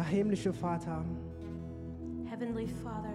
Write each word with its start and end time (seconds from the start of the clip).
Ja, 0.00 0.06
himmlischer 0.06 0.54
Vater, 0.54 1.04
Heavenly 2.24 2.66
Father, 2.66 3.12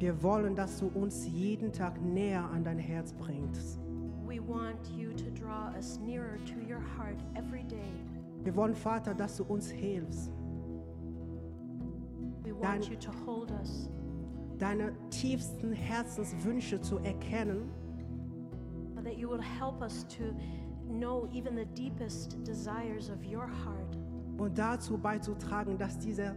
wir 0.00 0.20
wollen, 0.20 0.56
dass 0.56 0.80
du 0.80 0.88
uns 0.88 1.28
jeden 1.28 1.72
Tag 1.72 2.02
näher 2.02 2.44
an 2.50 2.64
dein 2.64 2.78
Herz 2.80 3.12
bringst. 3.12 3.78
we 4.26 4.40
want 4.40 4.84
you 4.96 5.12
to 5.12 5.30
draw 5.30 5.70
us 5.78 6.00
nearer 6.00 6.38
to 6.44 6.54
your 6.68 6.80
heart 6.98 7.22
every 7.36 7.62
day. 7.62 7.92
Wir 8.42 8.56
wollen, 8.56 8.74
Vater, 8.74 9.14
dass 9.14 9.36
du 9.36 9.44
uns 9.44 9.70
hilfst, 9.70 10.32
We 12.42 12.52
want 12.52 12.64
Dein- 12.64 12.82
you 12.90 12.96
to 12.98 13.12
hold 13.24 13.52
us, 13.52 13.88
deine 14.58 14.90
tiefsten 15.10 15.70
Herzenswünsche 15.72 16.80
zu 16.80 16.98
erkennen 16.98 17.70
that 19.04 19.16
you 19.16 19.28
will 19.30 19.40
help 19.40 19.80
us 19.82 20.04
to 20.08 20.34
know 20.88 21.28
even 21.32 21.54
the 21.54 21.64
deepest 21.80 22.36
desires 22.44 23.08
of 23.08 23.24
your 23.24 23.46
heart. 23.46 23.79
Und 24.40 24.56
dazu 24.56 24.96
beizutragen, 24.96 25.76
dass 25.76 25.98
diese 25.98 26.34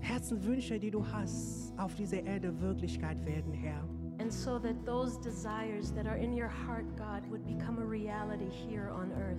Herzenwünsche, 0.00 0.80
die 0.80 0.90
du 0.90 1.06
hast, 1.06 1.72
auf 1.78 1.94
dieser 1.94 2.24
Erde 2.24 2.60
Wirklichkeit 2.60 3.24
werden, 3.24 3.52
Herr. 3.52 3.84
And 4.18 4.32
so 4.32 4.58
that 4.58 4.84
those 4.84 5.16
desires 5.20 5.92
that 5.94 6.06
are 6.06 6.18
in 6.18 6.32
your 6.32 6.48
heart, 6.48 6.84
God, 6.96 7.22
would 7.30 7.46
become 7.46 7.78
a 7.78 7.84
reality 7.84 8.50
here 8.50 8.90
on 8.90 9.12
earth. 9.12 9.38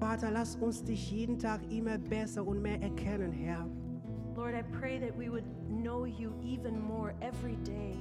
Vater, 0.00 0.30
lass 0.30 0.56
uns 0.56 0.82
dich 0.82 1.10
jeden 1.10 1.38
Tag 1.38 1.60
immer 1.70 1.98
besser 1.98 2.46
und 2.46 2.62
mehr 2.62 2.80
erkennen, 2.80 3.30
Herr. 3.30 3.66
Lord, 4.34 4.54
I 4.54 4.62
pray 4.78 4.98
that 4.98 5.14
we 5.16 5.28
would 5.28 5.44
know 5.68 6.06
you 6.06 6.32
even 6.42 6.80
more 6.80 7.12
every 7.20 7.56
day. 7.56 7.94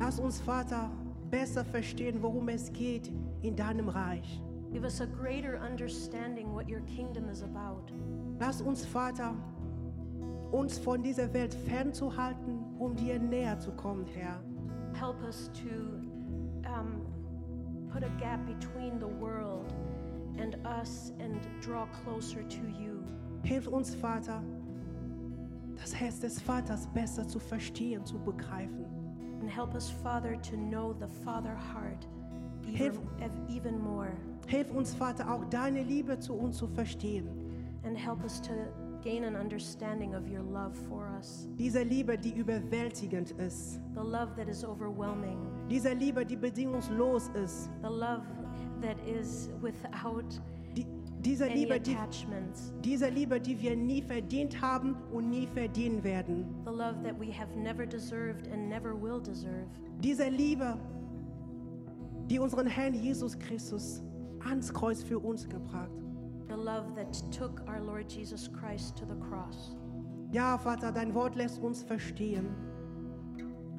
Lass 0.00 0.18
uns, 0.18 0.40
Vater, 0.40 0.90
besser 1.30 1.62
verstehen, 1.62 2.22
worum 2.22 2.48
es 2.48 2.72
geht 2.72 3.12
in 3.42 3.54
deinem 3.54 3.90
Reich. 3.90 4.42
Give 4.72 4.84
us 4.84 5.00
a 5.00 5.06
greater 5.06 5.58
understanding 5.58 6.52
what 6.52 6.68
your 6.68 6.80
kingdom 6.80 7.28
is 7.28 7.42
about. 7.42 7.90
Lass 8.38 8.60
uns, 8.60 8.84
Vater, 8.84 9.34
uns 10.52 10.78
von 10.78 11.02
dieser 11.02 11.32
Welt 11.32 11.54
fernzuhalten, 11.54 12.58
um 12.78 12.94
dir 12.94 13.18
näher 13.18 13.58
zu 13.58 13.72
kommen, 13.72 14.04
Herr. 14.06 14.40
Help 14.94 15.22
us 15.22 15.50
to 15.54 16.00
um, 16.68 17.02
put 17.90 18.02
a 18.02 18.08
gap 18.18 18.44
between 18.46 18.98
the 18.98 19.06
world 19.06 19.72
and 20.38 20.56
us 20.66 21.12
and 21.20 21.40
draw 21.60 21.86
closer 22.04 22.42
to 22.48 22.60
you. 22.78 23.02
Hilf 23.42 23.66
uns, 23.68 23.94
Vater, 23.94 24.42
das 25.76 25.94
Herz 25.94 26.20
des 26.20 26.40
Vaters 26.40 26.86
besser 26.88 27.26
zu 27.26 27.38
verstehen, 27.38 28.04
zu 28.04 28.18
begreifen. 28.18 28.84
And 29.40 29.48
help 29.50 29.74
us, 29.74 29.90
Father, 30.02 30.36
to 30.42 30.56
know 30.56 30.94
the 30.98 31.06
Father 31.24 31.54
heart 31.54 32.06
even, 32.66 32.74
Hilf- 32.74 33.00
ev- 33.22 33.32
even 33.48 33.78
more. 33.78 34.12
Hilf 34.46 34.70
uns, 34.70 34.94
Vater, 34.94 35.30
auch 35.32 35.44
deine 35.46 35.82
Liebe 35.82 36.18
zu 36.18 36.34
uns 36.34 36.56
zu 36.56 36.66
verstehen. 36.68 37.28
And 37.84 37.96
help 37.96 38.22
us 38.24 38.40
to 38.42 38.52
gain 39.02 39.24
an 39.24 39.36
understanding 39.36 40.14
of 40.14 40.28
your 40.28 40.42
love 40.42 40.74
for 40.88 41.06
us. 41.18 41.48
Diese 41.58 41.82
Liebe, 41.82 42.16
die 42.18 42.32
überwältigend 42.32 43.32
ist. 43.32 43.80
The 43.94 44.00
love 44.00 44.34
that 44.36 44.48
is 44.48 44.64
overwhelming. 44.64 45.38
Diese 45.70 45.92
Liebe, 45.92 46.24
die 46.24 46.36
bedingungslos 46.36 47.28
ist. 47.42 47.70
The 47.82 47.88
love 47.88 48.22
that 48.82 48.96
is 49.06 49.50
without 49.60 50.40
Die, 50.76 50.86
diese, 51.20 51.46
Liebe, 51.46 51.80
die, 51.80 51.94
attachments. 51.96 52.72
diese 52.84 53.08
Liebe, 53.08 53.40
die 53.40 53.60
wir 53.60 53.74
nie 53.76 54.02
verdient 54.02 54.60
haben 54.60 54.96
und 55.12 55.30
nie 55.30 55.46
verdienen 55.46 56.02
werden. 56.04 56.44
The 56.64 56.70
love 56.72 57.02
that 57.02 57.18
we 57.18 57.32
have 57.32 57.48
never 57.56 57.86
deserved 57.86 58.46
and 58.52 58.68
never 58.68 58.94
will 58.94 59.20
deserve. 59.20 59.66
Diese 60.02 60.28
Liebe, 60.28 60.76
die 62.28 62.38
unseren 62.38 62.66
Herrn 62.66 62.94
Jesus 62.94 63.38
Christus 63.38 64.02
ans 64.46 64.72
Kreuz 64.72 65.02
für 65.02 65.18
uns 65.18 65.48
gebracht. 65.48 65.90
The 66.48 66.54
love 66.54 66.94
that 66.94 67.12
took 67.30 67.62
our 67.68 67.80
Lord 67.80 68.10
Jesus 68.10 68.50
Christ 68.52 68.96
to 68.98 69.04
the 69.04 69.18
cross. 69.28 69.76
Ja, 70.32 70.58
Vater, 70.58 70.92
dein 70.92 71.14
Wort 71.14 71.34
lässt 71.34 71.60
uns 71.60 71.82
verstehen, 71.82 72.46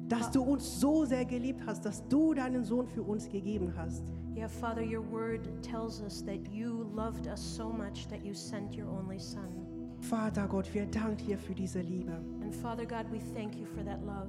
dass 0.08 0.30
du 0.30 0.42
uns 0.42 0.80
so 0.80 1.04
sehr 1.04 1.24
geliebt 1.24 1.62
hast, 1.66 1.84
dass 1.84 2.06
du 2.08 2.34
deinen 2.34 2.64
Sohn 2.64 2.86
für 2.86 3.02
uns 3.02 3.28
gegeben 3.28 3.72
hast. 3.76 4.04
Yeah, 4.34 4.48
Father, 4.48 4.82
your 4.82 5.02
word 5.10 5.40
tells 5.62 6.00
us 6.00 6.24
that 6.24 6.46
you 6.52 6.84
loved 6.94 7.26
us 7.26 7.40
so 7.40 7.70
much 7.70 8.06
that 8.08 8.24
you 8.24 8.34
sent 8.34 8.76
your 8.76 8.88
only 8.88 9.18
Son. 9.18 9.48
Vater 10.00 10.46
Gott, 10.46 10.72
wir 10.72 10.86
danken 10.86 11.26
dir 11.26 11.38
für 11.38 11.54
diese 11.54 11.80
Liebe. 11.80 12.12
And 12.42 12.54
Father 12.54 12.86
God, 12.86 13.10
we 13.10 13.18
thank 13.34 13.56
you 13.56 13.66
for 13.66 13.84
that 13.84 14.00
love. 14.04 14.28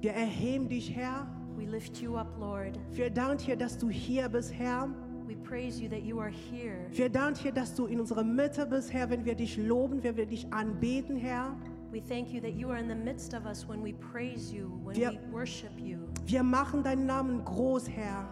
Wir 0.00 0.12
erheben 0.12 0.68
dich, 0.68 0.94
Herr. 0.94 1.26
We 1.56 1.64
lift 1.64 2.00
you 2.00 2.16
up, 2.16 2.36
Lord. 2.38 2.78
Wir 2.92 3.10
danken 3.10 3.46
dir, 3.46 3.56
dass 3.56 3.78
du 3.78 3.88
hier 3.88 4.28
bist, 4.28 4.52
Herr. 4.52 4.88
We 5.26 5.36
praise 5.36 5.80
you 5.80 5.88
that 5.88 6.02
you 6.02 6.18
are 6.20 6.30
here. 6.30 6.86
Wir 6.92 7.08
danken 7.08 7.42
dir, 7.44 7.52
dass 7.52 7.74
du 7.74 7.86
in 7.86 8.00
unserer 8.00 8.24
Mitte 8.24 8.66
bist, 8.66 8.92
Herr, 8.92 9.08
wenn 9.10 9.24
wir 9.24 9.34
dich 9.34 9.56
loben, 9.56 10.02
wenn 10.02 10.16
wir 10.16 10.26
dich 10.26 10.52
anbeten, 10.52 11.16
Herr. 11.16 11.56
We 11.92 12.00
thank 12.00 12.30
you 12.32 12.40
that 12.40 12.52
you 12.54 12.68
are 12.70 12.78
in 12.80 12.88
the 12.88 12.94
midst 12.94 13.34
of 13.34 13.44
us 13.46 13.66
when 13.68 13.82
we 13.84 13.92
praise 13.92 14.52
you, 14.52 14.70
when 14.84 14.96
Wir- 14.96 15.12
we 15.12 15.32
worship 15.32 15.78
you. 15.78 15.98
Wir 16.26 16.42
machen 16.42 16.82
deinen 16.82 17.06
Namen 17.06 17.44
groß, 17.44 17.88
Herr. 17.88 18.28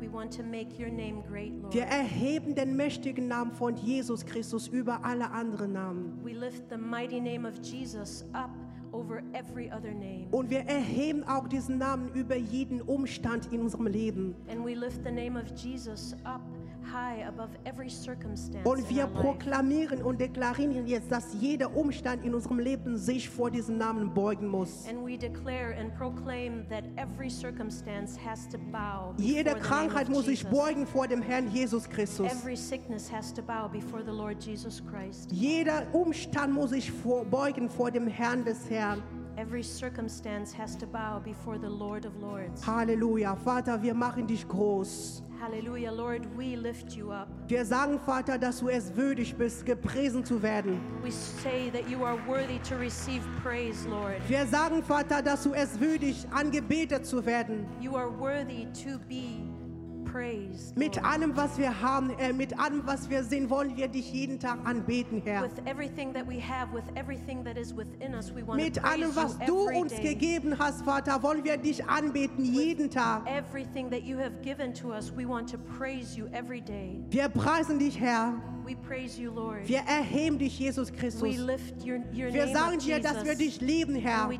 We 0.00 0.08
want 0.12 0.32
to 0.36 0.42
make 0.42 0.78
your 0.78 0.90
name 0.90 1.22
great, 1.28 1.52
Lord. 1.60 1.72
Wir 1.74 1.84
erheben 1.84 2.54
den 2.54 2.76
mächtigen 2.76 3.26
Namen 3.28 3.52
von 3.52 3.74
Jesus 3.76 4.24
Christus 4.26 4.68
über 4.68 5.04
alle 5.04 5.30
anderen 5.30 5.72
Namen. 5.72 6.18
We 6.24 6.32
lift 6.32 6.68
the 6.68 6.76
mighty 6.76 7.20
name 7.20 7.46
of 7.48 7.54
Jesus 7.62 8.24
up 8.32 8.50
over 8.94 9.22
every 9.32 9.70
other 9.70 9.92
name. 9.92 10.26
Und 10.30 10.48
wir 10.50 10.60
erheben 10.60 11.24
auch 11.24 11.48
diesen 11.48 11.78
Namen 11.78 12.10
über 12.14 12.36
jeden 12.36 12.80
Umstand 12.80 13.52
in 13.52 13.60
unserem 13.60 13.86
Leben. 13.86 14.34
And 14.48 14.64
we 14.64 14.74
lift 14.74 15.04
the 15.04 15.10
name 15.10 15.36
of 15.36 15.46
Jesus 15.56 16.14
up 16.24 16.40
Und 18.64 18.90
wir 18.90 19.06
proklamieren 19.06 20.02
und 20.02 20.20
deklarieren 20.20 20.86
jetzt, 20.86 21.10
dass 21.10 21.34
jeder 21.40 21.76
Umstand 21.76 22.24
in 22.24 22.34
unserem 22.34 22.58
Leben 22.58 22.96
sich 22.96 23.28
vor 23.28 23.50
diesem 23.50 23.78
Namen 23.78 24.12
beugen 24.14 24.48
muss. 24.48 24.86
And 24.88 25.04
we 25.04 25.16
declare 25.18 25.74
and 25.78 25.94
proclaim 25.94 26.66
that 26.68 26.84
every 26.96 27.28
circumstance 27.28 28.18
has 28.24 28.48
to 28.48 28.58
bow. 28.58 29.14
Jede 29.16 29.54
Krankheit 29.54 30.08
muss 30.08 30.26
sich 30.26 30.46
beugen 30.46 30.86
vor 30.86 31.08
dem 31.08 31.22
Herrn 31.22 31.50
Jesus 31.50 31.88
Christus. 31.88 32.30
Jeder 35.30 35.94
Umstand 35.94 36.52
muss 36.54 36.70
sich 36.70 36.92
vor, 36.92 37.24
beugen 37.24 37.68
vor 37.68 37.90
dem 37.90 38.06
Herrn 38.06 38.44
des 38.44 38.70
Herrn. 38.70 39.02
Every 39.36 39.64
circumstance 39.64 40.56
has 40.56 40.76
to 40.78 40.86
bow 40.86 41.18
before 41.18 41.58
the 41.58 41.66
Lord 41.66 42.06
of 42.06 42.12
Lords. 42.20 42.64
Halleluja. 42.64 43.34
Vater, 43.34 43.82
wir 43.82 43.92
machen 43.92 44.28
dich 44.28 44.46
groß. 44.46 45.24
Hallelujah, 45.40 45.92
Lord, 45.92 46.26
we 46.36 46.56
lift 46.56 46.96
you 46.96 47.10
up. 47.10 47.28
Wir 47.48 47.64
sagen, 47.64 47.98
Vater, 47.98 48.38
dass 48.38 48.60
du 48.60 48.68
es 48.68 48.94
würdig 48.94 49.34
bist, 49.36 49.66
gepriesen 49.66 50.24
zu 50.24 50.42
werden. 50.42 50.80
We 51.02 51.10
say 51.10 51.70
that 51.70 51.88
you 51.88 52.04
are 52.04 52.16
worthy 52.26 52.58
to 52.68 52.76
receive 52.76 53.22
praise, 53.42 53.86
Lord. 53.88 54.20
Wir 54.28 54.46
sagen, 54.46 54.82
Vater, 54.82 55.20
dass 55.20 55.42
du 55.42 55.52
es 55.52 55.78
würdig, 55.78 56.26
angebetet 56.30 57.04
zu 57.04 57.24
werden. 57.26 57.66
You 57.80 57.96
are 57.96 58.10
worthy 58.10 58.66
to 58.84 58.98
be 59.08 59.42
praised. 60.14 60.76
Mit 60.76 61.02
allem, 61.04 61.36
was 61.36 61.58
wir 61.58 61.80
haben, 61.82 62.10
äh, 62.18 62.32
mit 62.32 62.56
allem, 62.58 62.86
was 62.86 63.10
wir 63.10 63.24
sind, 63.24 63.50
wollen 63.50 63.76
wir 63.76 63.88
dich 63.88 64.12
jeden 64.12 64.38
Tag 64.38 64.58
anbeten, 64.64 65.20
Herr. 65.24 65.42
With 65.42 65.56
with 67.76 67.88
Mit 68.54 68.74
praise 68.74 68.84
allem, 68.84 69.16
was 69.16 69.38
du 69.46 69.68
uns 69.70 69.94
day. 69.94 70.14
gegeben 70.14 70.56
hast, 70.58 70.84
Vater, 70.84 71.20
wollen 71.22 71.42
wir 71.42 71.56
dich 71.56 71.84
anbeten, 71.84 72.44
jeden 72.44 72.90
Tag. 72.90 73.26
Us, 73.26 75.10
praise. 75.76 76.18
Wir 77.10 77.28
preisen 77.28 77.78
dich, 77.78 77.98
Herr. 77.98 78.34
We 78.64 78.76
praise 78.76 79.20
you, 79.20 79.32
Lord. 79.32 79.68
Wir 79.68 79.80
erheben 79.80 80.38
dich, 80.38 80.58
Jesus 80.58 80.92
Christus. 80.92 81.36
your, 81.84 81.98
your 82.12 82.32
Wir 82.32 82.48
sagen 82.48 82.78
dir, 82.78 83.00
dass 83.00 83.24
wir 83.24 83.34
Jesus. 83.34 83.58
dich 83.58 83.60
lieben, 83.60 83.96
Herr. 83.96 84.30
You. 84.30 84.38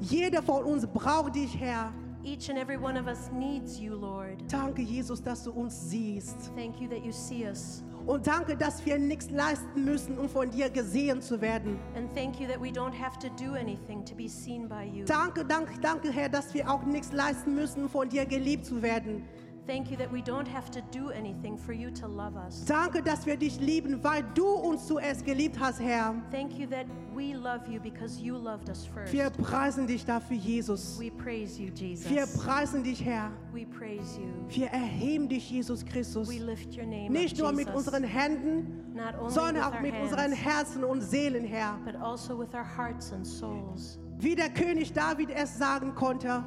Jeder 0.00 0.42
von 0.42 0.64
uns 0.64 0.86
braucht 0.86 1.34
dich, 1.34 1.58
Herr. 1.58 1.92
Each 2.22 2.50
and 2.50 2.58
every 2.58 2.76
one 2.76 2.98
of 2.98 3.06
us 3.06 3.30
needs 3.32 3.78
you, 3.80 3.94
Lord. 3.94 4.42
Danke, 4.48 4.82
Jesus, 4.82 5.22
dass 5.22 5.44
du 5.44 5.52
uns 5.52 5.74
siehst. 5.90 6.52
Thank 6.54 6.80
you 6.80 6.88
that 6.88 7.04
you 7.04 7.12
see 7.12 7.46
us. 7.46 7.82
Und 8.06 8.26
danke, 8.26 8.56
dass 8.56 8.84
wir 8.84 8.98
nichts 8.98 9.30
leisten 9.30 9.84
müssen, 9.84 10.18
um 10.18 10.28
von 10.28 10.50
dir 10.50 10.68
gesehen 10.70 11.22
zu 11.22 11.40
werden. 11.40 11.78
And 11.96 12.12
thank 12.14 12.40
you 12.40 12.46
that 12.48 12.60
we 12.60 12.68
don't 12.68 12.94
have 12.94 13.18
to 13.20 13.28
do 13.42 13.54
anything 13.54 14.04
to 14.04 14.14
be 14.14 14.28
seen 14.28 14.68
by 14.68 14.84
you. 14.84 15.04
Danke, 15.04 15.44
danke, 15.44 15.78
danke, 15.80 16.10
Herr, 16.10 16.28
dass 16.28 16.52
wir 16.52 16.68
auch 16.70 16.84
nichts 16.84 17.12
leisten 17.12 17.54
müssen, 17.54 17.84
um 17.84 17.88
von 17.88 18.08
dir 18.08 18.26
geliebt 18.26 18.66
zu 18.66 18.82
werden. 18.82 19.22
Thank 19.66 19.90
you 19.90 19.96
that 19.98 20.10
we 20.10 20.20
don't 20.20 20.48
have 20.48 20.70
to 20.72 20.80
do 20.90 21.10
anything 21.10 21.56
for 21.56 21.72
you 21.72 21.90
to 21.92 22.06
love 22.08 22.34
us. 22.36 22.64
Danke, 22.64 23.02
dass 23.02 23.24
wir 23.24 23.36
dich 23.36 23.60
lieben, 23.60 24.02
weil 24.02 24.24
du 24.34 24.46
uns 24.46 24.86
zuerst 24.86 25.24
geliebt 25.24 25.58
hast, 25.60 25.80
Herr. 25.80 26.14
Thank 26.32 26.58
you 26.58 26.66
that 26.68 26.86
we 27.14 27.34
love 27.34 27.68
you 27.70 27.78
because 27.80 28.20
you 28.20 28.36
loved 28.36 28.68
us 28.68 28.84
first. 28.86 29.12
Wir 29.12 29.30
preisen 29.30 29.86
dich 29.86 30.04
dafür, 30.04 30.36
Jesus. 30.36 30.98
We 30.98 31.10
praise 31.10 31.60
you, 31.60 31.70
Jesus. 31.72 32.10
Wir 32.10 32.26
preisen 32.26 32.82
dich, 32.82 33.04
Herr. 33.04 33.30
We 33.52 33.64
praise 33.66 34.18
you. 34.18 34.28
Wir 34.48 34.68
erheben 34.68 35.28
dich, 35.28 35.48
Jesus 35.50 35.84
Christus. 35.84 36.28
We 36.28 36.38
lift 36.38 36.76
your 36.76 36.86
name 36.86 37.10
Nicht 37.10 37.36
up, 37.40 37.42
nur 37.46 37.52
mit 37.52 37.68
Jesus. 37.68 37.86
unseren 37.86 38.04
Händen, 38.04 38.92
Not 38.94 39.14
only 39.20 39.32
sondern 39.32 39.62
auch 39.64 39.80
mit 39.80 39.92
hands, 39.94 40.10
unseren 40.10 40.32
Herzen 40.32 40.84
und 40.84 41.00
Seelen, 41.02 41.44
Herr. 41.44 41.78
but 41.84 41.94
also 41.96 42.36
with 42.38 42.52
our 42.54 42.64
hearts 42.76 43.12
and 43.12 43.24
souls. 43.26 43.98
Wie 44.18 44.34
der 44.34 44.50
König 44.50 44.92
David 44.92 45.30
es 45.30 45.56
sagen 45.56 45.94
konnte, 45.94 46.44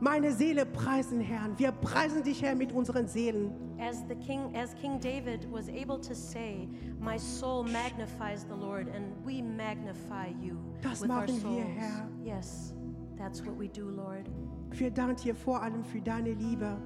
meine 0.00 0.32
Seele 0.32 0.64
preisen, 0.66 1.20
Herrn. 1.20 1.58
Wir 1.58 1.72
preisen 1.72 2.22
dich, 2.22 2.42
Herr, 2.42 2.54
mit 2.54 2.72
unseren 2.72 3.06
Seelen. 3.08 3.50
As 3.80 4.02
the 4.08 4.14
king 4.16 4.54
as 4.56 4.74
King 4.74 4.98
David 5.00 5.46
was 5.50 5.68
able 5.68 5.98
to 6.00 6.14
say, 6.14 6.68
My 7.00 7.16
soul 7.18 7.62
magnifies 7.64 8.44
the 8.44 8.54
Lord, 8.54 8.88
and 8.88 9.14
we 9.24 9.40
magnify 9.42 10.28
you 10.40 10.56
Das 10.82 11.00
with 11.00 11.10
our 11.10 11.20
machen 11.26 11.36
wir, 11.42 11.62
souls. 11.64 11.76
Herr. 11.76 12.08
Yes, 12.24 12.74
that's 13.16 13.40
what 13.44 13.56
we 13.58 13.68
do, 13.68 13.88
Lord. 13.88 14.28
Wir 14.70 14.90
danken 14.90 15.16
dir 15.22 15.34
vor 15.34 15.62
allem 15.62 15.84
für 15.84 16.00
deine 16.00 16.32
Liebe, 16.34 16.76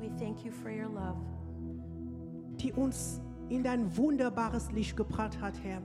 We 0.00 0.08
thank 0.18 0.44
you 0.44 0.50
for 0.52 0.70
your 0.70 0.88
love 0.88 1.16
die 2.62 2.72
uns 2.74 3.22
in 3.48 3.62
dein 3.62 3.96
wunderbares 3.96 4.70
Licht 4.72 4.94
gebracht 4.96 5.40
hat, 5.40 5.54
Herr. 5.62 5.80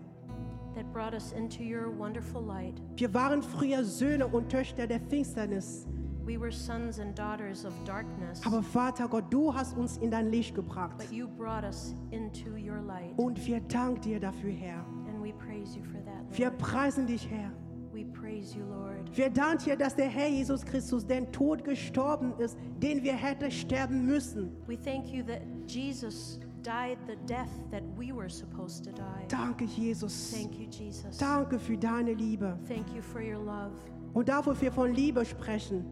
that 0.75 0.91
brought 0.91 1.13
us 1.13 1.31
into 1.31 1.63
your 1.63 1.89
wonderful 1.97 2.41
light. 2.41 2.81
Wir 2.97 3.13
waren 3.13 3.41
früher 3.41 3.83
Söhne 3.85 4.27
und 4.27 4.49
Töchter 4.49 4.85
der 4.87 4.99
Finsternis. 4.99 5.87
We 6.25 6.39
were 6.39 6.51
sons 6.51 6.99
and 6.99 7.15
daughters 7.17 7.65
of 7.65 7.73
darkness, 7.85 8.41
Aber 8.45 8.63
Vater 8.63 9.07
Gott, 9.07 9.25
du 9.31 9.53
hast 9.53 9.77
uns 9.77 9.97
in 9.97 10.09
dein 10.09 10.31
Licht 10.31 10.55
gebracht. 10.55 10.97
but 10.97 11.11
you 11.11 11.27
brought 11.27 11.63
us 11.63 11.95
into 12.11 12.49
your 12.57 12.81
light. 12.81 13.17
Und 13.17 13.45
wir 13.45 13.59
danken 13.61 14.01
dir 14.01 14.19
dafür, 14.19 14.51
Herr. 14.51 14.83
And 15.07 15.21
we 15.23 15.31
praise 15.33 15.75
you 15.77 15.83
for 15.83 16.03
that. 16.03 16.37
Wir 16.37 16.47
Lord. 16.47 16.57
preisen 16.57 17.05
dich, 17.05 17.29
Herr. 17.29 17.51
We 17.93 18.05
praise 18.05 18.57
you, 18.57 18.65
Lord. 18.65 19.15
Wir 19.15 19.29
danken 19.29 19.65
dir, 19.65 19.75
dass 19.77 19.95
der 19.95 20.09
Herr 20.09 20.27
Jesus 20.27 20.65
Christus 20.65 21.05
den 21.05 21.31
Tod 21.31 21.63
gestorben 21.63 22.33
ist, 22.39 22.57
den 22.81 23.03
wir 23.03 23.13
hätten 23.13 23.51
sterben 23.51 24.05
müssen. 24.05 24.51
We 24.67 24.77
thank 24.77 25.07
you 25.07 25.23
that 25.25 25.41
Jesus 25.67 26.39
died 26.63 26.97
the 27.07 27.15
death 27.27 27.47
that 27.71 27.83
we 27.95 28.11
were 28.11 28.29
supposed 28.29 28.83
to 28.85 28.91
die. 28.91 29.27
Danke, 29.29 29.65
Jesus. 29.65 30.31
Thank 30.33 30.55
you, 30.59 30.65
Jesus. 30.69 31.17
Danke 31.17 31.59
für 31.59 31.77
deine 31.77 32.13
Liebe. 32.13 32.57
Thank 32.67 32.93
you 32.95 33.01
for 33.03 33.21
your 33.21 33.37
love. 33.41 33.71
Und 34.13 34.27
da, 34.27 34.43
wo 34.45 34.59
wir 34.59 34.71
von 34.71 34.91
Liebe 34.93 35.23
sprechen, 35.23 35.85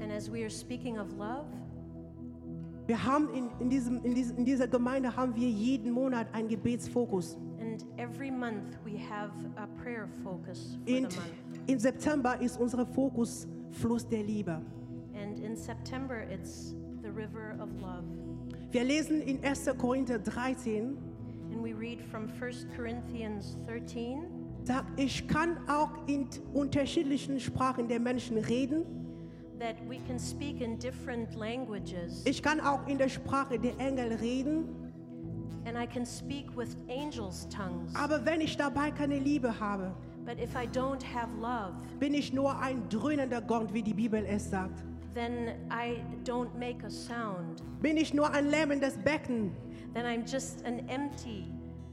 And 0.00 0.10
as 0.12 0.30
we 0.30 0.42
are 0.44 0.50
speaking 0.50 0.98
of 0.98 1.12
love, 1.18 1.46
wir 2.86 3.04
haben 3.04 3.28
in, 3.34 3.50
in, 3.60 3.70
diesem, 3.70 4.02
in, 4.04 4.14
diesem, 4.14 4.38
in 4.38 4.44
dieser 4.44 4.66
Gemeinde 4.66 5.14
haben 5.16 5.36
wir 5.36 5.48
jeden 5.48 5.92
Monat 5.92 6.26
einen 6.34 6.48
Gebetsfokus. 6.48 7.36
and 7.60 7.84
every 7.98 8.30
month 8.30 8.78
we 8.84 8.96
have 8.96 9.30
a 9.56 9.66
prayer 9.82 10.08
focus 10.24 10.78
for 10.84 10.90
In, 10.90 11.08
the 11.08 11.16
month. 11.16 11.68
Im 11.68 11.78
September 11.78 12.40
ist 12.40 12.58
unser 12.58 12.86
Fokus 12.86 13.46
Fluss 13.70 14.08
der 14.08 14.22
Liebe. 14.22 14.60
And 15.14 15.38
in 15.38 15.56
September, 15.56 16.22
it's 16.30 16.74
the 17.02 17.10
river 17.10 17.54
of 17.60 17.68
love. 17.80 18.04
Wir 18.70 18.84
lesen 18.84 19.20
in 19.22 19.44
1. 19.44 19.68
Korinther 19.78 20.18
13, 20.18 20.96
And 21.52 21.62
we 21.62 21.72
read 21.72 22.00
from 22.00 22.28
1 22.28 22.68
Corinthians 22.76 23.56
13 23.66 24.24
sagt, 24.64 24.98
ich 25.00 25.26
kann 25.26 25.56
auch 25.68 25.90
in 26.06 26.28
unterschiedlichen 26.54 27.40
Sprachen 27.40 27.88
der 27.88 27.98
Menschen 28.00 28.38
reden. 28.38 28.84
Ich 32.24 32.42
kann 32.42 32.60
auch 32.60 32.86
in 32.86 32.98
der 32.98 33.08
Sprache 33.08 33.58
der 33.58 33.78
Engel 33.78 34.14
reden. 34.14 34.64
And 35.66 35.76
I 35.76 35.86
can 35.86 36.06
speak 36.06 36.56
with 36.56 36.76
angels' 36.88 37.46
tongues. 37.48 37.94
Aber 37.94 38.24
wenn 38.24 38.40
ich 38.40 38.56
dabei 38.56 38.90
keine 38.90 39.18
Liebe 39.18 39.60
habe, 39.60 39.94
But 40.24 40.38
if 40.38 40.54
I 40.54 40.66
don't 40.66 41.02
have 41.02 41.28
love, 41.38 41.74
bin 41.98 42.14
ich 42.14 42.32
nur 42.32 42.58
ein 42.58 42.88
dröhnender 42.88 43.40
Gott, 43.42 43.72
wie 43.74 43.82
die 43.82 43.94
Bibel 43.94 44.24
es 44.26 44.50
sagt. 44.50 44.82
then 45.14 45.54
I 45.70 46.02
don't 46.24 46.54
make 46.56 46.84
a 46.84 46.90
sound. 46.90 47.62
Bin 47.82 47.96
ich 47.96 48.14
nur 48.14 48.30
ein 48.30 48.48
lämmendes 48.48 48.96
Becken. 48.98 49.52
Then 49.92 50.06
I'm 50.06 50.24
just 50.24 50.64
an 50.64 50.88
empty. 50.88 51.44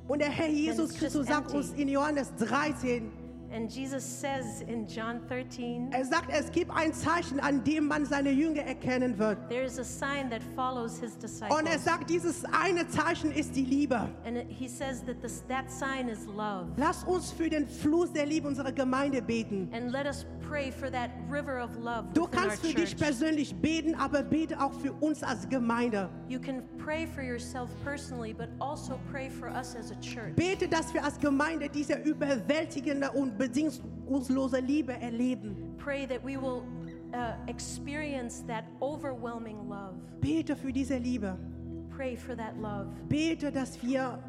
Und 0.07 0.19
der 0.21 0.29
Herr 0.29 0.49
Jesus 0.49 0.93
Christus 0.93 1.27
sagt 1.27 1.51
empty. 1.51 1.57
uns 1.57 1.73
in 1.73 1.89
Johannes 1.89 2.31
13, 2.37 3.11
And 3.53 3.69
Jesus 3.73 4.03
says 4.03 4.61
in 4.67 4.85
John 4.87 5.21
13, 5.27 5.91
er 5.91 6.03
sagt, 6.05 6.29
es 6.31 6.51
gibt 6.51 6.69
ein 6.71 6.93
Zeichen, 6.93 7.39
an 7.39 7.63
dem 7.63 7.87
man 7.87 8.05
seine 8.05 8.31
Jünger 8.31 8.61
erkennen 8.63 9.17
wird. 9.17 9.37
there 9.49 9.63
is 9.63 9.79
a 9.79 9.83
sign 9.83 10.29
that 10.29 10.41
follows 10.55 10.99
his 10.99 11.13
Und 11.15 11.65
er 11.67 11.77
disciples. 11.77 11.83
sagt, 11.83 12.09
dieses 12.09 12.43
eine 12.45 12.87
Zeichen 12.89 13.31
ist 13.31 13.55
die 13.55 13.63
Liebe. 13.65 14.09
And 14.25 14.37
he 14.49 14.67
says 14.67 15.03
that 15.05 15.21
this, 15.21 15.43
that 15.47 15.71
sign 15.71 16.09
is 16.09 16.25
love. 16.27 16.67
Lass 16.77 17.03
uns 17.05 17.31
für 17.31 17.49
den 17.49 17.67
Fluss 17.67 18.11
der 18.11 18.25
Liebe 18.25 18.47
unserer 18.47 18.71
Gemeinde 18.71 19.21
beten. 19.21 19.69
And 19.71 19.91
let 19.91 20.05
us 20.05 20.25
Du 22.13 22.27
kannst 22.27 22.65
für 22.65 22.73
dich 22.73 22.95
persönlich 22.95 23.55
beten, 23.55 23.95
aber 23.95 24.23
bete 24.23 24.59
auch 24.59 24.73
für 24.73 24.93
uns 24.93 25.23
als 25.23 25.47
Gemeinde. 25.49 26.09
You 26.27 26.39
can 26.39 26.63
pray 26.77 27.05
for 27.05 27.23
yourself 27.23 27.69
personally, 27.83 28.33
but 28.33 28.49
also 28.59 28.99
pray 29.11 29.29
for 29.29 29.49
us 29.49 29.75
as 29.75 29.91
a 29.91 29.95
church. 29.95 30.35
Bete, 30.35 30.67
dass 30.67 30.93
wir 30.93 31.03
als 31.03 31.19
Gemeinde 31.19 31.69
diese 31.69 31.95
überwältigende 31.95 33.11
und 33.11 33.37
bedingungslose 33.37 34.59
Liebe 34.59 34.93
erleben. 34.93 35.75
Pray 35.77 36.07
that 36.07 36.23
we 36.23 36.37
will 36.37 36.63
uh, 37.13 37.33
experience 37.47 38.43
that 38.47 38.63
overwhelming 38.79 39.67
love. 39.67 39.95
Bete 40.21 40.55
für 40.55 40.71
diese 40.71 40.97
Liebe. 40.97 41.37
Pray 41.89 42.15
for 42.15 42.35
that 42.35 42.57
love. 42.57 42.87
Bete, 43.09 43.51
dass 43.51 43.81
wir, 43.81 44.19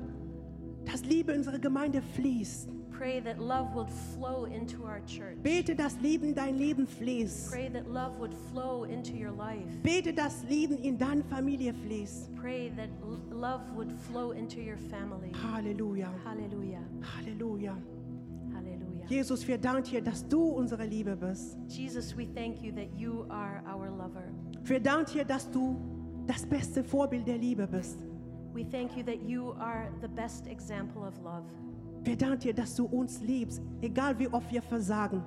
dass 0.84 1.04
Liebe 1.04 1.32
in 1.32 1.38
unsere 1.38 1.60
Gemeinde 1.60 2.02
fließt. 2.14 2.77
Pray 2.98 3.20
that 3.20 3.38
love 3.38 3.76
would 3.76 3.88
flow 3.88 4.46
into 4.46 4.84
our 4.84 5.00
church. 5.06 5.36
Bete, 5.40 5.76
dass 5.76 5.96
Leben 6.00 6.30
in 6.30 6.34
dein 6.34 6.58
Leben 6.58 6.84
fließt. 6.84 7.48
Pray 7.48 7.68
that 7.68 7.88
love 7.88 8.18
would 8.18 8.34
flow 8.50 8.82
into 8.82 9.12
your 9.12 9.30
life. 9.30 9.68
Bete, 9.84 10.12
dass 10.12 10.42
Leben 10.48 10.76
in 10.78 10.98
deine 10.98 11.22
Familie 11.22 11.72
fließt. 11.72 12.34
Pray 12.34 12.72
that 12.76 12.88
love 13.30 13.62
would 13.76 13.92
flow 14.10 14.32
into 14.32 14.58
your 14.60 14.76
family. 14.90 15.30
Halleluja. 15.32 16.08
Hallelujah. 16.24 16.82
Halleluja. 17.16 17.76
Hallelujah. 18.52 19.06
Jesus, 19.08 19.46
wir 19.46 19.58
danken 19.58 19.90
dir, 19.90 20.02
dass 20.02 20.26
du 20.26 20.42
unsere 20.42 20.84
Liebe 20.84 21.14
bist. 21.14 21.56
Jesus, 21.68 22.16
we 22.16 22.26
thank 22.26 22.60
you 22.64 22.72
that 22.72 22.88
you 22.96 23.26
are 23.30 23.62
our 23.72 23.88
lover. 23.90 24.24
Wir 24.64 24.80
danken 24.80 25.12
dir, 25.12 25.24
dass 25.24 25.48
du 25.48 25.76
das 26.26 26.44
beste 26.44 26.82
Vorbild 26.82 27.28
der 27.28 27.38
Liebe 27.38 27.68
bist. 27.68 28.00
We 28.52 28.64
thank 28.64 28.96
you 28.96 29.04
that 29.04 29.22
you 29.22 29.52
are 29.52 29.88
the 30.00 30.08
best 30.08 30.48
example 30.48 31.06
of 31.06 31.16
love. 31.22 31.44
Wir 32.04 32.16
danken 32.16 32.40
dir, 32.40 32.54
dass 32.54 32.74
du 32.74 32.86
uns 32.86 33.20
liebst, 33.20 33.62
egal 33.80 34.18
wie 34.18 34.28
oft 34.28 34.50
wir 34.50 34.62
versagen. 34.62 35.22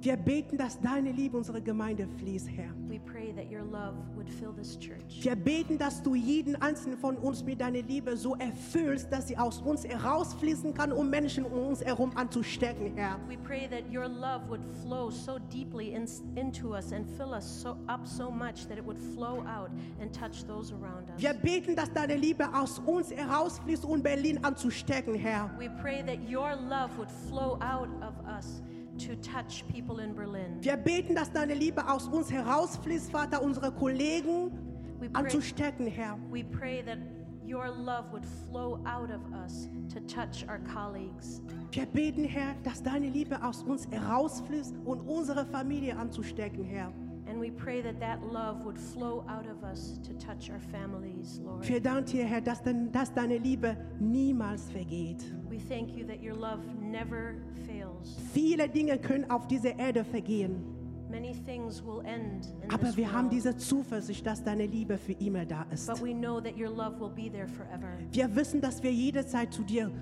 Wir 0.00 0.16
beten, 0.16 0.56
dass 0.56 0.80
deine 0.80 1.10
Liebe 1.12 1.36
unsere 1.36 1.60
Gemeinde 1.60 2.06
fließt, 2.18 2.48
Herr. 2.48 2.70
We 2.88 2.98
pray 3.00 3.32
that 3.32 3.50
your 3.50 3.62
love 3.62 3.94
would 4.16 4.28
fill 4.30 4.52
this 4.52 4.78
church. 4.78 5.22
Wir 5.22 5.36
beten, 5.36 5.76
dass 5.76 6.02
du 6.02 6.14
jeden 6.14 6.56
einzelnen 6.56 6.96
von 6.98 7.16
uns 7.16 7.44
mit 7.44 7.60
deiner 7.60 7.82
Liebe 7.82 8.16
so 8.16 8.36
erfüllst, 8.36 9.12
dass 9.12 9.28
sie 9.28 9.36
aus 9.36 9.60
uns 9.60 9.84
herausfließen 9.84 10.72
kann, 10.72 10.92
um 10.92 11.10
Menschen 11.10 11.44
um 11.44 11.68
uns 11.68 11.84
herum 11.84 12.12
anzustecken, 12.14 12.94
Herr. 12.96 13.18
We 13.28 13.36
pray 13.36 13.68
that 13.68 13.84
your 13.92 14.08
love 14.08 14.48
would 14.48 14.64
flow 14.82 15.10
so 15.10 15.38
deeply 15.52 15.94
in, 15.94 16.06
into 16.36 16.74
us 16.74 16.92
and 16.92 17.06
fill 17.16 17.34
us 17.34 17.44
so 17.44 17.76
up 17.88 18.06
so 18.06 18.30
much 18.30 18.66
that 18.68 18.78
it 18.78 18.84
would 18.86 18.98
flow 19.14 19.44
out 19.46 19.70
and 20.00 20.12
touch 20.12 20.44
those 20.46 20.72
around 20.72 21.10
us. 21.10 21.20
Wir 21.20 21.34
beten, 21.34 21.74
dass 21.76 21.92
deine 21.92 22.14
Liebe 22.16 22.48
aus 22.54 22.78
uns 22.80 23.10
herausfließt, 23.10 23.84
um 23.84 24.02
Berlin 24.02 24.42
anzustecken, 24.44 25.14
Herr. 25.14 25.50
We 25.58 25.68
pray 25.82 26.02
that 26.04 26.18
your 26.28 26.56
love 26.68 26.96
would 26.98 27.10
flow 27.28 27.58
out 27.62 27.88
of 28.02 28.14
us 28.26 28.62
to 28.98 29.16
touch 29.16 29.64
people 29.68 30.00
in 30.00 30.14
Berlin. 30.14 30.58
Wir 30.60 30.76
beten, 30.76 31.14
dass 31.14 31.30
deine 31.32 31.54
Liebe 31.54 31.88
aus 31.88 32.08
uns 32.08 32.30
herausfließt, 32.30 33.10
Vater, 33.10 33.42
unsere 33.42 33.72
Kollegen 33.72 34.50
pray, 34.98 35.08
anzustecken, 35.12 35.86
Herr. 35.86 36.18
we 36.30 36.42
pray 36.44 36.82
that 36.82 36.98
your 37.46 37.68
love 37.70 38.12
would 38.12 38.24
flow 38.50 38.80
out 38.84 39.10
of 39.10 39.20
us 39.32 39.68
to 39.92 40.00
touch 40.00 40.44
our 40.48 40.58
colleagues. 40.74 41.40
Wir 41.70 41.86
beten, 41.86 42.24
Herr, 42.24 42.54
dass 42.64 42.82
deine 42.82 43.08
Liebe 43.08 43.42
aus 43.42 43.62
uns 43.62 43.86
herausfließt 43.90 44.74
und 44.84 45.00
unsere 45.08 45.46
Familie 45.46 45.96
anzustecken, 45.96 46.64
Herr. 46.64 46.92
And 47.38 47.44
we 47.44 47.52
pray 47.52 47.80
that 47.82 48.00
that 48.00 48.20
love 48.32 48.64
would 48.64 48.76
flow 48.76 49.24
out 49.28 49.46
of 49.46 49.62
us 49.62 50.00
to 50.02 50.12
touch 50.14 50.50
our 50.50 50.58
families, 50.58 51.38
Lord. 51.40 51.62
Wir 51.68 51.80
danken 51.80 52.06
dir, 52.06 52.24
Herr, 52.24 52.40
dass, 52.40 52.60
dein, 52.64 52.90
dass 52.90 53.14
deine 53.14 53.38
Liebe 53.38 53.76
niemals 54.00 54.68
vergeht. 54.68 55.22
We 55.48 55.60
thank 55.60 55.94
you 55.96 56.04
that 56.08 56.20
your 56.20 56.34
love 56.34 56.64
never 56.82 57.36
fails. 57.64 58.16
Viele 58.34 58.68
Dinge 58.68 58.98
können 58.98 59.30
auf 59.30 59.46
dieser 59.46 59.78
Erde 59.78 60.02
vergehen, 60.02 60.64
Many 61.08 61.32
things 61.46 61.80
will 61.80 62.04
end 62.04 62.48
in 62.64 62.72
aber 62.72 62.86
this 62.88 62.96
wir 62.96 63.12
haben 63.12 63.26
world, 63.26 63.32
diese 63.34 63.56
Zuversicht, 63.56 64.26
dass 64.26 64.42
deine 64.42 64.66
Liebe 64.66 64.98
für 64.98 65.12
immer 65.12 65.46
da 65.46 65.64
ist. 65.70 65.86
but 65.86 66.02
we 66.02 66.12
know 66.12 66.40
that 66.40 66.56
your 66.58 66.68
love 66.68 66.98
will 66.98 67.08
be 67.08 67.30
there 67.30 67.46
forever. 67.46 67.96
Wir 68.10 68.34
wissen, 68.34 68.60
dass 68.60 68.82
wir 68.82 68.92
jederzeit 68.92 69.52
zu 69.52 69.62
dir 69.62 69.92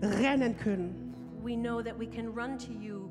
rennen 0.00 0.56
können. 0.56 1.12
We 1.44 1.56
know 1.56 1.82
that 1.82 1.98
we 1.98 2.06
can 2.06 2.28
run 2.28 2.56
to 2.56 2.72
you. 2.72 3.05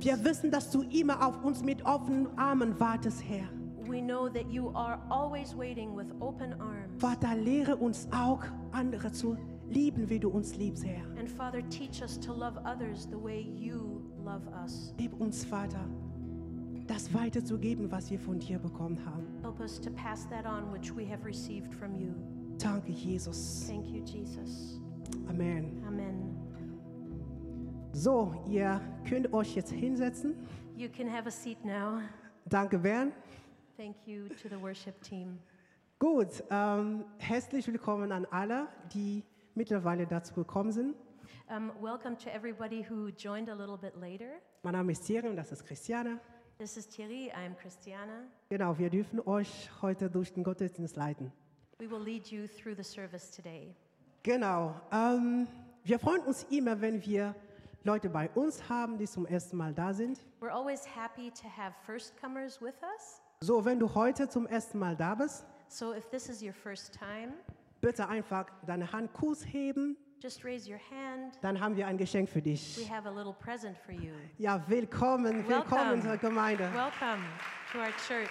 Wir 0.00 0.24
wissen, 0.24 0.50
dass 0.50 0.70
du 0.70 0.82
immer 0.82 1.26
auf 1.26 1.42
uns 1.44 1.62
mit 1.62 1.84
offenen 1.84 2.26
Armen 2.38 2.78
wartest, 2.78 3.22
Herr. 3.28 3.48
We 3.86 4.02
know 4.02 4.28
that 4.28 4.50
you 4.50 4.70
are 4.74 5.00
always 5.08 5.56
waiting 5.56 5.96
with 5.96 6.12
open 6.20 6.52
arms. 6.60 7.00
Vater, 7.00 7.34
lehre 7.34 7.76
uns 7.76 8.06
auch, 8.12 8.42
andere 8.72 9.12
zu 9.12 9.38
lieben, 9.70 10.10
wie 10.10 10.18
du 10.18 10.28
uns 10.28 10.56
liebst, 10.56 10.84
Herr. 10.84 11.04
And 11.18 11.28
Father, 11.28 11.62
teach 11.70 12.02
us 12.02 12.18
to 12.20 12.32
love 12.32 12.58
others 12.64 13.08
the 13.10 13.16
way 13.16 13.40
you 13.40 14.02
love 14.22 14.46
us. 14.62 14.92
Gib 14.98 15.18
uns, 15.18 15.44
Vater, 15.44 15.80
das 16.86 17.12
weiterzugeben, 17.14 17.90
was 17.90 18.10
wir 18.10 18.18
von 18.18 18.38
dir 18.38 18.58
bekommen 18.58 18.98
haben. 19.06 19.26
Help 19.42 19.60
us 19.60 19.80
to 19.80 19.90
pass 19.90 20.28
that 20.28 20.44
on 20.44 20.70
which 20.72 20.94
we 20.94 21.06
have 21.10 21.24
received 21.24 21.72
from 21.72 21.94
you. 21.94 22.12
Danke, 22.58 22.92
Jesus. 22.92 23.64
Thank 23.66 23.86
you, 23.86 24.02
Jesus. 24.02 24.80
Amen. 25.28 25.82
Amen. 25.86 26.37
So, 27.98 28.32
ihr 28.46 28.80
könnt 29.08 29.32
euch 29.32 29.56
jetzt 29.56 29.72
hinsetzen. 29.72 30.36
You 30.76 30.88
can 30.88 31.12
have 31.12 31.26
a 31.26 31.32
seat 31.32 31.64
now. 31.64 32.00
Danke, 32.48 32.78
Bernd. 32.78 33.12
Thank 33.76 33.96
you 34.06 34.28
to 34.40 34.48
the 34.48 34.62
worship 34.62 35.02
team. 35.02 35.40
Gut, 35.98 36.44
ähm, 36.48 37.04
herzlich 37.18 37.66
willkommen 37.66 38.12
an 38.12 38.24
alle, 38.30 38.68
die 38.94 39.24
mittlerweile 39.56 40.06
dazu 40.06 40.32
gekommen 40.32 40.70
sind. 40.70 40.94
Um, 41.48 41.72
welcome 41.80 42.16
to 42.18 42.30
everybody 42.30 42.86
who 42.88 43.08
joined 43.08 43.48
a 43.48 43.54
little 43.54 43.76
bit 43.76 43.96
later. 43.96 44.30
Mein 44.62 44.74
Name 44.74 44.92
ist 44.92 45.04
Thierry 45.04 45.26
und 45.26 45.34
das 45.34 45.50
ist 45.50 45.66
Christiane. 45.66 46.20
This 46.58 46.76
is 46.76 46.86
Thierry. 46.86 47.32
I'm 47.32 47.56
Christiana. 47.56 48.28
Genau, 48.48 48.78
wir 48.78 48.90
dürfen 48.90 49.18
euch 49.26 49.68
heute 49.82 50.08
durch 50.08 50.32
den 50.32 50.44
Gottesdienst 50.44 50.94
leiten. 50.94 51.32
We 51.80 51.90
will 51.90 52.04
lead 52.04 52.28
you 52.28 52.46
through 52.46 52.76
the 52.76 52.84
service 52.84 53.28
today. 53.32 53.74
Genau, 54.22 54.80
ähm, 54.92 55.48
wir 55.82 55.98
freuen 55.98 56.20
uns 56.20 56.44
immer, 56.44 56.80
wenn 56.80 57.04
wir 57.04 57.34
Leute 57.84 58.08
bei 58.10 58.28
uns 58.30 58.68
haben, 58.68 58.98
die 58.98 59.06
zum 59.06 59.24
ersten 59.26 59.56
Mal 59.56 59.72
da 59.72 59.92
sind. 59.92 60.18
We're 60.40 60.50
always 60.50 60.84
happy 60.84 61.30
to 61.30 61.48
have 61.48 61.74
firstcomers 61.86 62.60
with 62.60 62.74
us. 62.82 63.20
So, 63.40 63.64
wenn 63.64 63.78
du 63.78 63.94
heute 63.94 64.28
zum 64.28 64.46
ersten 64.46 64.78
Mal 64.78 64.96
da 64.96 65.14
bist, 65.14 65.46
So 65.68 65.92
if 65.94 66.08
this 66.10 66.28
is 66.28 66.42
your 66.42 66.52
first 66.54 66.92
time, 66.98 67.32
bitte 67.80 68.08
einfach 68.08 68.46
deine 68.66 68.90
Hand 68.90 69.12
kurz 69.12 69.44
heben, 69.44 69.96
just 70.20 70.44
raise 70.44 70.68
your 70.68 70.80
hand. 70.90 71.38
dann 71.42 71.60
haben 71.60 71.76
wir 71.76 71.86
ein 71.86 71.98
Geschenk 71.98 72.28
für 72.28 72.36
We 72.40 72.42
dich. 72.42 72.90
have 72.90 73.06
a 73.08 73.12
little 73.12 73.34
present 73.34 73.76
for 73.78 73.92
you. 73.94 74.12
Ja, 74.38 74.60
willkommen, 74.68 75.46
willkommen 75.46 75.70
Welcome. 75.70 75.92
unserer 75.92 76.16
Gemeinde. 76.16 76.64
Welcome 76.74 77.22
to 77.72 77.78
our 77.78 77.92
church. 78.08 78.28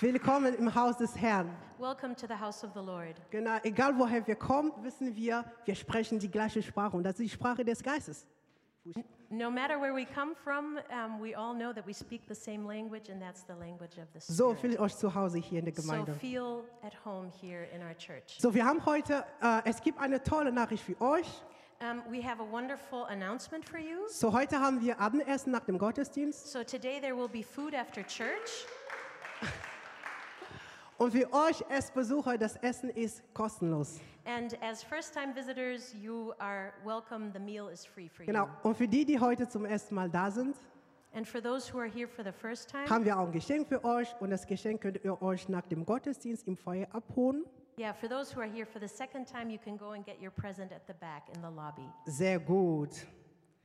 Willkommen 0.00 0.54
im 0.54 0.72
Haus 0.74 0.96
des 0.96 1.16
Herrn. 1.16 1.50
Welcome 1.78 2.14
to 2.14 2.26
the 2.28 2.34
house 2.34 2.62
of 2.62 2.70
the 2.74 2.80
Lord. 2.80 3.16
Genau, 3.30 3.58
egal 3.64 3.98
woher 3.98 4.24
wir 4.26 4.36
kommen, 4.36 4.72
wissen 4.82 5.14
wir, 5.16 5.44
wir 5.64 5.74
sprechen 5.74 6.18
die 6.20 6.30
gleiche 6.30 6.62
Sprache 6.62 6.96
und 6.96 7.02
das 7.02 7.14
ist 7.14 7.18
die 7.20 7.28
Sprache 7.28 7.64
des 7.64 7.82
Geistes. 7.82 8.24
No 9.30 9.50
matter 9.50 9.78
where 9.80 9.92
we 9.94 10.06
come 10.06 10.34
from, 10.36 10.78
um, 10.90 11.20
we 11.20 11.36
all 11.36 11.52
know 11.54 11.72
that 11.72 11.84
we 11.86 11.92
speak 11.92 12.22
the 12.28 12.34
same 12.34 12.64
language, 12.66 13.10
and 13.10 13.20
that's 13.20 13.44
the 13.44 13.52
language 13.54 13.98
of 13.98 14.06
the 14.14 14.20
So 14.20 14.54
Spirit. 14.54 14.60
fühlt 14.60 14.78
euch 14.80 14.96
zu 14.96 15.12
Hause 15.14 15.38
hier 15.38 15.58
in 15.58 15.64
der 15.66 15.74
So 15.74 15.82
Gemeinde. 15.82 16.14
feel 16.14 16.62
at 16.82 16.94
home 17.04 17.28
here 17.40 17.64
in 17.74 17.82
our 17.82 17.94
church. 17.96 18.38
So, 18.40 18.54
wir 18.54 18.64
haben 18.64 18.84
heute, 18.86 19.24
äh, 19.42 19.60
es 19.64 19.80
gibt 19.82 19.98
eine 20.00 20.22
tolle 20.22 20.52
Nachricht 20.52 20.84
für 20.84 20.98
euch. 21.00 21.26
Um, 21.80 22.02
we 22.10 22.22
have 22.24 22.40
a 22.40 22.50
wonderful 22.50 23.04
announcement 23.10 23.68
for 23.68 23.78
you. 23.78 23.98
So, 24.08 24.32
heute 24.32 24.58
haben 24.60 24.80
wir 24.80 24.98
Abendessen 25.00 25.50
nach 25.52 25.64
dem 25.64 25.76
Gottesdienst. 25.76 26.50
So 26.52 26.62
today 26.64 27.00
there 27.00 27.16
will 27.16 27.28
be 27.28 27.42
food 27.42 27.74
after 27.74 28.02
church, 28.06 28.64
Und 30.98 31.12
für 31.12 31.32
euch 31.32 31.64
als 31.70 31.90
Besucher, 31.92 32.36
das 32.36 32.56
Essen 32.56 32.90
ist 32.90 33.22
kostenlos. 33.34 34.00
and 34.24 34.60
as 34.62 34.82
first-time 34.82 35.32
visitors, 35.34 35.94
you 35.94 36.32
are 36.38 36.72
welcome. 36.84 37.30
The 37.32 37.38
meal 37.38 37.68
is 37.72 37.86
free 37.86 38.08
for 38.08 38.26
Genau. 38.26 38.44
you. 38.46 38.50
Und 38.64 38.76
für 38.76 38.88
die, 38.88 39.04
die 39.04 39.18
heute 39.18 39.48
zum 39.48 39.64
ersten 39.64 39.94
Mal 39.94 40.10
da 40.10 40.30
sind, 40.30 40.56
And 41.14 41.26
for 41.26 41.40
those 41.40 41.72
who 41.72 41.78
are 41.78 41.88
here 41.88 42.06
for 42.06 42.22
the 42.22 42.32
first 42.32 42.68
time, 42.70 42.86
haben 42.90 43.04
wir 43.04 43.18
auch 43.18 43.26
ein 43.26 43.32
Geschenk 43.32 43.66
für 43.68 43.82
euch. 43.82 44.14
Und 44.20 44.28
das 44.30 44.46
Geschenk 44.46 44.82
könnt 44.82 45.02
ihr 45.02 45.22
euch 45.22 45.48
nach 45.48 45.66
dem 45.66 45.86
Gottesdienst 45.86 46.46
im 46.46 46.56
Feuer 46.56 46.86
abholen. 46.92 47.44
yeah, 47.78 47.94
for 47.94 48.08
those 48.10 48.34
who 48.36 48.40
are 48.40 48.50
here 48.50 48.66
for 48.66 48.78
the 48.80 48.88
second 48.88 49.26
time, 49.26 49.50
you 49.50 49.58
can 49.58 49.78
go 49.78 49.92
and 49.92 50.04
get 50.04 50.20
your 50.20 50.30
present 50.30 50.70
at 50.72 50.82
the 50.86 50.92
back 50.92 51.22
in 51.34 51.40
the 51.40 51.48
lobby. 51.48 51.88
Sehr 52.04 52.38
gut. 52.38 52.90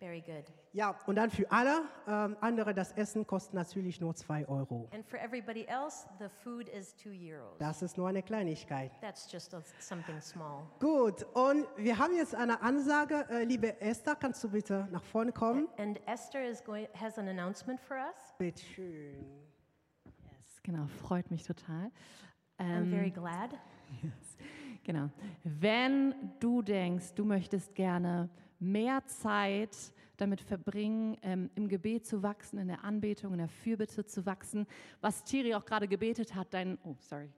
Very 0.04 0.20
good. 0.20 0.44
Ja, 0.74 0.98
und 1.08 1.16
dann 1.16 1.30
für 1.30 1.50
alle 1.50 1.84
ähm, 2.10 2.36
andere, 2.42 2.74
das 2.74 2.92
Essen 2.92 3.26
kostet 3.26 3.54
natürlich 3.54 4.02
nur 4.02 4.14
2 4.14 4.50
Euro. 4.50 4.90
And 4.94 5.06
for 5.08 5.18
everybody 5.18 5.64
else, 5.66 6.06
the 6.20 6.28
food 6.44 6.68
is 6.68 6.94
two 6.94 7.12
euros. 7.12 7.58
Das 7.58 7.82
ist 7.82 7.98
nur 7.98 8.10
eine 8.10 8.22
Kleinigkeit. 8.22 8.92
That's 9.00 9.32
just 9.32 9.54
a, 9.54 9.62
something 9.80 10.20
small. 10.20 10.64
Gut, 10.82 11.24
und 11.34 11.66
wir 11.78 11.98
haben 11.98 12.14
jetzt 12.18 12.36
eine 12.36 12.62
Ansage. 12.62 13.26
Äh, 13.30 13.46
liebe 13.46 13.80
Esther, 13.80 14.18
kannst 14.18 14.44
du 14.44 14.50
bitte 14.50 14.90
nach 14.92 15.06
vorne 15.06 15.32
kommen? 15.32 15.70
And 15.78 16.06
Esther 16.06 16.50
is 16.50 16.62
going 16.62 16.86
has 17.00 17.18
an 17.18 17.30
announcement 17.30 17.80
for 17.80 17.96
us. 17.96 18.34
Bitte 18.38 18.62
schön. 18.62 19.26
Yes, 20.04 20.62
genau, 20.64 20.86
freut 20.88 21.32
mich 21.32 21.44
total. 21.44 21.90
I'm 22.60 22.90
very 22.90 23.08
Ähm, 23.08 23.14
glad. 23.14 23.52
genau. 24.84 25.10
Wenn 25.46 26.34
du 26.42 26.62
denkst, 26.62 27.14
du 27.14 27.24
möchtest 27.24 27.74
gerne 27.74 28.30
mehr 28.72 29.06
Zeit 29.06 29.76
damit 30.18 30.42
verbringen, 30.42 31.18
ähm, 31.22 31.50
im 31.56 31.68
Gebet 31.68 32.06
zu 32.06 32.24
wachsen, 32.24 32.58
in 32.60 32.68
der 32.68 32.84
Anbetung, 32.84 33.34
in 33.34 33.40
der 33.40 33.50
Fürbitte 33.50 34.06
zu 34.06 34.26
wachsen, 34.26 34.68
was 35.02 35.24
Thierry 35.24 35.54
auch 35.56 35.66
gerade 35.66 35.88
gebetet 35.88 36.36
hat, 36.36 36.54
dein, 36.54 36.78
oh, 36.84 36.96
sorry, 37.00 37.30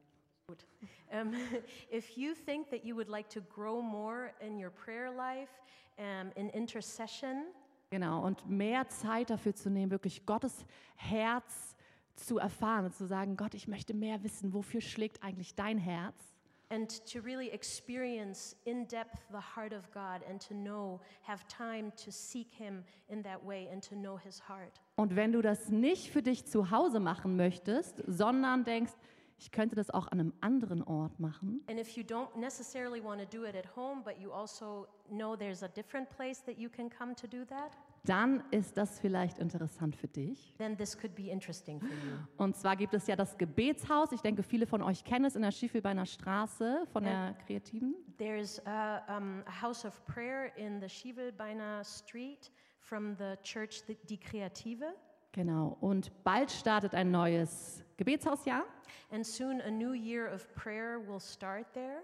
Gut. 0.48 0.64
Um, 1.12 1.34
if 1.92 2.18
you 2.18 2.36
think 2.36 2.70
that 2.70 2.86
you 2.86 2.96
would 2.96 3.10
like 3.10 3.28
to 3.30 3.42
grow 3.42 3.82
more 3.82 4.32
in 4.40 4.64
your 4.64 4.70
prayer 4.70 5.12
life, 5.12 5.50
um, 5.98 6.32
in 6.36 6.50
intercession, 6.50 7.46
genau, 7.90 8.24
und 8.24 8.48
mehr 8.48 8.88
Zeit 8.90 9.32
dafür 9.32 9.56
zu 9.56 9.72
nehmen, 9.72 9.92
wirklich 9.92 10.26
Gottes 10.26 10.66
Herz 10.96 11.76
zu 12.16 12.38
erfahren 12.38 12.86
und 12.86 12.94
zu 12.94 13.08
sagen, 13.08 13.38
Gott, 13.38 13.56
ich 13.56 13.68
möchte 13.68 13.94
mehr 13.94 14.24
wissen, 14.24 14.54
wofür 14.54 14.82
schlägt 14.82 15.24
eigentlich 15.24 15.56
dein 15.56 15.80
Herz? 15.80 16.35
And 16.70 16.90
to 17.06 17.22
really 17.22 17.52
experience 17.52 18.56
in 18.66 18.86
depth 18.86 19.20
the 19.32 19.40
heart 19.40 19.74
of 19.74 19.92
God 19.92 20.22
and 20.28 20.40
to 20.48 20.54
know, 20.54 21.00
have 21.22 21.48
time 21.48 21.92
to 22.04 22.12
seek 22.12 22.52
Him 22.52 22.84
in 23.10 23.22
that 23.24 23.44
way 23.44 23.68
and 23.72 23.82
to 23.84 23.96
know 23.96 24.18
His 24.18 24.42
heart. 24.48 24.80
Und 24.96 25.16
wenn 25.16 25.32
du 25.32 25.42
das 25.42 25.70
nicht 25.70 26.10
für 26.12 26.22
dich 26.22 26.46
zu 26.46 26.72
Hause 26.72 27.00
machen 27.00 27.36
möchtest, 27.36 28.04
sondern 28.08 28.64
denkst, 28.64 28.94
ich 29.38 29.52
könnte 29.52 29.76
das 29.76 29.90
auch 29.90 30.08
an 30.08 30.20
einem 30.20 30.34
anderen 30.42 30.82
Ort 30.84 31.20
machen, 31.20 31.62
And 31.68 31.80
if 31.80 31.98
you 31.98 32.04
don't 32.04 32.36
necessarily 32.38 33.04
want 33.04 33.20
to 33.20 33.38
do 33.38 33.46
it 33.46 33.56
at 33.56 33.76
home, 33.76 34.02
but 34.04 34.20
you 34.20 34.32
also 34.32 34.88
know 35.10 35.36
there's 35.36 35.64
a 35.64 35.68
different 35.68 36.10
place 36.10 36.42
that 36.46 36.58
you 36.58 36.70
can 36.70 36.90
come 36.90 37.14
to 37.16 37.28
do 37.28 37.44
that, 37.46 37.78
dann 38.06 38.44
ist 38.52 38.78
das 38.78 39.00
vielleicht 39.00 39.40
interessant 39.40 39.96
für 39.96 40.08
dich. 40.08 40.54
then 40.58 40.78
this 40.78 40.98
could 40.98 41.16
be 41.16 41.30
interesting 41.30 41.80
for 41.80 41.90
you. 41.90 42.18
Und 42.38 42.56
zwar 42.56 42.76
gibt 42.76 42.94
es 42.94 43.08
ja 43.08 43.16
das 43.16 43.38
Gebetshaus. 43.38 44.12
Ich 44.12 44.22
denke, 44.22 44.44
viele 44.44 44.68
von 44.68 44.82
euch 44.82 45.04
kennen 45.04 45.26
es 45.26 45.36
in 45.36 45.42
der 45.42 45.52
Schiefelbeiner 45.52 46.06
Straße 46.06 46.86
von 46.92 47.04
der 47.04 47.36
Kreativen. 47.46 47.96
There's 48.18 48.62
a, 48.66 49.02
um, 49.18 49.44
a 49.46 49.62
house 49.62 49.86
of 49.86 50.06
prayer 50.06 50.56
in 50.56 50.80
the 50.80 50.88
Schivelbeiner 50.88 51.84
Street 51.84 52.52
from 52.80 53.16
the 53.18 53.36
church 53.44 53.84
the, 53.88 53.98
Die 54.08 54.18
Kreative. 54.20 54.86
Genau. 55.32 55.76
Und 55.82 56.12
bald 56.24 56.50
startet 56.50 56.94
ein 56.96 57.12
neues 57.12 57.84
Gebetshausjahr. 57.98 58.64
And 59.12 59.26
soon 59.26 59.60
a 59.62 59.70
new 59.70 59.92
year 59.94 60.34
of 60.34 60.48
prayer 60.56 61.00
will 61.06 61.20
start 61.20 61.66
there. 61.74 62.04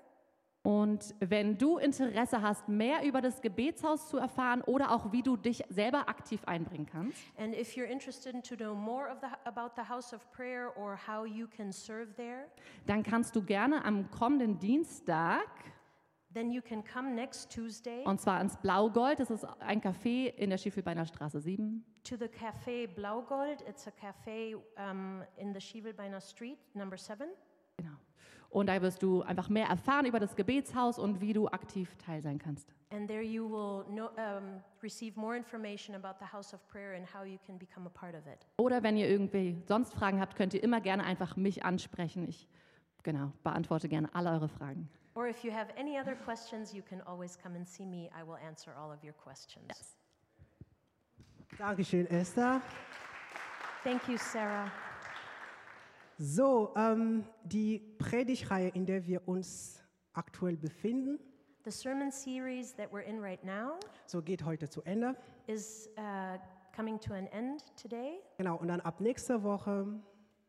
Und 0.63 1.15
wenn 1.19 1.57
du 1.57 1.77
Interesse 1.77 2.41
hast, 2.41 2.67
mehr 2.69 3.03
über 3.03 3.19
das 3.19 3.41
Gebetshaus 3.41 4.09
zu 4.09 4.17
erfahren 4.17 4.61
oder 4.61 4.91
auch 4.91 5.11
wie 5.11 5.23
du 5.23 5.35
dich 5.35 5.63
selber 5.69 6.07
aktiv 6.07 6.43
einbringen 6.45 6.85
kannst, 6.85 7.17
And 7.37 7.55
if 7.55 7.75
you're 7.75 7.89
interested 7.89 8.35
in 8.35 8.43
to 8.43 8.55
know 8.55 8.75
more 8.75 9.09
of 9.09 9.17
the, 9.21 9.27
about 9.45 9.71
the 9.75 9.89
house 9.89 10.13
of 10.13 10.21
prayer 10.31 10.71
or 10.77 10.95
how 11.07 11.25
you 11.25 11.47
can 11.47 11.71
serve 11.71 12.13
there, 12.15 12.45
dann 12.85 13.01
kannst 13.01 13.35
du 13.35 13.41
gerne 13.43 13.83
am 13.83 14.11
kommenden 14.11 14.59
Dienstag 14.59 15.47
then 16.33 16.51
you 16.51 16.61
can 16.61 16.83
come 16.85 17.09
next 17.15 17.51
Tuesday 17.51 18.03
Und 18.05 18.21
zwar 18.21 18.39
ins 18.39 18.55
Blaugold. 18.57 19.19
Das 19.19 19.31
ist 19.31 19.43
ein 19.59 19.81
Café 19.81 20.27
in 20.27 20.49
der 20.51 20.57
Schiefelbeiner 20.57 21.05
Straße 21.05 21.41
7. 21.41 21.83
to 22.03 22.15
the 22.15 22.27
Café 22.27 22.87
Blaugold. 22.87 23.61
It's 23.67 23.87
a 23.87 23.91
cafe 23.91 24.55
um, 24.77 25.23
in 25.37 25.53
the 25.53 25.59
Schivelbeiner 25.59 26.21
Street, 26.21 26.57
number 26.73 26.97
seven. 26.97 27.29
Genau. 27.77 27.93
Und 28.51 28.67
da 28.67 28.81
wirst 28.81 29.01
du 29.01 29.21
einfach 29.21 29.47
mehr 29.47 29.67
erfahren 29.67 30.05
über 30.05 30.19
das 30.19 30.35
Gebetshaus 30.35 30.99
und 30.99 31.21
wie 31.21 31.31
du 31.31 31.47
aktiv 31.47 31.95
teil 32.05 32.21
sein 32.21 32.37
kannst. 32.37 32.73
And 32.91 33.07
there 33.07 33.21
you 33.21 33.49
will 33.49 33.85
know, 33.85 34.09
um, 34.17 34.61
receive 34.83 35.17
more 35.17 35.37
information 35.37 35.95
about 35.95 36.19
the 36.19 36.29
house 36.31 36.53
of 36.53 36.59
prayer 36.67 36.93
and 36.95 37.05
how 37.13 37.23
you 37.23 37.37
can 37.45 37.57
become 37.57 37.87
a 37.87 37.89
part 37.89 38.13
of 38.13 38.27
it. 38.27 38.45
Oder 38.57 38.83
wenn 38.83 38.97
ihr 38.97 39.09
irgendwie 39.09 39.57
sonst 39.67 39.93
Fragen 39.93 40.19
habt, 40.19 40.35
könnt 40.35 40.53
ihr 40.53 40.61
immer 40.61 40.81
gerne 40.81 41.05
einfach 41.05 41.37
mich 41.37 41.63
ansprechen. 41.63 42.27
Ich 42.27 42.49
genau, 43.03 43.31
beantworte 43.43 43.87
gerne 43.87 44.13
alle 44.13 44.31
eure 44.31 44.49
Fragen. 44.49 44.89
Or 45.15 45.27
if 45.27 45.45
you 45.45 45.51
have 45.53 45.67
any 45.77 45.97
other 45.97 46.15
questions, 46.15 46.73
you 46.73 46.81
can 46.81 47.01
always 47.01 47.37
come 47.41 47.55
and 47.55 47.65
see 47.65 47.85
me. 47.85 48.09
I 48.13 48.25
will 48.25 48.37
answer 48.45 48.73
all 48.75 48.91
of 48.91 49.01
your 49.01 49.13
questions. 49.13 49.97
Dankeschön, 51.57 52.07
Esther. 52.07 52.61
Thank 53.83 54.07
you, 54.09 54.17
Sarah. 54.17 54.71
So, 56.23 56.71
ähm, 56.75 57.23
die 57.43 57.79
Predigtreihe, 57.97 58.69
in 58.69 58.85
der 58.85 59.07
wir 59.07 59.27
uns 59.27 59.81
aktuell 60.13 60.55
befinden, 60.55 61.19
The 61.63 61.71
sermon 61.71 62.11
series 62.11 62.75
that 62.75 62.91
we're 62.91 63.03
in 63.03 63.19
right 63.19 63.43
now 63.43 63.79
so 64.05 64.21
geht 64.21 64.45
heute 64.45 64.69
zu 64.69 64.83
Ende. 64.83 65.15
is 65.47 65.89
uh, 65.97 66.37
coming 66.75 66.99
to 66.99 67.15
an 67.15 67.25
end 67.27 67.63
today. 67.75 68.19
Genau, 68.37 68.57
und 68.57 68.67
dann 68.67 68.81
ab 68.81 69.01
nächster 69.01 69.41
Woche 69.41 69.99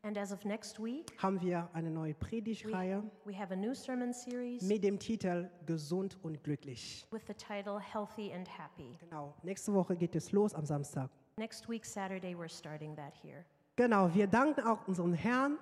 And 0.03 0.15
as 0.15 0.31
of 0.31 0.45
next 0.45 0.79
week, 0.79 1.11
haben 1.17 1.41
wir 1.41 1.67
eine 1.73 1.89
neue 1.89 2.11
we, 2.11 2.19
Predigtreihe 2.19 3.03
we 3.25 3.35
have 3.35 3.51
a 3.51 3.57
new 3.57 3.73
sermon 3.73 4.13
series 4.13 4.61
mit 4.61 4.83
dem 4.83 4.99
Titel 4.99 5.49
Gesund 5.65 6.19
und 6.21 6.43
glücklich. 6.43 7.07
with 7.09 7.23
the 7.25 7.33
title 7.33 7.79
Healthy 7.79 8.31
and 8.31 8.47
Happy. 8.47 8.95
Genau, 8.99 9.33
nächste 9.41 9.73
Woche 9.73 9.95
geht 9.95 10.15
es 10.15 10.31
los 10.31 10.53
am 10.53 10.65
Samstag. 10.65 11.09
Next 11.37 11.67
week, 11.67 11.83
Saturday, 11.83 12.35
we're 12.35 12.47
starting 12.47 12.95
that 12.95 13.15
here. 13.23 13.43
Genau, 13.75 14.13
wir 14.13 14.27
danken 14.27 14.61
auch 14.67 14.87
unserem 14.87 15.13
Herrn, 15.13 15.57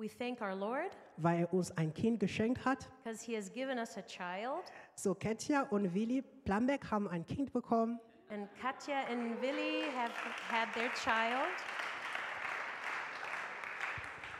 We 0.00 0.08
thank 0.08 0.40
our 0.40 0.54
Lord 0.54 0.90
weil 1.18 1.40
er 1.40 1.52
uns 1.52 1.70
ein 1.76 1.92
Kind 1.92 2.20
geschenkt 2.20 2.64
hat. 2.64 2.88
because 3.04 3.22
He 3.22 3.36
has 3.36 3.52
given 3.52 3.78
us 3.78 3.98
a 3.98 4.02
child. 4.02 4.64
So, 4.94 5.14
Katja 5.14 5.62
und 5.62 5.92
Willi 5.94 6.22
Plambeck 6.44 6.90
haben 6.90 7.06
ein 7.08 7.26
Kind 7.26 7.52
bekommen. 7.52 8.00
And 8.30 8.48
Katja 8.60 9.02
and 9.10 9.40
Willi 9.42 9.90
have 9.94 10.12
had 10.48 10.72
their 10.74 10.90
child. 10.94 11.48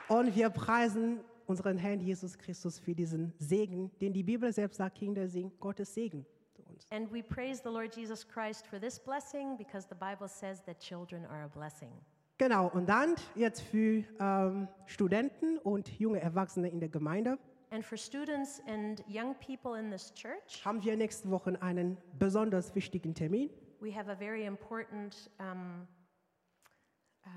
Und 0.08 0.34
wir 0.34 0.48
preisen 0.50 1.20
unseren 1.46 1.76
Herrn 1.76 2.00
Jesus 2.00 2.38
Christus 2.38 2.78
für 2.78 2.94
diesen 2.94 3.32
Segen, 3.38 3.90
den 4.00 4.12
die 4.12 4.22
Bibel 4.22 4.52
selbst 4.52 4.78
sagt, 4.78 4.96
Kinder 4.96 5.28
sind 5.28 5.58
Gottes 5.60 5.92
Segen 5.92 6.24
zu 6.52 6.62
uns. 6.62 6.86
And 6.90 7.12
we 7.12 7.22
praise 7.22 7.60
the 7.62 7.68
Lord 7.68 7.94
Jesus 7.94 8.26
Christ 8.26 8.66
for 8.66 8.80
this 8.80 8.98
blessing 8.98 9.56
because 9.56 9.86
the 9.88 9.94
Bible 9.94 10.28
says 10.28 10.62
that 10.64 10.80
children 10.80 11.26
are 11.26 11.44
a 11.44 11.48
blessing. 11.48 11.92
Genau, 12.40 12.68
und 12.68 12.88
dann 12.88 13.16
jetzt 13.34 13.60
für 13.60 14.02
ähm, 14.18 14.66
Studenten 14.86 15.58
und 15.58 16.00
junge 16.00 16.22
Erwachsene 16.22 16.70
in 16.70 16.80
der 16.80 16.88
Gemeinde 16.88 17.38
And 17.70 17.84
for 17.84 17.98
students 17.98 18.62
and 18.66 19.04
young 19.06 19.34
people 19.34 19.78
in 19.78 19.90
this 19.90 20.10
church, 20.14 20.64
haben 20.64 20.82
wir 20.82 20.96
nächste 20.96 21.30
Woche 21.30 21.60
einen 21.60 21.98
besonders 22.18 22.74
wichtigen 22.74 23.14
Termin. 23.14 23.50
we 23.82 23.94
have 23.94 24.10
a 24.10 24.14
very 24.16 24.46
important 24.46 25.30
um, 25.38 25.86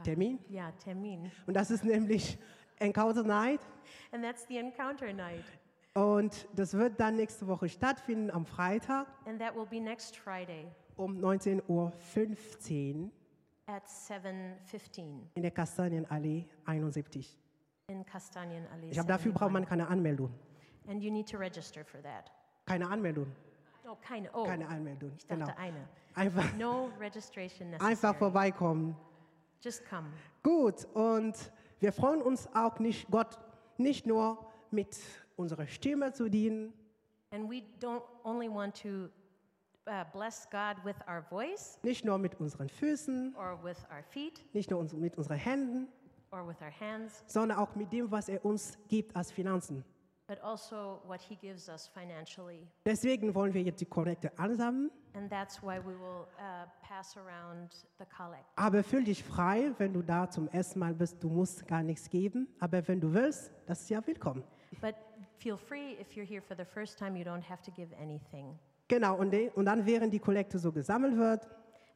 Termin. 0.06 0.40
yeah, 0.50 0.72
termin. 0.82 1.30
Und 1.48 1.56
das 1.56 1.70
ist 1.70 1.84
nämlich 1.84 2.38
Encounter 2.80 3.24
Night. 3.24 3.60
And 4.14 4.24
that's 4.24 4.48
the 4.48 4.56
encounter 4.56 5.12
night. 5.12 5.44
Und 5.96 6.48
das 6.56 6.76
wird 6.76 6.98
dann 7.02 7.18
nächste 7.18 7.46
Woche 7.46 7.68
stattfinden 7.68 8.32
am 8.32 8.46
Freitag 8.46 9.08
And 9.26 9.38
that 9.42 9.54
will 9.54 9.66
be 9.66 9.82
next 9.82 10.16
Friday 10.16 10.72
um 10.96 11.18
19.15 11.18 11.62
Uhr 11.68 11.92
at 13.68 13.88
7.15 13.88 15.28
in 15.36 15.42
der 15.42 15.52
Kastanienallee 15.52 16.46
71. 16.66 17.38
in 17.88 18.06
Kastanien-Allee. 18.06 18.90
Ich 18.92 18.98
habe 19.00 19.08
dafür 19.08 19.32
braucht 19.32 19.52
man 19.52 19.64
71. 19.64 19.70
keine 19.70 19.88
Anmeldung. 19.88 20.34
And 20.88 21.02
you 21.02 21.12
need 21.12 21.30
to 21.30 21.38
register 21.38 21.84
for 21.86 22.02
that. 22.02 22.32
Keine 22.66 22.90
Anmeldung. 22.90 23.28
Oh, 23.86 23.96
keine. 24.02 24.30
Oh, 24.34 24.44
Keine 24.46 24.68
Anmeldung. 24.68 25.12
ich 25.18 25.26
dachte 25.28 25.44
Genau. 25.46 25.58
eine. 25.58 25.88
Einfach, 26.16 26.54
No 26.58 26.90
registration 27.00 27.70
necessary. 27.70 27.92
einfach 27.92 28.16
vorbeikommen. 28.16 28.96
Just 29.62 29.86
come. 29.90 30.08
Gut, 30.42 30.86
und 30.94 31.34
wir 31.80 31.92
freuen 31.92 32.22
uns 32.22 32.48
auch 32.54 32.80
nicht, 32.80 33.10
Gott 33.12 33.38
nicht 33.78 34.06
nur 34.06 34.46
mit 34.72 34.98
unserer 35.36 35.68
Stimme 35.68 36.12
zu 36.14 36.30
dienen, 36.30 36.74
And 37.32 37.50
we 37.50 37.64
don't 37.82 38.04
only 38.24 38.48
want 38.48 38.80
to 38.84 39.10
uh, 39.88 40.04
bless 40.14 40.48
God 40.50 40.84
with 40.84 40.96
our 41.08 41.24
voice 41.30 41.80
nicht 41.84 42.06
nur 42.06 42.18
mit 42.18 42.40
unseren 42.40 42.70
Füßen, 42.70 43.36
or 43.36 43.64
with 43.64 43.78
our 43.92 44.04
feet 44.04 44.46
nicht 44.54 44.70
nur 44.72 44.80
uns, 44.80 44.94
mit 44.94 45.18
unseren 45.18 45.38
Händen, 45.38 45.88
or 46.32 46.48
with 46.48 46.62
our 46.62 46.72
hands, 46.80 47.24
sondern 47.28 47.58
auch 47.58 47.76
mit 47.76 47.92
dem, 47.92 48.10
was 48.12 48.30
er 48.30 48.44
uns 48.44 48.78
gibt 48.88 49.16
als 49.16 49.32
Finanzen. 49.32 49.84
but 50.26 50.40
also 50.42 51.02
what 51.06 51.22
He 51.22 51.36
gives 51.36 51.68
us 51.70 51.88
financially. 51.94 52.66
Deswegen 52.86 53.36
wollen 53.36 53.54
wir 53.54 53.62
jetzt 53.62 53.82
die 53.82 53.86
Kollekte 53.86 54.32
ansammeln. 54.40 54.90
And 55.16 55.30
that's 55.30 55.62
why 55.62 55.80
we 55.80 55.94
will 56.00 56.26
uh, 56.40 56.66
pass 56.82 57.16
around 57.18 57.86
the 58.00 58.06
collect. 58.06 58.46
Aber 58.56 58.84
fühl 58.84 59.04
dich 59.04 59.24
frei, 59.24 59.74
wenn 59.78 59.94
du 59.94 60.02
da 60.02 60.30
zum 60.30 60.48
ersten 60.48 60.80
Mal 60.80 60.94
bist. 60.94 61.22
Du 61.24 61.30
musst 61.30 61.68
gar 61.68 61.84
nichts 61.84 62.10
geben. 62.10 62.48
Aber 62.60 62.88
wenn 62.88 63.00
du 63.00 63.14
willst, 63.14 63.52
das 63.68 63.82
ist 63.82 63.90
ja 63.90 64.06
willkommen. 64.08 64.44
But 64.82 64.96
feel 65.38 65.58
free 65.58 65.98
if 66.00 66.16
you're 66.16 66.26
here 66.26 66.42
for 66.42 66.56
the 66.56 66.66
first 66.66 66.98
time, 66.98 67.18
you 67.18 67.26
don't 67.26 67.48
have 67.48 67.62
to 67.62 67.72
give 67.72 67.94
anything. 68.02 68.58
Genau, 68.94 69.16
und, 69.18 69.32
de, 69.32 69.50
und 69.56 69.66
dann, 69.66 69.84
während 69.88 70.14
die 70.14 70.20
Kollekte 70.20 70.60
so 70.60 70.72
gesammelt 70.72 71.18
wird, 71.18 71.48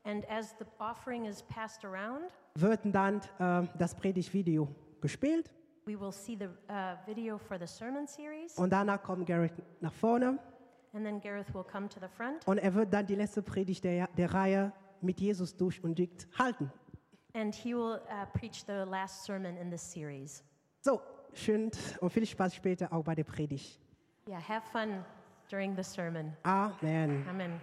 And 0.03 0.25
as 0.31 0.55
the 0.57 0.65
offering 0.79 1.25
is 1.25 1.43
passed 1.43 1.85
around, 1.85 2.31
wird 2.55 2.79
dann 2.85 3.21
äh, 3.39 3.67
das 3.77 3.93
Predigtvideo 3.93 4.67
gespielt. 4.99 5.51
we 5.85 5.99
will 5.99 6.11
see 6.11 6.35
the 6.35 6.47
uh, 6.71 6.95
video 7.05 7.37
for 7.37 7.59
the 7.59 7.67
sermon 7.67 8.07
series, 8.07 8.57
Und 8.57 8.71
danach 8.71 9.03
kommt 9.03 9.27
Garrett 9.27 9.53
nach 9.79 9.93
vorne. 9.93 10.39
and 10.93 11.05
then 11.05 11.21
Gareth 11.21 11.53
will 11.53 11.63
come 11.63 11.87
to 11.87 11.99
the 11.99 12.07
front, 12.07 12.47
Und 12.47 12.57
er 12.57 12.73
wird 12.73 12.91
dann 12.91 13.05
die 13.05 13.15
letzte 13.15 13.43
Predigt 13.43 13.83
der, 13.83 14.07
der 14.17 14.33
Reihe 14.33 14.71
mit 15.01 15.19
Jesus 15.19 15.55
durch 15.55 15.83
und 15.83 15.99
durch 15.99 16.09
halten. 16.39 16.71
and 17.35 17.53
he 17.53 17.75
will 17.75 17.99
uh, 18.09 18.25
preach 18.33 18.63
the 18.65 18.85
last 18.89 19.23
sermon 19.23 19.55
in 19.57 19.69
this 19.69 19.91
series. 19.91 20.43
So, 20.81 20.99
schön 21.33 21.69
und 21.99 22.09
viel 22.09 22.25
Spaß 22.25 22.55
später 22.55 22.91
auch 22.91 23.03
bei 23.03 23.13
der 23.13 23.25
Predigt. 23.25 23.79
Yeah, 24.27 24.39
have 24.39 24.65
fun 24.71 25.05
during 25.49 25.75
the 25.75 25.83
sermon. 25.83 26.33
Amen. 26.45 27.25
Amen. 27.29 27.59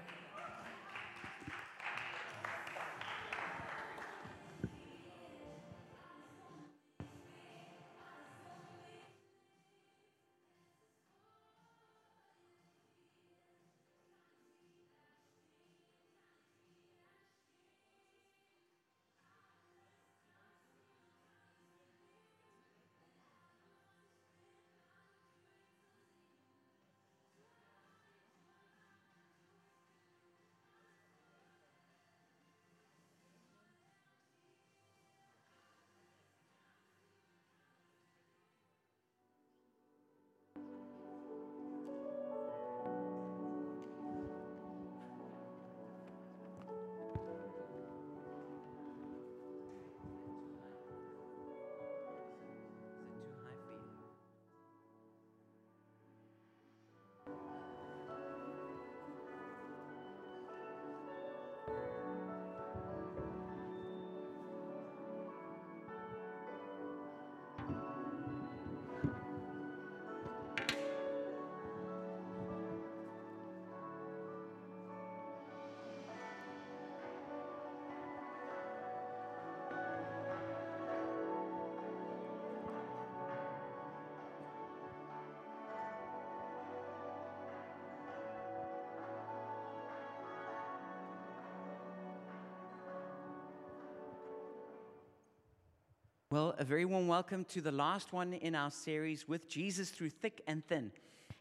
Well, 96.34 96.56
a 96.58 96.64
very 96.64 96.84
warm 96.84 97.06
welcome 97.06 97.44
to 97.50 97.60
the 97.60 97.70
last 97.70 98.12
one 98.12 98.32
in 98.32 98.56
our 98.56 98.72
series 98.72 99.28
with 99.28 99.48
Jesus 99.48 99.90
through 99.90 100.10
thick 100.10 100.42
and 100.48 100.66
thin. 100.66 100.90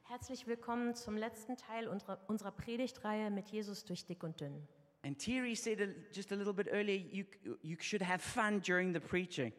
Herzlich 0.03 0.45
willkommen 0.45 0.93
zum 0.93 1.17
letzten 1.17 1.57
Teil 1.57 1.87
unserer, 1.87 2.51
Predigtreihe 2.51 3.31
mit 3.31 3.47
Jesus 3.47 3.85
durch 3.85 4.05
dick 4.05 4.21
und 4.21 4.39
dünn. 4.39 4.67
And 5.05 5.17
Thierry 5.19 5.53
said 5.55 5.79
just 6.13 6.31
a 6.31 6.35
little 6.35 6.53
bit 6.53 6.67
earlier, 6.71 7.01
you, 7.11 7.25
you 7.61 7.75
should 7.81 8.01
have 8.01 8.21
fun 8.21 8.61
during 8.61 8.93
the 8.93 9.01
preaching. 9.01 9.51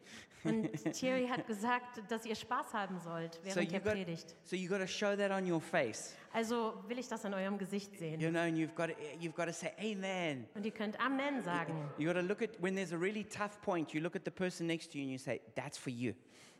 Und 0.43 0.69
Thierry 0.93 1.27
hat 1.27 1.45
gesagt, 1.47 2.01
dass 2.09 2.25
ihr 2.25 2.35
Spaß 2.35 2.73
haben 2.73 2.99
sollt 2.99 3.35
So 3.35 3.39
während 3.43 3.61
you 3.71 3.71
der 3.71 3.79
got, 3.79 3.93
Predigt. 3.93 4.35
so 4.43 4.55
you 4.55 4.67
got 4.69 4.79
to 4.79 4.87
show 4.87 5.15
that 5.15 5.31
on 5.31 5.45
your 5.51 5.61
face, 5.61 6.15
Also 6.33 6.83
will 6.87 6.97
ich 6.99 7.07
das 7.07 7.25
an 7.25 7.33
eurem 7.33 7.57
Gesicht 7.59 7.97
sehen. 7.97 8.19
you 8.19 8.29
know, 8.29 8.41
and 8.41 8.57
you've 8.57 8.75
got 8.75 8.87
to, 8.89 8.95
you've 9.19 9.35
got 9.35 9.45
to 9.45 9.53
say 9.53 9.71
Amen. 9.79 10.45
Und 10.55 10.65
ihr 10.65 10.71
könnt 10.71 10.99
Amen 10.99 11.41
sagen. 11.43 11.73
You 11.97 12.07
got 12.11 12.19
to 12.19 12.25
look 12.25 12.41
at 12.41 12.49
when 12.61 12.75
there's 12.75 12.91
a 12.93 12.97
really 12.97 13.23
tough 13.23 13.59
point. 13.61 13.93
You 13.93 14.01
look 14.01 14.15
at 14.15 14.23
the 14.25 14.31
person 14.31 14.65
next 14.67 14.91
to 14.93 14.97
you 14.97 15.03
and 15.03 15.11
you 15.11 15.17
say, 15.19 15.41
"That's 15.55 15.77
for 15.77 15.91
you." 15.91 16.13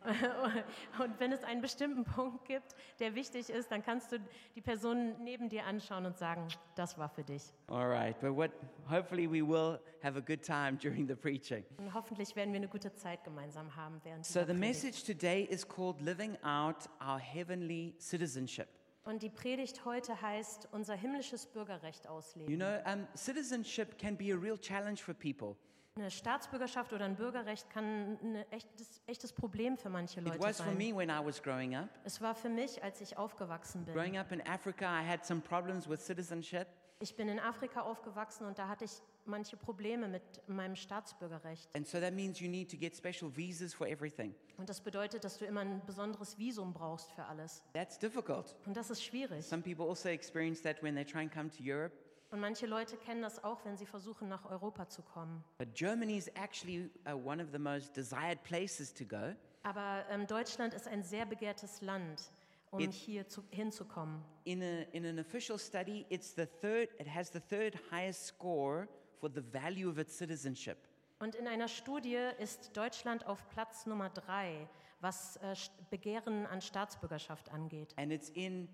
Und 0.99 1.19
wenn 1.19 1.31
es 1.31 1.43
einen 1.43 1.61
bestimmten 1.61 2.03
Punkt 2.03 2.45
gibt, 2.45 2.75
der 2.99 3.15
wichtig 3.15 3.49
ist, 3.49 3.71
dann 3.71 3.83
kannst 3.83 4.11
du 4.11 4.19
die 4.55 4.61
Person 4.61 5.15
neben 5.23 5.49
dir 5.49 5.65
anschauen 5.65 6.05
und 6.05 6.17
sagen, 6.17 6.47
das 6.75 6.97
war 6.97 7.09
für 7.09 7.23
dich. 7.23 7.43
All 7.67 7.87
right, 7.87 8.19
but 8.19 8.35
what? 8.35 8.51
Hopefully, 8.89 9.29
we 9.29 9.41
will 9.41 9.79
have 10.03 10.17
a 10.17 10.21
good 10.21 10.43
time 10.43 10.77
during 10.77 11.07
the 11.07 11.15
preaching. 11.15 11.63
Und 11.77 11.93
hoffentlich 11.93 12.35
werden 12.35 12.53
wir 12.53 12.59
eine 12.59 12.67
gute 12.67 12.93
Zeit 12.93 13.23
gemeinsam 13.23 13.75
haben 13.75 13.99
während 14.03 14.25
So 14.25 14.43
the 14.45 14.53
message 14.53 15.03
today 15.03 15.43
is 15.43 15.67
called 15.67 16.01
"Living 16.01 16.37
Out 16.43 16.89
Our 17.01 17.19
Heavenly 17.19 17.95
Citizenship." 17.99 18.67
Und 19.05 19.21
die 19.21 19.29
Predigt 19.29 19.85
heute 19.85 20.19
heißt, 20.19 20.69
unser 20.71 20.95
himmlisches 20.95 21.45
Bürgerrecht 21.45 22.07
ausleben. 22.07 22.51
You 22.51 22.57
know, 22.57 22.77
um, 22.91 23.07
citizenship 23.15 23.99
can 23.99 24.17
be 24.17 24.33
a 24.33 24.35
real 24.35 24.57
challenge 24.57 25.03
for 25.03 25.13
people. 25.13 25.55
Eine 25.97 26.11
Staatsbürgerschaft 26.11 26.91
oder 26.91 27.05
ein 27.05 27.15
Bürgerrecht 27.15 27.69
kann 27.69 28.17
ein 28.21 28.35
echtes, 28.51 29.01
echtes 29.07 29.31
Problem 29.31 29.77
für 29.77 29.89
manche 29.89 30.19
It 30.19 30.25
Leute 30.27 30.39
was 30.41 30.57
for 30.57 30.65
sein. 30.65 30.77
me 30.77 30.93
when 30.93 31.09
I 31.09 31.25
was 31.25 31.41
growing 31.41 31.73
up. 31.73 31.87
Es 32.03 32.19
war 32.19 32.35
für 32.35 32.49
mich, 32.49 32.83
als 32.83 32.99
ich 32.99 33.17
aufgewachsen 33.17 33.85
bin. 33.85 33.93
Growing 33.93 34.17
up 34.17 34.29
in 34.33 34.45
Africa, 34.45 35.01
I 35.01 35.07
had 35.07 35.25
some 35.25 35.39
problems 35.39 35.87
with 35.87 36.05
citizenship. 36.05 36.67
Ich 36.99 37.15
bin 37.15 37.29
in 37.29 37.39
Afrika 37.39 37.81
aufgewachsen 37.81 38.45
und 38.45 38.59
da 38.59 38.67
hatte 38.67 38.83
ich 38.83 38.91
manche 39.23 39.55
Probleme 39.55 40.09
mit 40.09 40.21
meinem 40.47 40.75
Staatsbürgerrecht. 40.75 41.73
And 41.73 41.87
so 41.87 42.01
that 42.01 42.13
means 42.13 42.41
you 42.41 42.49
need 42.49 42.69
to 42.71 42.77
get 42.77 42.93
special 42.93 43.33
visas 43.33 43.73
for 43.73 43.87
everything. 43.87 44.35
Und 44.57 44.67
das 44.67 44.81
bedeutet, 44.81 45.23
dass 45.23 45.37
du 45.37 45.45
immer 45.45 45.61
ein 45.61 45.81
besonderes 45.85 46.37
Visum 46.37 46.73
brauchst 46.73 47.09
für 47.13 47.23
alles. 47.23 47.63
That's 47.71 47.97
difficult. 47.97 48.53
Und 48.65 48.75
das 48.75 48.89
ist 48.89 49.01
schwierig. 49.01 49.45
Some 49.45 49.61
people 49.61 49.87
also 49.87 50.09
experience 50.09 50.61
that 50.61 50.83
when 50.83 50.93
they 50.93 51.05
try 51.05 51.19
and 51.21 51.31
come 51.33 51.49
to 51.49 51.63
Europe. 51.63 51.95
Und 52.35 52.41
manche 52.41 52.65
Leute 52.65 52.97
kennen 52.97 53.21
das 53.21 53.41
auch, 53.45 53.63
wenn 53.63 53.77
sie 53.77 53.85
versuchen, 53.85 54.27
nach 54.27 54.43
Europa 54.51 54.89
zu 54.89 55.01
kommen. 55.01 55.41
But 55.57 55.73
Germany 55.73 56.17
is 56.17 56.27
actually 56.35 56.91
uh, 57.07 57.11
one 57.13 57.41
of 57.41 57.49
the 57.53 57.57
most 57.57 57.95
desired 57.95 58.43
places 58.43 58.93
to 58.93 59.05
go. 59.05 59.33
Aber 59.63 60.03
ähm, 60.09 60.27
Deutschland 60.27 60.73
ist 60.73 60.85
ein 60.85 61.01
sehr 61.01 61.25
begehrtes 61.25 61.79
Land, 61.79 62.29
um 62.71 62.81
It- 62.81 62.91
hier 62.91 63.25
zu, 63.29 63.41
hinzukommen. 63.51 64.21
In, 64.43 64.61
a, 64.61 64.81
in 64.91 65.05
an 65.05 65.17
official 65.17 65.57
study, 65.57 66.05
it's 66.09 66.35
the 66.35 66.45
third, 66.45 66.89
it 66.99 67.07
has 67.07 67.31
the 67.31 67.39
third 67.39 67.73
highest 67.89 68.25
score 68.27 68.89
for 69.21 69.29
the 69.33 69.41
value 69.53 69.89
of 69.89 69.97
its 69.97 70.17
citizenship. 70.17 70.77
Und 71.19 71.35
in 71.35 71.47
einer 71.47 71.69
Studie 71.69 72.19
ist 72.39 72.75
Deutschland 72.75 73.25
auf 73.27 73.47
Platz 73.47 73.85
Nummer 73.85 74.09
drei, 74.09 74.67
was 74.99 75.37
äh, 75.37 75.53
St- 75.53 75.71
Begehren 75.89 76.45
an 76.47 76.59
Staatsbürgerschaft 76.61 77.49
angeht. 77.49 77.93
And 77.95 78.11
it's 78.11 78.27
in, 78.31 78.67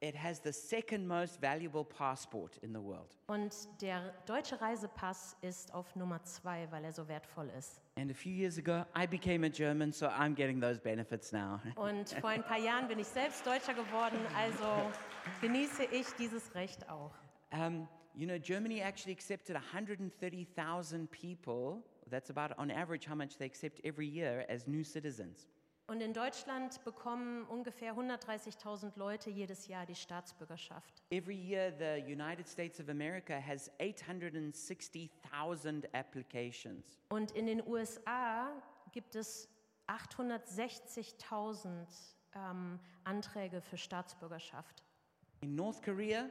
it 0.00 0.14
has 0.14 0.38
the 0.40 0.52
second 0.52 1.06
most 1.06 1.40
valuable 1.40 1.84
passport 1.84 2.58
in 2.62 2.72
the 2.72 2.80
world. 2.80 3.16
Und 3.26 3.52
der 3.80 4.14
deutsche 4.26 4.60
Reisepass 4.60 5.36
ist 5.40 5.74
auf 5.74 5.96
Nummer 5.96 6.22
zwei, 6.22 6.68
weil 6.70 6.84
er 6.84 6.92
so 6.92 7.08
wertvoll 7.08 7.50
ist. 7.58 7.80
And 7.96 8.10
a 8.10 8.14
few 8.14 8.32
years 8.32 8.58
ago, 8.58 8.84
I 8.96 9.06
became 9.06 9.44
a 9.44 9.50
German, 9.50 9.92
so 9.92 10.06
I'm 10.06 10.34
getting 10.34 10.60
those 10.60 10.80
benefits 10.80 11.32
now. 11.32 11.60
Und 11.76 12.10
vor 12.20 12.30
ein 12.30 12.44
paar 12.44 12.58
Jahren 12.58 12.86
bin 12.86 12.98
ich 12.98 13.08
selbst 13.08 13.44
Deutscher 13.44 13.74
geworden, 13.74 14.18
also 14.36 14.90
genieße 15.40 15.84
ich 15.86 16.06
dieses 16.18 16.54
Recht 16.54 16.88
auch. 16.88 17.12
Um, 17.50 17.88
you 18.14 18.26
know, 18.26 18.38
Germany 18.38 18.80
actually 18.80 19.12
accepted 19.12 19.56
130,000 19.56 21.10
people. 21.10 21.82
That's 22.08 22.30
about, 22.30 22.54
on 22.56 22.70
average, 22.70 23.06
how 23.06 23.16
much 23.16 23.36
they 23.36 23.46
accept 23.46 23.80
every 23.84 24.06
year 24.06 24.44
as 24.48 24.66
new 24.66 24.84
citizens. 24.84 25.48
Und 25.88 26.00
in 26.02 26.12
Deutschland 26.12 26.84
bekommen 26.84 27.44
ungefähr 27.44 27.94
130.000 27.94 28.92
Leute 28.96 29.30
jedes 29.30 29.68
Jahr 29.68 29.86
die 29.86 29.94
Staatsbürgerschaft. 29.94 31.02
Every 31.10 31.34
year, 31.34 31.72
the 31.78 32.02
United 32.12 32.46
States 32.46 32.78
of 32.78 32.90
America 32.90 33.40
has 33.40 33.70
860,000 33.80 35.88
applications. 35.94 36.98
Und 37.08 37.30
in 37.30 37.46
den 37.46 37.66
USA 37.66 38.50
gibt 38.92 39.16
es 39.16 39.48
860.000 39.86 41.86
ähm, 42.34 42.78
Anträge 43.04 43.62
für 43.62 43.78
Staatsbürgerschaft. 43.78 44.84
In 45.40 45.54
North 45.54 45.82
Korea, 45.82 46.28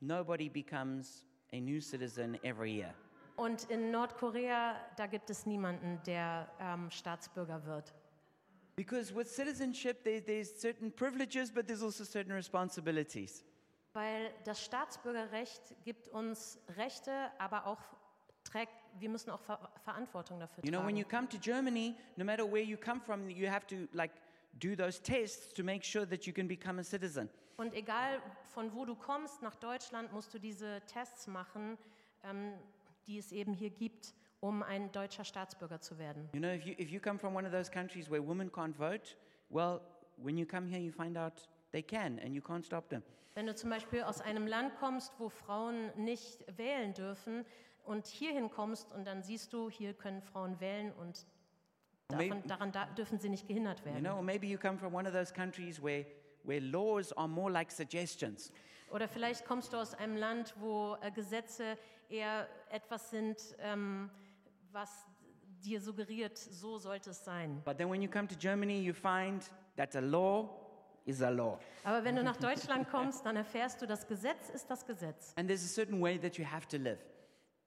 nobody 0.00 0.48
becomes 0.48 1.26
a 1.52 1.60
new 1.60 1.78
citizen 1.78 2.42
every 2.42 2.78
year. 2.78 2.94
Und 3.36 3.64
in 3.64 3.90
Nordkorea, 3.90 4.76
da 4.96 5.06
gibt 5.06 5.28
es 5.28 5.44
niemanden, 5.44 6.00
der 6.06 6.50
ähm, 6.58 6.90
Staatsbürger 6.90 7.66
wird. 7.66 7.92
Because 8.76 9.14
with 9.14 9.28
citizenship, 9.30 10.02
there, 10.04 10.20
there's 10.20 10.50
certain 10.60 10.90
privileges, 10.90 11.50
but 11.50 11.66
there's 11.66 11.82
also 11.82 12.04
certain 12.04 12.32
responsibilities. 12.32 13.44
Weil 13.92 14.32
das 14.44 14.64
Staatsbürgerrecht 14.64 15.76
gibt 15.84 16.08
uns 16.08 16.58
Rechte, 16.76 17.12
aber 17.38 17.66
auch 17.66 17.78
trägt, 18.42 18.72
wir 18.98 19.08
müssen 19.08 19.30
auch 19.30 19.40
Ver 19.40 19.58
Verantwortung 19.84 20.40
dafür 20.40 20.64
You 20.64 20.70
know, 20.72 20.84
when 20.84 20.96
you 20.96 21.04
tragen. 21.04 21.28
come 21.28 21.28
to 21.28 21.38
Germany, 21.38 21.94
no 22.16 22.24
matter 22.24 22.44
where 22.44 22.62
you 22.64 22.76
come 22.76 23.00
from, 23.00 23.30
you 23.30 23.48
have 23.48 23.66
to 23.68 23.86
like 23.92 24.10
do 24.60 24.74
those 24.74 25.00
tests 25.00 25.52
to 25.54 25.62
make 25.62 25.84
sure 25.84 26.04
that 26.06 26.26
you 26.26 26.32
can 26.32 26.48
become 26.48 26.80
a 26.80 26.84
citizen. 26.84 27.28
Und 27.56 27.72
egal 27.74 28.20
von 28.52 28.72
wo 28.74 28.84
du 28.84 28.96
kommst 28.96 29.40
nach 29.42 29.54
Deutschland, 29.54 30.12
musst 30.12 30.34
du 30.34 30.40
diese 30.40 30.82
Tests 30.86 31.28
machen, 31.28 31.78
ähm, 32.24 32.54
die 33.06 33.18
es 33.18 33.30
eben 33.30 33.52
hier 33.52 33.70
gibt, 33.70 34.12
um 34.44 34.62
ein 34.62 34.92
deutscher 34.92 35.24
Staatsbürger 35.24 35.80
zu 35.80 35.98
werden. 35.98 36.28
You 36.34 36.40
know, 36.40 36.50
if 36.50 36.66
you, 36.66 36.74
if 36.78 36.90
you 36.90 37.00
come 37.00 37.18
from 37.18 37.34
one 37.34 37.46
of 37.46 37.52
those 37.52 37.70
countries 37.70 38.10
where 38.10 38.22
women 38.22 38.52
can't 38.52 38.76
vote, 38.76 39.16
well, 39.48 39.80
when 40.18 40.36
you 40.36 40.44
come 40.44 40.68
here, 40.68 40.78
you 40.78 40.92
find 40.92 41.16
out 41.16 41.48
they 41.72 41.82
can 41.82 42.18
and 42.18 42.34
you 42.34 42.42
can't 42.42 42.62
stop 42.62 42.90
them. 42.90 43.02
Wenn 43.34 43.46
du 43.46 43.54
zum 43.54 43.70
Beispiel 43.70 44.02
aus 44.02 44.20
einem 44.20 44.46
Land 44.46 44.76
kommst, 44.76 45.14
wo 45.18 45.30
Frauen 45.30 45.90
nicht 45.96 46.44
wählen 46.58 46.92
dürfen 46.92 47.46
und 47.84 48.06
hierhin 48.06 48.50
kommst 48.50 48.92
und 48.92 49.06
dann 49.06 49.22
siehst 49.22 49.50
du, 49.54 49.70
hier 49.70 49.94
können 49.94 50.20
Frauen 50.20 50.60
wählen 50.60 50.92
und 50.92 51.26
davon, 52.08 52.42
daran 52.46 52.70
da, 52.70 52.84
dürfen 52.84 53.18
sie 53.18 53.30
nicht 53.30 53.48
gehindert 53.48 53.80
You 53.80 53.86
werden. 53.86 54.04
know, 54.04 54.16
or 54.16 54.22
maybe 54.22 54.46
you 54.46 54.58
come 54.58 54.76
from 54.78 54.94
one 54.94 55.08
of 55.08 55.14
those 55.14 55.32
countries 55.32 55.82
where, 55.82 56.04
where 56.42 56.60
laws 56.60 57.14
are 57.16 57.26
more 57.26 57.50
like 57.50 57.72
suggestions. 57.72 58.52
Oder 58.90 59.08
vielleicht 59.08 59.46
kommst 59.46 59.72
du 59.72 59.78
aus 59.78 59.94
einem 59.94 60.16
Land, 60.16 60.54
wo 60.60 60.96
äh, 61.00 61.10
Gesetze 61.10 61.78
eher 62.10 62.46
etwas 62.68 63.10
sind, 63.10 63.56
ähm, 63.58 64.10
was 64.74 65.06
dir 65.64 65.80
suggeriert, 65.80 66.36
so 66.36 66.78
sollte 66.78 67.10
es 67.10 67.24
sein. 67.24 67.62
But 67.64 67.78
then 67.78 67.88
when 67.90 68.02
you 68.02 68.10
come 68.10 68.28
to 68.28 68.36
Germany, 68.36 68.80
you 68.82 68.92
find 68.92 69.42
that 69.76 69.94
a 69.96 70.00
law 70.00 70.48
is 71.06 71.22
a 71.22 71.30
law. 71.30 71.58
Aber 71.84 72.04
wenn 72.04 72.16
du 72.16 72.22
nach 72.22 72.36
Deutschland 72.36 72.88
kommst, 72.90 73.24
dann 73.24 73.36
erfährst 73.36 73.80
du, 73.80 73.86
das 73.86 74.06
Gesetz 74.06 74.50
ist 74.50 74.70
das 74.70 74.84
Gesetz. 74.86 75.32
And 75.36 75.48
there's 75.48 75.64
a 75.64 75.68
certain 75.68 76.00
way 76.02 76.18
that 76.18 76.36
you 76.36 76.44
have 76.44 76.66
to 76.68 76.76
live. 76.76 76.98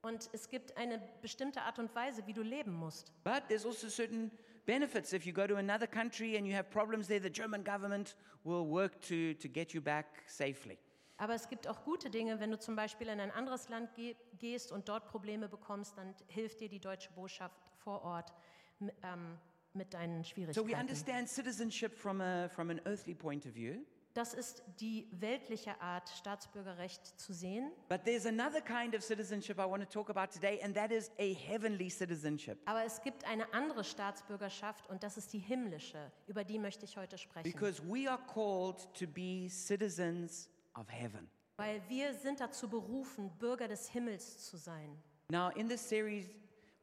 Und 0.01 0.29
es 0.31 0.49
gibt 0.49 0.77
eine 0.77 1.01
bestimmte 1.21 1.61
Art 1.61 1.79
und 1.79 1.93
Weise, 1.95 2.25
wie 2.27 2.33
du 2.33 2.43
leben 2.43 2.73
musst. 2.73 3.11
But 3.23 3.47
there's 3.47 3.65
also 3.65 3.89
certain 3.89 4.31
benefits. 4.65 5.11
If 5.11 5.25
you 5.25 5.33
go 5.33 5.47
to 5.47 5.55
another 5.55 5.87
country 5.87 6.37
and 6.37 6.45
you 6.45 6.55
have 6.55 6.69
problems 6.69 7.07
there, 7.07 7.19
the 7.21 7.31
German 7.31 7.63
government 7.63 8.15
will 8.43 8.65
work 8.65 9.01
to, 9.01 9.33
to 9.33 9.47
get 9.47 9.73
you 9.73 9.81
back 9.81 10.23
safely. 10.27 10.77
Aber 11.17 11.33
es 11.33 11.49
gibt 11.49 11.67
auch 11.67 11.83
gute 11.83 12.09
Dinge, 12.09 12.39
wenn 12.39 12.51
du 12.51 12.59
zum 12.59 12.75
Beispiel 12.75 13.07
in 13.07 13.19
ein 13.19 13.31
anderes 13.31 13.69
Land 13.69 13.93
ge 13.95 14.15
gehst 14.37 14.71
und 14.71 14.87
dort 14.87 15.05
Probleme 15.07 15.49
bekommst, 15.49 15.97
dann 15.97 16.13
hilft 16.27 16.59
dir 16.61 16.69
die 16.69 16.79
deutsche 16.79 17.11
Botschaft 17.13 17.57
vor 17.77 18.03
Ort 18.03 18.33
ähm, 18.79 19.37
mit 19.73 19.93
deinen 19.93 20.23
So 20.23 20.29
we 20.29 20.45
Schwierigkeiten. 20.45 20.79
understand 20.79 21.27
citizenship 21.29 21.95
from, 21.97 22.21
a, 22.21 22.47
from 22.49 22.69
an 22.69 22.79
earthly 22.85 23.15
point 23.15 23.45
of 23.47 23.53
view. 23.55 23.77
Das 24.13 24.33
ist 24.33 24.63
die 24.79 25.07
weltliche 25.11 25.79
Art, 25.79 26.09
Staatsbürgerrecht 26.09 27.19
zu 27.19 27.33
sehen. 27.33 27.71
But 27.87 28.03
there's 28.03 28.25
another 28.25 28.61
kind 28.61 28.95
of 28.95 29.03
citizenship 29.03 29.59
I 29.59 29.69
want 29.69 29.83
to 29.83 29.89
talk 29.89 30.09
about 30.09 30.31
today, 30.33 30.59
and 30.63 30.73
that 30.75 30.91
is 30.91 31.11
a 31.19 31.33
heavenly 31.35 31.89
citizenship. 31.89 32.57
Aber 32.65 32.83
es 32.83 32.99
gibt 33.03 33.25
eine 33.25 33.53
andere 33.53 33.83
Staatsbürgerschaft 33.83 34.89
und 34.89 35.03
das 35.03 35.17
ist 35.17 35.33
die 35.33 35.39
himmlische. 35.39 36.11
Über 36.25 36.43
die 36.43 36.57
möchte 36.57 36.85
ich 36.85 36.97
heute 36.97 37.17
sprechen. 37.19 37.43
Because 37.43 37.79
we 37.83 38.09
are 38.09 38.19
called 38.33 38.91
to 38.95 39.05
be 39.05 39.47
citizens 39.49 40.49
of 40.77 40.87
heaven. 40.89 41.29
Weil 41.57 41.81
wir 41.87 42.13
sind 42.13 42.39
dazu 42.39 42.69
berufen, 42.69 43.31
Bürger 43.39 43.67
des 43.67 43.89
Himmels 43.89 44.45
zu 44.45 44.57
sein. 44.57 44.95
Now, 45.29 45.49
in 45.55 45.67
this 45.67 45.87
series, 45.87 46.25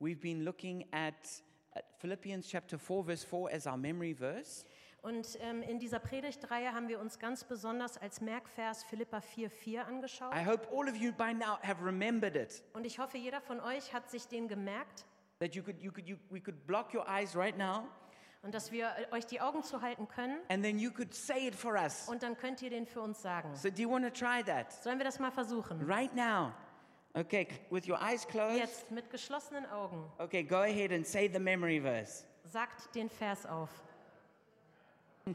we've 0.01 0.21
been 0.21 0.45
looking 0.45 0.85
at, 0.93 1.15
Philippians 1.99 2.49
chapter 2.49 2.79
4, 2.79 3.05
verse 3.05 3.25
4 3.25 3.51
as 3.53 3.67
our 3.67 3.77
memory 3.77 4.15
verse. 4.15 4.65
Und 5.03 5.39
ähm, 5.41 5.63
in 5.63 5.79
dieser 5.79 5.99
Predigtreihe 5.99 6.73
haben 6.73 6.89
wir 6.89 6.99
uns 6.99 7.19
ganz 7.19 7.45
besonders 7.45 7.99
als 7.99 8.23
Merkvers 8.23 8.85
Philippa 8.85 9.19
4,4 9.19 9.81
angeschaut. 9.81 10.35
I 10.35 10.45
hope 10.45 10.67
all 10.73 10.89
of 10.89 10.97
you 10.97 11.13
by 11.13 11.35
now 11.35 11.59
have 11.63 11.85
remembered 11.85 12.37
it. 12.37 12.63
Und 12.73 12.87
ich 12.87 12.99
hoffe, 12.99 13.19
jeder 13.19 13.41
von 13.43 13.61
euch 13.61 13.93
hat 13.93 14.11
sich 14.11 14.27
den 14.29 14.49
gemerkt 14.49 15.05
That 15.41 15.55
you 15.55 15.63
could, 15.63 15.83
you 15.83 15.91
could, 15.91 16.09
you, 16.09 16.17
we 16.31 16.41
could 16.41 16.67
block 16.67 16.95
your 16.95 17.07
eyes 17.07 17.37
right 17.37 17.57
now, 17.59 17.87
und 18.45 18.55
dass 18.55 18.71
wir 18.71 18.87
äh, 18.87 19.15
euch 19.15 19.27
die 19.27 19.41
Augen 19.41 19.63
zuhalten 19.63 20.07
können 20.07 20.39
and 20.49 20.63
then 20.63 20.79
you 20.79 20.91
could 20.91 21.15
say 21.15 21.49
it 21.49 21.55
for 21.55 21.75
us. 21.75 22.09
und 22.09 22.23
dann 22.23 22.37
könnt 22.37 22.63
ihr 22.63 22.71
den 22.71 22.87
für 22.87 23.01
uns 23.01 23.21
sagen. 23.21 23.55
So, 23.57 23.71
do 23.71 23.83
you 23.83 23.91
want 23.91 24.05
to 24.05 24.11
try 24.11 24.43
that? 24.45 24.73
Sollen 24.73 24.99
wir 24.99 25.05
das 25.05 25.19
mal 25.19 25.31
versuchen? 25.31 25.81
Right 25.87 26.15
now. 26.15 26.53
Okay, 27.15 27.47
with 27.71 27.89
your 27.89 28.01
eyes 28.03 28.27
closed. 28.27 28.59
Jetzt 28.59 28.91
mit 28.91 29.09
geschlossenen 29.11 29.67
Augen. 29.67 30.05
Okay, 30.19 30.43
go 30.43 30.57
ahead 30.57 30.93
and 30.93 31.07
say 31.07 31.31
the 31.33 31.39
memory 31.39 31.81
verse. 31.81 32.25
Sagt 32.45 32.95
den 32.95 33.09
Vers 33.09 33.47
auf. 33.47 33.71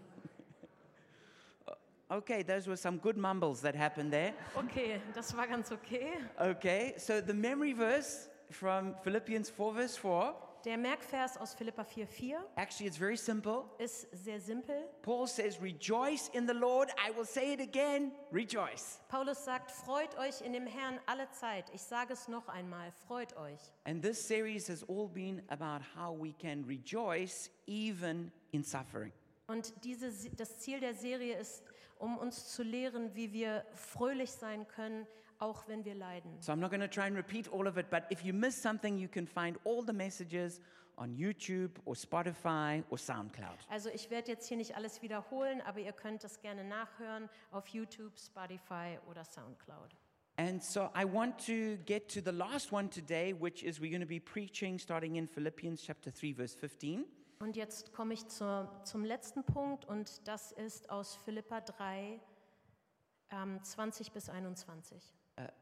Okay, 2.12 2.42
those 2.42 2.68
were 2.68 2.76
some 2.76 2.98
good 2.98 3.18
mumbles 3.18 3.62
that 3.62 3.76
happened 3.76 4.12
there. 4.12 4.34
Okay, 4.56 5.00
das 5.14 5.38
war 5.38 5.46
ganz 5.46 5.72
okay. 5.72 6.14
Okay, 6.40 6.96
so 6.98 7.22
the 7.22 7.36
memory 7.36 7.72
verse 7.72 8.30
from 8.50 8.96
Philippians 9.04 9.52
4, 9.52 9.74
verse 9.76 9.96
4, 9.96 10.34
Der 10.66 10.78
Merkvers 10.78 11.38
aus 11.38 11.54
Philippa 11.54 11.84
4,4 11.84 12.36
actually, 12.56 12.88
it's 12.88 12.98
very 12.98 13.16
simple. 13.16 13.64
ist 13.78 14.08
sehr 14.12 14.40
simpel. 14.42 14.76
Paul 15.02 15.26
says, 15.26 15.62
Rejoice 15.62 16.30
in 16.34 16.48
the 16.48 16.54
Lord. 16.54 16.90
I 16.98 17.16
will 17.16 17.26
say 17.26 17.54
it 17.54 17.62
again 17.62 18.12
rejoice. 18.32 19.00
Paulus 19.08 19.44
sagt, 19.46 19.72
freut 19.72 20.18
euch 20.18 20.42
in 20.42 20.52
dem 20.52 20.68
Herrn 20.68 21.00
alle 21.06 21.30
Zeit. 21.32 21.66
Ich 21.74 21.82
sage 21.82 22.12
es 22.14 22.28
noch 22.28 22.48
einmal, 22.50 22.92
freut 23.08 23.36
euch. 23.38 23.60
And 23.86 24.04
this 24.04 24.20
series 24.20 24.68
has 24.68 24.84
all 24.84 25.08
been 25.08 25.42
about 25.48 25.82
how 25.96 26.14
we 26.14 26.34
can 26.34 26.66
rejoice 26.66 27.50
even 27.66 28.32
in 28.52 28.64
suffering. 28.64 29.14
Und 29.48 29.74
diese, 29.84 30.12
das 30.36 30.60
Ziel 30.60 30.80
der 30.80 30.94
Serie 30.94 31.38
ist, 31.38 31.64
um 31.98 32.18
uns 32.18 32.50
zu 32.54 32.64
lehren, 32.64 33.16
wie 33.16 33.32
wir 33.34 33.66
fröhlich 33.74 34.32
sein 34.32 34.68
können, 34.68 35.08
auch 35.40 35.68
wenn 35.68 35.84
wir 35.86 35.96
leiden. 35.96 36.42
So 36.42 36.52
I'm 36.52 36.58
not 36.58 36.70
going 36.70 36.82
to 36.82 36.88
try 36.88 37.06
and 37.06 37.16
repeat 37.16 37.52
all 37.52 37.68
of 37.68 37.78
it, 37.78 37.90
but 37.90 38.04
if 38.12 38.24
you 38.24 38.34
miss 38.34 38.62
something, 38.62 38.98
you 38.98 39.08
can 39.08 39.26
find 39.26 39.58
all 39.66 39.84
the 39.86 39.94
messages 39.94 40.62
on 40.98 41.16
YouTube 41.16 41.72
or 41.86 41.96
Spotify 41.96 42.84
or 42.90 42.98
SoundCloud. 42.98 43.58
Also 43.70 43.90
ich 43.90 44.10
werde 44.10 44.32
jetzt 44.32 44.48
hier 44.48 44.58
nicht 44.58 44.76
alles 44.76 45.02
wiederholen, 45.02 45.62
aber 45.62 45.80
ihr 45.80 45.94
könnt 45.94 46.24
es 46.24 46.42
gerne 46.42 46.64
nachhören 46.64 47.30
auf 47.52 47.68
YouTube, 47.70 48.20
Spotify 48.20 49.00
oder 49.10 49.24
SoundCloud. 49.24 49.96
And 50.36 50.64
so 50.64 50.90
I 50.96 51.06
want 51.06 51.38
to 51.48 51.78
get 51.86 52.10
to 52.14 52.22
the 52.22 52.32
last 52.32 52.72
one 52.72 52.90
today, 52.90 53.34
which 53.34 53.64
is 53.64 53.82
we're 53.82 53.90
going 53.90 54.02
to 54.02 54.08
be 54.08 54.20
preaching 54.20 54.78
starting 54.78 55.16
in 55.16 55.28
Philippians 55.28 55.82
chapter 55.82 56.12
3, 56.12 56.34
verse 56.34 56.58
15. 56.58 57.06
Und 57.40 57.56
jetzt 57.56 57.94
komme 57.94 58.14
ich 58.14 58.28
zur, 58.28 58.70
zum 58.84 59.06
letzten 59.06 59.46
Punkt 59.46 59.86
und 59.86 60.28
das 60.28 60.52
ist 60.52 60.90
aus 60.90 61.16
Philippa 61.16 61.62
3, 61.62 62.20
ähm, 63.32 63.64
20 63.64 64.12
bis 64.12 64.30
21. 64.30 65.19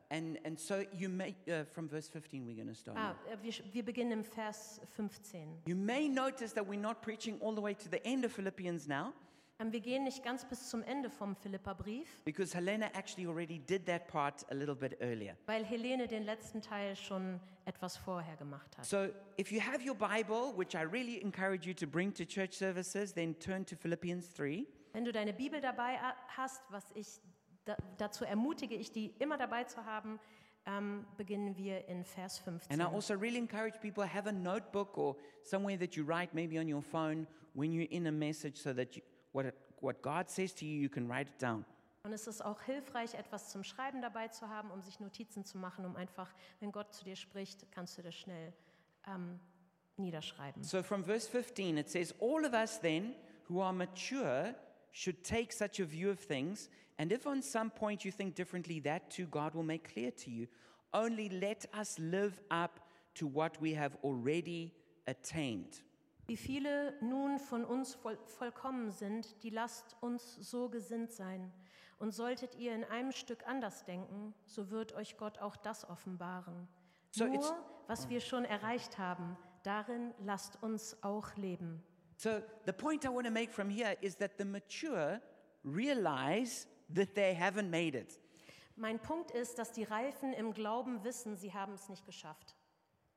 Uh, 0.10 0.13
and, 0.15 0.39
and 0.46 0.60
so 0.60 0.84
you 0.93 1.10
may, 1.10 1.36
uh, 1.50 1.63
from 1.65 1.88
verse 1.88 2.08
15, 2.10 2.46
we're 2.46 2.56
going 2.56 2.67
to 2.67 2.74
start. 2.76 2.98
Ah, 2.98 3.15
now. 3.26 3.34
äh, 3.34 3.38
wir, 3.43 3.54
wir 3.74 3.84
beginnen 3.84 4.12
im 4.12 4.24
Vers 4.24 4.80
15. 4.96 5.63
You 5.65 5.76
may 5.76 6.08
notice 6.08 6.54
that 6.54 6.65
we're 6.67 6.80
not 6.80 7.02
preaching 7.02 7.39
all 7.41 7.54
the 7.56 7.62
way 7.62 7.74
to 7.74 7.89
the 7.89 8.04
end 8.06 8.26
of 8.26 8.32
Philippians 8.32 8.88
now, 8.88 9.13
Ähm, 9.60 9.72
wir 9.74 9.80
gehen 9.82 10.04
nicht 10.04 10.24
ganz 10.24 10.46
bis 10.46 10.70
zum 10.70 10.84
Ende 10.84 11.10
vom 11.10 11.36
Philippa-Brief, 11.36 12.08
because 12.26 12.54
Helena 12.56 12.91
actually 12.93 13.26
already 13.28 13.58
did 13.58 13.88
that 13.88 14.08
part 14.08 14.46
a 14.52 14.54
little 14.54 14.76
bit 14.76 14.96
earlier. 15.02 15.36
weil 15.48 15.65
Helene 15.65 16.08
den 16.08 16.26
letzten 16.26 16.62
Teil 16.62 16.96
schon 16.96 17.39
etwas 17.65 17.98
vorher 17.98 18.36
gemacht 18.38 18.78
hat. 18.78 18.86
So 18.86 19.08
if 19.39 19.52
you 19.52 19.60
have 19.60 19.84
your 19.84 19.96
Bible, 19.96 20.54
which 20.56 20.76
I 20.76 20.84
really 20.84 21.20
encourage 21.24 21.65
you 21.67 21.74
to 21.74 21.88
bring 21.88 22.13
to 22.13 22.24
church 22.24 22.54
services, 22.54 23.13
then 23.13 23.34
turn 23.39 23.65
to 23.65 23.76
Philippians 23.76 24.32
3. 24.36 24.67
Wenn 24.93 25.06
du 25.06 25.12
deine 25.12 25.34
Bibel 25.34 25.60
dabei 25.60 26.00
a- 26.02 26.13
hast, 26.38 26.62
was 26.70 26.86
ich 26.93 27.20
da, 27.67 27.77
dazu 27.97 28.25
ermutige, 28.25 28.75
ich 28.75 28.91
die 28.91 29.13
immer 29.19 29.38
dabei 29.38 29.65
zu 29.65 29.86
haben, 29.86 30.19
ähm, 30.65 31.06
beginnen 31.17 31.56
wir 31.58 31.88
in 31.88 32.03
Vers 32.03 32.39
15. 32.39 32.71
And 32.71 32.82
I 32.82 32.93
also 32.93 33.13
really 33.13 33.38
encourage 33.38 33.80
people 33.80 34.06
have 34.06 34.27
a 34.27 34.32
notebook 34.32 34.97
or 34.97 35.15
somewhere 35.43 35.77
that 35.77 35.95
you 35.95 36.03
write, 36.03 36.34
maybe 36.34 36.60
on 36.60 36.71
your 36.71 36.82
phone, 36.82 37.27
when 37.53 37.71
you're 37.71 37.89
in 37.91 38.08
a 38.08 38.12
message, 38.12 38.58
so 38.58 38.73
that 38.73 38.95
you, 38.95 39.01
what, 39.32 39.45
it, 39.45 39.56
what 39.80 40.01
God 40.01 40.30
says 40.30 40.53
to 40.56 40.65
you, 40.65 40.80
you 40.80 40.89
can 40.89 41.08
write 41.08 41.30
it 41.30 41.41
down. 41.41 41.65
Und 42.03 42.13
es 42.13 42.25
ist 42.25 42.41
auch 42.43 42.62
hilfreich, 42.62 43.15
etwas 43.15 43.49
zum 43.49 43.65
Schreiben 43.65 44.01
dabei 44.01 44.30
zu 44.30 44.47
haben, 44.47 44.71
um 44.71 44.82
sich 44.82 44.99
Notizen 45.01 45.43
zu 45.43 45.58
machen, 45.58 45.86
um 45.86 45.97
einfach, 45.97 46.34
wenn 46.62 46.71
Gott 46.71 46.93
zu 46.93 47.03
dir 47.03 47.17
spricht, 47.17 47.69
kannst 47.71 47.97
du 47.97 48.01
das 48.01 48.15
schnell 48.15 48.53
ähm, 49.08 49.39
niederschreiben. 49.97 50.63
So 50.63 50.84
from 50.84 51.03
verse 51.03 51.30
15, 51.30 51.77
it 51.77 51.89
says, 51.89 52.15
All 52.21 52.45
of 52.45 52.53
us 52.53 52.80
then 52.80 53.13
who 53.49 53.62
are 53.62 53.73
mature 53.73 54.56
should 54.91 55.23
take 55.23 55.51
such 55.51 55.82
a 55.82 55.86
view 55.86 56.10
of 56.10 56.25
things, 56.25 56.69
and 56.97 57.12
if 57.12 57.27
on 57.27 57.41
some 57.41 57.69
point 57.69 58.03
you 58.03 58.12
think 58.12 58.36
differently, 58.36 58.79
that 58.81 59.10
too 59.10 59.27
God 59.27 59.53
will 59.53 59.63
make 59.63 59.93
clear 59.93 60.12
to 60.12 60.31
you. 60.31 60.47
Only 60.93 61.29
let 61.29 61.65
us 61.73 61.99
live 61.99 62.39
up 62.49 62.79
to 63.15 63.27
what 63.27 63.62
we 63.62 63.73
have 63.73 63.97
already 64.03 64.73
attained. 65.07 65.81
Wie 66.27 66.36
viele 66.36 66.93
nun 67.01 67.39
von 67.39 67.63
uns 67.63 67.95
voll, 67.95 68.17
vollkommen 68.25 68.91
sind, 68.91 69.41
die 69.43 69.49
lasst 69.49 69.95
uns 70.01 70.36
so 70.36 70.69
gesinnt 70.69 71.12
sein. 71.12 71.51
Und 71.99 72.13
solltet 72.13 72.55
ihr 72.55 72.75
in 72.75 72.83
einem 72.83 73.12
Stück 73.12 73.47
anders 73.47 73.86
denken, 73.86 74.33
so 74.45 74.69
wird 74.69 74.93
euch 74.93 75.17
Gott 75.17 75.39
auch 75.39 75.55
das 75.55 75.89
offenbaren. 75.89 76.67
So 77.12 77.25
Nur, 77.25 77.57
was 77.88 78.10
wir 78.10 78.19
schon 78.19 78.45
erreicht 78.45 78.97
haben, 78.97 79.38
darin 79.63 80.13
lasst 80.19 80.62
uns 80.62 81.01
auch 81.01 81.36
leben. 81.38 81.81
So 82.17 82.41
the 82.65 82.73
point 82.73 83.05
I 83.05 83.10
want 83.10 83.25
to 83.25 83.31
make 83.31 83.51
from 83.51 83.69
here 83.69 83.95
is 84.01 84.15
that 84.17 84.31
the 84.38 84.45
mature 84.45 85.21
realize 85.63 86.67
that 86.93 87.13
they 87.15 87.36
haven't 87.36 87.69
made 87.69 87.97
it. 87.97 88.19
Mein 88.76 89.00
Punkt 89.00 89.32
ist, 89.32 89.58
dass 89.58 89.71
die 89.71 89.84
Reifen 89.84 90.34
im 90.34 90.54
Glauben 90.54 91.04
wissen, 91.04 91.36
sie 91.36 91.54
haben 91.54 91.73
es 91.73 91.89
nicht 91.89 92.06
geschafft. 92.06 92.56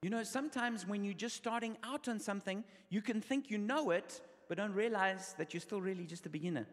You 0.02 0.08
know, 0.08 0.24
sometimes 0.24 0.88
when 0.88 1.04
you're 1.04 1.18
just 1.18 1.36
starting 1.36 1.76
out 1.82 2.08
on 2.08 2.18
something, 2.18 2.64
you 2.88 3.02
can 3.02 3.20
think 3.20 3.50
you 3.50 3.58
know 3.58 3.90
it, 3.90 4.22
but 4.48 4.58
don't 4.58 4.74
realize 4.74 5.36
that 5.36 5.52
you're 5.52 5.60
still 5.60 5.80
really 5.80 6.06
just 6.06 6.26
a 6.26 6.30
beginner. 6.30 6.64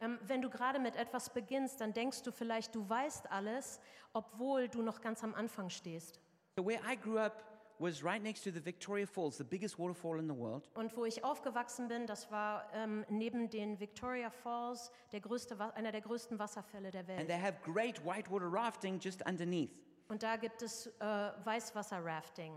Ähm, 0.00 0.18
wenn 0.26 0.40
du 0.40 0.48
gerade 0.48 0.78
mit 0.78 0.96
etwas 0.96 1.28
beginnst, 1.28 1.80
dann 1.82 1.92
denkst 1.92 2.22
du 2.22 2.32
vielleicht, 2.32 2.74
du 2.74 2.88
weißt 2.88 3.30
alles, 3.30 3.80
obwohl 4.14 4.68
du 4.68 4.80
noch 4.80 5.02
ganz 5.02 5.22
am 5.22 5.34
Anfang 5.34 5.68
stehst. 5.68 6.20
So 6.56 6.66
where 6.66 6.80
I 6.90 6.96
grew 6.96 7.18
up 7.18 7.49
was 7.80 8.04
right 8.04 8.22
next 8.22 8.44
to 8.44 8.52
the 8.52 8.60
Victoria 8.60 9.06
Falls, 9.06 9.38
the 9.38 9.44
biggest 9.44 9.78
waterfall 9.78 10.18
in 10.18 10.28
the 10.28 10.34
world. 10.34 10.68
Und 10.74 10.94
wo 10.96 11.04
ich 11.04 11.24
aufgewachsen 11.24 11.88
bin, 11.88 12.06
das 12.06 12.30
war 12.30 12.70
ähm, 12.74 13.04
neben 13.08 13.48
den 13.48 13.80
Victoria 13.80 14.30
Falls 14.30 14.92
der 15.12 15.20
größte, 15.20 15.56
einer 15.74 15.90
der 15.90 16.02
größten 16.02 16.38
Wasserfälle 16.38 16.90
der 16.90 17.06
Welt. 17.08 17.18
And 17.18 17.28
they 17.28 17.40
have 17.40 17.56
great 17.64 18.04
whitewater 18.04 18.52
rafting 18.52 18.98
just 19.00 19.26
underneath. 19.26 19.70
Und 20.08 20.22
da 20.22 20.36
gibt 20.36 20.60
es 20.62 20.86
äh, 20.86 21.04
Weißwasser-Rafting. 21.44 22.52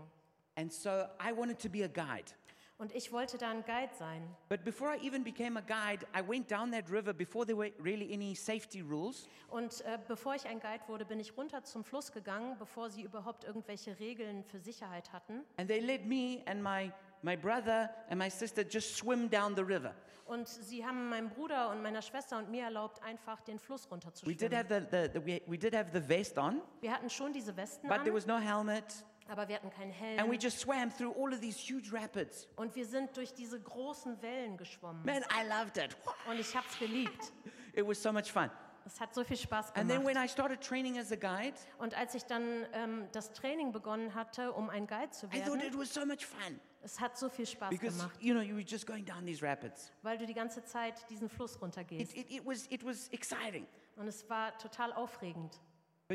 And 0.56 0.72
so 0.72 1.06
I 1.20 1.32
wanted 1.32 1.58
to 1.60 1.68
be 1.68 1.84
a 1.84 1.88
guide. 1.88 2.32
Und 2.76 2.92
ich 2.92 3.12
wollte 3.12 3.38
da 3.38 3.50
ein 3.50 3.64
Guide 3.64 3.94
sein. 3.96 4.28
But 4.48 4.64
before 4.64 4.96
I 4.96 5.06
even 5.06 5.22
became 5.22 5.56
a 5.56 5.62
guide, 5.62 6.04
I 6.12 6.26
went 6.26 6.50
down 6.50 6.72
that 6.72 6.90
river 6.90 7.12
before 7.12 7.46
there 7.46 7.56
were 7.56 7.70
really 7.78 8.12
any 8.12 8.34
safety 8.34 8.80
rules. 8.80 9.28
Und 9.48 9.80
äh, 9.82 9.98
bevor 10.08 10.34
ich 10.34 10.44
ein 10.46 10.58
Guide 10.58 10.82
wurde, 10.88 11.04
bin 11.04 11.20
ich 11.20 11.36
runter 11.36 11.62
zum 11.62 11.84
Fluss 11.84 12.10
gegangen, 12.10 12.56
bevor 12.58 12.90
sie 12.90 13.02
überhaupt 13.02 13.44
irgendwelche 13.44 13.98
Regeln 14.00 14.42
für 14.42 14.58
Sicherheit 14.58 15.12
hatten. 15.12 15.44
And 15.56 15.68
they 15.68 15.78
let 15.78 16.04
me 16.04 16.42
and 16.46 16.62
my, 16.62 16.90
my 17.22 17.36
brother 17.36 17.90
and 18.10 18.18
my 18.18 18.28
sister 18.28 18.64
just 18.68 18.96
swim 18.96 19.30
down 19.30 19.54
the 19.54 19.62
river. 19.62 19.94
Und 20.26 20.48
sie 20.48 20.84
haben 20.84 21.10
meinem 21.10 21.28
Bruder 21.28 21.70
und 21.70 21.82
meiner 21.82 22.02
Schwester 22.02 22.38
und 22.38 22.50
mir 22.50 22.64
erlaubt, 22.64 23.02
einfach 23.02 23.40
den 23.42 23.58
Fluss 23.58 23.88
We 24.24 24.34
did 24.34 24.52
have 24.52 24.68
the, 24.68 24.86
the, 24.90 25.08
the 25.12 25.24
we, 25.24 25.42
we 25.46 25.58
did 25.58 25.74
have 25.74 25.90
the 25.92 26.00
vest 26.00 26.38
on, 26.38 26.62
Wir 26.80 26.92
hatten 26.92 27.10
schon 27.10 27.32
diese 27.32 27.56
Westen 27.56 27.88
but 27.88 27.98
there 27.98 28.10
an, 28.10 28.16
was 28.16 28.26
no 28.26 28.38
helmet. 28.38 29.04
Aber 29.28 29.48
wir 29.48 29.56
hatten 29.56 29.70
keinen 29.70 29.92
And 30.18 30.28
we 30.28 30.32
Helm. 30.32 30.40
just 30.40 30.58
swam 30.60 30.90
through 30.90 31.14
all 31.16 31.32
of 31.32 31.40
these 31.40 31.58
huge 31.58 31.92
rapids. 31.92 32.48
Und 32.56 32.74
wir 32.74 32.86
sind 32.86 33.16
durch 33.16 33.32
diese 33.34 33.60
großen 33.60 34.20
Wellen 34.22 34.56
geschwommen. 34.56 35.04
Man, 35.04 35.22
I 35.22 35.46
loved 35.48 35.76
it. 35.76 35.96
Und 36.28 36.38
ich 36.38 36.54
habe 36.54 36.66
es 36.70 36.78
geliebt. 36.78 37.32
It 37.74 37.86
was 37.86 38.00
so 38.02 38.12
much 38.12 38.30
fun. 38.30 38.50
Es 38.86 39.00
hat 39.00 39.14
so 39.14 39.24
viel 39.24 39.36
Spaß 39.36 39.74
And 39.74 39.88
then 39.90 40.04
when 40.04 40.14
gemacht. 40.14 40.26
I 40.26 40.28
started 40.28 40.60
training 40.60 40.98
as 40.98 41.10
a 41.10 41.16
guide, 41.16 41.54
Und 41.78 41.96
als 41.96 42.14
ich 42.14 42.24
dann 42.24 42.66
ähm, 42.72 43.08
das 43.12 43.32
Training 43.32 43.72
begonnen 43.72 44.14
hatte, 44.14 44.52
um 44.52 44.68
ein 44.68 44.86
Guide 44.86 45.10
zu 45.10 45.26
I 45.26 45.40
thought 45.40 45.56
it 45.56 45.62
werden, 45.62 45.80
was 45.80 45.92
so 45.94 46.04
much 46.04 46.26
fun 46.26 46.60
es 46.84 47.00
hat 47.00 47.16
so 47.16 47.30
viel 47.30 47.46
Spaß 47.46 47.70
because 47.70 47.96
gemacht, 47.96 48.16
you 48.20 48.34
know 48.34 48.42
you 48.42 48.54
were 48.56 48.64
just 48.64 48.86
going 48.86 49.06
down 49.06 49.24
these 49.24 49.42
rapids. 49.42 49.90
weil 50.02 50.18
du 50.18 50.26
die 50.26 50.34
ganze 50.34 50.62
Zeit 50.64 51.08
diesen 51.08 51.30
Fluss 51.30 51.56
It, 51.56 51.62
runtergehst. 51.62 52.14
it, 52.14 52.30
it 52.30 52.44
was 52.44 52.66
it 52.66 52.84
was 52.84 53.08
exciting. 53.08 53.66
Und 53.96 54.06
es 54.06 54.28
war 54.28 54.56
total 54.58 54.92
aufregend. 54.92 55.58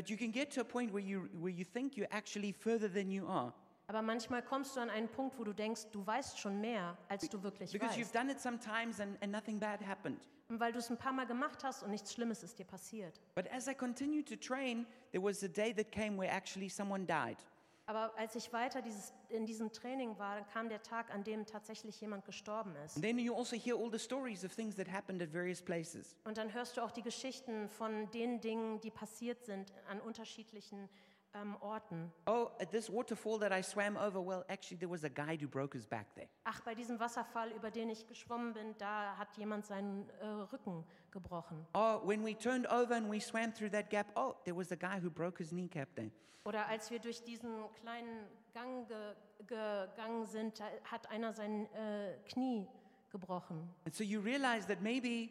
But 0.00 0.08
you 0.08 0.16
can 0.16 0.32
get 0.32 0.50
to 0.52 0.62
a 0.62 0.64
point 0.64 0.94
where 0.94 1.02
you 1.02 1.28
where 1.42 1.52
you 1.52 1.62
think 1.62 1.94
you're 1.94 2.08
actually 2.10 2.54
further 2.54 2.88
than 2.88 3.10
you 3.10 3.28
are 3.28 3.52
Aber 3.86 4.00
manchmal 4.00 4.40
kommst 4.40 4.74
du 4.74 4.80
an 4.80 4.88
einen 4.88 5.08
Punkt, 5.08 5.38
wo 5.38 5.44
du 5.44 5.52
denkst, 5.52 5.88
du 5.92 6.06
weißt 6.06 6.38
schon 6.38 6.58
mehr, 6.58 6.96
als 7.10 7.28
du 7.28 7.42
wirklich 7.42 7.70
because 7.70 7.98
you've 7.98 8.06
weißt. 8.06 8.14
done 8.14 8.30
it 8.32 8.40
sometimes 8.40 8.98
and, 8.98 9.22
and 9.22 9.30
nothing 9.30 9.58
bad 9.60 9.86
happened. 9.86 10.26
Und 10.48 10.58
weil 10.58 10.72
du 10.72 10.78
es 10.78 10.88
ein 10.88 10.96
paar 10.96 11.12
Mal 11.12 11.26
gemacht 11.26 11.62
hast 11.64 11.82
und 11.82 11.90
nichts 11.90 12.14
Schlimmes 12.14 12.42
ist 12.42 12.58
dir 12.58 12.64
passiert. 12.64 13.20
But 13.34 13.52
as 13.52 13.66
I 13.66 13.74
continued 13.74 14.26
to 14.30 14.36
train, 14.36 14.86
there 15.12 15.22
was 15.22 15.44
a 15.44 15.48
day 15.48 15.74
that 15.74 15.92
came 15.92 16.16
where 16.16 16.32
actually 16.32 16.70
someone 16.70 17.04
died. 17.04 17.36
Aber 17.90 18.16
als 18.16 18.36
ich 18.36 18.52
weiter 18.52 18.82
dieses, 18.82 19.12
in 19.30 19.46
diesem 19.46 19.72
Training 19.72 20.16
war, 20.16 20.36
dann 20.36 20.46
kam 20.46 20.68
der 20.68 20.80
Tag, 20.80 21.12
an 21.12 21.24
dem 21.24 21.44
tatsächlich 21.44 22.00
jemand 22.00 22.24
gestorben 22.24 22.72
ist. 22.84 22.94
And 22.94 23.04
then 23.04 23.18
you 23.18 23.34
also 23.34 23.56
hear 23.56 23.74
all 23.74 23.90
the 23.90 23.98
stories 23.98 24.44
of 24.44 24.54
things 24.54 24.76
that 24.76 24.86
happened 24.88 25.20
at 25.20 25.32
various 25.32 25.60
places. 25.60 26.14
Und 26.22 26.38
dann 26.38 26.54
hörst 26.54 26.76
du 26.76 26.82
auch 26.82 26.92
die 26.92 27.02
Geschichten 27.02 27.68
von 27.68 28.08
den 28.12 28.40
Dingen, 28.40 28.80
die 28.80 28.92
passiert 28.92 29.44
sind 29.44 29.72
an 29.88 30.00
unterschiedlichen 30.00 30.88
ähm, 31.34 31.56
Orten. 31.60 32.12
Oh, 32.26 32.50
at 32.60 32.70
this 32.70 32.90
waterfall 32.90 33.38
that 33.38 33.52
I 33.52 33.62
swam 33.62 33.96
over, 33.96 34.20
well, 34.20 34.44
actually, 34.48 34.78
there 34.78 34.90
was 34.90 35.04
a 35.04 35.08
guy 35.08 35.36
who 35.40 35.46
broke 35.46 35.74
his 35.74 35.86
back 35.86 36.14
there. 36.14 36.28
Ach, 36.44 36.60
bei 36.62 36.74
diesem 36.74 36.98
Wasserfall, 36.98 37.50
über 37.52 37.70
den 37.70 37.90
ich 37.90 38.06
geschwommen 38.06 38.52
bin, 38.52 38.76
da 38.78 39.16
hat 39.16 39.36
jemand 39.36 39.66
seinen 39.66 40.08
äh, 40.20 40.26
Rücken 40.26 40.84
gebrochen. 41.10 41.66
Oh, 41.74 42.00
when 42.04 42.24
we 42.24 42.36
turned 42.36 42.66
over 42.66 42.94
and 42.94 43.10
we 43.10 43.20
swam 43.20 43.52
through 43.52 43.70
that 43.70 43.90
gap, 43.90 44.06
oh, 44.16 44.34
there 44.44 44.56
was 44.56 44.72
a 44.72 44.76
guy 44.76 45.00
who 45.00 45.10
broke 45.10 45.38
his 45.38 45.50
kneecap 45.50 45.88
there. 45.94 46.10
Oder 46.44 46.66
als 46.66 46.90
wir 46.90 46.98
durch 46.98 47.22
diesen 47.22 47.50
kleinen 47.74 48.26
Gang 48.54 48.88
ge 48.88 49.14
gegangen 49.46 50.26
sind, 50.26 50.60
hat 50.84 51.10
einer 51.10 51.32
sein 51.32 51.66
äh, 51.74 52.14
Knie 52.28 52.66
gebrochen. 53.10 53.68
And 53.84 53.94
so 53.94 54.04
you 54.04 54.20
realize 54.20 54.66
that 54.66 54.80
maybe 54.82 55.30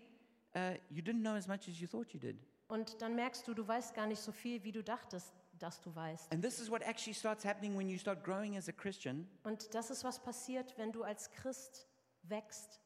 uh, 0.55 0.75
you 0.89 1.01
didn't 1.01 1.21
know 1.21 1.35
as 1.35 1.47
much 1.47 1.67
as 1.67 1.79
you 1.79 1.88
thought 1.88 2.12
you 2.13 2.19
did. 2.19 2.38
Und 2.67 3.01
dann 3.01 3.15
merkst 3.15 3.47
du, 3.47 3.53
du 3.53 3.67
weißt 3.67 3.95
gar 3.95 4.07
nicht 4.07 4.21
so 4.21 4.31
viel, 4.31 4.63
wie 4.63 4.71
du 4.71 4.83
dachtest, 4.83 5.33
dass 5.59 5.81
du 5.81 5.95
weißt. 5.95 6.31
And 6.31 6.43
this 6.43 6.59
is 6.59 6.69
what 6.69 6.81
actually 6.81 7.13
starts 7.13 7.45
happening 7.45 7.77
when 7.77 7.89
you 7.89 7.97
start 7.97 8.23
growing 8.23 8.57
as 8.57 8.67
a 8.67 8.71
Christian. 8.71 9.27
Und 9.43 9.73
das 9.73 9.89
ist, 9.89 10.03
was 10.03 10.19
passiert, 10.19 10.77
wenn 10.77 10.91
du 10.91 11.03
als 11.03 11.31
Christ 11.31 11.87
wächst. 12.23 12.79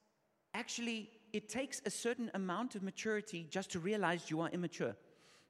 Actually, 0.53 1.09
it 1.31 1.51
takes 1.51 1.81
a 1.86 1.89
certain 1.89 2.29
amount 2.33 2.75
of 2.75 2.81
maturity 2.81 3.47
just 3.49 3.71
to 3.71 3.79
realize 3.79 4.29
you 4.29 4.41
are 4.41 4.51
immature. 4.51 4.95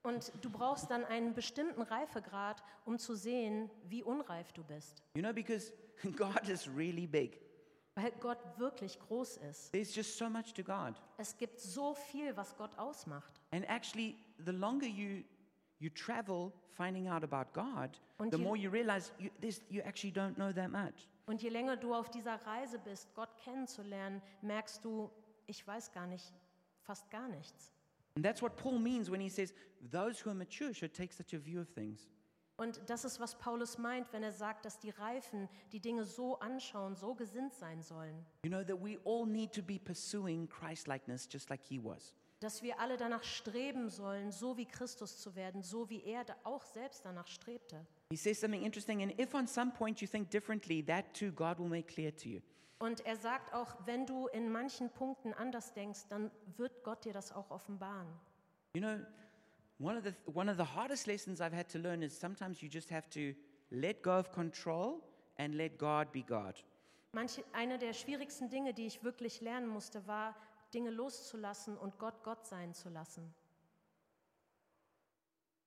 Und 0.04 0.34
du 0.42 0.50
brauchst 0.50 0.92
dann 0.92 1.06
einen 1.06 1.34
bestimmten 1.34 1.82
Reifegrad, 1.82 2.62
um 2.86 3.00
zu 3.00 3.16
sehen, 3.16 3.70
wie 3.88 4.04
unreif 4.04 4.52
du 4.52 4.64
bist. 4.64 5.02
You 5.16 5.22
know, 5.22 5.34
because 5.34 5.72
God 6.18 6.48
is 6.50 6.68
really 6.68 7.08
big. 7.08 7.40
Weil 7.96 8.12
Gott 8.20 8.40
wirklich 8.58 9.00
groß 9.00 9.38
ist. 9.50 9.72
There's 9.72 9.96
just 9.96 10.18
so 10.18 10.30
much 10.30 10.54
to 10.54 10.64
God. 10.64 10.96
Es 11.18 11.38
gibt 11.38 11.60
so 11.60 11.94
viel, 11.94 12.36
was 12.36 12.56
Gott 12.58 12.78
ausmacht. 12.78 13.40
And 13.52 13.64
actually, 13.70 14.18
the 14.44 14.52
longer 14.52 14.88
you, 14.88 15.24
you 15.84 15.90
travel 15.90 16.52
finding 16.76 17.08
out 17.08 17.24
about 17.24 17.54
God, 17.54 18.00
Und 18.18 18.32
the 18.32 18.38
je- 18.38 18.44
more 18.44 18.58
you 18.58 18.70
realize 18.72 19.12
you, 19.20 19.30
this, 19.42 19.62
you 19.70 19.82
actually 19.84 20.12
don't 20.14 20.36
know 20.36 20.52
that 20.52 20.72
much. 20.72 21.08
Und 21.26 21.42
je 21.42 21.50
länger 21.50 21.78
du 21.78 21.94
auf 21.94 22.10
dieser 22.10 22.36
Reise 22.46 22.80
bist, 22.80 23.14
Gott 23.14 23.38
kennenzulernen, 23.38 24.22
merkst 24.42 24.84
du, 24.84 25.10
ich 25.46 25.66
weiß 25.66 25.92
gar 25.92 26.08
nicht, 26.08 26.34
fast 26.82 27.10
gar 27.12 27.28
nichts. 27.28 27.72
And 28.16 28.26
that's 28.26 28.42
what 28.42 28.56
Paul 28.58 28.80
means 28.80 29.10
when 29.10 29.22
he 29.22 29.30
says, 29.30 29.54
those 29.92 30.24
who 30.24 30.30
are 30.30 30.38
mature 30.38 30.74
should 30.74 30.94
take 30.94 31.14
such 31.14 31.34
a 31.34 31.40
view 31.40 31.62
of 31.62 31.70
things. 31.74 32.10
Und 32.56 32.80
das 32.88 33.04
ist, 33.04 33.20
was 33.20 33.36
Paulus 33.36 33.80
meint, 33.80 34.14
wenn 34.14 34.22
er 34.22 34.32
sagt, 34.32 34.66
dass 34.66 34.78
die 34.78 34.92
Reifen 34.92 35.50
die 35.72 35.80
Dinge 35.80 36.06
so 36.06 36.38
anschauen, 36.40 36.96
so 36.96 37.16
gesinnt 37.16 37.54
sein 37.54 37.82
sollen. 37.82 38.26
You 38.44 38.52
know, 38.52 38.64
that 38.64 38.80
we 38.80 39.00
all 39.06 39.26
need 39.26 39.52
to 39.54 39.64
be 39.64 39.80
pursuing 39.80 40.48
Christ 40.48 40.88
likeness 40.88 41.28
just 41.32 41.50
like 41.50 41.64
he 41.64 41.80
was. 41.80 42.16
Dass 42.44 42.62
wir 42.62 42.78
alle 42.82 42.98
danach 42.98 43.24
streben 43.24 43.90
sollen, 43.90 44.30
so 44.34 44.58
wie 44.58 44.66
Christus 44.66 45.18
zu 45.18 45.34
werden, 45.34 45.64
so 45.64 45.90
wie 45.90 46.04
er 46.04 46.26
auch 46.44 46.66
selbst 46.66 47.06
danach 47.06 47.26
strebte. 47.28 47.86
He 48.10 48.18
says 48.18 48.38
something 48.38 48.64
interesting, 48.64 49.02
and 49.02 49.18
if 49.18 49.34
on 49.34 49.48
some 49.48 49.72
point 49.72 50.02
you 50.02 50.08
think 50.10 50.30
differently, 50.30 50.84
that 50.84 51.14
too 51.14 51.32
God 51.32 51.58
will 51.58 51.70
make 51.70 51.88
clear 51.88 52.14
to 52.14 52.28
you. 52.28 52.42
Und 52.80 53.06
er 53.06 53.16
sagt 53.16 53.54
auch, 53.54 53.78
wenn 53.86 54.06
du 54.06 54.28
in 54.28 54.52
manchen 54.52 54.90
Punkten 54.90 55.34
anders 55.34 55.72
denkst, 55.72 56.02
dann 56.10 56.32
wird 56.58 56.84
Gott 56.84 57.06
dir 57.06 57.14
das 57.14 57.32
auch 57.32 57.50
offenbaren. 57.50 58.10
You 58.76 58.82
know, 58.82 59.00
one 59.80 59.98
of 59.98 60.04
the 60.04 60.14
one 60.26 60.52
of 60.52 60.58
the 60.58 60.76
hardest 60.76 61.08
lessons 61.08 61.40
I've 61.40 61.56
had 61.56 61.70
to 61.72 61.80
learn 61.80 62.02
is 62.02 62.20
sometimes 62.20 62.62
you 62.62 62.68
just 62.68 62.92
have 62.92 63.10
to 63.12 63.34
let 63.70 64.04
go 64.04 64.20
of 64.20 64.34
control 64.34 65.00
and 65.38 65.56
let 65.56 65.78
God 65.78 66.12
be 66.12 66.24
God. 66.24 66.62
Manche, 67.14 67.42
eine 67.54 67.78
der 67.78 67.94
schwierigsten 67.94 68.50
Dinge, 68.50 68.74
die 68.74 68.88
ich 68.88 69.02
wirklich 69.02 69.40
lernen 69.40 69.68
musste, 69.68 70.06
war, 70.08 70.36
Dinge 70.74 70.90
loszulassen 70.90 71.78
und 71.78 72.00
Gott 72.00 72.24
Gott 72.24 72.46
sein 72.46 72.74
zu 72.74 72.90
lassen. 72.90 73.34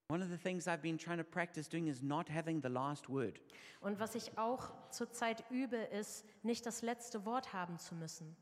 One 0.09 0.23
of 0.23 0.31
the 0.31 0.37
things 0.37 0.69
I've 0.69 0.83
been 0.83 0.99
trying 0.99 1.19
to 1.19 1.25
practice 1.25 1.69
doing 1.69 1.89
is 1.89 2.01
not 2.01 2.29
having 2.29 2.63
the 2.63 2.69
last 2.69 3.09
word. 3.09 3.41
Und 3.81 3.99
was 3.99 4.15
ich 4.15 4.39
auch 4.39 4.73
zurzeit 4.91 5.45
übe, 5.51 5.77
ist, 5.77 6.25
nicht 6.45 6.65
das 6.65 6.83
letzte 6.83 7.25
Wort 7.25 7.53
haben 7.53 7.79
zu 7.79 7.95
müssen. 7.97 8.37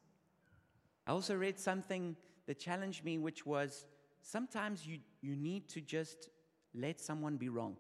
I 1.09 1.13
also 1.13 1.35
read 1.35 1.59
something 1.59 2.17
that 2.47 2.59
challenged 2.59 3.05
me, 3.05 3.19
which 3.19 3.47
was 3.47 3.87
sometimes 4.21 4.85
you, 4.85 4.99
you 5.23 5.37
need 5.37 5.73
to 5.73 5.81
just 5.81 6.31
let 6.73 7.01
someone 7.01 7.39
be 7.39 7.53
wrong. 7.53 7.79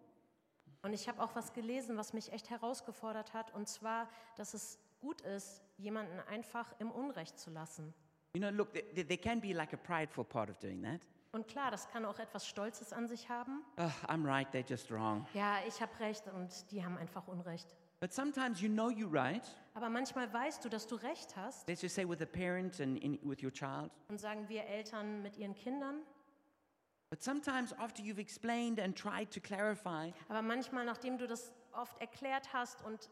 Und 0.83 0.93
ich 0.93 1.09
habe 1.09 1.23
auch 1.23 1.35
was 1.35 1.53
gelesen, 1.53 1.97
was 1.97 2.13
mich 2.13 2.33
echt 2.33 2.51
herausgefordert 2.51 3.33
hat, 3.33 3.55
und 3.55 3.69
zwar, 3.69 4.09
dass 4.37 4.55
es 4.55 4.79
gut 5.01 5.21
ist, 5.23 5.63
jemanden 5.77 6.21
einfach 6.21 6.75
im 6.79 6.91
Unrecht 6.91 7.39
zu 7.39 7.51
lassen. 7.51 7.95
You 8.35 8.41
know, 8.41 8.51
look, 8.51 8.73
there, 8.73 9.05
there 9.05 9.17
can 9.17 9.41
be 9.41 9.53
like 9.55 9.73
a 9.73 9.77
prideful 9.77 10.25
part 10.25 10.51
of 10.51 10.59
doing 10.59 10.83
that. 10.83 11.01
Und 11.33 11.47
klar, 11.49 11.71
das 11.71 11.89
kann 11.89 12.05
auch 12.05 12.19
etwas 12.19 12.47
Stolzes 12.47 12.93
an 12.93 13.07
sich 13.09 13.29
haben. 13.29 13.63
Oh, 13.77 13.91
I'm 14.09 14.25
right, 14.25 14.47
they're 14.53 14.69
just 14.69 14.91
wrong. 14.91 15.27
Ja, 15.35 15.59
ich 15.67 15.81
habe 15.81 15.91
recht 16.01 16.25
und 16.35 16.71
die 16.71 16.85
haben 16.85 16.97
einfach 16.99 17.27
Unrecht. 17.29 17.77
But 18.01 18.13
sometimes 18.13 18.61
you 18.61 18.69
know 18.69 18.89
you're 18.89 19.13
right. 19.13 19.43
Aber 19.75 19.89
manchmal 19.89 20.33
weißt 20.33 20.65
du, 20.65 20.69
dass 20.69 20.87
du 20.87 20.97
recht 20.97 21.35
hast 21.37 21.67
Let's 21.69 21.81
just 21.83 21.95
say 21.95 22.05
with 22.09 22.21
a 22.23 22.27
parent 22.27 22.81
and 22.81 22.99
in, 23.03 23.19
with 23.23 23.43
your 23.43 23.53
child. 23.53 23.91
und 24.09 24.21
sagen 24.21 24.49
wir 24.49 24.65
Eltern 24.65 25.23
mit 25.23 25.37
ihren 25.37 25.55
Kindern. 25.55 26.03
But 27.11 27.23
sometimes 27.23 27.73
after 27.79 28.03
you've 28.03 28.19
explained 28.21 28.81
and 28.81 28.97
tried 28.97 29.31
to 29.33 29.41
clarify, 29.41 30.13
Aber 30.29 30.43
manchmal, 30.43 30.85
nachdem 30.85 31.19
du 31.19 31.27
das 31.29 31.53
oft 31.73 32.01
erklärt 32.01 32.53
hast 32.53 32.85
und 32.85 33.09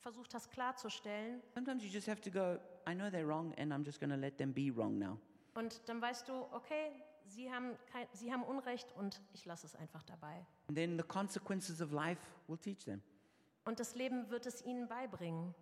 versucht 0.00 0.34
hast 0.34 0.50
klarzustellen, 0.50 1.42
sometimes 1.54 1.84
you 1.84 1.90
just 1.90 2.08
have 2.08 2.20
to 2.22 2.30
go, 2.30 2.58
I 2.88 2.94
know 2.94 3.10
they're 3.10 3.26
wrong 3.26 3.54
and 3.58 3.72
I'm 3.72 3.84
just 3.84 4.00
going 4.00 4.10
to 4.10 4.16
let 4.16 4.38
them 4.38 4.52
be 4.52 4.70
wrong 4.74 4.98
now. 4.98 5.18
und 5.54 5.86
dann 5.88 6.00
weißt 6.00 6.28
du, 6.28 6.32
okay, 6.52 6.90
sie 7.26 7.50
haben, 7.52 7.76
kein, 7.92 8.06
sie 8.12 8.32
haben 8.32 8.42
Unrecht 8.42 8.92
und 8.96 9.20
ich 9.34 9.44
lasse 9.44 9.66
es 9.66 9.74
einfach 9.76 10.02
dabei. 10.02 10.46
And 10.68 10.76
then 10.76 10.96
the 10.98 11.04
consequences 11.04 11.80
of 11.80 11.92
life 11.92 12.20
will 12.48 12.58
teach 12.58 12.84
them. 12.84 13.02
Und 13.64 13.78
das 13.78 13.94
Leben 13.94 14.28
wird 14.30 14.46
es 14.46 14.62
ihnen 14.64 14.88
beibringen. 14.88 15.54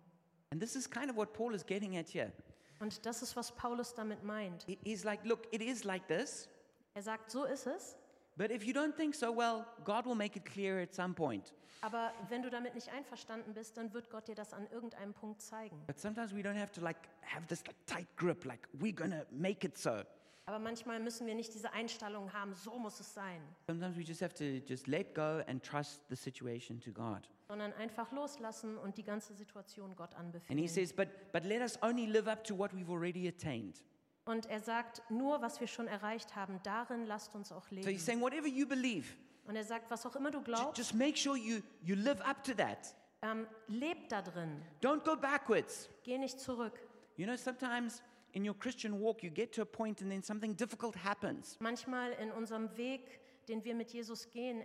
And 0.51 0.61
this 0.61 0.75
is 0.75 0.89
kind 0.89 1.09
of 1.11 1.15
what 1.17 1.33
Paul 1.33 1.53
is 1.53 1.65
getting 1.65 1.97
at 1.97 2.07
here. 2.13 2.31
Und 2.79 3.05
das 3.05 3.21
ist, 3.21 3.35
was 3.35 3.51
Paulus 3.51 3.93
damit 3.93 4.23
meint. 4.23 4.63
He- 4.63 4.79
He's 4.83 5.03
like, 5.03 5.23
look, 5.23 5.45
it 5.53 5.61
is 5.61 5.83
like 5.83 6.07
this, 6.07 6.49
Er 6.95 7.03
sagt, 7.03 7.29
so 7.31 7.45
ist 7.45 7.67
es. 7.67 7.95
But 8.41 8.49
if 8.49 8.65
you 8.65 8.73
don't 8.73 8.95
think 8.97 9.13
so, 9.13 9.31
well, 9.31 9.65
God 9.85 10.07
will 10.07 10.15
make 10.15 10.35
it 10.35 10.43
clear 10.45 10.79
at 10.81 10.95
some 10.95 11.13
point. 11.13 11.53
Aber 11.83 12.11
wenn 12.29 12.41
du 12.41 12.49
damit 12.49 12.73
nicht 12.73 12.89
einverstanden 12.89 13.53
bist, 13.53 13.77
dann 13.77 13.93
wird 13.93 14.09
Gott 14.09 14.27
dir 14.27 14.33
das 14.35 14.51
an 14.53 14.67
irgendeinem 14.71 15.13
Punkt 15.13 15.41
zeigen. 15.41 15.79
But 15.85 15.99
sometimes 15.99 16.33
we 16.33 16.39
don't 16.41 16.57
have 16.59 16.71
to 16.71 16.81
like 16.81 16.97
have 17.21 17.45
this 17.47 17.63
like 17.67 17.75
tight 17.85 18.07
grip, 18.17 18.45
like 18.45 18.67
we're 18.79 18.93
going 18.95 19.11
to 19.11 19.25
make 19.31 19.63
it 19.65 19.77
so. 19.77 20.01
Aber 20.47 20.57
manchmal 20.57 20.99
müssen 20.99 21.27
wir 21.27 21.35
nicht 21.35 21.53
diese 21.53 21.71
Einstellung 21.71 22.33
haben, 22.33 22.55
so 22.55 22.77
muss 22.79 22.99
es 22.99 23.13
sein, 23.13 23.41
Sometimes 23.67 23.95
we 23.95 24.01
just 24.01 24.21
have 24.21 24.33
to 24.33 24.43
just 24.67 24.87
let 24.87 25.13
go 25.13 25.41
and 25.47 25.63
trust 25.63 26.01
the 26.09 26.15
situation 26.15 26.79
to 26.81 26.91
God. 26.91 27.29
sondern 27.47 27.71
einfach 27.73 28.11
loslassen 28.11 28.77
und 28.77 28.97
die 28.97 29.03
ganze 29.03 29.33
Situation 29.33 29.95
Gott 29.95 30.15
And 30.15 30.33
he 30.33 30.39
anbefehlen. 30.39 30.67
says, 30.67 30.91
but, 30.91 31.07
but 31.31 31.45
let 31.45 31.61
us 31.61 31.77
only 31.83 32.05
live 32.07 32.27
up 32.27 32.43
to 32.43 32.57
what 32.57 32.73
we've 32.73 32.89
already 32.89 33.27
attained. 33.27 33.81
Und 34.25 34.45
er 34.45 34.59
sagt, 34.59 35.01
nur 35.09 35.41
was 35.41 35.59
wir 35.59 35.67
schon 35.67 35.87
erreicht 35.87 36.35
haben, 36.35 36.59
darin 36.63 37.05
lasst 37.05 37.33
uns 37.35 37.51
auch 37.51 37.63
So 37.63 37.75
he's 37.75 37.85
leben. 37.85 37.99
saying, 37.99 38.21
whatever 38.21 38.47
you 38.47 38.67
believe, 38.67 39.15
Und 39.47 39.55
er 39.55 39.63
sagt, 39.63 39.89
was 39.89 40.05
auch 40.05 40.15
immer 40.15 40.29
du 40.31 40.39
ju- 40.39 40.43
glaubst, 40.43 40.77
just 40.77 40.93
make 40.93 41.17
sure 41.17 41.35
you, 41.35 41.61
you 41.81 41.95
live 41.95 42.21
up 42.21 42.43
to 42.43 42.53
that. 42.53 42.93
ähm, 43.23 43.47
leb 43.67 44.09
da 44.09 44.21
drin, 44.21 44.61
Don't 44.81 45.03
go 45.03 45.15
backwards. 45.15 45.89
geh 46.03 46.17
nicht 46.17 46.39
zurück. 46.39 46.79
You 47.17 47.25
know, 47.25 47.35
sometimes 47.35 48.03
in 48.33 48.47
your 48.47 48.57
Christian 48.57 48.99
walk, 49.01 49.23
you 49.23 49.31
get 49.31 49.53
to 49.55 49.63
a 49.63 49.65
point 49.65 50.01
and 50.01 50.09
then 50.11 50.21
something 50.23 50.55
difficult 50.55 50.95
happens. 51.03 51.57
Manchmal 51.59 52.11
in 52.13 52.31
unserem 52.31 52.75
Weg, 52.77 53.20
den 53.47 53.63
wir 53.63 53.75
mit 53.75 53.91
Jesus 53.91 54.29
gehen, 54.29 54.63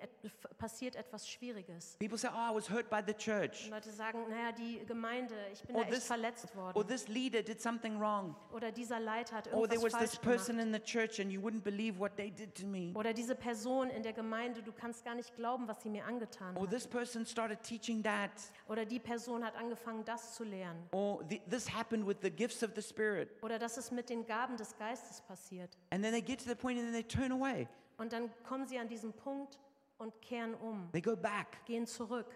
passiert 0.59 0.97
etwas 0.97 1.29
Schwieriges. 1.29 1.97
People 1.99 2.19
say, 2.19 2.29
oh, 2.33 2.53
I 2.53 2.55
was 2.55 2.69
hurt 2.71 2.89
by 2.91 3.01
the 3.07 3.15
church. 3.15 3.69
Leute 3.71 3.91
sagen, 3.91 4.27
naja, 4.29 4.53
die 4.53 4.85
Gemeinde, 4.87 5.35
ich 5.53 5.63
bin 5.63 5.77
Or 5.77 5.83
da 5.83 5.89
echt 5.89 5.97
this- 5.97 6.07
verletzt 6.07 6.47
Or 6.57 6.75
worden. 6.75 6.89
this 6.89 7.09
leader 7.09 7.43
did 7.43 7.61
something 7.61 7.99
wrong. 8.01 8.35
Oder 8.53 8.71
dieser 8.73 9.01
Leiter 9.01 9.37
hat 9.37 9.47
Or 9.53 9.69
there 9.69 9.81
was 9.83 9.93
irgendwas 9.93 10.01
this 10.11 10.19
falsch 10.19 10.19
person 10.23 10.57
gemacht. 10.59 10.67
in 10.67 10.73
the 10.75 10.81
church 10.81 11.21
and 11.21 11.31
you 11.33 11.41
wouldn't 11.41 11.63
believe 11.63 11.99
what 11.99 12.17
they 12.17 12.31
did 12.31 12.55
to 12.55 12.67
me. 12.67 12.93
Oder 12.95 13.13
diese 13.13 13.35
Person 13.35 13.91
in 13.91 14.03
der 14.03 14.13
Gemeinde, 14.13 14.63
du 14.63 14.73
kannst 14.73 15.05
gar 15.05 15.15
nicht 15.15 15.35
glauben, 15.37 15.67
was 15.69 15.83
sie 15.83 15.89
mir 15.91 16.05
angetan 16.05 16.57
Or 16.57 16.63
hat. 16.65 16.71
this 16.71 16.87
person 16.87 17.25
started 17.27 17.63
teaching 17.63 18.03
that. 18.03 18.31
Oder 18.69 18.85
die 18.85 18.99
Person 19.01 19.45
hat 19.45 19.57
angefangen, 19.57 20.05
das 20.05 20.35
zu 20.35 20.45
lehren. 20.45 20.77
Or 20.93 21.25
the, 21.29 21.41
this 21.51 21.69
happened 21.73 22.07
with 22.07 22.17
the 22.23 22.31
gifts 22.31 22.63
of 22.63 22.71
the 22.75 22.83
Spirit. 22.83 23.31
Oder 23.43 23.59
das 23.59 23.77
ist 23.79 23.91
mit 23.93 24.09
den 24.11 24.27
Gaben 24.27 24.57
des 24.57 24.77
Geistes 24.77 25.21
passiert. 25.23 25.77
And 25.91 26.03
then 26.03 26.13
they 26.13 26.23
get 26.23 26.39
to 26.41 26.49
the 26.49 26.55
point 26.55 26.79
and 26.79 26.87
then 26.87 26.93
they 26.95 27.03
turn 27.03 27.33
away. 27.33 27.67
Und 27.99 28.13
dann 28.13 28.31
kommen 28.45 28.67
sie 28.67 28.79
an 28.79 28.89
diesen 28.89 29.13
Punkt 29.13 29.59
und 29.99 30.21
kehren 30.21 30.55
um, 30.55 30.89
They 30.93 31.01
go 31.01 31.17
back 31.17 31.65
gehen 31.65 31.87
zurück. 31.87 32.27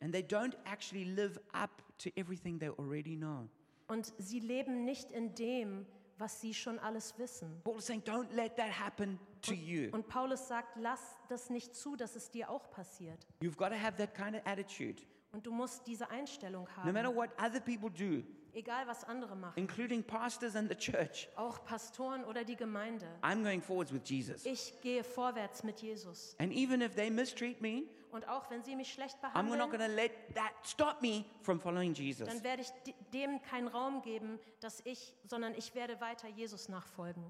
and 0.00 0.12
they 0.12 0.22
don't 0.22 0.56
actually 0.64 1.04
live 1.04 1.38
up 1.52 1.82
to 1.98 2.10
everything 2.16 2.58
they 2.58 2.68
already 2.68 3.16
know. 3.16 3.48
Und 3.88 4.12
sie 4.18 4.40
leben 4.40 4.84
nicht 4.84 5.12
in 5.12 5.34
dem, 5.34 5.86
was 6.18 6.40
sie 6.40 6.54
schon 6.54 6.78
alles 6.78 7.16
wissen. 7.18 7.60
Paul 7.62 7.76
is 7.78 7.86
saying, 7.86 8.02
don't 8.02 8.32
let 8.34 8.56
that 8.56 8.70
happen 8.78 9.18
to 9.42 9.54
you. 9.54 9.90
Und 9.92 10.08
Paulus 10.08 10.48
sagt, 10.48 10.76
lass 10.76 11.00
das 11.28 11.50
nicht 11.50 11.74
zu, 11.74 11.94
dass 11.94 12.16
es 12.16 12.30
dir 12.30 12.50
auch 12.50 12.70
passiert. 12.70 13.26
You've 13.40 13.56
got 13.56 13.68
to 13.68 13.80
have 13.80 13.96
that 13.98 14.14
kind 14.14 14.34
of 14.34 14.44
attitude. 14.44 15.02
Und 15.32 15.46
du 15.46 15.52
musst 15.52 15.86
diese 15.86 16.08
Einstellung 16.10 16.66
No 16.84 16.92
matter 16.92 17.08
haben, 17.08 17.16
what 17.16 17.30
other 17.38 17.60
people 17.60 17.90
do, 17.90 18.22
egal 18.56 18.86
was 18.86 19.04
andere 19.04 19.36
machen, 19.36 19.52
including 19.56 20.02
pastors 20.02 20.56
and 20.56 20.68
the 20.68 20.74
church, 20.74 21.28
auch 21.36 21.64
Pastoren 21.64 22.24
oder 22.24 22.44
die 22.44 22.56
Gemeinde. 22.56 23.06
I'm 23.22 23.42
going 23.44 23.60
forwards 23.62 23.92
with 23.92 24.02
Jesus. 24.04 24.44
Ich 24.44 24.74
gehe 24.80 25.04
vorwärts 25.04 25.62
mit 25.62 25.80
Jesus. 25.80 26.34
And 26.38 26.52
even 26.52 26.80
if 26.80 26.94
they 26.94 27.10
mistreat 27.10 27.60
me, 27.60 27.84
Und 28.10 28.26
auch 28.28 28.48
wenn 28.50 28.62
sie 28.64 28.74
mich 28.76 28.92
schlecht 28.92 29.16
I'm 29.22 29.42
not 29.42 29.58
behandeln, 29.58 29.70
going 29.70 29.80
to 29.90 29.94
let 29.94 30.34
that 30.34 30.52
stop 30.64 31.02
me 31.02 31.24
from 31.42 31.60
following 31.60 31.92
Jesus. 31.92 32.26
dann 32.26 32.42
werde 32.42 32.62
ich 32.62 32.70
de- 32.86 32.94
dem 33.12 33.42
keinen 33.42 33.68
Raum 33.68 34.00
geben, 34.02 34.38
dass 34.60 34.80
ich, 34.84 35.14
sondern 35.24 35.54
ich 35.54 35.74
werde 35.74 36.00
weiter 36.00 36.28
Jesus 36.28 36.68
nachfolgen. 36.68 37.22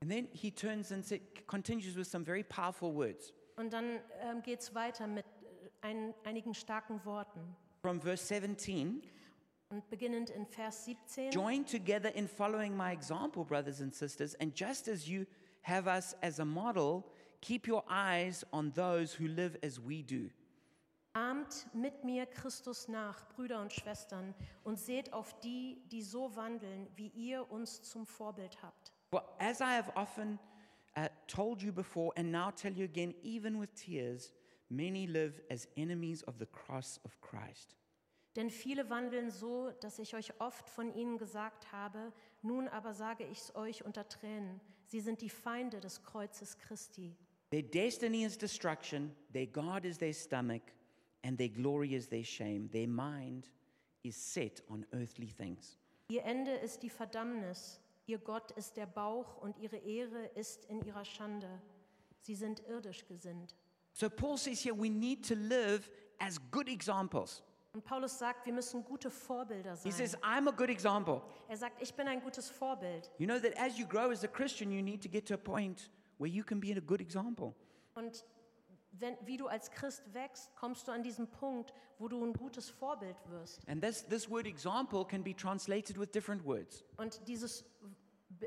And 0.00 0.10
then 0.10 0.28
he 0.32 0.52
turns 0.52 0.92
and 0.92 1.04
continues 1.48 1.96
with 1.96 2.08
some 2.08 2.24
very 2.24 2.44
powerful 2.44 2.94
words. 2.94 3.32
Und 3.56 3.72
dann 3.72 3.98
ähm, 4.20 4.42
geht 4.42 4.60
es 4.60 4.72
weiter 4.76 5.08
mit 5.08 5.26
äh, 5.26 5.86
ein, 5.88 6.14
einigen 6.24 6.54
starken 6.54 7.04
Worten. 7.04 7.56
From 7.82 8.00
verse 8.00 8.24
17 8.24 9.02
Und 9.70 9.88
beginnend 9.90 10.30
in 10.30 10.46
Vers 10.46 10.86
17. 10.86 11.30
Join 11.30 11.66
together 11.66 12.14
in 12.14 12.26
following 12.26 12.74
my 12.74 12.92
example, 12.92 13.44
brothers 13.44 13.80
and 13.80 13.92
sisters, 13.92 14.34
and 14.36 14.54
just 14.54 14.88
as 14.88 15.06
you 15.06 15.26
have 15.60 15.86
us 15.86 16.16
as 16.22 16.40
a 16.40 16.44
model, 16.44 17.04
keep 17.42 17.68
your 17.68 17.84
eyes 17.86 18.46
on 18.50 18.72
those 18.72 19.12
who 19.18 19.28
live 19.28 19.58
as 19.62 19.78
we 19.78 20.02
do. 20.02 20.30
Ahmt 21.12 21.66
mit 21.74 22.04
mir 22.04 22.26
Christus 22.26 22.88
nach, 22.88 23.28
Brüder 23.28 23.60
und 23.60 23.72
Schwestern, 23.72 24.34
und 24.64 24.78
seht 24.78 25.12
auf 25.12 25.38
die, 25.40 25.82
die 25.90 26.02
so 26.02 26.34
wandeln, 26.34 26.86
wie 26.96 27.08
ihr 27.08 27.50
uns 27.50 27.82
zum 27.82 28.06
Vorbild 28.06 28.62
habt. 28.62 28.92
For 29.10 29.22
as 29.38 29.60
I 29.60 29.74
have 29.76 29.92
often 29.96 30.38
uh, 30.96 31.08
told 31.26 31.62
you 31.62 31.72
before, 31.72 32.12
and 32.16 32.30
now 32.30 32.50
tell 32.50 32.72
you 32.72 32.84
again, 32.84 33.14
even 33.22 33.60
with 33.60 33.74
tears, 33.74 34.32
many 34.70 35.06
live 35.06 35.42
as 35.50 35.68
enemies 35.76 36.22
of 36.22 36.38
the 36.38 36.46
cross 36.46 37.00
of 37.04 37.20
Christ. 37.20 37.74
Denn 38.38 38.50
viele 38.50 38.88
wandeln 38.88 39.32
so, 39.32 39.72
dass 39.80 39.98
ich 39.98 40.14
euch 40.14 40.40
oft 40.40 40.70
von 40.70 40.94
ihnen 40.94 41.18
gesagt 41.18 41.72
habe, 41.72 42.12
nun 42.40 42.68
aber 42.68 42.94
sage 42.94 43.24
ich 43.24 43.38
es 43.38 43.56
euch 43.56 43.84
unter 43.84 44.08
Tränen, 44.08 44.60
sie 44.86 45.00
sind 45.00 45.22
die 45.22 45.28
Feinde 45.28 45.80
des 45.80 46.04
Kreuzes 46.04 46.56
Christi. 46.56 47.16
Their 47.50 47.64
destiny 47.64 48.24
is 48.24 48.38
destruction, 48.38 49.12
their 49.32 49.48
God 49.48 49.84
is 49.84 49.98
their 49.98 50.14
stomach, 50.14 50.62
and 51.24 51.36
their 51.36 51.48
glory 51.48 51.96
is 51.96 52.08
their 52.08 52.22
shame. 52.22 52.70
Their 52.70 52.86
mind 52.86 53.50
is 54.04 54.14
set 54.14 54.62
on 54.68 54.86
earthly 54.92 55.32
things. 55.32 55.76
Ihr 56.08 56.22
Ende 56.22 56.52
ist 56.52 56.84
die 56.84 56.90
Verdammnis, 56.90 57.80
ihr 58.06 58.18
Gott 58.18 58.52
ist 58.52 58.76
der 58.76 58.86
Bauch 58.86 59.38
und 59.38 59.58
ihre 59.58 59.78
Ehre 59.78 60.26
ist 60.36 60.64
in 60.66 60.80
ihrer 60.84 61.04
Schande. 61.04 61.60
Sie 62.20 62.36
sind 62.36 62.62
irdisch 62.68 63.04
gesinnt. 63.04 63.56
So 63.94 64.08
Paul 64.08 64.38
says 64.38 64.64
here 64.64 64.76
we 64.76 64.88
need 64.88 65.26
to 65.26 65.34
live 65.34 65.90
as 66.20 66.38
good 66.52 66.68
examples. 66.68 67.42
Und 67.78 67.84
Paulus 67.84 68.18
sagt, 68.18 68.44
wir 68.44 68.52
müssen 68.52 68.82
gute 68.84 69.08
Vorbilder 69.08 69.76
He 69.84 69.92
sein. 69.92 70.08
says, 70.08 70.16
I'm 70.20 70.48
a 70.48 70.50
good 70.50 70.68
example. 70.68 71.22
Er 71.46 71.56
sagt, 71.56 71.80
ich 71.80 71.94
bin 71.94 72.08
ein 72.08 72.20
gutes 72.20 72.50
Vorbild. 72.50 73.08
You 73.18 73.26
know 73.28 73.38
that 73.38 73.56
as 73.56 73.78
you 73.78 73.86
grow 73.86 74.10
as 74.10 74.24
a 74.24 74.26
Christian, 74.26 74.72
you 74.72 74.82
need 74.82 75.00
to 75.00 75.08
get 75.08 75.28
to 75.28 75.34
a 75.34 75.36
point 75.36 75.88
where 76.18 76.28
you 76.28 76.42
can 76.42 76.58
be 76.58 76.72
a 76.76 76.80
good 76.80 77.00
example. 77.00 77.54
Und 77.94 78.24
wenn, 78.90 79.16
wie 79.24 79.36
du 79.36 79.46
als 79.46 79.70
Christ 79.70 80.02
wächst, 80.12 80.50
kommst 80.56 80.88
du 80.88 80.92
an 80.92 81.04
diesen 81.04 81.28
Punkt, 81.28 81.72
wo 82.00 82.08
du 82.08 82.20
ein 82.24 82.32
gutes 82.32 82.68
Vorbild 82.68 83.14
wirst. 83.28 83.60
And 83.68 83.80
this, 83.80 84.04
this 84.08 84.28
word 84.28 84.48
example 84.48 85.06
can 85.06 85.22
be 85.22 85.32
translated 85.32 85.96
with 86.00 86.10
different 86.10 86.44
words. 86.44 86.82
Und 86.96 87.20
dieses, 87.28 87.64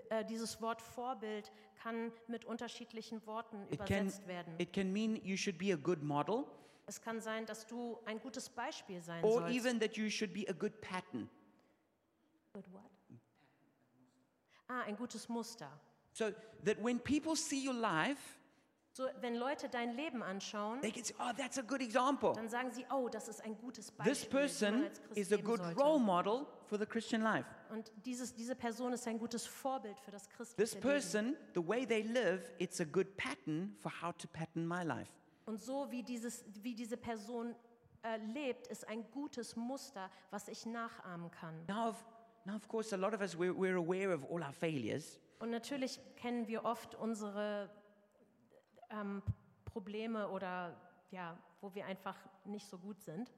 äh, 0.09 0.25
dieses 0.25 0.61
Wort 0.61 0.81
Vorbild 0.81 1.53
kann 1.81 2.11
mit 2.27 2.43
unterschiedlichen 2.43 3.25
Worten 3.25 3.65
It 3.69 3.79
can, 3.85 4.07
übersetzt 4.07 4.27
werden. 4.27 4.55
it 4.57 4.73
can 4.73 4.91
mean 4.91 5.15
you 5.23 5.37
should 5.37 5.57
be 5.57 5.71
a 5.71 5.77
good 5.77 6.03
model, 6.03 6.43
Es 6.87 6.99
kann 7.01 7.21
sein, 7.21 7.45
dass 7.45 7.65
du 7.67 7.97
ein 8.05 8.19
gutes 8.19 8.49
Beispiel 8.49 9.01
sein 9.01 9.23
or 9.23 9.41
sollst. 9.41 9.55
even 9.55 9.79
that 9.79 9.95
you 9.97 10.09
should 10.09 10.33
be 10.33 10.45
a 10.49 10.53
good 10.53 10.79
pattern. 10.81 11.29
Good 12.53 12.65
what? 12.73 12.81
Ah, 14.67 14.81
ein 14.81 14.95
gutes 14.95 15.27
Muster. 15.29 15.69
So 16.13 16.31
that 16.65 16.77
when 16.83 16.99
people 16.99 17.35
see 17.35 17.65
your 17.65 17.73
life, 17.75 18.37
So, 18.93 19.05
wenn 19.21 19.35
Leute 19.37 19.69
dein 19.69 19.95
Leben 19.95 20.21
anschauen, 20.21 20.81
they 20.81 20.91
can 20.91 21.01
say, 21.05 21.13
oh, 21.19 21.31
that's 21.37 21.57
a 21.57 21.61
good 21.61 21.81
example. 21.81 22.33
dann 22.33 22.49
sagen 22.49 22.71
sie, 22.71 22.85
oh, 22.91 23.07
das 23.07 23.29
ist 23.29 23.41
ein 23.41 23.55
gutes 23.57 23.89
Beispiel, 23.89 24.11
This 24.13 24.25
wie 24.29 24.33
man 24.33 24.41
person 24.41 24.83
als 24.83 25.01
Christ 25.01 25.17
is 25.17 25.31
a 25.31 25.35
leben 25.37 25.47
good 25.47 25.59
sollte. 25.61 25.79
role 25.79 25.99
model 25.99 26.45
for 26.65 26.77
the 26.77 26.85
Christian 26.85 27.21
life. 27.21 27.45
Und 27.69 27.89
dieses, 28.05 28.33
diese 28.35 28.53
Person 28.53 28.91
ist 28.91 29.07
ein 29.07 29.17
gutes 29.17 29.45
Vorbild 29.45 29.97
für 30.01 30.11
das 30.11 30.27
This 30.27 30.35
christliche 30.35 30.75
Leben. 30.75 30.81
person, 30.81 31.37
the 31.55 31.65
way 31.65 31.85
they 31.85 32.01
live, 32.01 32.43
it's 32.59 32.81
a 32.81 32.83
good 32.83 33.15
pattern 33.15 33.73
for 33.81 33.89
how 34.01 34.11
to 34.17 34.27
pattern 34.27 34.67
my 34.67 34.83
life. 34.83 35.09
Und 35.45 35.59
so 35.61 35.89
wie, 35.91 36.03
dieses, 36.03 36.43
wie 36.61 36.75
diese 36.75 36.97
Person 36.97 37.55
äh, 38.03 38.17
lebt, 38.17 38.67
ist 38.67 38.87
ein 38.87 39.09
gutes 39.11 39.55
Muster, 39.55 40.09
was 40.29 40.47
ich 40.47 40.65
nachahmen 40.65 41.31
kann. 41.31 41.65
Now, 41.67 41.89
of, 41.89 42.05
now, 42.45 42.55
of 42.55 42.67
course, 42.67 42.93
a 42.93 42.97
lot 42.97 43.13
of 43.13 43.21
us, 43.21 43.35
we're, 43.35 43.53
we're 43.53 43.77
aware 43.77 44.13
of 44.13 44.23
all 44.25 44.41
our 44.43 44.53
failures. 44.53 45.19
Und 45.39 45.49
natürlich 45.49 45.99
kennen 46.15 46.47
wir 46.47 46.65
oft 46.65 46.95
unsere 46.95 47.69
ähm, 48.91 49.23
Probleme 49.65 50.29
oder 50.29 50.75
ja, 51.09 51.37
wo 51.61 51.73
wir 51.73 51.85
einfach 51.85 52.17
nicht 52.45 52.67
so 52.67 52.77
gut 52.77 53.01
sind. 53.01 53.31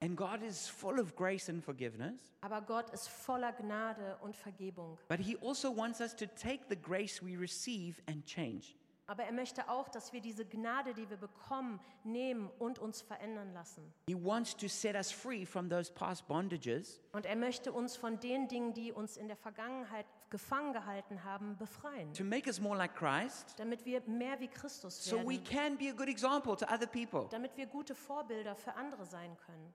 And 0.00 0.16
God 0.16 0.42
is 0.42 0.68
full 0.68 0.98
of 1.00 1.16
grace 1.16 1.48
and 1.48 1.64
forgiveness. 1.64 2.34
Aber 2.42 2.60
Gott 2.60 2.90
ist 2.90 3.08
voller 3.08 3.52
Gnade 3.52 4.18
und 4.22 4.36
Vergebung. 4.36 4.98
But 5.08 5.20
He 5.20 5.36
also 5.40 5.74
wants 5.74 6.00
us 6.00 6.14
to 6.16 6.26
take 6.26 6.64
the 6.68 6.76
grace 6.76 7.22
we 7.22 7.38
receive 7.38 8.02
and 8.06 8.24
change. 8.26 8.76
Aber 9.06 9.24
er 9.24 9.32
möchte 9.32 9.68
auch, 9.68 9.88
dass 9.88 10.14
wir 10.14 10.20
diese 10.22 10.46
Gnade, 10.46 10.94
die 10.94 11.08
wir 11.10 11.18
bekommen, 11.18 11.78
nehmen 12.04 12.50
und 12.58 12.78
uns 12.78 13.02
verändern 13.02 13.52
lassen. 13.52 13.92
He 14.08 14.14
wants 14.14 14.56
to 14.56 14.66
set 14.66 14.94
us 14.94 15.12
free 15.12 15.44
from 15.44 15.68
those 15.68 15.92
past 15.92 16.26
bondages 16.26 17.00
Und 17.12 17.26
er 17.26 17.36
möchte 17.36 17.70
uns 17.72 17.96
von 17.96 18.18
den 18.18 18.48
Dingen, 18.48 18.72
die 18.72 18.92
uns 18.92 19.18
in 19.18 19.28
der 19.28 19.36
Vergangenheit 19.36 20.06
gefangen 20.30 20.72
gehalten 20.72 21.22
haben, 21.22 21.56
befreien. 21.58 22.12
to 22.14 22.24
make 22.24 22.46
us 22.48 22.58
more 22.60 22.76
like 22.76 22.94
Christ 22.94 23.54
Damit 23.58 23.84
wir 23.84 24.00
mehr 24.08 24.40
wie 24.40 24.48
Christus 24.48 25.04
so 25.04 25.18
we 25.18 25.32
werden. 25.34 25.44
can 25.44 25.76
be 25.76 25.90
a 25.90 25.92
good 25.92 26.08
example 26.08 26.56
to 26.56 26.64
other 26.66 26.86
people. 26.86 27.26
Damit 27.30 27.56
wir 27.58 27.66
gute 27.66 27.94
Vorbilder 27.94 28.56
für 28.56 28.74
andere 28.74 29.04
sein 29.04 29.36
können. 29.44 29.74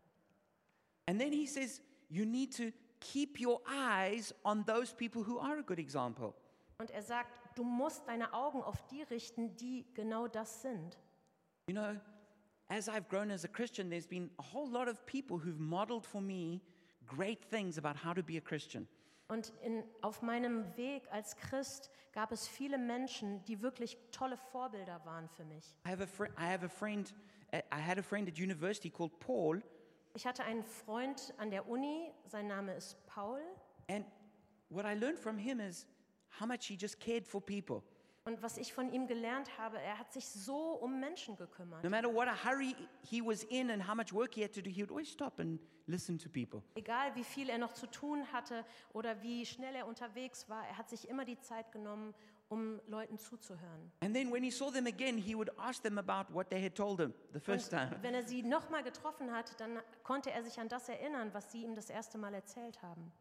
And 1.08 1.20
then 1.20 1.32
He 1.32 1.46
says, 1.46 1.82
you 2.10 2.26
need 2.26 2.56
to 2.58 2.72
keep 3.00 3.40
your 3.40 3.62
eyes 3.68 4.34
on 4.44 4.66
those 4.66 4.94
people 4.94 5.26
who 5.26 5.40
are 5.40 5.60
a 5.60 5.62
good 5.62 5.80
example. 5.80 6.34
Und 6.80 6.92
er 6.92 7.04
sagt, 7.04 7.39
du 7.56 7.64
musst 7.64 8.08
deine 8.08 8.34
Augen 8.34 8.62
auf 8.62 8.86
die 8.88 9.04
richten, 9.04 9.56
die 9.58 9.86
genau 9.94 10.28
das 10.28 10.62
sind. 10.62 10.98
You 11.68 11.74
know, 11.76 11.96
as 12.70 12.88
I've 12.90 13.08
grown 13.10 13.32
as 13.32 13.44
a 13.46 13.48
Christian, 13.48 13.90
there's 13.90 14.08
been 14.08 14.30
a 14.40 14.44
whole 14.54 14.70
lot 14.70 14.88
of 14.88 15.06
people 15.06 15.38
who've 15.38 15.60
modeled 15.60 16.06
for 16.06 16.22
me 16.22 16.62
great 17.06 17.44
things 17.50 17.78
about 17.78 17.96
how 18.04 18.14
to 18.14 18.24
be 18.24 18.38
a 18.38 18.42
Christian. 18.42 18.88
Und 19.28 19.54
in, 19.62 19.84
auf 20.02 20.24
meinem 20.24 20.66
Weg 20.76 21.04
als 21.12 21.36
Christ 21.38 21.92
gab 22.14 22.32
es 22.32 22.48
viele 22.48 22.80
Menschen, 22.80 23.44
die 23.46 23.62
wirklich 23.62 23.98
tolle 24.12 24.38
Vorbilder 24.38 25.06
waren 25.06 25.30
für 25.30 25.46
mich. 25.46 25.76
I 25.86 25.90
have 25.92 26.02
a, 26.04 26.08
fri 26.08 26.28
I 26.38 26.46
have 26.52 26.66
a 26.66 26.70
friend, 26.70 27.14
uh, 27.54 27.58
I 27.72 27.80
had 27.80 28.00
a 28.00 28.04
friend 28.04 28.28
at 28.28 28.40
university 28.40 28.90
called 28.90 29.20
Paul, 29.20 29.62
Ich 30.16 30.26
hatte 30.26 30.44
einen 30.44 30.64
Freund 30.64 31.32
an 31.38 31.52
der 31.52 31.68
Uni, 31.70 32.12
sein 32.26 32.48
Name 32.48 32.74
ist 32.74 32.98
Paul. 33.06 33.40
and 33.88 34.04
what 34.70 34.84
I 34.86 34.96
learned 34.96 35.20
from 35.20 35.38
him 35.38 35.60
is 35.60 35.86
how 36.40 36.46
much 36.48 36.66
he 36.68 36.76
just 36.80 37.00
cared 37.00 37.26
for 37.28 37.42
people. 37.42 37.82
Und 38.26 38.42
was 38.44 38.58
ich 38.58 38.74
von 38.74 38.92
ihm 38.92 39.08
gelernt 39.08 39.58
habe, 39.58 39.80
er 39.80 39.98
hat 39.98 40.12
sich 40.12 40.30
so 40.30 40.74
um 40.74 41.00
Menschen 41.00 41.36
gekümmert. 41.36 41.84
No 41.84 41.90
matter 41.90 42.14
what 42.14 42.28
a 42.28 42.36
hurry 42.46 42.76
he 43.02 43.22
was 43.26 43.44
in 43.46 43.72
and 43.72 43.88
how 43.88 43.96
much 43.96 44.14
work 44.14 44.36
he 44.36 44.44
had 44.44 44.54
to 44.54 44.62
do, 44.62 44.70
he 44.70 44.82
would 44.82 44.92
always 44.92 45.10
stop 45.10 45.40
and 45.40 45.60
listen 45.88 46.20
to 46.20 46.30
people. 46.30 46.62
Egal 46.76 47.16
wie 47.16 47.24
viel 47.24 47.50
er 47.50 47.58
noch 47.58 47.74
zu 47.74 47.88
tun 47.88 48.32
hatte 48.32 48.66
oder 48.94 49.22
wie 49.24 49.46
schnell 49.46 49.74
er 49.74 49.88
unterwegs 49.88 50.48
war, 50.50 50.68
er 50.68 50.78
hat 50.78 50.90
sich 50.90 51.08
immer 51.10 51.26
die 51.26 51.40
Zeit 51.40 51.72
genommen, 51.72 52.14
um 52.50 52.80
Leuten 52.88 53.18
zuzuhören. 53.18 53.92
And 54.02 54.14
then 54.14 54.32
when 54.32 54.44
he 54.44 54.52
saw 54.52 54.70
them 54.70 54.86
again, 54.86 55.18
he 55.18 55.36
would 55.36 55.50
ask 55.58 55.82
them 55.82 55.98
about 55.98 56.32
what 56.34 56.50
they 56.50 56.62
had 56.62 56.76
told 56.76 57.00
him 57.00 57.14
the 57.34 57.40
first 57.40 57.72
Und 57.74 57.80
time. 57.80 57.98
wenn 58.02 58.14
er 58.14 58.24
sie 58.24 58.44
nochmal 58.44 58.84
getroffen 58.84 59.32
hat, 59.32 59.60
dann 59.60 59.80
konnte 60.04 60.30
er 60.32 60.44
sich 60.44 60.60
an 60.60 60.68
das 60.68 60.90
erinnern, 60.90 61.34
was 61.34 61.52
sie 61.52 61.64
ihm 61.64 61.74
das 61.76 61.90
erste 61.90 62.18
Mal 62.18 62.34
erzählt 62.34 62.82
haben. 62.84 63.12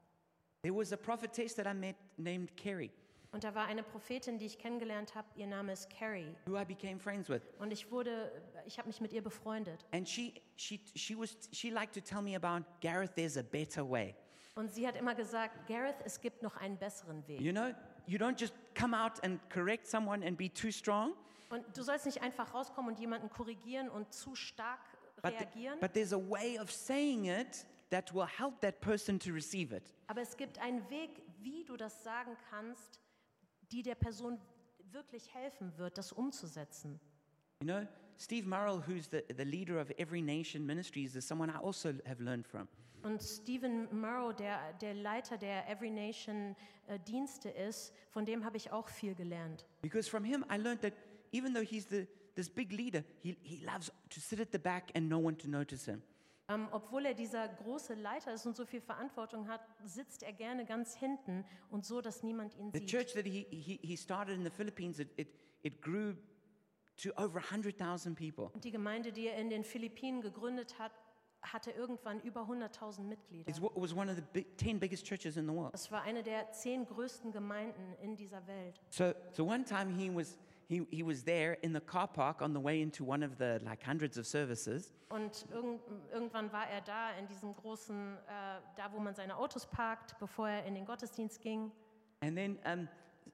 There 0.63 0.75
was 0.75 0.93
a 0.93 0.97
prophetess 0.97 1.55
that 1.55 1.67
I 1.67 1.75
met 1.75 1.97
named 2.17 2.57
Carrie, 2.57 2.91
Und 3.31 3.45
da 3.45 3.55
war 3.55 3.67
eine 3.67 3.83
Prophetin, 3.83 4.39
die 4.39 4.47
ich 4.47 4.59
kennengelernt 4.59 5.15
habe, 5.15 5.29
ihr 5.37 5.47
Name 5.47 5.73
ist 5.73 5.89
Carrie. 5.91 6.35
who 6.47 6.57
I 6.59 6.65
became 6.65 6.99
friends 6.99 7.29
with. 7.29 7.43
Und 7.59 7.71
ich 7.73 7.91
wurde, 7.91 8.33
ich 8.67 8.79
habe 8.79 8.89
mich 8.89 9.01
mit 9.01 9.13
ihr 9.13 9.23
befreundet. 9.23 9.85
And 9.93 10.09
she, 10.09 10.35
she, 10.57 10.81
she, 10.97 11.15
was, 11.17 11.37
she 11.53 11.71
liked 11.71 11.95
to 11.95 12.01
tell 12.01 12.23
me 12.23 12.35
about 12.35 12.65
Gareth, 12.81 13.15
there's 13.15 13.37
a 13.37 13.43
better 13.43 13.89
way. 13.89 14.15
Und 14.57 14.73
sie 14.73 14.89
hat 14.89 14.97
immer 14.97 15.15
gesagt, 15.15 15.69
Gareth, 15.69 15.97
es 16.05 16.21
gibt 16.21 16.43
noch 16.43 16.57
einen 16.57 16.77
besseren 16.79 17.27
Weg. 17.29 17.41
You 17.41 17.53
know, 17.53 17.73
you 18.07 18.19
don't 18.19 18.37
just 18.41 18.55
come 18.75 18.97
out 18.97 19.23
and 19.23 19.39
correct 19.51 19.87
someone 19.87 20.27
and 20.27 20.37
be 20.37 20.49
too 20.53 20.71
strong, 20.73 21.13
Und 21.51 21.65
du 21.77 21.83
sollst 21.83 22.07
nicht 22.07 22.21
einfach 22.23 22.53
rauskommen 22.55 22.91
und 22.95 22.99
jemanden 22.99 23.29
korrigieren 23.31 23.89
und 23.91 24.13
zu 24.13 24.35
stark 24.35 24.81
but, 25.23 25.33
reagieren. 25.33 25.79
but 25.81 25.93
there's 25.93 26.13
a 26.13 26.19
way 26.19 26.59
of 26.59 26.71
saying 26.73 27.27
it 27.27 27.65
that 27.91 28.13
will 28.13 28.27
help 28.27 28.61
that 28.61 28.81
person 28.81 29.19
to 29.21 29.33
receive 29.33 29.73
it. 29.73 29.83
Aber 30.07 30.21
es 30.21 30.37
gibt 30.37 30.59
einen 30.59 30.89
Weg, 30.91 31.23
wie 31.41 31.65
du 31.65 31.77
das 31.77 32.03
sagen 32.03 32.37
kannst, 32.51 33.01
die 33.71 33.83
der 33.83 33.95
Person 33.95 34.39
wirklich 34.93 35.33
helfen 35.35 35.73
wird, 35.77 35.99
das 35.99 36.13
umzusetzen. 36.13 37.01
You 37.61 37.67
know, 37.67 37.87
Steve 38.19 38.49
Murrell, 38.49 38.81
who's 38.87 39.09
the, 39.09 39.23
the 39.37 39.45
leader 39.45 39.81
of 39.81 39.91
Every 39.99 40.23
Nation 40.23 40.65
Ministries, 40.65 41.17
is 41.17 41.27
someone 41.27 41.51
I 41.51 41.59
also 41.59 41.93
have 42.07 42.21
learned 42.21 42.47
from. 42.47 42.69
Und 43.03 43.23
Stephen 43.23 43.89
Murrow, 43.93 44.33
der, 44.33 44.73
der 44.81 44.95
Leiter 44.95 45.39
der 45.39 45.69
Every 45.69 45.91
Nation 45.91 46.57
äh, 46.89 46.99
Dienste 46.99 47.49
ist, 47.49 47.93
von 48.11 48.25
dem 48.25 48.45
habe 48.45 48.57
ich 48.57 48.73
auch 48.73 48.89
viel 48.89 49.15
gelernt. 49.15 49.65
Because 49.83 50.11
from 50.11 50.25
him, 50.25 50.45
I 50.51 50.57
learned 50.57 50.83
that 50.83 50.95
even 51.33 51.55
though 51.55 51.65
he's 51.65 51.87
the, 51.87 52.09
this 52.35 52.49
big 52.49 52.73
leader, 52.73 53.05
he, 53.23 53.37
he 53.43 53.65
loves 53.65 53.93
to 54.11 54.21
sit 54.21 54.41
at 54.41 54.51
the 54.51 54.59
back 54.59 54.91
and 54.97 55.09
no 55.09 55.19
one 55.19 55.37
to 55.39 55.49
notice 55.49 55.87
him. 55.87 56.03
Ähm, 56.51 56.69
obwohl 56.73 57.05
er 57.05 57.15
dieser 57.15 57.47
große 57.47 57.95
Leiter 57.95 58.33
ist 58.33 58.47
und 58.47 58.57
so 58.57 58.65
viel 58.65 58.81
Verantwortung 58.81 59.49
hat, 59.49 59.61
sitzt 59.85 60.23
er 60.23 60.33
gerne 60.33 60.65
ganz 60.65 60.95
hinten 60.97 61.45
und 61.71 61.85
so, 61.85 62.01
dass 62.01 62.23
niemand 62.23 62.55
ihn 62.57 62.73
The 62.73 62.79
sieht. 62.79 62.89
church 62.89 63.13
that 63.13 63.27
he, 63.27 63.47
he, 63.51 63.79
he 63.83 63.97
started 63.97 64.35
in 64.35 64.45
the 64.45 64.51
Philippines, 64.51 64.99
it, 64.99 65.11
it, 65.19 65.29
it 65.63 65.83
grew 65.83 66.15
to 67.03 67.11
over 67.17 67.41
100,000 67.41 68.17
people. 68.17 68.51
Und 68.55 68.65
die 68.65 68.71
Gemeinde, 68.71 69.13
die 69.13 69.27
er 69.27 69.37
in 69.37 69.51
den 69.51 69.63
Philippinen 69.63 70.23
gegründet 70.23 70.79
hat, 70.79 70.93
hatte 71.43 71.71
irgendwann 71.71 72.21
über 72.23 72.43
100.000 72.49 73.03
Mitglieder. 73.03 73.49
It 73.51 73.61
was 73.61 73.95
one 73.95 74.11
of 74.11 74.17
the 74.17 74.25
big, 74.33 74.59
10 74.59 74.81
biggest 74.81 75.05
churches 75.05 75.37
in 75.37 75.47
the 75.47 75.53
world. 75.55 75.73
Es 75.75 75.93
war 75.93 76.03
eine 76.03 76.23
der 76.23 76.51
zehn 76.53 76.87
größten 76.87 77.31
Gemeinden 77.31 77.95
in 78.03 78.17
dieser 78.17 78.45
Welt. 78.47 78.81
So, 78.89 79.13
so 79.33 79.45
one 79.47 79.65
time 79.65 79.95
he 79.95 80.11
was, 80.13 80.39
he, 80.69 80.87
he 80.91 81.03
was 81.03 81.25
there 81.25 81.55
in 81.63 81.73
the 81.73 81.81
car 81.81 82.07
park 82.07 82.43
on 82.43 82.53
the 82.53 82.61
way 82.61 82.83
into 82.83 83.05
one 83.05 83.23
of 83.25 83.39
the 83.39 83.59
like 83.65 83.83
hundreds 83.83 84.19
of 84.19 84.27
services. 84.27 84.93
Und 85.09 85.47
irgend, 85.51 85.81
irgendwann 86.13 86.53
war 86.53 86.69
er 86.69 86.83
da 86.83 87.13
in 87.19 87.27
diesem 87.27 87.55
großen, 87.55 88.19
äh, 88.27 88.61
da 88.77 88.93
wo 88.93 89.01
man 89.01 89.15
seine 89.15 89.37
Autos 89.37 89.67
parkt, 89.67 90.19
bevor 90.19 90.49
er 90.49 90.65
in 90.67 90.75
den 90.75 90.85
Gottesdienst 90.85 91.41
ging. 91.41 91.73
And 92.21 92.37
then 92.37 92.59
um, 92.67 92.89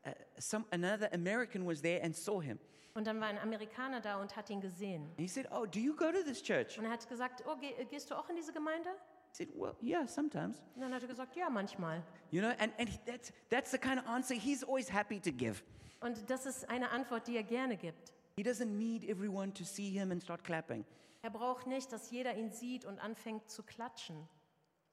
uh, 0.07 0.11
some, 0.39 0.65
another 0.71 1.13
American 1.13 1.67
was 1.67 1.83
there 1.83 2.01
and 2.03 2.15
saw 2.15 2.41
him. 2.41 2.59
Und 2.95 3.09
dann 3.09 3.21
war 3.21 3.27
ein 3.27 3.39
Amerikaner 3.39 4.01
da 4.01 4.21
und 4.21 4.37
hat 4.37 4.49
ihn 4.51 4.61
gesehen. 4.61 5.03
And 5.03 5.21
he 5.21 5.27
said, 5.27 5.49
Oh, 5.51 5.67
do 5.67 5.81
you 5.81 5.97
go 5.97 6.13
to 6.13 6.23
this 6.23 6.41
church? 6.41 6.79
Und 6.79 6.85
er 6.85 6.93
hat 6.93 7.09
gesagt, 7.09 7.43
oh, 7.45 7.57
geh, 7.61 7.73
gehst 7.87 8.09
du 8.09 8.15
auch 8.15 8.29
in 8.31 8.37
diese 8.37 8.53
Gemeinde? 8.53 8.89
I 8.91 9.37
said, 9.37 9.49
Well, 9.57 9.75
yeah, 9.83 10.07
sometimes. 10.07 10.63
Und 10.77 10.83
dann 10.83 10.95
hat 10.95 11.03
er 11.03 11.09
gesagt, 11.09 11.35
ja, 11.35 11.51
manchmal. 11.51 12.05
You 12.31 12.41
know, 12.41 12.51
and, 12.61 12.73
and 12.79 12.89
he- 12.89 13.01
that's, 13.05 13.33
that's 13.51 13.73
the 13.73 13.79
kind 13.79 13.99
of 13.99 14.07
answer 14.07 14.35
he's 14.37 14.63
always 14.63 14.89
happy 14.89 15.19
to 15.19 15.33
give. 15.33 15.65
Und 16.05 16.29
das 16.29 16.45
ist 16.45 16.69
eine 16.69 16.91
Antwort, 16.91 17.27
die 17.27 17.35
er 17.37 17.43
gerne 17.43 17.79
gibt. 17.79 18.13
He 18.37 18.43
doesn't 18.43 18.67
need 18.67 19.05
everyone 19.09 19.55
to 19.55 19.65
see 19.65 19.89
him 19.89 20.11
and 20.13 20.23
start 20.23 20.45
clapping. 20.45 20.85
Er 21.23 21.31
braucht 21.31 21.67
nicht, 21.67 21.91
dass 21.91 22.11
jeder 22.11 22.35
ihn 22.37 22.51
sieht 22.51 22.85
und 22.85 22.99
anfängt 22.99 23.49
zu 23.49 23.63
klatschen. 23.63 24.29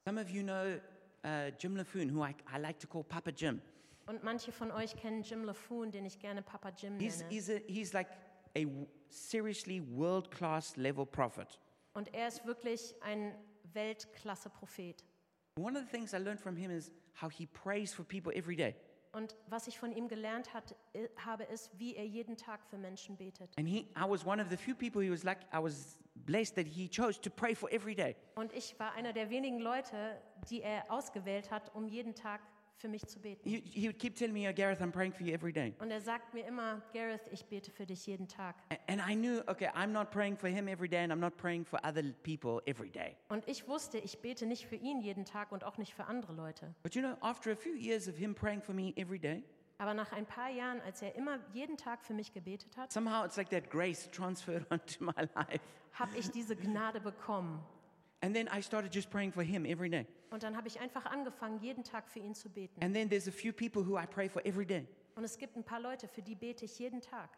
Some 0.05 0.21
of 0.21 0.29
you 0.29 0.41
know 0.41 0.79
uh, 1.25 1.51
Jim 1.59 1.75
LaFoon, 1.75 2.15
who 2.15 2.23
I, 2.23 2.33
I 2.49 2.57
like 2.59 2.79
to 2.79 2.87
call 2.87 3.03
Papa 3.03 3.31
Jim. 3.31 3.61
Und 4.05 4.23
manche 4.23 4.53
von 4.53 4.71
euch 4.71 4.95
kennen 4.95 5.23
Jim 5.23 5.43
LaFoon, 5.43 5.91
den 5.91 6.05
ich 6.05 6.17
gerne 6.17 6.41
Papa 6.41 6.69
Jim 6.69 6.97
He's, 6.97 7.19
nenne. 7.19 7.29
he's, 7.29 7.49
a, 7.49 7.59
he's 7.67 7.93
like 7.93 8.07
a 8.57 8.65
seriously 9.09 9.81
world 9.81 10.31
class 10.31 10.77
level 10.77 11.05
prophet. 11.05 11.59
Und 11.93 12.13
er 12.13 12.29
ist 12.29 12.45
wirklich 12.45 12.95
ein 13.01 13.35
Weltklasse-Prophet. 13.73 15.03
One 15.57 15.77
of 15.77 15.83
the 15.83 15.91
things 15.91 16.13
I 16.13 16.19
learned 16.19 16.39
from 16.39 16.55
him 16.55 16.71
is 16.71 16.89
how 17.21 17.29
he 17.29 17.45
prays 17.47 17.93
for 17.93 18.05
people 18.05 18.31
every 18.33 18.55
day. 18.55 18.75
Und 19.13 19.35
was 19.47 19.67
ich 19.67 19.77
von 19.77 19.91
ihm 19.91 20.07
gelernt 20.07 20.53
hat, 20.53 20.75
habe, 21.25 21.43
ist, 21.43 21.77
wie 21.77 21.95
er 21.95 22.05
jeden 22.05 22.37
Tag 22.37 22.63
für 22.69 22.77
Menschen 22.77 23.17
betet. 23.17 23.49
And 23.57 23.67
he, 23.67 23.87
I 23.95 24.07
was 24.07 24.25
one 24.25 24.41
of 24.41 24.49
the 24.49 24.57
few 24.57 24.73
people 24.73 25.01
he 25.01 25.11
was 25.11 25.23
like, 25.23 25.39
I 25.53 25.61
was 25.61 25.97
blessed 26.15 26.55
that 26.55 26.65
he 26.65 26.87
chose 26.87 27.19
to 27.19 27.29
pray 27.29 27.53
for 27.53 27.69
every 27.71 27.93
day. 27.93 28.15
Und 28.35 28.53
ich 28.53 28.79
war 28.79 28.93
einer 28.93 29.11
der 29.11 29.29
wenigen 29.29 29.59
Leute, 29.59 30.21
die 30.49 30.61
er 30.61 30.89
ausgewählt 30.89 31.51
hat, 31.51 31.73
um 31.75 31.87
jeden 31.87 32.15
Tag 32.15 32.41
für 32.77 32.87
mich 32.87 33.05
zu 33.05 33.19
beten. 33.19 33.47
He, 33.47 33.61
he 33.65 33.87
would 33.87 33.99
keep 33.99 34.15
telling 34.15 34.33
me, 34.33 34.47
oh, 34.49 34.53
Gareth, 34.53 34.81
I'm 34.81 34.91
praying 34.91 35.13
for 35.13 35.23
you 35.23 35.33
every 35.33 35.53
day. 35.53 35.73
Und 35.79 35.91
er 35.91 36.01
sagt 36.01 36.33
mir 36.33 36.45
immer, 36.45 36.81
Gareth, 36.93 37.27
ich 37.31 37.45
bete 37.45 37.71
für 37.71 37.85
dich 37.85 38.05
jeden 38.07 38.27
Tag. 38.27 38.55
And 38.87 39.01
I 39.01 39.15
knew, 39.15 39.41
okay, 39.47 39.69
I'm 39.75 39.91
not 39.91 40.11
praying 40.11 40.37
for 40.37 40.49
him 40.49 40.67
every 40.67 40.89
day 40.89 41.03
and 41.03 41.11
I'm 41.11 41.19
not 41.19 41.37
praying 41.37 41.65
for 41.65 41.79
other 41.85 42.03
people 42.23 42.61
every 42.65 42.89
day. 42.89 43.15
Und 43.29 43.47
ich 43.47 43.67
wusste, 43.67 43.97
ich 43.99 44.19
bete 44.19 44.45
nicht 44.45 44.65
für 44.65 44.75
ihn 44.75 45.01
jeden 45.01 45.25
Tag 45.25 45.51
und 45.51 45.63
auch 45.63 45.77
nicht 45.77 45.93
für 45.93 46.05
andere 46.05 46.33
Leute. 46.33 46.73
But 46.83 46.95
you 46.95 47.01
know, 47.01 47.15
after 47.21 47.51
a 47.51 47.55
few 47.55 47.75
years 47.75 48.07
of 48.07 48.17
him 48.17 48.33
praying 48.33 48.61
for 48.61 48.73
me 48.73 48.93
every 48.95 49.19
day, 49.19 49.43
Aber 49.77 49.95
nach 49.95 50.11
ein 50.11 50.27
paar 50.27 50.49
Jahren, 50.51 50.79
als 50.81 51.01
er 51.01 51.15
immer 51.15 51.39
jeden 51.53 51.75
Tag 51.75 52.03
für 52.03 52.13
mich 52.13 52.31
gebetet 52.33 52.77
hat, 52.77 52.91
somehow 52.91 53.25
it's 53.25 53.35
like 53.35 53.49
that 53.49 53.69
grace 53.71 54.07
transferred 54.11 54.63
onto 54.71 55.03
my 55.03 55.27
life. 55.35 55.59
habe 55.93 56.15
ich 56.17 56.29
diese 56.29 56.55
Gnade 56.55 56.99
bekommen. 56.99 57.59
And 58.21 58.35
then 58.35 58.47
I 58.47 58.61
started 58.61 58.93
just 58.93 59.09
praying 59.09 59.31
for 59.31 59.41
him 59.43 59.65
every 59.65 59.89
day. 59.89 60.05
Und 60.31 60.43
dann 60.43 60.55
habe 60.55 60.67
ich 60.69 60.79
einfach 60.79 61.05
angefangen, 61.05 61.59
jeden 61.59 61.83
Tag 61.83 62.07
für 62.07 62.19
ihn 62.19 62.33
zu 62.33 62.49
beten. 62.49 62.81
And 62.81 62.95
then 62.95 63.09
there's 63.09 63.27
a 63.27 63.31
few 63.31 63.51
people 63.51 63.85
who 63.85 63.99
I 63.99 64.07
pray 64.07 64.29
for 64.29 64.43
every 64.45 64.65
day. 64.65 64.87
Und 65.15 65.25
es 65.25 65.37
gibt 65.37 65.57
ein 65.57 65.63
paar 65.63 65.81
Leute, 65.81 66.07
für 66.07 66.21
die 66.21 66.35
bete 66.35 66.65
ich 66.65 66.79
jeden 66.79 67.01
Tag. 67.01 67.37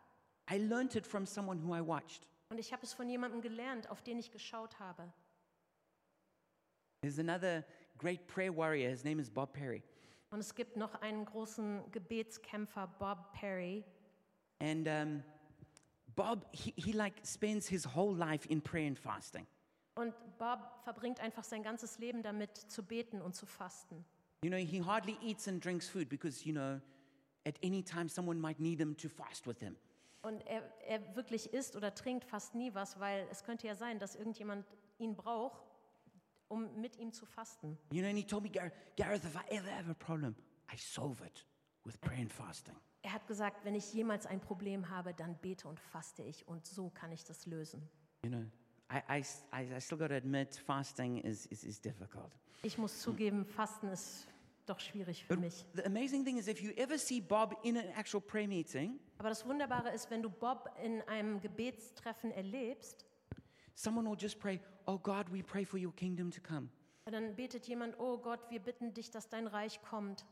I 0.49 0.57
learned 0.57 0.95
it 0.95 1.05
from 1.05 1.25
someone 1.25 1.59
who 1.61 1.75
I 1.75 1.85
watched. 1.85 2.27
Und 2.49 2.59
ich 2.59 2.71
habe 2.71 2.83
es 2.83 2.93
von 2.93 3.09
jemandem 3.09 3.41
gelernt, 3.41 3.89
auf 3.89 4.03
den 4.03 4.19
ich 4.19 4.31
geschaut 4.31 4.79
habe. 4.79 5.11
There's 7.01 7.17
another 7.17 7.65
great 7.97 8.27
prayer 8.27 8.55
warrior. 8.55 8.89
His 8.89 9.03
name 9.03 9.19
is 9.19 9.29
Bob 9.29 9.53
Perry. 9.53 9.81
Und 10.29 10.39
es 10.39 10.53
gibt 10.53 10.77
noch 10.77 10.93
einen 11.01 11.25
großen 11.25 11.91
Gebetskämpfer, 11.91 12.87
Bob 12.99 13.33
Perry. 13.33 13.83
And 14.59 14.87
um, 14.87 15.23
Bob, 16.15 16.45
he, 16.51 16.73
he 16.75 16.91
like 16.91 17.15
spends 17.25 17.67
his 17.67 17.85
whole 17.95 18.15
life 18.15 18.47
in 18.49 18.61
prayer 18.61 18.87
and 18.87 18.99
fasting. 18.99 19.47
Und 19.95 20.13
Bob 20.37 20.59
verbringt 20.83 21.19
einfach 21.19 21.43
sein 21.43 21.63
ganzes 21.63 21.99
Leben 21.99 22.23
damit, 22.23 22.57
zu 22.57 22.83
beten 22.83 23.21
und 23.21 23.35
zu 23.35 23.45
fasten. 23.45 24.05
You 24.43 24.49
know, 24.49 24.57
he 24.57 24.81
hardly 24.83 25.17
eats 25.21 25.47
and 25.47 25.63
drinks 25.63 25.87
food 25.87 26.09
because, 26.09 26.45
you 26.45 26.53
know, 26.53 26.81
at 27.45 27.55
any 27.63 27.83
time 27.83 28.09
someone 28.09 28.39
might 28.39 28.59
need 28.59 28.79
him 28.79 28.97
to 28.97 29.07
fast 29.07 29.47
with 29.47 29.59
him. 29.59 29.77
Und 30.21 30.45
er, 30.47 30.63
er 30.87 31.15
wirklich 31.15 31.53
isst 31.53 31.75
oder 31.75 31.93
trinkt 31.93 32.23
fast 32.25 32.55
nie 32.55 32.73
was, 32.73 32.99
weil 32.99 33.27
es 33.29 33.43
könnte 33.43 33.67
ja 33.67 33.75
sein, 33.75 33.99
dass 33.99 34.15
irgendjemand 34.15 34.65
ihn 34.97 35.15
braucht, 35.15 35.61
um 36.47 36.79
mit 36.79 36.97
ihm 36.97 37.11
zu 37.11 37.25
fasten. 37.25 37.77
You 37.91 38.01
know, 38.01 38.09
and 38.09 38.17
he 38.17 38.23
told 38.23 38.43
me, 38.43 38.49
Gareth, 38.49 38.73
Gareth 38.95 39.23
if 39.25 39.35
I 39.35 39.53
ever 39.53 39.69
have 39.69 39.89
a 39.89 39.93
problem, 39.93 40.35
I 40.73 40.77
solve 40.77 41.23
it 41.25 41.45
with 41.83 41.99
prayer 41.99 42.21
and 42.21 42.31
fasting. 42.31 42.75
Er 43.01 43.11
hat 43.11 43.27
gesagt, 43.27 43.65
wenn 43.65 43.75
ich 43.75 43.93
jemals 43.93 44.25
ein 44.25 44.39
Problem 44.39 44.89
habe, 44.89 45.13
dann 45.13 45.37
bete 45.39 45.67
und 45.67 45.79
faste 45.79 46.23
ich 46.23 46.47
und 46.47 46.65
so 46.65 46.89
kann 46.89 47.11
ich 47.11 47.25
das 47.25 47.45
lösen. 47.45 47.89
You 48.23 48.29
know, 48.29 48.45
I, 48.93 49.01
I 49.19 49.23
I- 49.53 49.75
I 49.75 49.79
still 49.79 49.97
got 49.97 50.09
to 50.09 50.15
admit, 50.15 50.55
fasting 50.55 51.17
is, 51.17 51.45
is, 51.47 51.63
is 51.63 51.79
difficult. 51.81 52.31
Ich 52.63 52.77
muss 52.77 53.01
zugeben, 53.01 53.45
Fasten 53.45 53.89
ist 53.89 54.27
doch 54.65 54.79
schwierig 54.79 55.25
für 55.25 55.33
But 55.35 55.39
mich. 55.43 55.65
the 55.73 55.83
amazing 55.85 56.23
thing 56.23 56.37
is, 56.37 56.47
if 56.47 56.61
you 56.61 56.71
ever 56.77 56.97
see 56.97 57.19
Bob 57.19 57.57
in 57.63 57.77
an 57.77 57.85
actual 57.97 58.21
prayer 58.21 58.47
meeting, 58.47 58.99
Aber 59.17 59.29
das 59.29 59.45
Wunderbare 59.45 59.89
ist, 59.91 60.09
wenn 60.11 60.21
du 60.21 60.29
Bob 60.29 60.69
in 60.81 61.01
einem 61.03 61.41
Gebetstreffen 61.41 62.31
erlebst, 62.31 63.05
someone 63.75 64.09
will 64.09 64.17
just 64.17 64.39
pray, 64.39 64.59
Oh 64.85 64.97
God, 64.97 65.31
we 65.31 65.41
pray 65.43 65.65
for 65.65 65.79
your 65.79 65.93
kingdom 65.93 66.29
to 66.31 66.39
come. 66.41 66.69
dann 67.05 67.35
betet 67.35 67.67
jemand, 67.67 67.99
oh 67.99 68.17
Gott, 68.17 68.39
wir 68.49 68.59
bitten 68.61 68.93
dich, 68.93 69.11
dass 69.11 69.27
dein 69.27 69.47
Reich 69.47 69.81
kommt. 69.81 70.25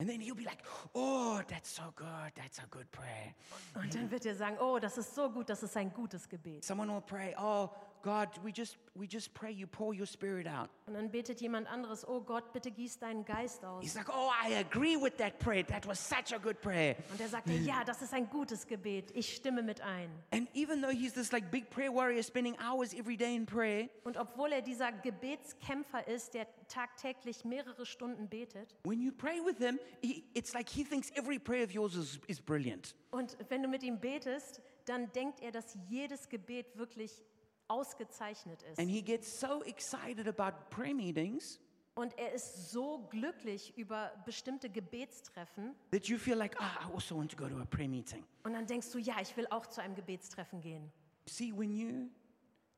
And 0.00 0.08
then 0.08 0.20
he'll 0.20 0.34
be 0.36 0.44
like, 0.44 0.58
Oh, 0.92 1.40
that's 1.48 1.74
so 1.74 1.82
good. 1.96 2.32
That's 2.36 2.58
a 2.60 2.66
good 2.70 2.88
prayer. 2.92 3.34
Und 3.74 3.92
dann 3.94 4.10
wird 4.10 4.26
er 4.26 4.34
sagen, 4.34 4.56
oh, 4.60 4.78
das 4.78 4.96
ist 4.98 5.14
so 5.14 5.28
gut, 5.30 5.48
das 5.48 5.62
ist 5.62 5.76
ein 5.76 5.92
gutes 5.92 6.28
Gebet. 6.28 6.64
Someone 6.64 6.92
will 6.92 7.00
pray, 7.00 7.34
Oh, 7.38 7.68
God, 8.02 8.28
we 8.44 8.52
just, 8.52 8.76
we 8.94 9.06
just 9.06 9.32
pray 9.34 9.50
you 9.50 9.66
pour 9.66 9.92
your 9.94 10.06
spirit 10.06 10.46
out. 10.46 10.70
Und 10.86 10.94
dann 10.94 11.10
betet 11.10 11.40
jemand 11.40 11.66
anderes, 11.70 12.06
oh 12.06 12.20
Gott, 12.20 12.52
bitte 12.52 12.70
gieß 12.70 12.98
deinen 12.98 13.24
Geist 13.24 13.64
aus. 13.64 13.82
He's 13.82 13.94
like, 13.94 14.08
Oh, 14.08 14.30
I 14.30 14.54
agree 14.56 14.96
with 14.96 15.16
that 15.18 15.38
prayer. 15.38 15.64
That 15.66 15.86
was 15.86 15.98
such 15.98 16.32
a 16.34 16.38
good 16.38 16.60
prayer. 16.60 16.96
Und 17.10 17.20
er 17.20 17.28
sagte, 17.28 17.52
ja, 17.52 17.84
das 17.84 18.00
ist 18.02 18.14
ein 18.14 18.28
gutes 18.30 18.66
Gebet, 18.66 19.10
ich 19.14 19.34
stimme 19.34 19.62
mit 19.62 19.80
ein. 19.80 20.10
And 20.32 20.48
even 20.54 20.80
though 20.80 20.90
he's 20.92 21.12
this 21.12 21.32
like 21.32 21.50
big 21.50 21.68
prayer 21.70 21.92
warrior 21.92 22.22
spending 22.22 22.56
hours 22.58 22.94
every 22.94 23.16
day 23.16 23.34
in 23.34 23.46
prayer, 23.46 23.88
Und 24.04 24.16
obwohl 24.16 24.52
er 24.52 24.62
dieser 24.62 24.92
Gebetskämpfer 24.92 26.06
ist, 26.08 26.34
der 26.34 26.46
tagtäglich 26.68 27.44
mehrere 27.44 27.84
Stunden 27.86 28.28
betet, 28.28 28.74
when 28.84 29.00
you 29.00 29.12
pray 29.12 29.40
with 29.44 29.58
him, 29.58 29.78
he, 30.02 30.24
it's 30.34 30.54
like 30.54 30.68
he 30.68 30.84
thinks 30.84 31.10
every 31.14 31.38
prayer 31.38 31.64
of 31.64 31.70
yours 31.72 31.94
is, 31.94 32.18
is 32.26 32.40
brilliant. 32.40 32.94
und 33.10 33.36
wenn 33.48 33.62
du 33.62 33.68
mit 33.68 33.82
ihm 33.82 33.98
betest, 34.00 34.60
dann 34.84 35.10
denkt 35.12 35.40
er, 35.40 35.52
dass 35.52 35.76
jedes 35.88 36.28
Gebet 36.28 36.76
wirklich 36.78 37.22
ausgezeichnet 37.68 38.62
ist. 38.62 38.78
And 38.78 38.88
he 38.90 39.02
gets 39.02 39.40
so 39.40 39.62
excited 39.64 40.26
about 40.28 40.56
prayer 40.70 40.94
meetings 40.94 41.60
Und 41.94 42.16
er 42.16 42.32
ist 42.32 42.70
so 42.70 43.06
glücklich 43.10 43.76
über 43.76 44.12
bestimmte 44.24 44.70
Gebetstreffen. 44.70 45.74
that 45.90 46.06
you 46.06 46.16
feel 46.18 46.36
like, 46.36 46.54
ah, 46.60 46.88
I 46.88 46.92
also 46.94 47.16
want 47.16 47.30
to 47.32 47.36
go 47.36 47.48
to 47.48 47.58
a 47.60 47.64
prayer 47.64 47.88
meeting. 47.88 48.24
Und 48.44 48.52
dann 48.52 48.66
denkst 48.66 48.90
du, 48.92 48.98
ja, 48.98 49.16
ich 49.20 49.36
will 49.36 49.46
auch 49.50 49.66
zu 49.66 49.80
einem 49.82 49.94
Gebetstreffen 49.96 50.60
gehen. 50.60 50.92
See, 51.26 51.52
when 51.56 51.72
you 51.72 52.08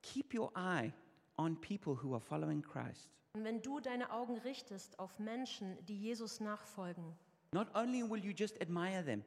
keep 0.03 0.35
your 0.35 0.51
eye 0.57 0.93
on 1.37 1.61
people 1.61 1.95
who 2.03 2.13
are 2.15 2.21
following 2.21 2.63
Christ, 2.63 3.09
Und 3.35 3.45
wenn 3.45 3.61
du 3.63 3.79
deine 3.79 4.11
Augen 4.11 4.39
richtest 4.39 4.99
auf 4.99 5.19
Menschen, 5.19 5.77
die 5.87 5.97
Jesus 6.01 6.41
nachfolgen, 6.41 7.15
not 7.53 7.69
only 7.77 8.03
will 8.03 8.25
you 8.25 8.33
just 8.35 8.61
admire 8.61 9.05
them, 9.05 9.23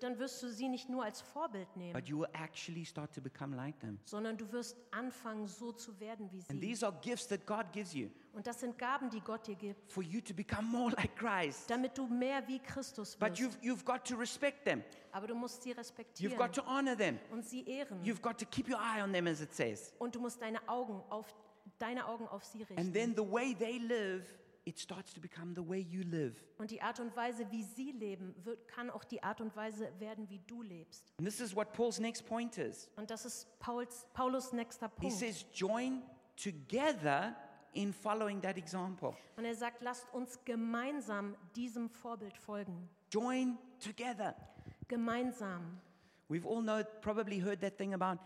dann 0.00 0.18
wirst 0.18 0.42
du 0.42 0.48
sie 0.48 0.68
nicht 0.68 0.88
nur 0.88 1.04
als 1.04 1.20
Vorbild 1.20 1.74
nehmen, 1.76 1.92
but 1.92 2.08
you 2.08 2.18
will 2.20 2.28
actually 2.32 2.84
start 2.84 3.14
to 3.14 3.20
become 3.20 3.54
like 3.56 3.78
them. 3.80 3.98
sondern 4.04 4.36
du 4.36 4.50
wirst 4.52 4.76
anfangen, 4.90 5.46
so 5.46 5.72
zu 5.72 5.98
werden 6.00 6.30
wie 6.32 6.38
And 6.48 6.60
sie. 6.60 6.60
these 6.60 6.86
are 6.86 6.96
gifts 7.02 7.26
that 7.28 7.46
God 7.46 7.66
gives 7.72 7.92
you 7.94 8.08
Und 8.34 8.46
das 8.46 8.60
sind 8.60 8.78
Gaben, 8.78 9.10
die 9.10 9.20
Gott 9.20 9.46
dir 9.46 9.54
gibt, 9.54 9.92
for 9.92 10.02
you 10.02 10.20
to 10.20 10.32
become 10.34 10.66
more 10.66 10.90
like 10.96 11.14
Christ. 11.16 11.68
damit 11.70 11.96
du 11.98 12.06
mehr 12.06 12.46
wie 12.48 12.58
Christus 12.58 13.16
But 13.16 13.38
you've, 13.38 13.54
wirst. 13.54 13.62
you've 13.62 13.84
got 13.84 14.04
to 14.08 14.16
respect 14.16 14.64
them. 14.64 14.82
Aber 15.12 15.26
du 15.26 15.34
musst 15.34 15.62
sie 15.62 15.70
You've 15.72 15.78
respektieren 15.78 16.36
got 16.38 16.54
to 16.54 16.62
honor 16.66 16.96
them. 16.96 17.18
und 17.30 17.44
sie 17.44 17.64
ehren. 17.68 18.02
You've 18.02 18.22
got 18.22 18.38
to 18.38 18.46
keep 18.46 18.68
your 18.68 18.78
eye 18.80 19.02
on 19.02 19.12
them, 19.12 19.26
as 19.26 19.40
it 19.40 19.52
says. 19.54 19.92
Und 19.98 20.14
du 20.14 20.20
musst 20.20 20.40
deine 20.40 20.66
Augen 20.68 21.02
auf, 21.10 21.34
deine 21.78 22.06
Augen 22.06 22.26
auf 22.28 22.42
sie 22.44 22.60
And 22.62 22.70
richten. 22.78 22.92
then 22.94 23.14
the 23.14 23.30
way 23.30 23.54
they 23.54 23.78
live, 23.78 24.24
it 24.64 24.78
starts 24.78 25.12
to 25.12 25.20
become 25.20 25.54
the 25.54 25.66
way 25.66 25.80
you 25.80 26.02
live. 26.02 26.34
Und 26.58 26.70
die 26.70 26.80
Art 26.80 27.00
und 27.00 27.14
Weise, 27.16 27.50
wie 27.50 27.62
sie 27.62 27.92
leben, 27.92 28.34
wird, 28.44 28.68
kann 28.68 28.90
auch 28.90 29.04
die 29.04 29.22
Art 29.22 29.40
und 29.40 29.54
Weise 29.56 29.92
werden, 29.98 30.28
wie 30.28 30.40
du 30.46 30.62
lebst. 30.62 31.12
And 31.18 31.26
this 31.26 31.40
is 31.40 31.54
what 31.54 31.72
Paul's 31.72 31.98
next 31.98 32.26
point 32.26 32.56
is. 32.58 32.88
Und 32.96 33.10
das 33.10 33.24
ist 33.24 33.58
Pauls, 33.58 34.06
Paulus 34.12 34.52
nächster 34.52 34.88
He 35.00 35.08
Punkt. 35.08 35.16
says, 35.16 35.44
join 35.52 36.02
together 36.36 37.34
in 37.72 37.92
following 37.92 38.40
that 38.42 38.56
example. 38.56 39.14
Und 39.36 39.44
er 39.44 39.54
sagt, 39.54 39.82
lasst 39.82 40.06
uns 40.12 40.38
gemeinsam 40.44 41.34
diesem 41.56 41.88
Vorbild 41.88 42.36
folgen. 42.36 42.88
Join 43.10 43.58
together. 43.78 44.34
Gemeinsam. 44.88 45.80
We've 46.28 46.46
all 46.46 46.62
know, 46.62 46.82
probably 47.00 47.40
heard 47.40 47.60
that 47.60 47.76
thing 47.76 47.94
about 47.94 48.20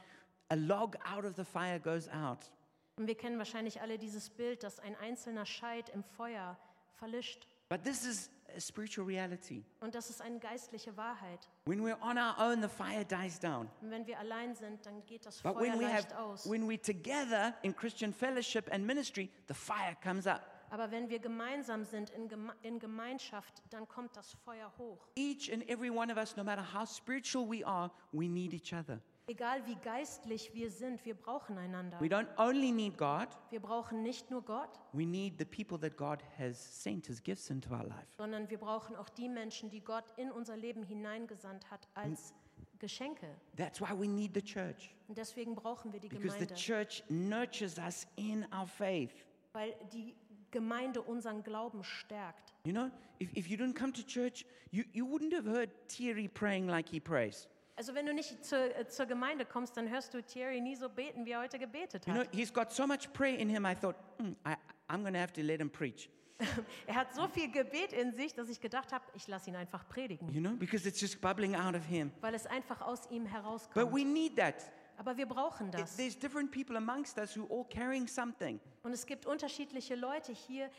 a 0.51 0.57
log 0.57 0.97
out 1.05 1.25
of 1.25 1.35
the 1.37 1.45
fire 1.45 1.79
goes 1.79 2.09
out. 2.09 2.51
Und 2.97 3.07
wir 3.07 3.15
kennen 3.15 3.39
wahrscheinlich 3.39 3.81
alle 3.83 3.99
dieses 3.99 4.31
Bild, 4.31 4.63
dass 4.63 4.79
ein 4.81 4.97
einzelner 4.97 5.45
Scheit 5.45 5.91
im 5.91 6.03
Feuer 6.03 6.57
verlischt. 6.95 7.47
But 7.69 7.83
this 7.83 8.05
is 8.07 8.31
a 8.57 8.61
spiritual 8.61 9.07
reality. 9.07 9.65
Und 9.81 9.95
das 9.95 10.09
ist 10.09 10.23
eine 10.23 10.39
geistliche 10.39 10.97
Wahrheit. 10.97 11.49
When 11.67 11.81
we're 11.81 12.01
on 12.01 12.17
our 12.17 12.35
own, 12.39 12.63
the 12.63 12.69
fire 12.69 13.05
dies 13.05 13.39
down. 13.39 13.69
Und 13.83 13.91
wenn 13.91 14.07
wir 14.07 14.19
allein 14.19 14.55
sind, 14.55 14.87
dann 14.87 15.05
geht 15.05 15.27
das 15.27 15.43
But 15.43 15.55
Feuer 15.55 15.63
when 15.63 15.81
we 15.81 15.85
have, 15.85 15.95
leicht 15.95 16.15
aus. 16.15 16.49
when 16.49 16.67
we're 16.69 16.81
together 16.81 17.55
in 17.63 17.75
Christian 17.75 18.15
fellowship 18.15 18.73
and 18.73 18.87
ministry, 18.87 19.31
the 19.49 19.55
fire 19.55 19.97
comes 20.03 20.27
up. 20.27 20.41
Aber 20.71 20.91
wenn 20.91 21.09
wir 21.09 21.19
gemeinsam 21.19 21.85
sind 21.85 22.11
in, 22.11 22.29
Geme 22.29 22.53
in 22.63 22.79
Gemeinschaft, 22.79 23.63
dann 23.71 23.87
kommt 23.87 24.17
das 24.17 24.33
Feuer 24.45 24.73
hoch. 24.79 25.07
Each 25.17 25.53
and 25.53 25.69
every 25.69 25.91
one 25.91 26.11
of 26.11 26.17
us, 26.19 26.37
no 26.37 26.45
matter 26.45 26.65
how 26.73 26.87
spiritual 26.89 27.49
we 27.49 27.65
are, 27.65 27.91
we 28.13 28.27
need 28.27 28.53
each 28.55 28.73
other. 28.73 29.01
Egal 29.29 29.67
wie 29.67 29.75
geistlich 29.77 30.55
wir 30.55 30.71
sind, 30.71 31.05
wir 31.05 31.15
brauchen 31.15 31.59
einander. 31.59 32.01
We 32.01 32.07
don't 32.07 32.29
only 32.39 32.71
need 32.71 32.97
God, 32.97 33.27
Wir 33.51 33.59
brauchen 33.61 34.03
nicht 34.05 34.31
nur 34.31 34.43
Gott, 34.43 34.81
we 34.93 35.05
need 35.05 35.35
the 35.39 35.45
people 35.45 35.79
that 35.81 35.97
God 35.97 36.23
has 36.39 36.83
sent 36.83 37.11
as 37.11 37.21
gifts 37.21 37.51
into 37.51 37.71
our 37.75 37.83
life. 37.83 38.07
sondern 38.17 38.49
wir 38.51 38.59
brauchen 38.59 38.95
auch 38.95 39.09
die 39.09 39.29
Menschen, 39.29 39.69
die 39.69 39.81
Gott 39.81 40.05
in 40.17 40.31
unser 40.31 40.57
Leben 40.57 40.85
hineingesandt 40.85 41.69
hat 41.73 41.89
als 41.95 42.35
Geschenke. 42.79 43.27
That's 43.57 43.81
why 43.81 43.99
we 43.99 44.07
need 44.07 44.33
the 44.35 44.43
church. 44.43 44.95
Und 45.09 45.19
deswegen 45.19 45.57
brauchen 45.57 45.93
wir 45.93 45.99
die 45.99 46.09
Because 46.09 46.39
the 46.39 46.47
Gemeinde, 46.47 46.55
church 46.55 47.03
nurtures 47.09 47.79
us 47.79 48.07
in 48.15 48.47
our 48.55 48.69
faith. 48.69 49.11
weil 49.53 49.75
die 49.93 50.15
Gemeinde 50.53 51.03
unseren 51.03 51.43
Glauben 51.43 51.83
stärkt. 51.83 52.55
You 52.65 52.73
know, 52.73 52.91
if, 53.19 53.37
if 53.37 53.49
you 53.49 53.57
didn't 53.57 53.75
come 53.75 53.93
to 53.93 54.03
church, 54.03 54.47
you, 54.71 54.85
you 54.93 55.05
wouldn't 55.05 55.35
have 55.35 55.47
heard 55.51 55.71
Thierry 55.89 56.29
praying 56.29 56.69
like 56.69 56.89
he 56.89 57.01
prays. 57.01 57.49
Also 57.77 57.95
wenn 57.95 58.07
du 58.07 58.15
nicht 58.15 58.43
zur, 58.45 58.59
äh, 58.77 58.89
zur 58.89 59.05
Gemeinde 59.07 59.45
kommst, 59.45 59.77
dann 59.77 59.89
hörst 59.91 60.15
du 60.15 60.23
Thierry 60.23 60.61
nie 60.63 60.77
so 60.77 60.89
beten, 60.89 61.27
wie 61.27 61.33
er 61.33 61.41
heute 61.41 61.59
gebetet 61.59 62.07
You 62.07 62.13
know, 62.15 62.23
hat. 62.23 62.35
he's 62.35 62.53
got 62.53 62.73
so 62.73 62.87
much 62.87 63.13
prayer 63.13 63.39
in 63.39 63.49
him, 63.51 63.67
I 63.67 63.75
thought, 63.75 63.97
"Hmm, 64.19 64.33
I, 64.47 64.55
I'm 64.89 65.03
going 65.03 65.13
to 65.15 65.21
have 65.21 65.33
to 65.35 65.43
let 65.43 65.61
him 65.61 65.71
preach. 65.71 66.09
Er 66.87 66.95
hat 66.95 67.15
so 67.15 67.29
viel 67.29 67.51
Gebet 67.51 67.93
in 67.93 68.13
sich, 68.13 68.35
dass 68.35 68.49
ich 68.49 68.61
gedacht 68.61 68.93
habe, 68.93 69.05
ich 69.15 69.27
lasse 69.29 69.49
ihn 69.51 69.57
einfach 69.57 69.87
predigen, 69.89 70.29
You 70.33 70.41
know, 70.41 70.53
because 70.57 70.87
it's 70.89 71.01
just 71.01 71.21
bubbling 71.21 71.55
out 71.55 71.75
of 71.75 71.85
him. 71.87 72.11
weil 72.21 72.35
es 72.35 72.47
einfach 72.47 72.81
aus 72.83 73.11
ihm 73.11 73.25
But 73.25 73.33
herauskommt. 73.33 73.93
we 73.95 74.05
need 74.05 74.37
that. 74.37 74.55
Aber 74.99 75.15
wir 75.19 75.27
brauchen 75.27 75.71
das. 75.71 75.97
There's 75.97 76.19
different 76.19 76.51
people 76.51 76.77
amongst 76.79 77.19
us 77.19 77.37
who 77.37 77.47
all 77.51 77.65
carrying 77.69 78.07
something. 78.09 78.59
Und 78.83 78.93
es 78.93 79.05
gibt 79.05 79.27
unterschiedliche 79.27 79.95
Leute 79.95 80.33
hier 80.33 80.71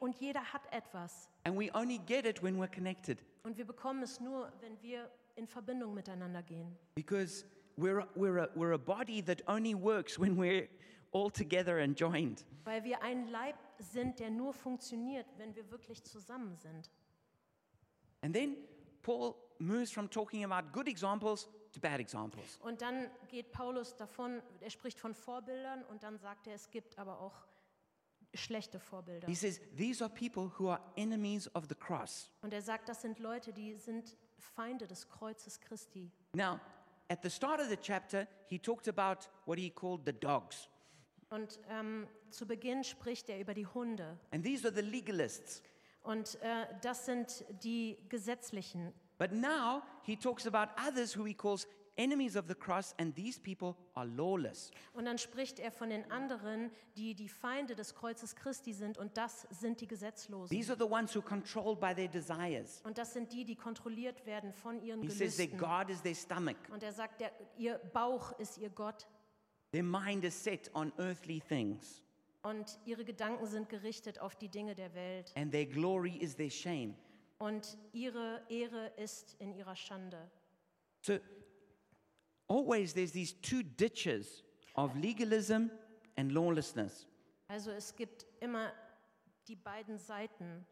und 0.00 0.14
jeder 0.20 0.42
hat 0.52 0.70
etwas. 0.72 1.30
And 1.44 1.58
we 1.58 1.70
only 1.74 1.98
get 1.98 2.26
it 2.26 2.42
when 2.42 2.58
we're 2.60 2.68
connected. 2.74 3.18
Und 3.44 3.56
wir 3.56 3.66
bekommen 3.66 4.02
es 4.02 4.20
nur, 4.20 4.52
wenn 4.60 4.80
wir 4.82 5.10
in 5.38 5.46
Verbindung 5.46 5.94
miteinander 5.94 6.42
gehen. 6.42 6.76
Because 6.96 7.44
we're, 7.76 8.00
a- 8.00 8.08
we're, 8.16 8.38
a, 8.42 8.48
we're 8.54 8.72
a 8.74 8.78
body 8.78 9.22
that 9.22 9.42
only 9.46 9.74
works 9.74 10.18
when 10.18 10.36
we're 10.36 10.68
all 11.12 11.30
together 11.30 11.78
and 11.78 11.96
joined. 11.96 12.44
Weil 12.64 12.84
wir 12.84 13.02
ein 13.02 13.28
Leib 13.28 13.54
sind, 13.78 14.18
der 14.18 14.30
nur 14.30 14.52
funktioniert, 14.52 15.26
wenn 15.38 15.54
wir 15.54 15.70
wirklich 15.70 16.02
zusammen 16.04 16.56
sind. 16.56 16.90
And 18.22 18.34
then 18.34 18.56
Paul 19.02 19.34
moves 19.58 19.90
from 19.92 20.10
talking 20.10 20.44
about 20.44 20.72
good 20.72 20.88
examples 20.88 21.48
to 21.72 21.80
bad 21.80 22.00
examples. 22.00 22.58
Und 22.62 22.82
dann 22.82 23.08
geht 23.28 23.52
Paulus 23.52 23.96
davon, 23.96 24.42
er 24.60 24.70
spricht 24.70 24.98
von 24.98 25.14
Vorbildern 25.14 25.84
und 25.84 26.02
dann 26.02 26.18
sagt 26.18 26.46
er, 26.48 26.54
es 26.54 26.70
gibt 26.70 26.98
aber 26.98 27.20
auch 27.20 27.46
schlechte 28.34 28.78
Vorbilder. 28.80 29.26
He 29.28 29.34
says, 29.34 29.60
These 29.76 30.02
are 30.04 30.12
people 30.12 30.50
who 30.58 30.68
are 30.68 30.80
enemies 30.96 31.48
of 31.54 31.66
the 31.68 31.74
cross. 31.74 32.30
Und 32.42 32.52
er 32.52 32.60
sagt, 32.62 32.88
das 32.88 33.00
sind 33.02 33.18
Leute, 33.20 33.52
die 33.52 33.74
sind 33.76 34.16
Feinde 34.38 34.86
des 34.86 35.06
Kreuzes 35.08 35.60
Christi. 35.60 36.10
Now, 36.34 36.60
at 37.08 37.22
the 37.22 37.30
start 37.30 37.60
of 37.60 37.68
the 37.68 37.76
chapter, 37.76 38.26
he 38.46 38.58
talked 38.58 38.88
about 38.88 39.28
what 39.46 39.58
he 39.58 39.70
called 39.70 40.04
the 40.04 40.12
dogs. 40.12 40.68
Und 41.30 41.58
ähm, 41.68 42.06
zu 42.30 42.46
Beginn 42.46 42.84
spricht 42.84 43.28
er 43.28 43.40
über 43.40 43.54
die 43.54 43.66
Hunde. 43.66 44.18
And 44.32 44.44
these 44.44 44.66
are 44.66 44.74
the 44.74 44.82
legalists. 44.82 45.62
Und 46.02 46.40
äh, 46.42 46.66
das 46.80 47.04
sind 47.04 47.44
die 47.62 47.98
Gesetzlichen. 48.08 48.94
But 49.18 49.32
now 49.32 49.82
he 50.02 50.16
talks 50.16 50.46
about 50.46 50.70
others 50.80 51.16
who 51.16 51.24
he 51.24 51.34
calls 51.34 51.66
enemies 51.98 52.36
of 52.36 52.46
the 52.48 52.54
cross, 52.54 52.94
and 52.98 53.14
these 53.14 53.38
people 53.40 53.74
are 53.94 54.06
lawless. 54.06 54.70
Und 54.94 55.04
dann 55.04 55.18
spricht 55.18 55.58
er 55.58 55.70
von 55.72 55.90
den 55.90 56.10
anderen, 56.10 56.70
die 56.96 57.14
die 57.14 57.28
Feinde 57.28 57.74
des 57.74 57.94
Kreuzes 57.94 58.34
Christi 58.36 58.72
sind. 58.72 58.96
Und 58.96 59.16
das 59.16 59.46
sind 59.50 59.80
die 59.80 59.86
Gesetzlosen. 59.86 60.56
These 60.56 60.72
are 60.72 60.78
the 60.78 60.90
ones 60.90 61.14
who 61.14 61.20
are 61.20 61.28
controlled 61.28 61.80
by 61.80 61.94
their 61.94 62.08
desires. 62.08 62.80
Und 62.84 62.96
das 62.98 63.12
sind 63.12 63.32
die, 63.32 63.44
die 63.44 63.56
kontrolliert 63.56 64.24
werden 64.24 64.52
von 64.52 64.80
ihren 64.80 65.02
He 65.02 65.10
says 65.10 65.36
their 65.36 65.48
Gelüsten. 65.48 65.68
God 65.68 65.90
is 65.90 66.02
their 66.02 66.14
stomach, 66.14 66.56
Und 66.72 66.82
er 66.82 66.92
sagt, 66.92 67.20
der, 67.20 67.32
ihr 67.56 67.78
Bauch 67.92 68.38
ist 68.38 68.56
ihr 68.58 68.70
Gott. 68.70 69.06
their 69.72 69.82
mind 69.82 70.24
is 70.24 70.42
set 70.42 70.70
on 70.74 70.92
earthly 70.98 71.40
things, 71.40 72.02
Und 72.42 72.78
ihre 72.86 73.04
Gedanken 73.04 73.44
sind 73.46 73.68
gerichtet 73.68 74.20
auf 74.20 74.36
die 74.36 74.48
Dinge 74.48 74.74
der 74.74 74.94
Welt. 74.94 75.32
and 75.36 75.50
their 75.52 75.66
glory 75.66 76.16
is 76.16 76.36
their 76.36 76.50
shame. 76.50 76.94
Und 77.38 77.76
ihre 77.92 78.42
Ehre 78.48 78.88
ist 78.96 79.36
in 79.38 79.52
ihrer 79.52 79.76
Schande. 79.76 80.30
So, 81.02 81.18
always 82.48 82.92
there's 82.94 83.12
these 83.12 83.34
two 83.40 83.62
ditches 83.62 84.42
of 84.74 84.94
legalism 84.96 85.70
and 86.16 86.32
lawlessness. 86.32 87.06
Also 87.48 87.70
es 87.70 87.94
gibt 87.94 88.26
immer 88.40 88.72
die 89.46 89.56
beiden 89.56 89.98
Seiten 89.98 90.66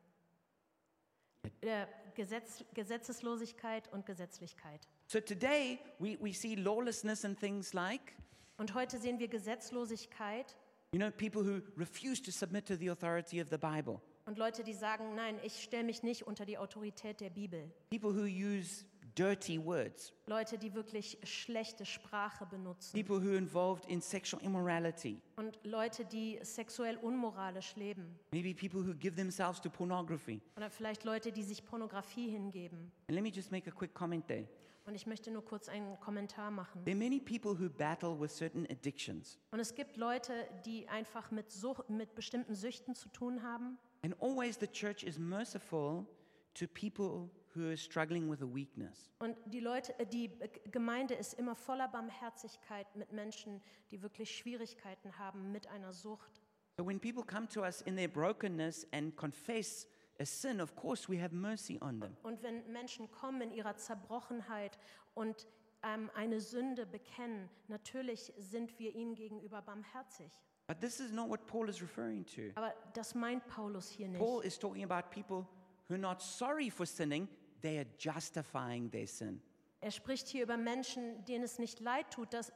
der 1.62 1.88
Gesetz, 2.14 2.64
Gesetzeslosigkeit 2.74 3.90
und 3.92 4.04
Gesetzlichkeit. 4.04 4.88
So, 5.06 5.20
today 5.20 5.78
we, 5.98 6.18
we 6.20 6.32
see 6.32 6.54
lawlessness 6.56 7.24
and 7.24 7.38
things 7.38 7.72
like, 7.72 8.14
Und 8.58 8.74
heute 8.74 8.98
sehen 8.98 9.18
wir 9.18 9.28
Gesetzlosigkeit 9.28 10.56
you 10.92 10.98
know, 10.98 11.10
people 11.10 11.42
who 11.42 11.60
refuse 11.76 12.20
to 12.22 12.30
submit 12.32 12.66
to 12.66 12.76
the 12.76 12.88
authority 12.90 13.40
of 13.40 13.48
the 13.50 13.58
Bible, 13.58 14.00
und 14.24 14.38
Leute, 14.38 14.64
die 14.64 14.74
sagen, 14.74 15.14
nein, 15.14 15.38
ich 15.44 15.62
stelle 15.62 15.84
mich 15.84 16.02
nicht 16.02 16.26
unter 16.26 16.44
die 16.44 16.58
Autorität 16.58 17.20
der 17.20 17.30
Bibel. 17.30 17.70
people 17.90 18.10
who 18.12 18.24
use 18.24 18.84
dirty 19.16 19.58
words, 19.64 20.12
Leute, 20.26 20.58
die 20.58 20.74
wirklich 20.74 21.18
schlechte 21.24 21.84
Sprache 21.84 22.46
benutzen. 22.46 22.92
people 22.92 23.16
who 23.20 23.28
are 23.30 23.36
involved 23.38 23.86
in 23.86 24.00
sexual 24.00 24.42
immorality, 24.42 25.20
Und 25.36 25.58
Leute, 25.64 26.04
die 26.04 26.38
sexuell 26.42 26.96
unmoralisch 26.98 27.74
leben. 27.76 28.18
maybe 28.32 28.54
people 28.54 28.86
who 28.86 28.94
give 28.94 29.16
themselves 29.16 29.60
to 29.60 29.70
pornography. 29.70 30.40
Oder 30.56 30.70
vielleicht 30.70 31.04
Leute, 31.04 31.32
die 31.32 31.42
sich 31.42 31.64
Pornografie 31.64 32.28
hingeben. 32.30 32.92
And 33.08 33.14
let 33.14 33.22
me 33.22 33.30
just 33.30 33.50
make 33.50 33.68
a 33.68 33.72
quick 33.72 33.94
comment 33.94 34.26
there. 34.28 34.46
Und 34.84 34.94
ich 34.94 35.04
möchte 35.06 35.32
nur 35.32 35.44
kurz 35.44 35.68
einen 35.68 35.98
Kommentar 35.98 36.52
machen. 36.52 36.84
There 36.84 36.94
are 36.96 37.02
many 37.02 37.18
people 37.18 37.58
who 37.58 37.68
battle 37.68 38.20
with 38.20 38.30
certain 38.36 38.66
addictions, 38.70 39.36
Und 39.50 39.58
es 39.58 39.74
gibt 39.74 39.96
Leute, 39.96 40.32
die 40.64 40.86
einfach 40.88 41.30
mit, 41.32 41.50
Sucht, 41.50 41.90
mit 41.90 42.14
bestimmten 42.14 42.54
Süchten 42.54 42.94
zu 42.94 43.08
tun 43.08 43.42
haben. 43.42 43.78
and 44.02 44.14
always 44.22 44.56
the 44.60 44.68
church 44.68 45.02
is 45.02 45.18
merciful 45.18 46.06
to 46.54 46.66
people 46.68 47.28
who 47.56 47.68
are 47.68 47.76
struggling 47.76 48.30
with 48.30 48.42
a 48.42 48.46
weakness. 48.46 49.10
Und 49.18 49.36
die 49.46 49.60
Leute, 49.60 49.98
äh, 49.98 50.06
die 50.06 50.26
äh, 50.40 50.48
Gemeinde 50.70 51.14
ist 51.14 51.34
immer 51.34 51.54
voller 51.54 51.88
Barmherzigkeit 51.88 52.94
mit 52.94 53.12
Menschen, 53.12 53.62
die 53.90 54.02
wirklich 54.02 54.36
Schwierigkeiten 54.36 55.18
haben 55.18 55.52
mit 55.52 55.66
einer 55.68 55.92
Sucht. 55.92 56.42
So 56.78 56.86
when 56.86 57.00
people 57.00 57.24
come 57.24 57.48
to 57.48 57.62
us 57.62 57.80
in 57.82 57.96
their 57.96 58.08
brokenness 58.08 58.86
and 58.92 59.16
confess 59.16 59.86
a 60.20 60.26
sin, 60.26 60.60
of 60.60 60.76
course 60.76 61.08
we 61.08 61.20
have 61.20 61.34
mercy 61.34 61.78
on 61.80 62.00
them. 62.00 62.16
Und 62.22 62.42
wenn 62.42 62.70
Menschen 62.70 63.10
kommen 63.10 63.40
in 63.40 63.52
ihrer 63.52 63.76
Zerbrochenheit 63.76 64.78
und 65.14 65.46
ähm, 65.82 66.10
eine 66.14 66.40
Sünde 66.40 66.84
bekennen, 66.84 67.48
natürlich 67.68 68.32
sind 68.36 68.78
wir 68.78 68.94
ihnen 68.94 69.14
gegenüber 69.14 69.62
barmherzig. 69.62 70.30
But 70.66 70.80
this 70.80 70.98
is 70.98 71.12
not 71.12 71.28
what 71.28 71.46
Paul 71.46 71.68
is 71.68 71.80
referring 71.80 72.26
to. 72.34 72.50
Aber 72.56 72.74
das 72.92 73.14
meint 73.14 73.46
Paulus 73.46 73.88
hier 73.88 74.08
nicht. 74.08 74.18
Paul 74.18 74.44
is 74.44 74.58
talking 74.58 74.84
about 74.84 75.10
people 75.10 75.46
who 75.88 75.94
are 75.94 75.98
not 75.98 76.20
sorry 76.20 76.70
for 76.70 76.84
sinning, 76.84 77.28
they 77.62 77.78
are 77.78 77.86
justifying 77.98 78.90
their 78.90 79.06
sin. 79.06 79.40
Er 79.80 79.90
spricht 79.90 80.26
hier 80.28 80.42
über 80.42 80.56
Menschen, 80.56 81.24
denen 81.26 81.44
es 81.44 81.58
nicht 81.58 81.80
leid 81.80 82.10
tut, 82.10 82.32
dass 82.32 82.52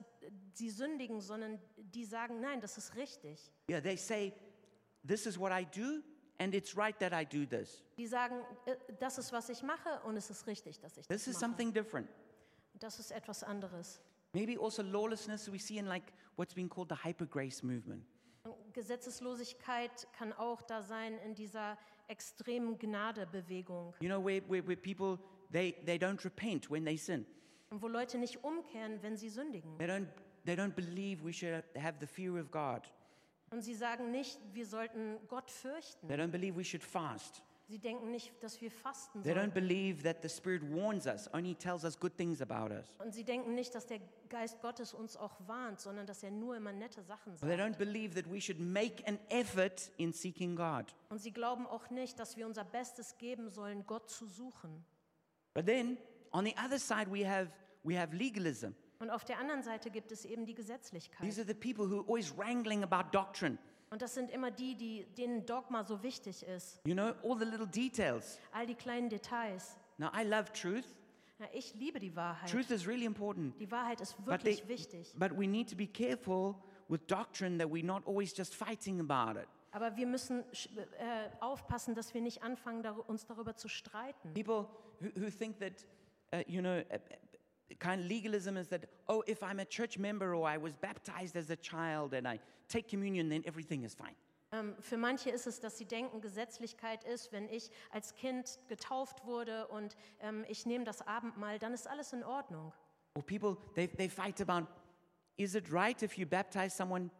sie 0.54 0.70
sündigen, 0.70 1.20
sondern 1.20 1.60
die 1.76 2.04
sagen, 2.04 2.40
nein, 2.40 2.60
das 2.60 2.76
ist 2.78 2.96
richtig. 2.96 3.52
Yeah, 3.70 3.80
they 3.80 3.96
say, 3.96 4.32
This 5.06 5.24
is 5.26 5.38
what 5.38 5.50
I 5.50 5.64
do, 5.64 6.02
and 6.38 6.54
it's 6.54 6.76
right 6.76 6.98
that 6.98 7.12
I 7.12 7.24
do 7.24 7.46
this. 7.46 7.82
Die 7.96 8.06
sagen, 8.06 8.36
äh, 8.66 8.76
das 8.98 9.16
ist, 9.18 9.32
was 9.32 9.48
ich 9.48 9.62
mache 9.62 10.00
und 10.04 10.16
es 10.16 10.28
ist 10.30 10.46
richtig, 10.46 10.78
dass 10.80 10.96
ich 10.98 11.06
This 11.06 11.24
das 11.24 11.28
is 11.28 11.34
mache. 11.34 11.40
something 11.40 11.72
different. 11.72 12.08
Das 12.74 12.98
ist 12.98 13.10
etwas 13.10 13.42
anderes. 13.42 14.00
Maybe 14.32 14.60
also 14.60 14.82
lawlessness 14.82 15.50
we 15.50 15.58
see 15.58 15.78
in 15.78 15.86
like 15.86 16.12
what's 16.36 16.54
been 16.54 16.68
called 16.68 16.88
the 16.90 16.96
hyper 17.04 17.26
grace 17.26 17.62
movement. 17.62 18.04
Gesetzeslosigkeit 18.72 20.08
kann 20.12 20.32
auch 20.32 20.62
da 20.62 20.82
sein 20.82 21.18
in 21.18 21.34
dieser 21.34 21.76
extremen 22.10 22.76
Gnadebewegung, 22.78 23.94
You 24.00 24.08
know, 24.08 24.20
where, 24.20 24.40
where, 24.48 24.62
where 24.62 24.76
people, 24.76 25.18
they, 25.50 25.76
they 25.84 25.98
don't 25.98 26.22
repent 26.24 26.70
when 26.70 26.84
they 26.84 26.96
sin. 26.96 27.24
wo 27.70 27.86
Leute 27.88 28.18
nicht 28.18 28.42
umkehren, 28.42 29.00
wenn 29.02 29.16
sie 29.16 29.28
sündigen. 29.30 29.78
They 29.78 29.86
don't, 29.86 30.08
they 30.44 30.54
don't 30.56 30.74
believe 30.74 31.22
we 31.24 31.32
should 31.32 31.62
have 31.76 31.98
the 32.00 32.06
fear 32.06 32.36
of 32.40 32.50
God. 32.50 32.82
Und 33.52 33.62
sie 33.62 33.74
sagen 33.74 34.10
nicht, 34.10 34.38
wir 34.52 34.66
sollten 34.66 35.18
Gott 35.28 35.50
fürchten. 35.50 36.08
They 36.08 36.16
don't 36.16 36.30
believe 36.32 36.56
we 36.56 36.64
should 36.64 36.82
fast. 36.84 37.42
Sie 37.70 37.78
denken 37.78 38.10
nicht, 38.10 38.32
dass 38.42 38.60
wir 38.60 38.68
fasten 38.68 39.22
They 39.22 39.30
don't 39.32 39.36
sollen. 39.36 39.52
believe 39.52 40.02
that 40.02 40.22
the 40.22 40.28
Spirit 40.28 40.60
warns 40.74 41.06
us, 41.06 41.32
only 41.32 41.54
tells 41.54 41.84
us 41.84 41.96
good 41.96 42.16
things 42.16 42.42
about 42.42 42.74
us. 42.74 42.84
Und 42.98 43.14
sie 43.14 43.22
denken 43.22 43.54
nicht, 43.54 43.72
dass 43.76 43.86
der 43.86 44.00
Geist 44.28 44.60
Gottes 44.60 44.92
uns 44.92 45.16
auch 45.16 45.36
warnt, 45.46 45.78
sondern 45.78 46.04
dass 46.04 46.24
er 46.24 46.32
nur 46.32 46.56
immer 46.56 46.72
nette 46.72 47.00
Sachen 47.04 47.32
Or 47.34 47.38
they 47.38 47.56
don't 47.56 47.68
sagt. 47.74 47.78
believe 47.78 48.20
that 48.20 48.28
we 48.28 48.40
should 48.40 48.58
make 48.58 49.06
an 49.06 49.20
effort 49.28 49.92
in 49.98 50.12
seeking 50.12 50.56
God. 50.56 50.92
Und 51.10 51.20
sie 51.20 51.30
glauben 51.30 51.64
auch 51.68 51.90
nicht, 51.90 52.18
dass 52.18 52.36
wir 52.36 52.44
unser 52.44 52.64
Bestes 52.64 53.16
geben 53.18 53.48
sollen, 53.50 53.86
Gott 53.86 54.10
zu 54.10 54.26
suchen. 54.26 54.84
But 55.54 55.66
then, 55.66 55.96
on 56.32 56.44
the 56.44 56.54
other 56.64 56.80
side, 56.80 57.06
we 57.08 57.24
have, 57.24 57.52
we 57.84 57.96
have 57.96 58.12
legalism. 58.16 58.70
Und 58.98 59.10
auf 59.10 59.24
der 59.24 59.38
anderen 59.38 59.62
Seite 59.62 59.90
gibt 59.92 60.10
es 60.10 60.24
eben 60.24 60.44
die 60.44 60.54
Gesetzlichkeit. 60.54 61.20
These 61.20 61.40
are 61.40 61.46
the 61.48 61.54
people 61.54 61.86
who 61.88 62.00
are 62.00 62.08
always 62.08 62.36
wrangling 62.36 62.82
about 62.82 63.10
doctrine. 63.16 63.58
Und 63.90 64.02
das 64.02 64.14
sind 64.14 64.30
immer 64.30 64.50
die, 64.52 64.76
die, 64.76 65.04
denen 65.18 65.44
Dogma 65.44 65.82
so 65.84 66.00
wichtig 66.02 66.44
ist. 66.44 66.80
You 66.86 66.94
know, 66.94 67.12
all 67.24 67.36
the 67.38 67.44
little 67.44 67.66
details. 67.66 68.38
All 68.52 68.64
die 68.66 68.76
kleinen 68.76 69.08
Details. 69.08 69.76
Now, 69.98 70.10
I 70.16 70.22
love 70.22 70.52
truth. 70.52 70.84
Ja, 71.40 71.46
ich 71.52 71.74
liebe 71.74 71.98
die 71.98 72.14
Wahrheit. 72.14 72.50
Truth 72.50 72.70
is 72.70 72.86
really 72.86 73.04
important. 73.04 73.58
Die 73.60 73.70
Wahrheit 73.70 74.00
ist 74.00 74.16
But, 74.24 74.42
they- 74.42 74.58
wirklich 74.58 74.68
wichtig. 74.68 75.12
but 75.18 75.32
we 75.36 75.46
need 75.48 75.68
to 75.70 75.76
be 75.76 75.86
careful 75.86 76.54
with 76.88 77.00
doctrine 77.08 77.58
that 77.58 77.68
we're 77.68 77.84
not 77.84 78.06
always 78.06 78.36
just 78.36 78.54
fighting 78.54 79.00
about 79.00 79.38
it. 79.40 79.48
Aber 79.72 79.96
wir 79.96 80.06
müssen 80.06 80.44
äh, 80.98 81.28
aufpassen, 81.40 81.94
dass 81.94 82.12
wir 82.14 82.20
nicht 82.20 82.42
anfangen, 82.42 82.82
dar 82.82 83.08
uns 83.08 83.26
darüber 83.26 83.56
zu 83.56 83.68
streiten. 83.68 84.34
People 84.34 84.66
who, 85.00 85.06
who 85.20 85.30
think 85.30 85.58
that, 85.58 85.86
uh, 86.34 86.48
you 86.48 86.60
know, 86.60 86.80
kind 87.78 88.00
of 88.00 88.06
legalism 88.08 88.56
is 88.56 88.68
that, 88.68 88.86
oh, 89.08 89.22
if 89.26 89.42
I'm 89.42 89.60
a 89.60 89.64
church 89.64 89.98
member 89.98 90.34
or 90.34 90.48
I 90.48 90.58
was 90.58 90.74
baptized 90.74 91.36
as 91.36 91.50
a 91.50 91.56
child 91.56 92.14
and 92.14 92.26
I 92.26 92.40
take 92.68 92.88
communion, 92.88 93.28
then 93.28 93.42
everything 93.46 93.84
is 93.84 93.94
fine. 93.94 94.14
Ähm, 94.52 94.74
für 94.80 94.96
manche 94.96 95.30
ist 95.30 95.46
es, 95.46 95.60
dass 95.60 95.78
sie 95.78 95.84
denken, 95.84 96.20
Gesetzlichkeit 96.20 97.04
ist, 97.04 97.30
wenn 97.32 97.48
ich 97.48 97.70
als 97.90 98.14
Kind 98.16 98.58
getauft 98.68 99.24
wurde 99.24 99.68
und 99.68 99.96
ähm, 100.20 100.44
ich 100.48 100.66
nehme 100.66 100.84
das 100.84 101.06
Abendmahl, 101.06 101.60
dann 101.60 101.72
ist 101.72 101.86
alles 101.86 102.12
in 102.12 102.24
Ordnung. 102.24 102.72
Or 103.14 103.22
people, 103.22 103.56
they, 103.74 103.86
they 103.86 104.08
fight 104.08 104.40
about 104.40 104.66
is 105.36 105.54
it 105.54 105.72
right 105.72 106.02
if 106.02 106.18
you 106.18 106.26
baptize 106.26 106.74
someone 106.74 107.10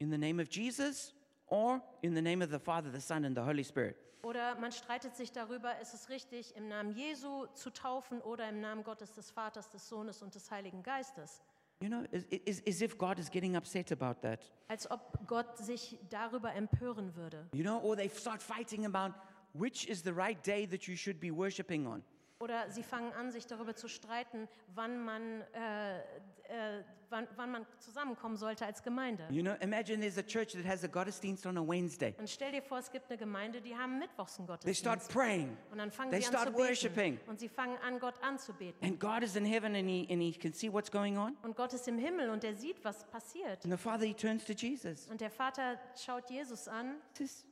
in 0.00 0.10
the 0.10 0.18
name 0.18 0.40
of 0.40 0.48
Jesus 0.48 1.12
or 1.46 1.82
in 2.02 2.14
the 2.14 2.22
name 2.22 2.42
of 2.42 2.50
the 2.50 2.58
Father, 2.58 2.90
the 2.90 3.00
Son, 3.00 3.24
and 3.24 3.36
the 3.36 3.42
Holy 3.42 3.62
Spirit? 3.62 3.96
Oder 4.24 4.54
man 4.56 4.70
streitet 4.70 5.16
sich 5.16 5.32
darüber, 5.32 5.78
ist 5.80 5.94
es 5.94 6.08
richtig, 6.08 6.54
im 6.54 6.68
Namen 6.68 6.92
Jesu 6.92 7.46
zu 7.54 7.70
taufen 7.70 8.20
oder 8.20 8.48
im 8.48 8.60
Namen 8.60 8.84
Gottes 8.84 9.12
des 9.12 9.30
Vaters, 9.30 9.68
des 9.70 9.88
Sohnes 9.88 10.22
und 10.22 10.34
des 10.34 10.50
Heiligen 10.50 10.82
Geistes. 10.82 11.42
You 11.80 11.88
know, 11.88 12.04
as, 12.12 12.62
as, 12.64 12.80
if 12.80 12.96
God 12.96 13.18
is 13.18 13.28
getting 13.28 13.56
upset 13.56 13.90
about 13.90 14.20
that. 14.20 14.52
Als 14.68 14.88
ob 14.88 15.26
Gott 15.26 15.58
sich 15.58 15.98
darüber 16.08 16.54
empören 16.54 17.16
würde. 17.16 17.48
You 17.52 17.64
know, 17.64 17.80
or 17.80 17.96
they 17.96 18.08
start 18.08 18.40
fighting 18.40 18.86
about 18.86 19.18
which 19.52 19.88
is 19.88 20.02
the 20.02 20.12
right 20.12 20.40
day 20.46 20.66
that 20.66 20.86
you 20.86 20.96
should 20.96 21.18
be 21.18 21.34
worshiping 21.34 21.88
on. 21.88 22.04
Oder 22.38 22.70
sie 22.70 22.82
fangen 22.84 23.12
an, 23.12 23.32
sich 23.32 23.46
darüber 23.46 23.74
zu 23.74 23.88
streiten, 23.88 24.48
wann 24.74 25.04
man, 25.04 25.42
äh, 25.52 26.00
äh, 26.52 26.84
wann, 27.10 27.26
wann 27.36 27.50
man 27.50 27.66
zusammenkommen 27.78 28.36
sollte 28.36 28.64
als 28.66 28.82
Gemeinde. 28.82 29.26
You 29.30 29.42
know, 29.42 29.54
imagine 29.60 30.00
there's 30.00 30.18
a 30.18 30.22
church 30.22 30.52
that 30.52 30.64
has 30.64 30.84
a 30.84 30.86
Gottesdienst 30.86 31.44
on 31.46 31.56
a 31.58 31.60
Wednesday. 31.66 32.14
Und 32.18 32.28
stell 32.30 32.52
dir 32.52 32.62
vor, 32.62 32.78
es 32.78 32.90
gibt 32.90 33.08
eine 33.10 33.18
Gemeinde, 33.18 33.60
die 33.60 33.74
haben 33.76 33.98
Mittwochs 33.98 34.38
einen 34.38 34.46
They 34.60 34.74
start 34.74 35.00
Gottesdienst. 35.00 35.12
praying, 35.12 35.56
Und 35.70 35.78
dann 35.78 35.90
fangen 35.90 36.10
they 36.10 36.20
sie 36.20 36.26
an 36.28 36.32
zu 36.32 36.38
start 36.38 36.56
beten. 36.56 36.68
worshiping, 36.68 37.20
Und 37.26 37.40
sie 37.40 37.48
fangen 37.48 37.76
an, 37.78 37.98
Gott 37.98 38.14
anzubeten. 38.22 38.86
and 38.86 39.00
God 39.00 39.22
is 39.22 39.34
in 39.36 39.44
heaven 39.44 39.74
and 39.74 39.88
he, 39.88 40.06
and 40.10 40.20
he 40.22 40.32
can 40.32 40.52
see 40.52 40.72
what's 40.72 40.90
going 40.90 41.16
on. 41.18 41.36
Und 41.42 41.56
Gott 41.56 41.72
ist 41.72 41.88
im 41.88 41.98
Himmel 41.98 42.30
und 42.30 42.44
er 42.44 42.54
sieht, 42.54 42.82
was 42.84 43.04
passiert. 43.10 43.64
And 43.64 43.72
the 43.72 43.78
Father, 43.78 44.04
he 44.06 44.14
turns 44.14 44.44
to 44.44 44.52
Jesus. 44.52 45.06
Und 45.08 45.20
der 45.20 45.30
Vater 45.30 45.78
schaut 45.96 46.28
Jesus 46.30 46.68
an 46.68 46.96
Says, 47.12 47.44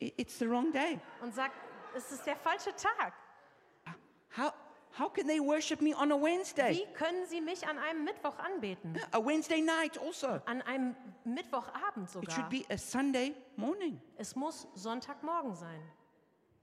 "I- 0.00 0.12
It's 0.16 0.38
the 0.38 0.48
wrong 0.48 0.72
day. 0.72 0.98
und 1.22 1.34
sagt, 1.34 1.54
es 1.96 2.10
ist 2.12 2.26
der 2.26 2.36
falsche 2.36 2.70
Tag. 2.76 3.12
How, 4.36 4.52
how 4.98 5.08
can 5.08 5.26
they 5.26 5.40
worship 5.40 5.80
me 5.80 5.94
on 5.94 6.12
a 6.12 6.16
Wednesday? 6.16 6.72
Wie 6.72 6.92
können 6.94 7.26
sie 7.26 7.40
mich 7.40 7.66
an 7.66 7.78
einem 7.78 8.04
Mittwoch 8.04 8.38
anbeten? 8.38 8.98
A 9.12 9.18
Wednesday 9.18 9.60
night 9.60 9.98
also. 9.98 10.40
An 10.46 10.62
einem 10.62 10.94
Mittwochabend 11.24 12.06
It 12.06 12.12
sogar. 12.12 12.34
should 12.34 12.48
be 12.48 12.64
a 12.70 12.78
Sunday 12.78 13.34
morning. 13.56 14.00
Es 14.16 14.34
muss 14.36 14.66
Sonntagmorgen 14.74 15.54
sein. 15.54 15.80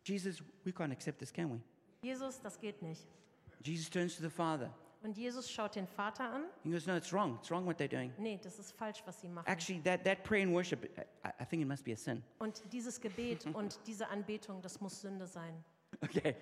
Jesus, 0.03 0.41
we 0.63 0.71
can't 0.71 0.91
accept 0.91 1.19
this, 1.19 1.31
can 1.31 1.51
we? 1.51 1.61
Jesus, 2.01 2.41
das 2.41 2.59
geht 2.59 2.81
nicht. 2.81 3.05
Jesus 3.63 3.89
turns 3.89 4.15
to 4.15 4.21
the 4.23 4.29
Father. 4.29 4.71
Und 5.03 5.17
Jesus 5.17 5.49
schaut 5.49 5.75
den 5.75 5.87
Vater 5.87 6.31
an. 6.31 6.45
He 6.63 6.69
goes, 6.69 6.85
No, 6.85 6.95
it's 6.95 7.11
wrong. 7.11 7.37
It's 7.39 7.49
wrong 7.49 7.65
what 7.65 7.77
they're 7.77 7.87
doing. 7.87 8.13
Nee, 8.17 8.39
das 8.41 8.59
ist 8.59 8.71
falsch, 8.73 9.01
was 9.05 9.19
sie 9.19 9.27
machen. 9.27 9.47
Actually, 9.47 9.81
that, 9.83 10.03
that 10.03 10.23
prayer 10.23 10.43
and 10.43 10.53
worship, 10.53 10.85
I, 11.25 11.29
I 11.41 11.45
think 11.45 11.61
it 11.63 11.67
must 11.67 11.83
be 11.83 11.91
a 11.91 11.97
sin. 11.97 12.23
Und 12.39 12.61
dieses 12.71 13.01
Gebet 13.01 13.45
und 13.53 13.79
diese 13.87 14.07
Anbetung, 14.09 14.61
das 14.61 14.79
muss 14.79 15.01
Sünde 15.01 15.25
sein. 15.25 15.63
Okay. 16.01 16.35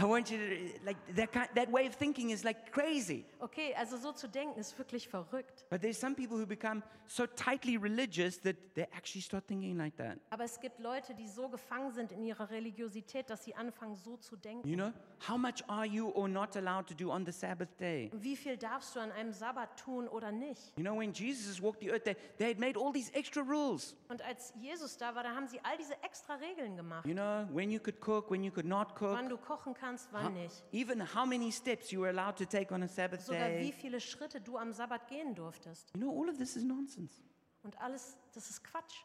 I 0.00 0.04
want 0.04 0.30
you 0.30 0.38
to, 0.38 0.86
like, 0.86 0.96
that, 1.14 1.30
kind, 1.30 1.48
that 1.54 1.70
way 1.70 1.86
of 1.86 1.94
thinking 1.94 2.30
is 2.30 2.42
like 2.42 2.72
crazy. 2.72 3.24
Okay, 3.42 3.74
also 3.78 3.98
so 3.98 4.12
zu 4.12 4.28
denken 4.28 4.58
ist 4.58 4.78
wirklich 4.78 5.08
verrückt. 5.08 5.66
But 5.68 5.82
there's 5.82 5.98
some 5.98 6.14
people 6.14 6.38
who 6.38 6.46
become 6.46 6.82
so 7.06 7.26
tightly 7.26 7.76
religious 7.76 8.38
that 8.38 8.56
they 8.74 8.86
actually 8.96 9.20
start 9.20 9.46
thinking 9.46 9.76
like 9.76 9.96
that. 9.96 10.18
Aber 10.30 10.44
es 10.44 10.58
gibt 10.58 10.80
Leute, 10.80 11.12
die 11.14 11.28
so 11.28 11.48
gefangen 11.48 11.92
sind 11.92 12.12
in 12.12 12.24
ihrer 12.24 12.48
Religiosität, 12.50 13.28
dass 13.28 13.44
sie 13.44 13.54
anfangen, 13.54 13.94
so 13.94 14.16
zu 14.16 14.36
denken. 14.36 14.66
You 14.66 14.76
know, 14.76 14.92
how 15.28 15.36
much 15.36 15.62
are 15.68 15.84
you 15.84 16.08
or 16.10 16.28
not 16.28 16.56
allowed 16.56 16.86
to 16.86 16.94
do 16.94 17.10
on 17.10 17.26
the 17.26 17.32
Sabbath 17.32 17.68
day? 17.78 18.10
Wie 18.14 18.36
viel 18.36 18.56
darfst 18.56 18.96
du 18.96 19.00
an 19.00 19.12
einem 19.12 19.34
Sabbat 19.34 19.76
tun 19.78 20.08
oder 20.08 20.32
nicht? 20.32 20.72
You 20.76 20.82
know, 20.82 20.96
when 20.96 21.12
Jesus 21.12 21.60
walked 21.60 21.80
the 21.80 21.90
earth, 21.90 22.04
they, 22.04 22.16
they 22.38 22.48
had 22.48 22.58
made 22.58 22.78
all 22.78 22.90
these 22.92 23.12
extra 23.12 23.42
rules. 23.42 23.94
Und 24.08 24.22
als 24.22 24.54
Jesus 24.58 24.96
da 24.96 25.14
war, 25.14 25.24
da 25.24 25.34
haben 25.34 25.46
sie 25.46 25.60
all 25.62 25.76
diese 25.76 25.94
extra 26.02 26.36
Regeln 26.36 26.76
gemacht. 26.76 27.04
You 27.04 27.14
know, 27.14 27.46
when 27.52 27.70
you 27.70 27.80
could 27.80 28.00
cook, 28.00 28.30
when 28.30 28.42
you 28.42 28.50
could 28.50 28.66
not 28.66 28.94
cook, 28.96 29.12
Wann 29.12 29.28
du 29.28 29.36
kochen 29.36 29.74
kannst, 29.74 29.89
wann 30.12 30.34
nicht. 30.34 30.64
even 30.72 31.00
how 31.14 31.26
many 31.26 31.50
steps 31.50 31.90
you 31.90 32.00
were 32.00 32.10
allowed 32.10 32.36
to 32.36 32.44
take 32.44 32.72
on 32.72 32.82
a 32.82 32.88
Sabbath 32.88 33.22
Sogar 33.22 33.48
wie 33.50 33.70
day. 33.70 33.72
viele 33.72 34.00
Schritte 34.00 34.40
du 34.40 34.56
am 34.56 34.72
Sabbat 34.72 35.08
gehen 35.08 35.34
durftest. 35.34 35.90
You 35.94 36.00
know, 36.00 36.22
all 36.22 36.28
of 36.28 36.38
this 36.38 36.56
is 36.56 36.64
nonsense. 36.64 37.22
Und 37.62 37.78
alles, 37.80 38.16
das 38.32 38.48
ist 38.50 38.64
Quatsch. 38.64 39.04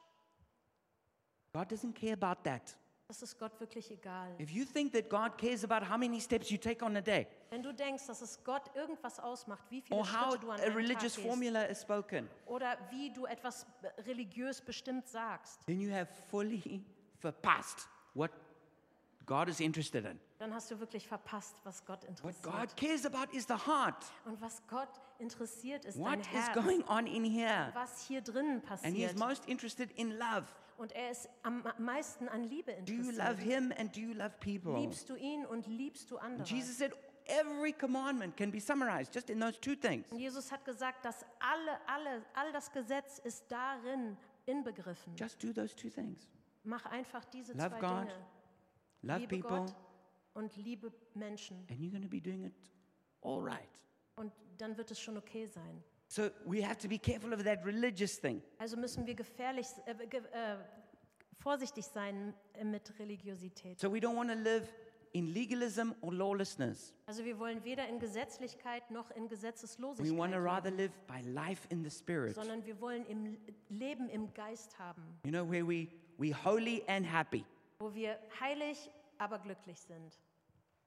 God 1.53 1.71
doesn't 1.71 1.93
care 1.93 2.13
about 2.13 2.41
that. 2.43 2.77
Das 3.07 3.21
ist 3.21 3.37
Gott 3.37 3.59
wirklich 3.59 3.91
egal. 3.91 4.35
If 4.39 4.49
you 4.49 4.65
think 4.65 4.91
that 4.93 5.09
God 5.09 5.37
cares 5.37 5.63
about 5.63 5.87
how 5.87 5.97
many 5.97 6.19
steps 6.19 6.49
you 6.49 6.57
take 6.57 6.83
on 6.83 6.97
a 6.97 7.01
day 7.01 7.27
Wenn 7.51 7.61
du 7.61 7.71
denkst, 7.71 8.07
dass 8.07 8.21
es 8.21 8.43
Gott 8.43 8.75
irgendwas 8.75 9.19
ausmacht, 9.19 9.63
wie 9.69 9.81
viele 9.81 9.99
or 9.99 10.05
how 10.05 10.31
Schritte 10.31 10.39
du 10.39 10.51
an 10.51 10.59
a 10.59 10.63
einem 10.63 10.73
Tag 10.73 10.75
religious 10.75 11.15
gehst, 11.15 11.27
formula 11.27 11.63
is 11.65 11.81
spoken, 11.81 12.27
oder 12.47 12.77
wie 12.89 13.11
du 13.11 13.25
etwas 13.25 13.67
religiös 14.07 14.59
bestimmt 14.59 15.07
sagst, 15.07 15.59
then 15.67 15.79
you 15.79 15.93
have 15.93 16.07
fully 16.29 16.83
verpasst 17.19 17.87
what 18.15 18.31
God 19.27 19.49
is 19.49 19.59
interested 19.59 20.05
in. 20.05 20.19
Dann 20.37 20.53
hast 20.53 20.69
du 20.69 20.79
wirklich 20.79 21.07
verpasst, 21.07 21.55
was 21.63 21.85
Gott 21.85 22.01
What 22.03 22.09
interessiert. 22.09 22.43
God 22.43 22.77
cares 22.77 23.05
about 23.05 23.35
is 23.35 23.45
the 23.47 23.53
heart. 23.53 24.03
Und 24.25 24.41
was 24.41 24.61
Gott 24.67 24.89
interessiert, 25.19 25.85
ist 25.85 25.97
What 25.97 26.07
dein 26.13 26.19
is 26.21 26.27
Herz. 26.27 26.53
going 26.53 26.83
on 26.83 27.07
in 27.07 27.23
here? 27.23 27.71
Was 27.73 28.01
hier 28.07 28.21
drinnen 28.21 28.61
And 28.67 28.95
He's 28.95 29.13
passiert. 29.13 29.17
most 29.19 29.45
interested 29.47 29.91
in 29.97 30.11
love. 30.17 30.45
Und 30.77 30.91
er 30.91 31.11
ist 31.11 31.29
am 31.43 31.63
meisten 31.77 32.27
an 32.27 32.43
Liebe 32.43 32.73
Do 32.83 32.91
you 32.93 33.11
love 33.11 33.11
interessiert. 33.11 33.39
Him 33.39 33.73
and 33.77 33.95
do 33.95 34.01
you 34.01 34.13
love 34.13 34.31
people? 34.41 34.77
Liebst 34.77 35.09
du 35.09 35.15
ihn 35.15 35.45
und 35.45 35.67
liebst 35.67 36.11
du 36.11 36.17
andere? 36.17 36.45
Jesus 36.45 36.77
said 36.77 36.93
every 37.27 37.71
commandment 37.71 38.35
can 38.35 38.51
be 38.51 38.59
summarized 38.59 39.15
just 39.15 39.29
in 39.29 39.39
those 39.39 39.57
two 39.61 39.75
things. 39.75 40.11
Und 40.11 40.19
Jesus 40.19 40.51
hat 40.51 40.65
gesagt, 40.65 41.05
dass 41.05 41.23
alle, 41.39 41.79
alle, 41.87 42.25
all 42.33 42.51
das 42.51 42.69
Gesetz 42.73 43.19
ist 43.19 43.49
darin 43.49 44.17
inbegriffen. 44.45 45.15
Just 45.15 45.41
do 45.41 45.53
those 45.53 45.73
two 45.73 45.89
things. 45.89 46.27
Mach 46.65 46.85
einfach 46.87 47.23
diese 47.25 47.53
Love 47.53 47.69
zwei 47.69 47.79
God, 47.79 48.01
Dinge. 48.01 48.25
Love 49.03 49.19
liebe 49.19 49.37
people, 49.39 49.59
Gott 49.59 49.75
und 50.35 50.55
liebe 50.57 50.91
Menschen. 51.15 51.65
and 51.69 51.79
you're 51.79 51.91
going 51.91 52.03
to 52.03 52.07
be 52.09 52.21
doing 52.21 52.45
it 52.45 52.53
all 53.21 53.41
right. 53.41 53.67
Und 54.15 54.31
dann 54.57 54.77
wird 54.77 54.91
es 54.91 54.99
schon 54.99 55.17
okay 55.17 55.47
sein. 55.47 55.83
So 56.07 56.29
we 56.45 56.61
have 56.65 56.77
to 56.77 56.87
be 56.87 56.99
careful 56.99 57.33
of 57.33 57.43
that 57.43 57.65
religious 57.65 58.19
thing. 58.19 58.41
Also 58.59 58.77
müssen 58.77 59.05
wir 59.07 59.15
gefährlich, 59.15 59.65
äh, 59.87 59.95
ge, 60.07 60.21
äh, 60.31 60.57
vorsichtig 61.41 61.85
sein 61.85 62.33
äh, 62.53 62.63
mit 62.63 62.93
Religiosität. 62.99 63.79
So 63.79 63.91
we 63.91 63.97
don't 63.97 64.15
want 64.15 64.29
to 64.29 64.37
live 64.37 64.71
in 65.13 65.27
legalism 65.33 65.93
or 66.01 66.13
lawlessness. 66.13 66.93
Also 67.07 67.23
wir 67.25 67.39
wollen 67.39 67.63
weder 67.63 67.87
in 67.87 67.99
Gesetzlichkeit 67.99 68.91
noch 68.91 69.09
in 69.11 69.23
We 69.23 69.29
Gesetzeslosigkeit 69.29 70.17
want 70.17 70.33
to 70.33 70.39
rather 70.39 70.69
leben, 70.69 70.77
live 70.77 71.07
by 71.07 71.21
life 71.29 71.65
in 71.69 71.83
the 71.83 71.89
Spirit. 71.89 72.35
sondern 72.35 72.65
wir 72.65 72.79
wollen 72.79 73.05
im 73.07 73.37
Leben 73.69 74.09
im 74.09 74.31
Geist 74.33 74.77
haben, 74.77 75.01
You 75.25 75.31
know, 75.31 75.49
where 75.49 75.65
we 75.67 75.87
we 76.17 76.33
holy 76.33 76.83
and 76.87 77.05
happy, 77.05 77.43
wo 77.79 77.93
wir 77.93 78.19
heilig, 78.39 78.89
aber 79.17 79.39
glücklich 79.39 79.79
sind. 79.79 80.19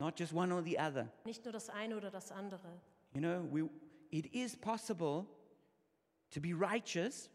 Not 0.00 0.18
just 0.18 0.32
one 0.32 0.52
or 0.52 0.62
the 0.62 0.78
other. 0.78 1.08
Nicht 1.24 1.44
nur 1.44 1.52
das 1.52 1.68
eine 1.70 1.96
oder 1.96 2.10
das 2.10 2.30
andere. 2.32 2.68
You 3.14 3.20
know, 3.20 3.42
we 3.50 3.68
it 4.10 4.26
is 4.34 4.56
possible 4.56 5.26
to 6.30 6.40
be 6.40 6.52
righteous, 6.54 7.30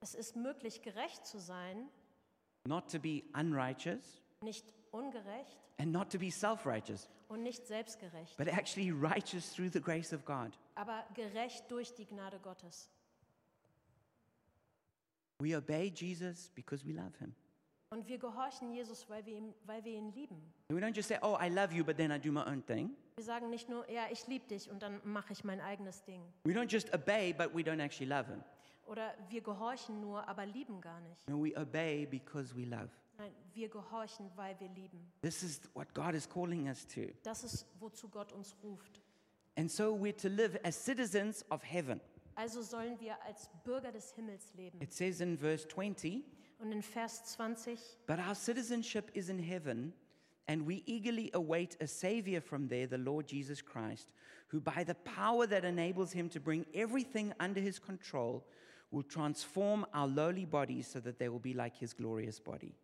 Es 0.00 0.14
ist 0.14 0.36
möglich, 0.36 0.82
gerecht 0.82 1.26
zu 1.26 1.38
sein, 1.38 1.88
not 2.66 2.90
to 2.90 2.98
be 2.98 3.22
unrighteous, 3.34 4.20
nicht 4.42 4.64
ungerecht 4.92 5.58
and 5.78 5.92
not 5.92 6.10
to 6.10 6.18
be 6.18 6.30
self-righteous, 6.30 7.08
und 7.28 7.42
nicht 7.42 7.66
selbstgerecht, 7.66 8.36
but 8.36 8.48
actually 8.48 8.90
righteous 8.90 9.52
through 9.52 9.70
the 9.72 9.80
grace 9.80 10.12
of 10.12 10.24
God. 10.24 10.56
aber 10.76 11.04
gerecht 11.14 11.70
durch 11.70 11.92
die 11.94 12.06
Gnade 12.06 12.38
Gottes. 12.40 12.88
We 15.40 15.56
obey 15.56 15.92
Jesus 15.94 16.50
because 16.54 16.84
we 16.84 16.92
love 16.92 17.16
him. 17.18 17.34
Und 17.90 18.06
wir 18.06 18.18
gehorchen 18.18 18.70
Jesus, 18.70 19.08
weil 19.08 19.24
wir, 19.24 19.38
ihm, 19.38 19.54
weil 19.64 19.82
wir 19.82 19.92
ihn 19.92 20.12
lieben. 20.12 20.36
We 20.68 20.78
don't 20.78 20.94
just 20.94 21.08
say, 21.08 21.18
"Oh, 21.22 21.38
I 21.40 21.48
love 21.48 21.74
you," 21.74 21.84
but 21.84 21.96
then 21.96 22.10
I 22.10 22.18
do 22.18 22.30
my 22.30 22.42
own 22.46 22.64
thing. 22.64 22.94
Wir 23.16 23.24
sagen 23.24 23.48
nicht 23.48 23.68
nur, 23.68 23.88
ja, 23.90 24.06
ich 24.10 24.26
liebe 24.26 24.46
dich 24.46 24.70
und 24.70 24.82
dann 24.82 25.00
mache 25.04 25.32
ich 25.32 25.42
mein 25.42 25.60
eigenes 25.60 26.04
Ding. 26.04 26.22
We 26.44 26.52
don't 26.52 26.70
just 26.70 26.92
obey, 26.94 27.32
but 27.32 27.54
we 27.54 27.62
don't 27.62 27.82
actually 27.82 28.08
love 28.08 28.26
him. 28.30 28.44
Oder 28.86 29.14
wir 29.28 29.40
gehorchen 29.40 30.00
nur, 30.00 30.26
aber 30.28 30.44
lieben 30.44 30.80
gar 30.80 31.00
nicht. 31.00 31.28
No, 31.28 31.42
we 31.42 31.56
obey 31.58 32.06
because 32.06 32.54
we 32.54 32.64
love. 32.64 32.90
Nein, 33.16 33.32
wir 33.52 33.68
gehorchen, 33.68 34.30
weil 34.36 34.58
wir 34.60 34.68
lieben. 34.68 35.10
This 35.22 35.42
is 35.42 35.62
what 35.74 35.92
God 35.94 36.14
is 36.14 36.28
calling 36.28 36.68
us 36.68 36.86
to. 36.86 37.00
Das 37.22 37.42
ist, 37.42 37.66
wozu 37.80 38.08
Gott 38.08 38.32
uns 38.32 38.54
ruft. 38.62 39.00
And 39.56 39.70
so 39.70 39.94
we're 39.94 40.16
to 40.16 40.28
live 40.28 40.60
as 40.62 40.76
citizens 40.76 41.44
of 41.50 41.62
heaven. 41.64 42.00
Also 42.34 42.62
sollen 42.62 43.00
wir 43.00 43.20
als 43.24 43.50
Bürger 43.64 43.90
des 43.90 44.12
Himmels 44.12 44.54
leben. 44.54 44.80
It 44.80 44.92
says 44.92 45.20
in 45.20 45.36
verse 45.36 45.66
20, 45.66 46.22
Und 46.58 46.72
in 46.72 46.82
Vers 46.82 47.36
20, 47.36 47.78
But 48.06 48.18
our 48.18 48.34
citizenship 48.34 49.10
is 49.14 49.28
in 49.28 49.38
heaven, 49.38 49.92
and 50.46 50.66
we 50.66 50.82
eagerly 50.86 51.30
await 51.34 51.76
a 51.80 51.86
Savior 51.86 52.40
from 52.40 52.68
there, 52.68 52.86
the 52.86 52.98
Lord 52.98 53.28
Jesus 53.28 53.62
Christ, 53.62 54.08
who 54.48 54.60
by 54.60 54.82
the 54.84 54.94
power 54.94 55.46
that 55.46 55.64
enables 55.64 56.12
him 56.12 56.28
to 56.30 56.40
bring 56.40 56.66
everything 56.74 57.32
under 57.38 57.60
his 57.60 57.78
control 57.78 58.44
will 58.90 59.02
transform 59.02 59.86
our 59.92 60.08
lowly 60.08 60.46
bodies 60.46 60.88
so 60.88 61.00
that 61.00 61.18
they 61.18 61.28
will 61.28 61.38
be 61.38 61.52
like 61.52 61.76
his 61.76 61.92
glorious 61.92 62.40
body. 62.40 62.74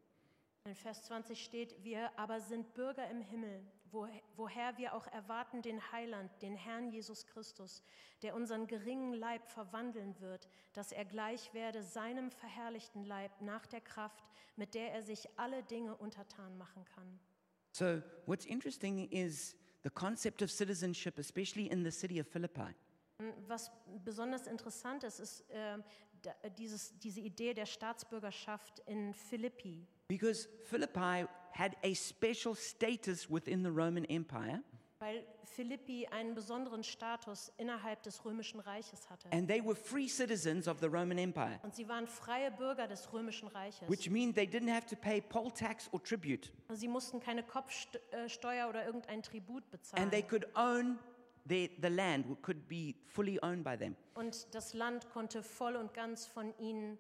In 0.67 0.75
Vers 0.75 1.03
20 1.03 1.35
steht, 1.35 1.75
wir 1.83 2.11
aber 2.17 2.41
sind 2.41 2.73
Bürger 2.75 3.09
im 3.11 3.23
Himmel, 3.23 3.61
wo, 3.95 4.09
woher 4.37 4.77
wir 4.77 4.95
auch 4.95 5.07
erwarten 5.07 5.63
den 5.63 5.93
Heiland, 5.93 6.31
den 6.43 6.57
Herrn 6.57 6.91
Jesus 6.91 7.27
Christus, 7.27 7.83
der 8.23 8.35
unseren 8.35 8.67
geringen 8.67 9.15
Leib 9.15 9.47
verwandeln 9.47 10.21
wird, 10.21 10.49
dass 10.73 10.93
er 10.93 11.05
gleich 11.05 11.55
werde 11.55 11.83
seinem 11.83 12.31
verherrlichten 12.31 13.05
Leib 13.05 13.41
nach 13.41 13.67
der 13.67 13.81
Kraft, 13.81 14.25
mit 14.57 14.75
der 14.75 14.93
er 14.93 15.03
sich 15.03 15.29
alle 15.37 15.63
Dinge 15.63 15.97
untertan 15.97 16.59
machen 16.59 16.85
kann. 16.85 17.21
So, 17.73 18.03
what's 18.27 18.45
interesting 18.45 19.09
is 19.11 19.57
the 19.83 19.91
concept 19.91 20.43
of 20.43 20.51
citizenship, 20.51 21.19
especially 21.19 21.69
in 21.69 21.85
the 21.85 21.91
city 21.91 22.21
of 22.21 22.27
Philippi. 22.27 22.75
Was 23.47 23.71
besonders 24.05 24.47
interessant 24.47 25.05
ist, 25.05 25.21
ist 25.21 25.49
äh, 25.51 25.79
dieses, 26.59 26.99
diese 26.99 27.21
Idee 27.21 27.55
der 27.55 27.67
Staatsbürgerschaft 27.67 28.81
in 28.87 29.15
Philippi. 29.15 29.87
Because 30.09 30.49
Philippi 30.65 31.27
had 31.53 31.77
a 31.83 31.95
special 31.95 32.55
status 32.55 33.29
within 33.31 33.63
the 33.63 33.71
Roman 33.71 34.05
Empire, 34.07 34.61
Weil 35.01 35.25
Philippi 35.45 36.07
einen 36.11 36.35
besonderen 36.35 36.83
Status 36.83 37.53
innerhalb 37.59 38.03
des 38.03 38.25
Römischen 38.25 38.61
Reiches 38.61 39.09
hatte. 39.11 39.29
and 39.33 39.49
they 39.49 39.61
were 39.65 39.75
free 39.75 40.09
citizens 40.09 40.67
of 40.69 40.79
the 40.81 40.87
Roman 40.87 41.17
Empire, 41.19 41.59
Und 41.63 41.75
sie 41.75 41.89
waren 41.89 42.07
freie 42.07 42.51
Bürger 42.51 42.87
des 42.87 43.13
Römischen 43.13 43.49
Reiches. 43.49 43.89
which 43.89 44.11
means 44.11 44.35
they 44.35 44.47
didn't 44.47 44.71
have 44.73 44.87
to 44.87 44.97
pay 44.97 45.21
poll 45.21 45.51
tax 45.51 45.89
or 45.93 46.03
tribute, 46.03 46.51
Sie 46.75 46.89
mussten 46.89 47.21
keine 47.21 47.43
Kopfsteuer 47.43 48.69
oder 48.69 48.85
irgendein 48.87 49.23
Tribut 49.23 49.71
bezahlen. 49.71 50.03
and 50.05 50.13
they 50.13 50.23
could 50.23 50.47
own 50.55 50.99
their, 51.49 51.69
the 51.81 51.89
land, 51.89 52.27
could 52.43 52.67
be 52.69 52.95
fully 53.07 53.39
owned 53.43 53.63
by 53.65 53.77
them. 53.77 53.97
Und 54.15 54.55
das 54.55 54.75
Land 54.75 55.09
konnte 55.11 55.43
voll 55.43 55.77
und 55.77 55.93
ganz 55.95 56.27
von 56.27 56.53
ihnen 56.59 56.99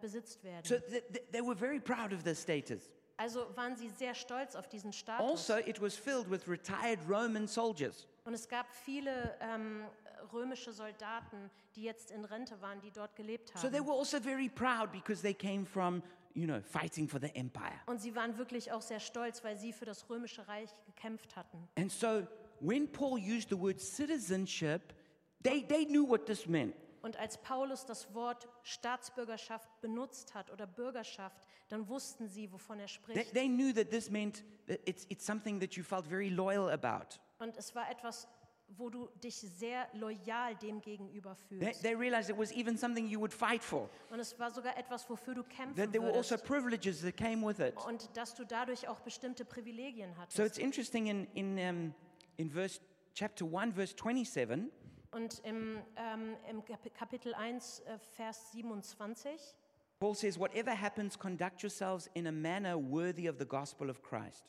besitzt 0.00 0.42
werden. 0.44 0.64
So 0.64 0.76
th- 0.78 1.02
th- 1.12 1.24
they 1.32 1.40
were 1.42 1.56
very 1.56 1.80
proud 1.80 2.12
of 2.12 2.22
this 2.22 2.42
status. 2.42 2.90
Also 3.18 3.46
waren 3.56 3.74
sie 3.76 3.88
sehr 3.88 4.14
stolz 4.14 4.54
auf 4.54 4.68
diesen 4.68 4.92
Status. 4.92 5.50
Also, 5.50 5.56
it 5.66 5.80
was 5.80 5.96
filled 5.96 6.30
with 6.30 6.46
retired 6.46 6.98
Roman 7.08 7.46
soldiers. 7.48 8.06
Und 8.24 8.34
es 8.34 8.46
gab 8.48 8.66
viele 8.74 9.34
ähm, 9.40 9.84
römische 10.32 10.72
Soldaten, 10.72 11.50
die 11.74 11.84
jetzt 11.84 12.10
in 12.10 12.24
Rente 12.26 12.60
waren, 12.60 12.80
die 12.80 12.90
dort 12.90 13.14
gelebt 13.16 13.52
So 13.56 13.68
they 13.70 13.78
haben. 13.78 13.86
were 13.86 13.96
also 13.98 14.20
very 14.20 14.48
proud 14.50 14.92
because 14.92 15.22
they 15.22 15.32
came 15.32 15.64
from, 15.64 16.02
you 16.34 16.44
know, 16.46 16.60
fighting 16.60 17.08
for 17.08 17.18
the 17.18 17.34
empire. 17.34 17.80
Und 17.86 18.00
sie 18.02 18.14
waren 18.14 18.36
wirklich 18.36 18.70
auch 18.72 18.82
sehr 18.82 19.00
stolz, 19.00 19.42
weil 19.44 19.56
sie 19.56 19.72
für 19.72 19.86
das 19.86 20.10
römische 20.10 20.46
Reich 20.46 20.68
gekämpft 20.84 21.36
hatten. 21.36 21.66
And 21.78 21.90
so 21.90 22.26
when 22.60 22.86
Paul 22.90 23.18
used 23.18 23.48
the 23.48 23.58
word 23.58 23.80
citizenship, 23.80 24.92
they, 25.42 25.62
they 25.66 25.86
knew 25.86 26.06
what 26.06 26.26
this 26.26 26.46
meant. 26.46 26.74
Und 27.02 27.16
als 27.18 27.38
Paulus 27.38 27.84
das 27.86 28.12
Wort 28.14 28.48
Staatsbürgerschaft 28.62 29.68
benutzt 29.80 30.34
hat 30.34 30.50
oder 30.50 30.66
Bürgerschaft, 30.66 31.36
dann 31.68 31.88
wussten 31.88 32.28
sie, 32.28 32.50
wovon 32.52 32.78
er 32.80 32.86
They, 32.86 32.94
spricht. 32.94 33.32
they 33.34 33.48
knew 33.48 33.72
that 33.72 33.90
this 33.90 34.10
meant 34.10 34.44
that 34.66 34.80
it's, 34.86 35.04
it's 35.08 35.24
something 35.26 35.60
that 35.60 35.74
you 35.74 35.82
felt 35.84 36.06
very 36.06 36.28
loyal 36.28 36.70
about. 36.70 37.18
Und 37.38 37.56
es 37.56 37.74
war 37.74 37.90
etwas, 37.90 38.28
wo 38.68 38.90
du 38.90 39.08
dich 39.22 39.36
sehr 39.36 39.86
loyal 39.92 40.56
dem 40.56 40.80
gegenüber 40.80 41.36
They, 41.48 41.58
fühlst. 41.60 41.82
they 41.82 41.94
realized 41.94 42.30
it 42.30 42.36
was 42.38 42.50
even 42.52 42.76
something 42.76 43.06
you 43.06 43.20
would 43.20 43.32
fight 43.32 43.62
for, 43.62 43.88
Und 44.10 44.18
es 44.18 44.36
war 44.38 44.50
sogar 44.50 44.76
etwas, 44.76 45.08
wofür 45.08 45.34
du 45.34 45.44
kämpfen 45.44 45.76
that 45.76 45.92
there 45.92 46.02
were 46.02 46.12
also 46.16 46.30
würdest. 46.34 46.44
privileges 46.46 47.00
that 47.02 47.16
came 47.16 47.46
with 47.46 47.60
it. 47.60 47.74
Und 47.86 48.08
dass 48.16 48.34
du 48.34 48.44
dadurch 48.44 48.88
auch 48.88 48.98
bestimmte 49.00 49.44
Privilegien 49.44 50.12
So 50.14 50.20
hattest. 50.20 50.38
it's 50.40 50.58
interesting 50.58 51.06
in, 51.06 51.24
in, 51.34 51.58
um, 51.58 51.94
in 52.38 52.50
verse, 52.50 52.80
chapter 53.14 53.44
1, 53.46 53.74
verse 53.74 53.94
27, 53.96 54.70
Und 55.16 55.38
im, 55.44 55.82
ähm, 55.96 56.36
im 56.46 56.62
Kap- 56.62 56.94
Kapitel 56.94 57.32
1, 57.34 57.80
äh, 57.80 57.98
Vers 58.16 58.52
27, 58.52 59.40
Paul 59.98 60.14
says, 60.14 60.38
Whatever 60.38 60.78
happens, 60.78 61.18
conduct 61.18 61.62
yourselves 61.62 62.10
in 62.12 62.26
a 62.26 62.30
manner 62.32 62.76
worthy 62.76 63.26
of 63.26 63.38
the 63.38 63.46
gospel 63.46 63.88
of 63.88 64.02
Christ. 64.02 64.44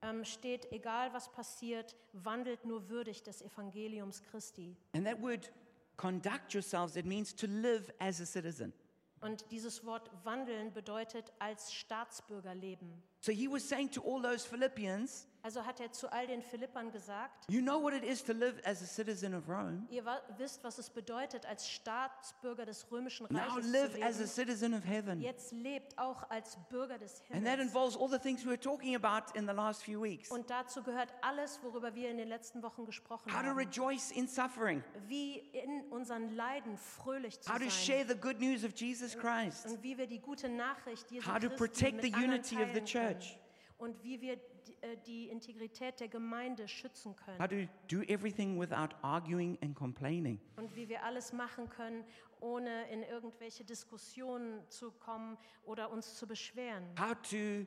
ähm, 0.00 0.24
steht, 0.24 0.72
egal 0.72 1.12
was 1.12 1.30
passiert, 1.30 1.94
wandelt 2.14 2.64
nur 2.64 2.88
würdig 2.88 3.22
des 3.22 3.42
Evangeliums 3.42 4.22
Christi. 4.22 4.74
And 4.94 5.04
that 5.06 5.20
word, 5.20 5.52
conduct 5.98 6.54
yourselves, 6.54 6.96
it 6.96 7.04
means 7.04 7.36
to 7.36 7.46
live 7.46 7.92
as 7.98 8.18
a 8.22 8.24
citizen. 8.24 8.72
Und 9.20 9.44
dieses 9.50 9.84
Wort 9.84 10.10
wandeln 10.24 10.72
bedeutet 10.72 11.34
als 11.38 11.70
Staatsbürger 11.74 12.54
leben. 12.54 13.02
So 13.20 13.30
he 13.30 13.46
was 13.46 13.68
saying 13.68 13.90
to 13.90 14.00
all 14.02 14.22
those 14.22 14.48
Philippians, 14.48 15.27
Also 15.48 15.64
hat 15.64 15.80
er 15.80 15.90
zu 15.92 16.12
all 16.12 16.26
den 16.26 16.42
Philippern 16.42 16.92
gesagt, 16.92 17.46
You 17.50 17.62
know 17.62 17.82
what 17.82 17.94
it 17.94 18.04
is 18.04 18.22
to 18.24 18.34
live 18.34 18.60
as 18.66 18.82
a 18.82 18.84
citizen 18.84 19.34
of 19.34 19.48
Rome? 19.48 19.86
ihr 19.88 20.04
wa- 20.04 20.20
wisst, 20.36 20.62
was 20.62 20.76
es 20.76 20.90
bedeutet, 20.90 21.46
als 21.46 21.66
Staatsbürger 21.66 22.66
des 22.66 22.86
römischen 22.92 23.26
Now 23.30 23.38
Reiches 23.40 23.64
zu 23.64 23.70
live 23.72 23.94
as 24.02 24.16
a 24.16 24.18
leben. 24.18 24.26
citizen 24.28 24.74
of 24.74 24.84
heaven. 24.84 25.22
Jetzt 25.22 25.52
lebt 25.52 25.96
auch 25.98 26.28
als 26.28 26.58
Bürger 26.68 26.98
des 26.98 27.22
And 27.32 27.46
that 27.46 27.52
Himmels. 27.56 27.60
involves 27.62 27.96
all 27.96 28.10
the 28.10 28.18
things 28.18 28.44
we 28.44 28.50
were 28.50 28.60
talking 28.60 28.94
about 28.94 29.32
in 29.38 29.46
the 29.46 29.54
last 29.54 29.82
few 29.84 30.02
weeks. 30.02 30.30
Und 30.30 30.50
dazu 30.50 30.82
gehört 30.82 31.14
alles, 31.22 31.58
worüber 31.62 31.94
wir 31.94 32.10
in 32.10 32.18
den 32.18 32.28
letzten 32.28 32.62
Wochen 32.62 32.84
gesprochen 32.84 33.32
How 33.32 33.40
to 33.40 33.46
haben. 33.48 33.56
rejoice 33.56 34.10
in 34.10 34.28
suffering, 34.28 34.84
Wie 35.06 35.38
in 35.38 35.84
unseren 35.90 36.28
Leiden 36.36 36.76
fröhlich 36.76 37.40
zu 37.40 37.50
how 37.50 37.56
to 37.56 37.70
sein. 37.70 37.70
share 37.70 38.04
the 38.06 38.14
good 38.20 38.38
news 38.38 38.64
of 38.64 38.72
Jesus 38.76 39.16
Christ, 39.16 39.64
Und 39.64 39.82
wie 39.82 39.96
wir 39.96 40.06
die 40.08 40.20
gute 40.20 40.50
Nachricht 40.50 41.10
Jesu 41.10 41.26
How 41.26 41.38
to 41.38 41.48
Christi 41.48 41.56
protect 41.56 41.92
mit 41.94 42.04
the 42.04 42.12
anderen 42.12 42.32
unity 42.34 42.56
of 42.56 42.68
the 42.74 42.80
teilen 42.82 42.84
church. 43.18 43.28
Können. 43.30 43.48
Und 43.78 44.02
wie 44.02 44.20
wir 44.20 44.36
die, 44.68 44.86
äh, 44.86 44.96
die 45.06 45.28
Integrität 45.28 46.00
der 46.00 46.08
Gemeinde 46.08 46.68
schützen 46.68 47.16
können. 47.16 47.38
how 47.38 47.48
to 47.48 47.66
do 47.88 48.02
everything 48.02 48.58
without 48.58 48.94
arguing 49.02 49.58
and 49.62 49.74
complaining. 49.74 50.40
Und 50.56 50.74
wie 50.76 50.88
wir 50.88 51.02
alles 51.02 51.32
machen 51.32 51.68
können, 51.68 52.04
ohne 52.40 52.88
in 52.90 53.02
irgendwelche 53.02 53.64
Diskussionen 53.64 54.68
zu 54.68 54.90
kommen 54.92 55.36
oder 55.64 55.90
uns 55.90 56.16
zu 56.16 56.26
beschweren. 56.26 56.84
How 56.98 57.14
to, 57.22 57.66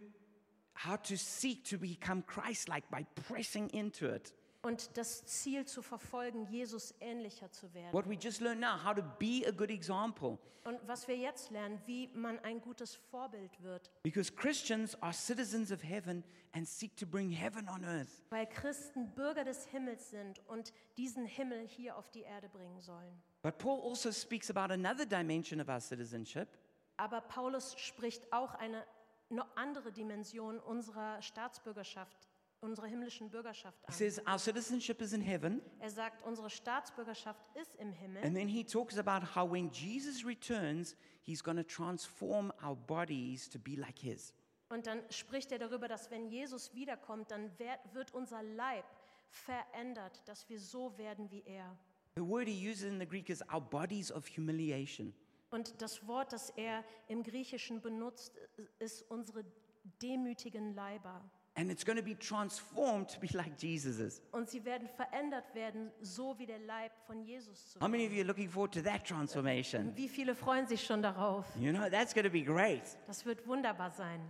how 0.88 0.98
to 0.98 1.16
seek 1.16 1.64
to 1.66 1.78
become 1.78 2.24
Christ 2.26 2.68
like 2.68 2.90
by 2.90 3.06
pressing 3.28 3.70
into 3.70 4.06
it. 4.08 4.34
Und 4.64 4.96
das 4.96 5.26
Ziel 5.26 5.66
zu 5.66 5.82
verfolgen, 5.82 6.46
Jesus 6.46 6.94
ähnlicher 7.00 7.52
zu 7.52 7.74
werden. 7.74 7.94
What 7.94 8.08
we 8.08 8.14
just 8.14 8.42
learned 8.42 8.62
now, 8.62 8.84
how 8.84 8.94
to 8.94 9.02
be 9.18 9.44
a 9.48 9.52
good 9.52 9.72
example. 9.72 10.38
Und 10.64 10.80
was 10.86 11.08
wir 11.08 11.18
jetzt 11.18 11.50
lernen, 11.50 11.82
wie 11.88 12.08
man 12.14 12.38
ein 12.40 12.62
gutes 12.62 12.96
Vorbild 12.96 13.64
wird. 13.64 13.90
Because 14.04 14.32
Christians 14.32 14.96
are 15.02 15.14
citizens 15.14 15.72
of 15.72 15.82
heaven 15.84 16.24
and 16.52 16.68
seek 16.68 16.96
to 16.98 17.08
bring 17.08 17.32
heaven 17.32 17.68
on 17.68 17.84
earth. 17.84 18.24
Weil 18.30 18.46
Christen 18.46 19.10
Bürger 19.16 19.44
des 19.44 19.66
Himmels 19.66 20.12
sind 20.12 20.40
und 20.48 20.72
diesen 20.98 21.26
Himmel 21.26 21.68
hier 21.68 21.98
auf 21.98 22.12
die 22.12 22.22
Erde 22.22 22.48
bringen 22.48 22.80
sollen. 22.80 23.24
But 23.42 23.58
Paul 23.58 23.82
also 23.82 24.12
speaks 24.12 24.52
about 24.52 24.72
another 24.72 25.06
dimension 25.06 25.60
of 25.60 25.68
our 25.68 25.80
citizenship, 25.80 26.48
Aber 26.98 27.22
Paulus 27.22 27.74
spricht 27.80 28.32
auch 28.32 28.54
eine 28.54 28.86
noch 29.30 29.48
andere 29.56 29.92
Dimension 29.92 30.60
unserer 30.60 31.22
Staatsbürgerschaft, 31.22 32.28
unserer 32.62 32.88
himmlischen 32.88 33.30
Bürgerschaft 33.30 33.78
He 33.80 33.88
an. 33.88 33.94
says 33.94 34.20
our 34.28 34.38
citizenship 34.40 35.02
is 35.02 35.14
in 35.14 35.22
heaven, 35.22 35.62
Er 35.80 35.90
sagt, 35.90 36.24
unsere 36.24 36.50
Staatsbürgerschaft 36.50 37.44
ist 37.56 37.76
im 37.76 37.92
Himmel. 37.92 38.24
and 38.24 38.36
then 38.36 38.48
he 38.48 38.64
talks 38.64 38.98
about 38.98 39.26
how 39.36 39.50
when 39.52 39.70
Jesus 39.72 40.26
returns, 40.26 40.96
he's 41.24 41.44
going 41.44 41.58
to 41.58 41.64
transform 41.64 42.54
our 42.64 42.76
bodies 42.76 43.50
to 43.50 43.60
be 43.60 43.76
like 43.76 43.98
his. 44.00 44.34
Und 44.70 44.88
dann 44.88 45.02
spricht 45.10 45.52
er 45.52 45.60
darüber, 45.60 45.88
dass 45.88 46.10
wenn 46.12 46.28
Jesus 46.28 46.74
wiederkommt, 46.74 47.30
dann 47.32 47.52
wird 47.94 48.14
unser 48.14 48.42
Leib 48.42 48.86
verändert, 49.30 50.22
dass 50.28 50.48
wir 50.50 50.60
so 50.60 50.98
werden 50.98 51.30
wie 51.32 51.44
er. 51.46 51.78
The 52.16 52.22
word 52.26 52.48
he 52.48 52.70
uses 52.70 52.84
in 52.84 53.00
the 53.00 53.06
Greek 53.08 53.30
is 53.30 53.42
our 53.54 53.62
bodies 53.62 54.12
of 54.12 54.26
humiliation. 54.38 55.14
Und 55.50 55.82
das 55.82 56.06
Wort, 56.08 56.32
das 56.32 56.50
er 56.52 56.84
im 57.10 57.24
Griechischen 57.24 57.82
benutzt, 57.82 58.38
ist 58.80 59.02
unsere 59.10 59.44
demütigen 60.02 60.74
Leiber. 60.74 61.22
And 61.56 61.70
it's 61.70 61.84
going 61.84 61.98
to 61.98 62.04
be 62.04 62.16
transformed 62.16 63.10
to 63.10 63.20
be 63.20 63.28
like 63.34 63.58
Jesus's. 63.58 64.22
Und 64.32 64.50
sie 64.50 64.64
werden 64.64 64.88
verändert 64.88 65.54
werden, 65.54 65.92
so 66.02 66.38
wie 66.40 66.46
der 66.46 66.60
Leib 66.60 66.92
von 67.06 67.22
Jesus 67.24 67.72
zu 67.72 67.82
How 67.82 67.90
many 67.90 68.06
of 68.06 68.14
you 68.14 68.22
are 68.22 68.28
looking 68.28 68.50
forward 68.50 68.72
to 68.72 68.82
that 68.82 69.06
transformation? 69.06 69.94
Wie 69.96 70.08
viele 70.08 70.34
freuen 70.34 70.66
sich 70.68 70.84
schon 70.86 71.02
darauf? 71.02 71.46
You 71.60 71.72
know, 71.74 71.90
that's 71.90 72.14
going 72.14 72.26
to 72.26 72.32
be 72.32 72.44
great. 72.44 72.84
Das 73.08 73.26
wird 73.26 73.46
wunderbar 73.46 73.92
sein. 73.92 74.22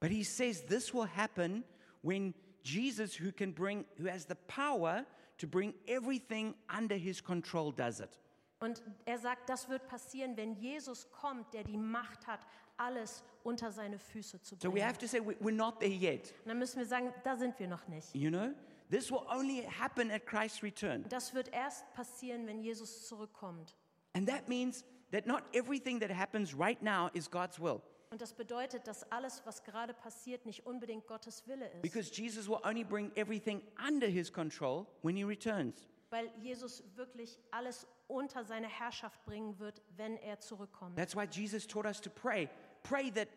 But 0.00 0.10
he 0.10 0.24
says 0.24 0.64
this 0.66 0.92
will 0.92 1.06
happen 1.06 1.64
when 2.02 2.34
Jesus, 2.62 3.14
who 3.14 3.30
can 3.30 3.52
bring, 3.52 3.84
who 3.96 4.06
has 4.08 4.26
the 4.26 4.34
power 4.48 5.06
to 5.38 5.46
bring 5.46 5.74
everything 5.86 6.54
under 6.68 6.96
his 6.96 7.20
control, 7.20 7.70
does 7.70 8.00
it. 8.00 8.18
Und 8.58 8.82
er 9.04 9.18
sagt, 9.18 9.48
das 9.50 9.68
wird 9.68 9.86
passieren, 9.86 10.36
wenn 10.36 10.54
Jesus 10.54 11.10
kommt, 11.10 11.52
der 11.52 11.62
die 11.64 11.76
Macht 11.76 12.26
hat, 12.26 12.40
alles 12.78 13.22
unter 13.44 13.70
seine 13.70 13.98
Füße 13.98 14.40
zu 14.42 14.54
So 14.56 14.68
we 14.68 14.72
bringen. 14.72 14.86
have 14.88 14.98
to 14.98 15.06
say 15.06 15.20
we- 15.20 15.36
we're 15.40 15.52
not 15.54 15.78
there 15.80 15.92
yet. 15.92 16.32
Und 16.44 16.48
dann 16.48 16.58
müssen 16.58 16.78
wir 16.78 16.86
sagen, 16.86 17.12
da 17.24 17.36
sind 17.36 17.58
wir 17.58 17.68
noch 17.68 17.86
nicht. 17.88 18.14
You 18.14 18.30
know, 18.30 18.52
this 18.90 19.10
will 19.10 19.20
only 19.28 19.62
happen 19.64 20.10
at 20.10 20.26
Christ's 20.26 20.62
return. 20.62 21.04
Das 21.08 21.34
wird 21.34 21.48
erst 21.52 21.90
passieren, 21.92 22.46
wenn 22.46 22.60
Jesus 22.60 23.06
zurückkommt. 23.08 23.74
And 24.14 24.26
that 24.28 24.48
means 24.48 24.84
that 25.12 25.26
not 25.26 25.42
everything 25.52 26.00
that 26.00 26.10
happens 26.10 26.58
right 26.58 26.80
now 26.82 27.08
is 27.12 27.30
God's 27.30 27.60
will. 27.60 27.80
Und 28.10 28.20
das 28.22 28.32
bedeutet, 28.32 28.86
dass 28.86 29.10
alles, 29.10 29.42
was 29.44 29.62
gerade 29.64 29.92
passiert, 29.92 30.46
nicht 30.46 30.64
unbedingt 30.64 31.06
Gottes 31.06 31.46
Wille 31.46 31.66
ist. 31.72 31.82
Because 31.82 32.10
Jesus 32.14 32.48
will 32.48 32.60
only 32.64 32.84
bring 32.84 33.10
everything 33.16 33.60
under 33.86 34.06
his 34.06 34.32
control 34.32 34.86
when 35.02 35.16
he 35.16 35.24
returns. 35.24 35.86
Weil 36.16 36.30
Jesus 36.38 36.82
wirklich 36.94 37.38
alles 37.50 37.86
unter 38.06 38.42
seine 38.42 38.68
Herrschaft 38.68 39.22
bringen 39.26 39.58
wird, 39.58 39.82
wenn 39.96 40.16
er 40.16 40.40
zurückkommt. 40.40 40.96
That's 40.96 41.14
why 41.14 41.24
Jesus 41.30 41.66
taught 41.66 41.84
us 41.84 42.00
to 42.00 42.08
pray. 42.08 42.48
Pray 42.82 43.10
that 43.10 43.28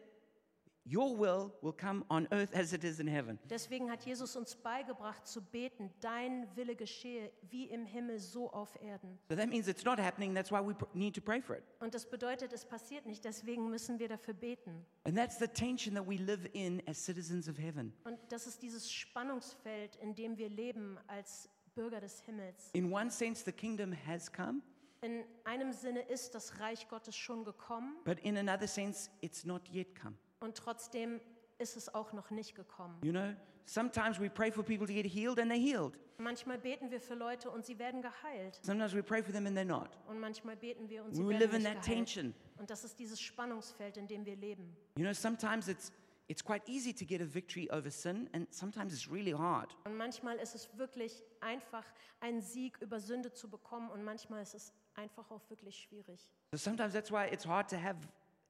your 0.86 1.20
will 1.20 1.52
will 1.62 1.74
come 1.74 2.06
on 2.10 2.26
earth 2.32 2.56
as 2.56 2.72
it 2.72 2.86
is 2.86 3.02
in 3.02 3.08
heaven. 3.08 3.38
Deswegen 3.50 3.92
hat 3.92 4.06
Jesus 4.06 4.38
uns 4.38 4.56
beigebracht 4.56 5.28
zu 5.28 5.42
beten, 5.42 5.92
dein 6.00 6.48
Wille 6.56 6.74
geschehe 6.74 7.34
wie 7.50 7.66
im 7.66 7.86
Himmel 7.86 8.18
so 8.18 8.50
auf 8.50 8.82
Erden. 8.82 9.20
So 9.28 9.36
that 9.36 9.50
means 9.50 9.68
it's 9.68 9.84
not 9.84 10.00
happening. 10.00 10.34
That's 10.34 10.50
why 10.50 10.62
we 10.62 10.74
need 10.94 11.14
to 11.16 11.22
pray 11.22 11.42
for 11.42 11.58
it. 11.58 11.64
Und 11.82 11.94
das 11.94 12.10
bedeutet, 12.10 12.54
es 12.54 12.64
passiert 12.64 13.06
nicht, 13.06 13.26
deswegen 13.26 13.70
müssen 13.70 14.00
wir 14.00 14.08
dafür 14.08 14.34
beten. 14.34 14.86
And 15.04 15.18
that's 15.18 15.38
the 15.38 15.50
tension 15.50 15.96
that 15.96 16.08
we 16.08 16.16
live 16.16 16.48
in 16.54 16.82
as 16.88 17.04
citizens 17.04 17.50
of 17.50 17.58
heaven. 17.58 17.92
Und 18.06 18.18
das 18.30 18.48
ist 18.48 18.62
dieses 18.62 18.90
Spannungsfeld, 18.90 19.98
in 19.98 20.16
dem 20.16 20.38
wir 20.38 20.48
leben 20.48 20.98
als 21.08 21.50
Bürger 21.76 22.00
des 22.02 22.22
Himmels. 22.22 22.70
In 22.74 22.92
one 22.92 23.10
sense, 23.12 23.44
the 23.46 23.52
kingdom 23.52 23.94
has 24.08 24.32
come, 24.32 24.62
In 25.02 25.24
einem 25.46 25.72
Sinne 25.72 26.02
ist 26.02 26.36
das 26.36 26.60
Reich 26.60 26.88
Gottes 26.90 27.16
schon 27.16 27.44
gekommen 27.46 27.96
but 28.04 28.20
in 28.20 28.38
another 28.38 28.68
sense, 28.68 29.10
it's 29.22 29.46
not 29.46 29.68
yet 29.70 29.96
come. 30.00 30.16
und 30.42 30.56
trotzdem 30.58 31.22
ist 31.58 31.78
es 31.78 31.94
auch 31.94 32.12
noch 32.14 32.30
nicht 32.32 32.56
gekommen. 32.56 32.98
You 33.04 33.12
know, 33.12 33.34
sometimes 33.66 34.20
we 34.20 34.30
pray 34.30 34.52
for 34.52 34.64
people 34.64 34.88
to 34.88 34.94
get 34.94 35.06
healed 35.06 35.40
and 35.40 35.52
they're 35.52 35.58
healed. 35.60 35.98
Manchmal 36.18 36.58
beten 36.58 36.92
wir 36.92 37.00
für 37.00 37.16
Leute 37.16 37.50
und 37.50 37.66
sie 37.66 37.80
werden 37.80 38.02
geheilt. 38.02 38.60
Sometimes 38.62 38.94
we 38.94 39.02
pray 39.02 39.24
for 39.24 39.32
them 39.32 39.46
and 39.48 39.58
they're 39.58 39.64
not. 39.64 39.98
Und 40.08 40.20
manchmal 40.20 40.58
beten 40.58 40.90
wir 40.90 41.06
und 41.06 41.14
sie 41.16 41.24
We 41.24 41.30
werden 41.30 41.40
live 41.40 41.54
in 41.54 41.62
nicht 41.64 41.74
that 41.76 41.84
geheilt. 41.86 41.98
tension. 41.98 42.34
Und 42.58 42.70
das 42.70 42.84
ist 42.84 43.00
dieses 43.00 43.22
Spannungsfeld, 43.22 43.96
in 43.96 44.06
dem 44.06 44.26
wir 44.26 44.36
leben. 44.36 44.76
You 44.98 45.04
know, 45.06 45.14
sometimes 45.14 45.70
it's 45.70 45.94
it's 46.30 46.44
quite 46.44 46.64
easy 46.68 46.94
to 46.94 47.04
get 47.06 47.22
a 47.22 47.26
victory 47.26 47.70
over 47.72 47.90
sin, 47.92 48.30
and 48.34 48.48
sometimes 48.52 48.94
it's 48.94 49.12
really 49.12 49.32
hard. 49.32 49.76
Und 49.86 49.98
manchmal 49.98 50.38
ist 50.38 50.56
es 50.56 50.70
wirklich 50.78 51.24
einfach, 51.42 51.84
einen 52.22 52.42
Sieg 52.42 52.78
über 52.82 53.00
Sünde 53.00 53.34
zu 53.34 53.50
bekommen 53.50 53.90
und 53.90 54.04
manchmal 54.04 54.42
ist 54.42 54.54
es 54.54 54.74
einfach 54.94 55.30
auch 55.32 55.42
wirklich 55.50 55.76
schwierig. 55.78 56.32
So 56.52 56.58
sometimes 56.58 56.94
that's 56.94 57.12
why 57.12 57.28
it's 57.32 57.46
hard 57.46 57.70
to 57.72 57.78
have 57.78 57.98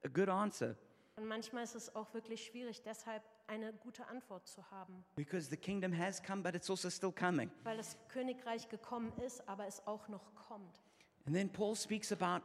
a 0.04 0.08
good 0.08 0.28
answer 0.28 0.76
Und 1.16 1.26
manchmal 1.26 1.64
ist 1.64 1.74
es 1.74 1.94
auch 1.94 2.12
wirklich 2.14 2.44
schwierig, 2.44 2.82
deshalb 2.82 3.22
eine 3.46 3.72
gute 3.72 4.06
Antwort 4.06 4.46
zu 4.46 4.68
haben, 4.70 5.04
because 5.16 5.48
the 5.48 5.56
kingdom 5.56 5.92
has 5.96 6.22
come, 6.22 6.42
but 6.42 6.54
it's 6.54 6.70
also 6.70 6.90
still 6.90 7.12
coming. 7.12 7.50
weil 7.64 7.76
das 7.78 7.96
Königreich 8.08 8.68
gekommen 8.68 9.12
ist, 9.24 9.46
aber 9.48 9.66
es 9.66 9.86
auch 9.86 10.06
noch 10.08 10.34
kommt. 10.34 10.80
And 11.26 11.34
then 11.34 11.50
Paul 11.50 11.76
speaks 11.76 12.12
about 12.12 12.44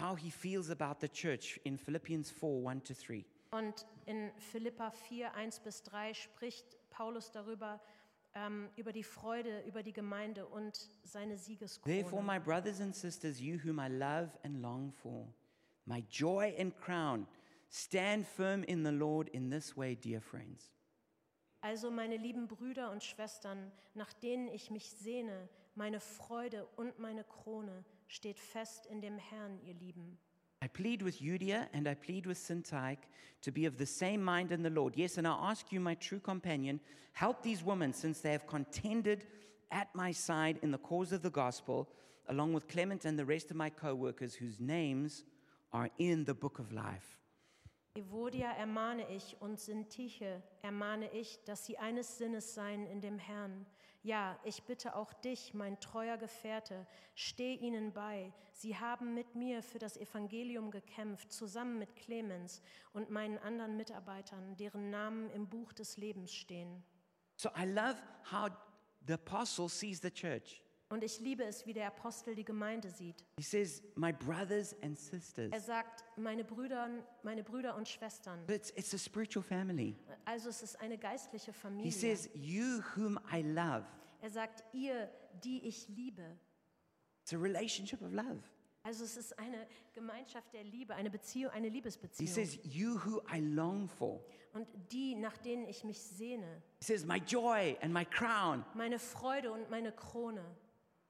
how 0.00 0.16
he 0.16 0.30
feels 0.30 0.70
about 0.70 1.00
the 1.00 1.08
church 1.08 1.60
in 1.64 1.78
Philippians 1.78 2.30
4 2.30 2.64
1 2.64 2.84
to 2.84 2.94
3. 2.94 3.24
Und 3.54 3.86
in 4.06 4.32
Philippa 4.38 4.90
4, 4.90 5.32
1 5.34 5.60
bis 5.60 5.84
3 5.84 6.12
spricht 6.14 6.76
Paulus 6.90 7.30
darüber, 7.30 7.80
ähm, 8.34 8.68
über 8.74 8.92
die 8.92 9.04
Freude, 9.04 9.60
über 9.60 9.84
die 9.84 9.92
Gemeinde 9.92 10.44
und 10.44 10.76
seine 11.04 11.36
Therefore, 11.36 11.44
Siegeskrone. 11.44 12.22
my 12.24 12.40
brothers 12.40 12.80
and 12.80 12.96
sisters, 12.96 13.40
you 13.40 13.60
whom 13.64 13.78
I 13.78 13.86
love 13.86 14.30
and 14.42 14.60
long 14.60 14.90
for, 14.90 15.32
my 15.86 16.04
joy 16.10 16.52
and 16.58 16.76
crown, 16.76 17.28
stand 17.70 18.26
firm 18.26 18.64
in 18.64 18.84
the 18.84 18.90
Lord 18.90 19.28
in 19.28 19.52
this 19.52 19.76
way, 19.76 19.94
dear 19.94 20.20
friends. 20.20 20.72
Also 21.60 21.92
meine 21.92 22.16
lieben 22.16 22.48
Brüder 22.48 22.90
und 22.90 23.04
Schwestern, 23.04 23.70
nach 23.94 24.12
denen 24.14 24.48
ich 24.48 24.72
mich 24.72 24.90
sehne, 24.90 25.48
meine 25.76 26.00
Freude 26.00 26.66
und 26.74 26.98
meine 26.98 27.22
Krone, 27.22 27.84
steht 28.08 28.40
fest 28.40 28.86
in 28.86 29.00
dem 29.00 29.16
Herrn, 29.16 29.60
ihr 29.62 29.74
Lieben. 29.74 30.18
I 30.64 30.66
plead 30.68 31.02
with 31.02 31.20
Eudia 31.20 31.68
and 31.74 31.86
I 31.86 31.92
plead 31.92 32.24
with 32.24 32.38
Syntyche 32.38 33.04
to 33.42 33.52
be 33.52 33.66
of 33.66 33.76
the 33.76 33.84
same 33.84 34.24
mind 34.24 34.50
in 34.50 34.62
the 34.62 34.70
Lord. 34.70 34.94
Yes, 34.96 35.18
and 35.18 35.28
I 35.28 35.36
ask 35.50 35.70
you, 35.70 35.78
my 35.78 35.94
true 35.96 36.20
companion, 36.20 36.80
help 37.12 37.42
these 37.42 37.62
women 37.62 37.92
since 37.92 38.20
they 38.20 38.32
have 38.32 38.46
contended 38.46 39.26
at 39.70 39.94
my 39.94 40.10
side 40.10 40.58
in 40.62 40.70
the 40.70 40.78
cause 40.78 41.12
of 41.12 41.20
the 41.20 41.28
gospel, 41.28 41.90
along 42.30 42.54
with 42.54 42.66
Clement 42.66 43.04
and 43.04 43.18
the 43.18 43.26
rest 43.26 43.50
of 43.50 43.58
my 43.58 43.68
co 43.68 43.94
workers 43.94 44.34
whose 44.34 44.58
names 44.58 45.24
are 45.70 45.90
in 45.98 46.24
the 46.24 46.32
book 46.32 46.58
of 46.58 46.72
life. 46.72 47.18
Evodia 47.94 48.56
ermahne 48.56 49.06
ich 49.10 49.36
und 49.40 49.60
Sintiche 49.60 50.42
ermahne 50.62 51.10
ich, 51.12 51.44
dass 51.44 51.66
sie 51.66 51.76
eines 51.76 52.16
Sinnes 52.16 52.54
seien 52.54 52.86
in 52.86 53.02
dem 53.02 53.18
Herrn. 53.18 53.66
Ja, 54.04 54.38
ich 54.44 54.64
bitte 54.64 54.96
auch 54.96 55.14
dich, 55.14 55.54
mein 55.54 55.80
treuer 55.80 56.18
Gefährte, 56.18 56.86
steh 57.14 57.54
ihnen 57.54 57.94
bei. 57.94 58.34
Sie 58.52 58.76
haben 58.76 59.14
mit 59.14 59.34
mir 59.34 59.62
für 59.62 59.78
das 59.78 59.96
Evangelium 59.96 60.70
gekämpft, 60.70 61.32
zusammen 61.32 61.78
mit 61.78 61.96
Clemens 61.96 62.60
und 62.92 63.08
meinen 63.08 63.38
anderen 63.38 63.78
Mitarbeitern, 63.78 64.58
deren 64.58 64.90
Namen 64.90 65.30
im 65.30 65.48
Buch 65.48 65.72
des 65.72 65.96
Lebens 65.96 66.34
stehen. 66.34 66.84
So 67.36 67.48
I 67.58 67.64
love 67.64 67.96
how 68.30 68.50
the 69.06 69.14
apostle 69.14 69.70
sees 69.70 70.02
the 70.02 70.10
church. 70.10 70.62
Und 70.90 71.02
ich 71.02 71.18
liebe 71.20 71.44
es, 71.44 71.66
wie 71.66 71.72
der 71.72 71.86
Apostel 71.88 72.34
die 72.34 72.44
Gemeinde 72.44 72.90
sieht. 72.90 73.24
He 73.38 73.42
says, 73.42 73.82
My 73.96 74.12
brothers 74.12 74.76
and 74.82 74.98
sisters. 74.98 75.50
Er 75.52 75.60
sagt, 75.60 76.04
meine 76.16 76.44
Brüder, 76.44 76.88
meine 77.22 77.42
Brüder 77.42 77.74
und 77.74 77.88
Schwestern. 77.88 78.44
It's, 78.48 78.70
it's 78.76 78.94
a 78.94 78.98
spiritual 78.98 79.42
family. 79.42 79.96
Also 80.24 80.50
es 80.50 80.62
ist 80.62 80.80
eine 80.80 80.98
geistliche 80.98 81.52
He 81.52 81.58
Familie. 81.58 81.92
says, 81.92 82.28
You 82.34 82.82
whom 82.96 83.18
I 83.32 83.42
love. 83.42 83.84
Er 84.20 84.30
sagt, 84.30 84.62
ihr, 84.72 85.10
die 85.42 85.66
ich 85.66 85.88
liebe. 85.88 86.38
It's 87.22 87.32
a 87.32 87.38
relationship 87.38 88.02
of 88.02 88.12
love. 88.12 88.42
Also 88.82 89.04
es 89.04 89.16
ist 89.16 89.38
eine 89.38 89.66
Gemeinschaft 89.94 90.52
der 90.52 90.62
Liebe, 90.62 90.94
eine 90.94 91.08
Beziehung, 91.10 91.50
eine 91.52 91.68
He 91.68 91.72
Liebesbeziehung. 91.72 92.28
says, 92.30 92.58
You 92.62 92.98
who 93.04 93.22
I 93.34 93.40
long 93.40 93.88
for. 93.88 94.22
Und 94.52 94.68
die, 94.92 95.14
nach 95.16 95.38
denen 95.38 95.66
ich 95.66 95.82
mich 95.84 96.00
sehne. 96.00 96.62
He 96.80 96.84
says, 96.84 97.04
My 97.06 97.16
joy 97.16 97.76
and 97.80 97.92
my 97.94 98.04
crown. 98.04 98.64
Meine 98.74 98.98
Freude 98.98 99.50
und 99.50 99.70
meine 99.70 99.90
Krone. 99.90 100.44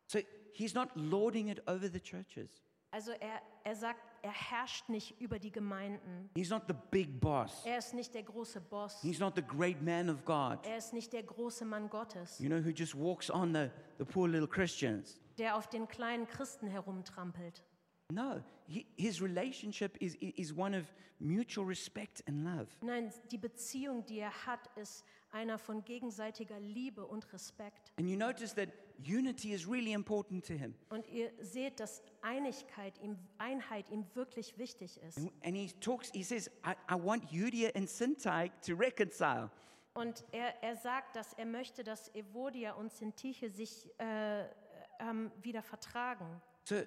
So 0.06 0.18
he's 0.52 0.74
not 0.74 0.90
lording 0.94 1.48
it 1.48 1.66
over 1.68 1.88
the 1.90 2.00
churches. 2.00 2.62
Also 2.90 3.10
er, 3.12 3.42
er 3.64 3.74
sagt, 3.74 4.00
er 4.22 4.30
herrscht 4.30 4.88
nicht 4.88 5.20
über 5.20 5.38
die 5.40 5.50
Gemeinden. 5.50 6.30
He's 6.36 6.50
not 6.50 6.62
the 6.68 6.74
big 6.92 7.20
boss. 7.20 7.64
Er 7.66 7.78
ist 7.78 7.92
nicht 7.92 8.14
der 8.14 8.22
große 8.22 8.60
Boss. 8.60 9.00
He's 9.02 9.18
not 9.18 9.34
the 9.34 9.42
great 9.42 9.82
man 9.82 10.08
of 10.08 10.24
God, 10.24 10.64
Er 10.64 10.76
ist 10.78 10.92
nicht 10.92 11.12
der 11.12 11.24
große 11.24 11.64
Mann 11.64 11.90
Gottes, 11.90 12.38
you 12.38 12.48
know, 12.48 12.64
who 12.64 12.70
just 12.70 12.94
walks 12.94 13.30
on 13.30 13.52
the, 13.52 13.68
the 13.98 14.04
poor 14.04 14.28
little 14.28 14.46
Christians. 14.48 15.18
der 15.38 15.56
auf 15.56 15.66
den 15.68 15.88
kleinen 15.88 16.28
Christen 16.28 16.68
herumtrampelt. 16.68 17.64
No, 18.12 18.40
he, 18.68 18.86
his 18.96 19.20
relationship 19.20 19.96
is, 20.00 20.14
is 20.20 20.56
one 20.56 20.78
of 20.78 20.86
mutual 21.18 21.66
respect 21.66 22.22
and 22.28 22.44
love. 22.44 22.68
Nein, 22.80 23.12
die 23.32 23.38
Beziehung, 23.38 24.06
die 24.06 24.20
er 24.20 24.46
hat, 24.46 24.70
ist 24.76 25.04
einer 25.32 25.58
von 25.58 25.84
gegenseitiger 25.84 26.60
Liebe 26.60 27.04
und 27.04 27.32
Respekt. 27.32 27.83
And 27.96 28.08
you 28.08 28.16
notice 28.16 28.54
that 28.54 28.68
unity 29.02 29.52
is 29.52 29.66
really 29.66 29.92
important 29.92 30.44
to 30.46 30.54
him. 30.54 30.74
Und 30.90 31.06
ihr 31.08 31.30
seht, 31.40 31.80
dass 31.80 32.02
Einigkeit 32.22 32.98
ihm, 33.02 33.16
Einheit 33.38 33.90
ihm 33.90 34.04
wirklich 34.14 34.58
wichtig 34.58 35.00
ist. 35.02 35.18
And, 35.18 35.32
and 35.44 35.56
he 35.56 35.70
talks, 35.80 36.10
he 36.12 36.22
says, 36.22 36.50
I, 36.64 36.74
I 36.90 36.94
want 36.94 37.32
Eudia 37.32 37.70
and 37.74 37.88
Syntyche 37.88 38.52
to 38.66 38.74
reconcile. 38.74 39.50
Und 39.94 40.24
er, 40.32 40.62
er 40.62 40.76
sagt, 40.76 41.14
dass 41.14 41.32
er 41.34 41.46
möchte, 41.46 41.84
dass 41.84 42.12
Evodia 42.14 42.72
und 42.72 42.92
Sintiche 42.92 43.48
sich 43.48 43.88
äh, 43.98 44.44
ähm, 44.98 45.30
wieder 45.40 45.62
vertragen. 45.62 46.26
So 46.64 46.82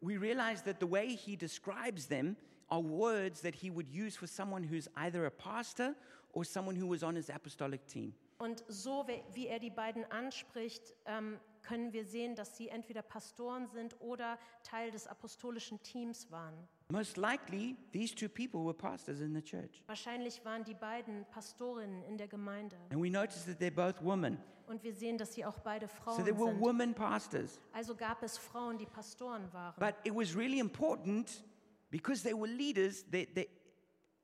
we 0.00 0.18
realize 0.18 0.62
that 0.64 0.80
the 0.80 0.90
way 0.90 1.14
he 1.14 1.36
describes 1.36 2.06
them 2.06 2.36
are 2.70 2.80
words 2.80 3.42
that 3.42 3.54
he 3.54 3.70
would 3.70 3.88
use 3.90 4.16
for 4.16 4.26
someone 4.26 4.62
who's 4.62 4.88
either 4.96 5.26
a 5.26 5.30
pastor 5.30 5.94
or 6.32 6.44
someone 6.44 6.76
who 6.76 6.86
was 6.86 7.02
on 7.02 7.16
his 7.16 7.28
apostolic 7.28 7.86
team. 7.86 8.14
Und 8.38 8.64
so 8.68 9.06
wie 9.32 9.48
er 9.48 9.58
die 9.58 9.70
beiden 9.70 10.04
anspricht, 10.10 10.94
ähm, 11.06 11.38
können 11.62 11.92
wir 11.92 12.04
sehen, 12.04 12.34
dass 12.34 12.56
sie 12.56 12.68
entweder 12.68 13.02
Pastoren 13.02 13.66
sind 13.68 14.00
oder 14.00 14.38
Teil 14.62 14.90
des 14.90 15.06
apostolischen 15.06 15.82
Teams 15.82 16.30
waren. 16.30 16.54
Most 16.90 17.16
likely, 17.16 17.76
these 17.92 18.14
two 18.14 18.28
people 18.28 18.64
were 18.64 18.72
pastors 18.72 19.20
in 19.20 19.34
the 19.34 19.42
church. 19.42 19.82
Wahrscheinlich 19.86 20.42
waren 20.44 20.64
die 20.64 20.74
beiden 20.74 21.26
Pastorinnen 21.30 22.02
in 22.04 22.16
der 22.16 22.28
Gemeinde. 22.28 22.76
And 22.90 23.02
we 23.02 23.10
notice 23.10 23.44
that 23.44 23.60
they're 23.60 23.70
both 23.70 24.02
women. 24.02 24.38
Und 24.66 24.82
wir 24.82 24.94
sehen, 24.94 25.18
dass 25.18 25.34
sie 25.34 25.44
auch 25.44 25.58
beide 25.60 25.88
So 25.88 25.94
Frauen 25.94 26.24
they 26.24 26.34
were 26.34 26.50
sind. 26.50 26.60
women 26.60 26.94
pastors. 26.94 27.60
Also 27.72 27.94
gab 27.94 28.22
es 28.22 28.38
Frauen, 28.38 28.78
die 28.78 28.86
Pastoren 28.86 29.52
waren. 29.52 29.74
But 29.78 29.96
it 30.04 30.14
was 30.14 30.34
really 30.36 30.58
important 30.60 31.42
because 31.90 32.22
they 32.22 32.34
were 32.34 32.46
leaders, 32.48 33.04
they, 33.10 33.26
they, 33.26 33.48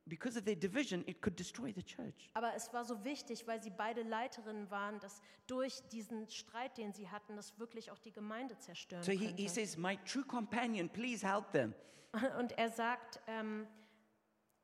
because 0.06 0.36
of 0.38 0.44
their 0.44 0.56
division, 0.56 1.02
it 1.06 1.20
could 1.22 1.38
destroy 1.38 1.72
the 1.74 1.82
church. 1.82 2.30
Aber 2.34 2.54
es 2.54 2.72
war 2.72 2.84
so 2.84 3.02
wichtig, 3.04 3.46
weil 3.46 3.62
sie 3.62 3.70
beide 3.70 4.02
Leiterinnen 4.02 4.70
waren, 4.70 4.98
dass 5.00 5.20
durch 5.46 5.80
diesen 5.92 6.28
Streit, 6.28 6.76
den 6.78 6.92
sie 6.92 7.08
hatten, 7.08 7.36
das 7.36 7.58
wirklich 7.58 7.90
auch 7.90 7.98
die 7.98 8.12
Gemeinde 8.12 8.58
zerstören 8.58 9.02
So 9.02 9.12
he, 9.12 9.18
he 9.18 9.26
könnte. 9.28 9.48
says, 9.48 9.76
My 9.76 9.96
true 10.04 10.24
companion, 10.24 10.88
please 10.88 11.26
help 11.26 11.50
them. 11.52 11.74
Und 12.38 12.52
er 12.58 12.70
sagt, 12.70 13.20
ähm, 13.26 13.66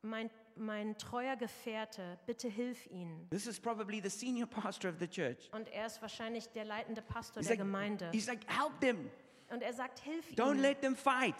mein, 0.03 0.30
mein 0.57 0.97
treuer 0.99 1.36
Gefährte, 1.36 2.18
bitte 2.26 2.49
hilf 2.49 2.86
ihnen. 2.91 3.28
This 3.30 3.47
is 3.47 3.59
probably 3.61 4.01
the 4.03 4.09
senior 4.11 4.47
pastor 4.47 4.91
of 4.91 4.99
the 4.99 5.09
church. 5.09 5.49
Und 5.53 5.68
er 5.68 5.86
ist 5.86 6.01
wahrscheinlich 6.01 6.49
der 6.51 6.64
leitende 6.64 7.03
Pastor 7.03 7.41
He's 7.41 7.49
der 7.49 7.57
like, 7.57 7.66
Gemeinde. 7.66 8.11
he's 8.12 8.26
like, 8.26 8.41
Help 8.51 8.78
them. 8.80 9.11
Und 9.51 9.62
er 9.62 9.72
sagt, 9.72 9.99
hilf 10.01 10.26
Don't 10.34 10.53
ihnen. 10.53 10.61
let 10.62 10.80
them 10.80 10.95
fight. 10.95 11.34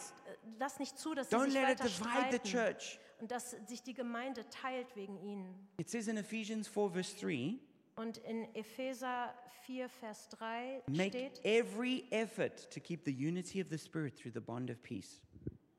Lass 0.59 0.79
nicht 0.81 0.99
zu, 0.99 1.15
dass 1.15 1.31
sie 1.31 1.37
Don't 1.37 1.45
sich 1.51 1.55
let 1.55 1.69
it 1.71 1.79
weiter 1.81 1.85
divide 1.89 2.43
the 2.43 2.49
streiten 2.49 2.75
church. 2.79 3.01
Und 3.21 3.31
dass 3.31 3.51
sich 3.67 3.83
die 3.83 3.95
Gemeinde 3.95 4.49
teilt 4.49 4.95
wegen 4.97 5.19
ihnen. 5.19 5.69
It 5.79 5.89
says 5.89 6.09
in 6.09 6.17
Ephesians 6.17 6.69
4, 6.69 6.91
verse 6.91 7.17
3 7.21 7.59
Und 7.97 8.19
in 8.19 8.55
Epheser 8.55 9.35
4, 9.67 9.89
Vers 9.89 10.29
3 10.31 10.83
make 10.87 11.09
steht, 11.09 11.45
every 11.45 12.05
effort 12.11 12.71
to 12.71 12.81
keep 12.81 13.05
the 13.05 13.13
unity 13.13 13.61
of 13.61 13.69
the 13.71 13.79
Spirit 13.79 14.17
through 14.17 14.33
the 14.33 14.41
bond 14.41 14.71
of 14.71 14.83
peace. 14.83 15.21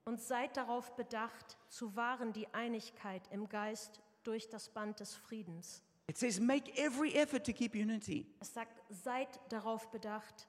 Und 0.05 0.19
seid 0.19 0.55
darauf 0.57 0.95
bedacht, 0.95 1.57
zu 1.67 1.95
wahren 1.95 2.33
die 2.33 2.47
Einigkeit 2.53 3.21
im 3.31 3.49
Geist 3.49 4.01
durch 4.23 4.49
das 4.49 4.69
Band 4.69 4.99
des 4.99 5.15
Friedens. 5.15 5.83
It 6.07 6.17
says, 6.17 6.39
make 6.39 6.71
every 6.77 7.13
effort 7.13 7.45
to 7.45 7.53
keep 7.53 7.73
unity. 7.73 8.25
Es 8.39 8.53
sagt, 8.53 8.81
seid 8.89 9.39
darauf 9.49 9.89
bedacht, 9.91 10.47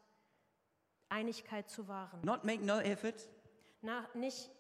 Einigkeit 1.09 1.71
zu 1.71 1.89
wahren. 1.89 2.21
Not 2.25 2.45
make 2.45 2.65
no 2.65 2.81
effort, 2.81 3.29
Na, 3.83 4.09
nicht 4.15 4.51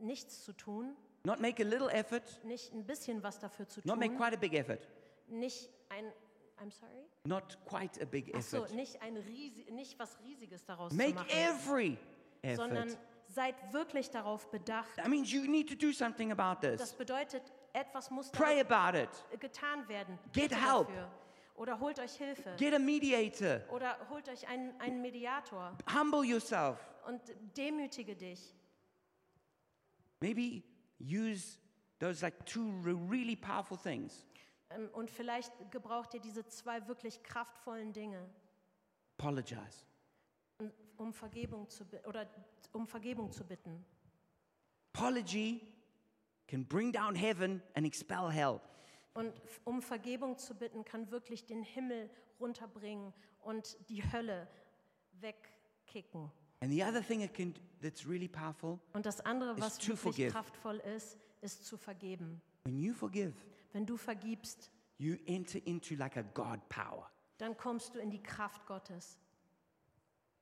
nichts 0.00 0.44
zu 0.44 0.52
tun, 0.52 0.96
not 1.24 1.40
make 1.40 1.62
a 1.62 1.66
little 1.66 1.88
effort, 1.90 2.22
nicht 2.44 2.72
ein 2.72 2.84
bisschen 2.86 3.22
was 3.22 3.38
dafür 3.38 3.68
zu 3.68 3.80
not 3.84 3.98
make 3.98 4.10
tun, 4.10 4.18
quite 4.18 4.34
a 4.34 4.38
big 4.40 4.54
effort, 4.54 4.88
nicht 5.28 5.68
ein, 5.88 6.12
I'm 6.58 6.70
sorry? 6.70 7.04
not 7.24 7.58
quite 7.66 8.00
a 8.00 8.04
big 8.04 8.32
Ach 8.34 8.42
so, 8.42 8.58
effort. 8.64 8.74
nicht, 8.74 9.00
ein 9.02 9.16
riesi 9.16 9.66
nicht 9.70 9.98
was 9.98 10.18
Riesiges 10.22 10.64
daraus 10.64 10.92
Make 10.92 11.10
zu 11.10 11.14
machen, 11.16 11.30
every 11.30 11.98
sondern 12.56 12.88
effort. 12.88 12.98
seid 13.28 13.54
wirklich 13.72 14.10
darauf 14.10 14.50
bedacht. 14.50 14.94
That 14.96 15.08
means 15.08 15.30
you 15.32 15.42
need 15.42 15.68
to 15.68 15.74
do 15.74 15.92
something 15.92 16.32
about 16.32 16.66
Das 16.66 16.80
this. 16.80 16.92
bedeutet, 16.94 17.42
etwas 17.72 18.10
muss 18.10 18.30
Pray 18.30 18.60
about 18.60 18.96
it. 18.98 19.08
getan 19.40 19.86
werden. 19.88 20.18
Get 20.32 20.50
Bitte 20.50 20.56
help. 20.56 20.88
Dafür. 20.88 21.10
Oder 21.56 21.78
holt 21.78 21.98
euch 22.00 22.12
Hilfe. 22.14 22.54
Get 22.56 22.72
a 22.74 22.78
mediator. 22.78 23.60
Oder 23.70 23.96
holt 24.08 24.28
euch 24.30 24.48
einen, 24.48 24.78
einen 24.80 25.02
Mediator 25.02 25.76
Humble 25.94 26.24
yourself. 26.24 26.78
und 27.06 27.20
demütige 27.56 28.16
dich. 28.16 28.54
Maybe 30.20 30.62
use 31.00 31.58
those 31.98 32.22
like 32.24 32.44
two 32.46 32.70
re- 32.84 32.94
really 33.10 33.36
powerful 33.36 33.76
things. 33.78 34.26
Ähm, 34.70 34.88
Und 34.92 35.10
vielleicht 35.10 35.52
gebraucht 35.70 36.14
ihr 36.14 36.20
diese 36.20 36.46
zwei 36.46 36.86
wirklich 36.88 37.22
kraftvollen 37.22 37.92
Dinge, 37.92 38.28
Apologize. 39.18 39.84
um- 40.96 41.12
Vergebung 41.12 41.68
zu, 41.68 41.84
oder 42.06 42.28
um 42.72 42.86
Vergebung 42.86 43.32
zu 43.32 43.44
bitten. 43.44 43.84
Apology 44.94 45.60
can 46.46 46.64
bring 46.66 46.92
down 46.92 47.14
heaven 47.14 47.62
and 47.74 47.86
expel 47.86 48.30
hell. 48.30 48.60
Und 49.14 49.32
um 49.64 49.82
Vergebung 49.82 50.36
zu 50.38 50.54
bitten, 50.54 50.84
kann 50.84 51.10
wirklich 51.10 51.44
den 51.46 51.62
Himmel 51.62 52.10
runterbringen 52.38 53.12
und 53.40 53.76
die 53.88 54.02
Hölle 54.12 54.46
wegkicken. 55.20 56.30
And 56.60 56.70
the 56.70 56.82
other 56.84 57.02
thing 57.02 57.22
it 57.22 57.32
can, 57.34 57.54
that's 57.80 58.06
really 58.06 58.28
powerful, 58.28 58.78
Und 58.92 59.06
das 59.06 59.20
andere, 59.20 59.52
Is 59.54 59.60
was 59.60 59.78
to 59.78 59.88
wirklich 59.88 60.00
forgive. 60.02 60.30
kraftvoll 60.32 60.76
ist, 60.96 61.16
ist 61.40 61.64
zu 61.64 61.76
vergeben. 61.76 62.40
when 62.64 62.78
you 62.78 62.92
forgive, 62.92 63.32
Wenn 63.72 63.86
du 63.86 63.96
vergibst, 63.96 64.70
you 64.98 65.16
enter 65.26 65.58
into 65.66 65.94
like 65.94 66.16
a 66.16 66.22
God 66.22 66.60
power. 66.68 67.10
dann 67.38 67.56
kommst 67.56 67.94
du 67.94 67.98
in 67.98 68.10
die 68.10 68.22
Kraft 68.22 68.66
Gottes. 68.66 69.18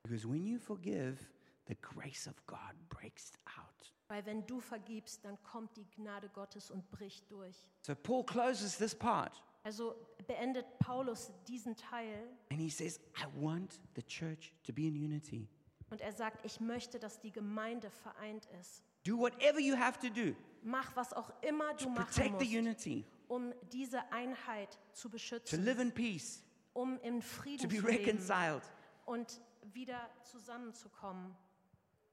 Because 0.02 0.26
when 0.28 0.44
you 0.44 0.58
forgive, 0.58 1.18
the 1.66 1.76
grace 1.80 2.26
of 2.26 2.34
God 2.46 2.74
breaks 2.88 3.32
out. 3.56 3.92
Weil 4.08 4.24
wenn 4.24 4.46
du 4.46 4.58
vergibst, 4.58 5.24
dann 5.24 5.40
kommt 5.42 5.76
die 5.76 5.84
Gnade 5.90 6.30
Gottes 6.30 6.70
und 6.70 6.90
bricht 6.90 7.30
durch. 7.30 7.54
So 7.82 7.94
Paul 7.94 8.24
closes 8.24 8.76
this 8.78 8.94
part 8.94 9.42
Also 9.64 9.94
beendet 10.26 10.64
Paulus 10.78 11.30
diesen 11.46 11.76
Teil 11.76 12.26
and 12.50 12.58
he 12.58 12.70
says, 12.70 12.98
I 13.18 13.26
want 13.40 13.78
the 13.94 14.02
church 14.02 14.52
to 14.64 14.72
be 14.72 14.86
in 14.88 14.96
unity. 14.96 15.46
Und 15.90 16.00
er 16.00 16.12
sagt, 16.12 16.44
ich 16.44 16.60
möchte, 16.60 16.98
dass 16.98 17.20
die 17.20 17.32
Gemeinde 17.32 17.90
vereint 17.90 18.46
ist. 18.60 18.82
Do 19.04 19.18
whatever 19.18 19.58
you 19.58 19.76
have 19.76 19.98
to 20.00 20.08
do 20.08 20.34
Mach, 20.62 20.94
was 20.96 21.12
auch 21.12 21.32
immer 21.42 21.76
to 21.76 21.84
du 21.84 21.90
machen 21.90 22.06
protect 22.06 22.40
the 22.40 22.44
musst, 22.44 22.58
unity, 22.58 23.04
um 23.28 23.54
diese 23.72 24.00
Einheit 24.12 24.78
zu 24.92 25.08
to 25.08 25.12
beschützen, 25.12 25.64
live 25.64 25.78
in 25.78 25.92
peace, 25.92 26.42
um 26.72 26.98
im 27.00 27.20
to 27.20 27.26
Frieden 27.26 27.68
be 27.68 27.76
zu 27.76 27.86
leben 27.86 28.04
reconciled. 28.04 28.62
und 29.06 29.40
wieder 29.72 30.00
zusammenzukommen, 30.24 31.34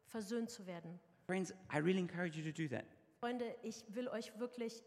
versöhnt 0.07 0.49
zu 0.49 0.65
werden. 0.67 0.99
Friends, 1.25 1.51
I 1.73 1.77
really 1.77 1.99
encourage 1.99 2.37
you 2.39 2.43
to 2.49 2.51
do 2.51 2.67
that. 2.69 2.85
Freunde, 3.19 3.55
ich 3.63 3.83
will 3.89 4.07
euch 4.07 4.37
wirklich 4.39 4.83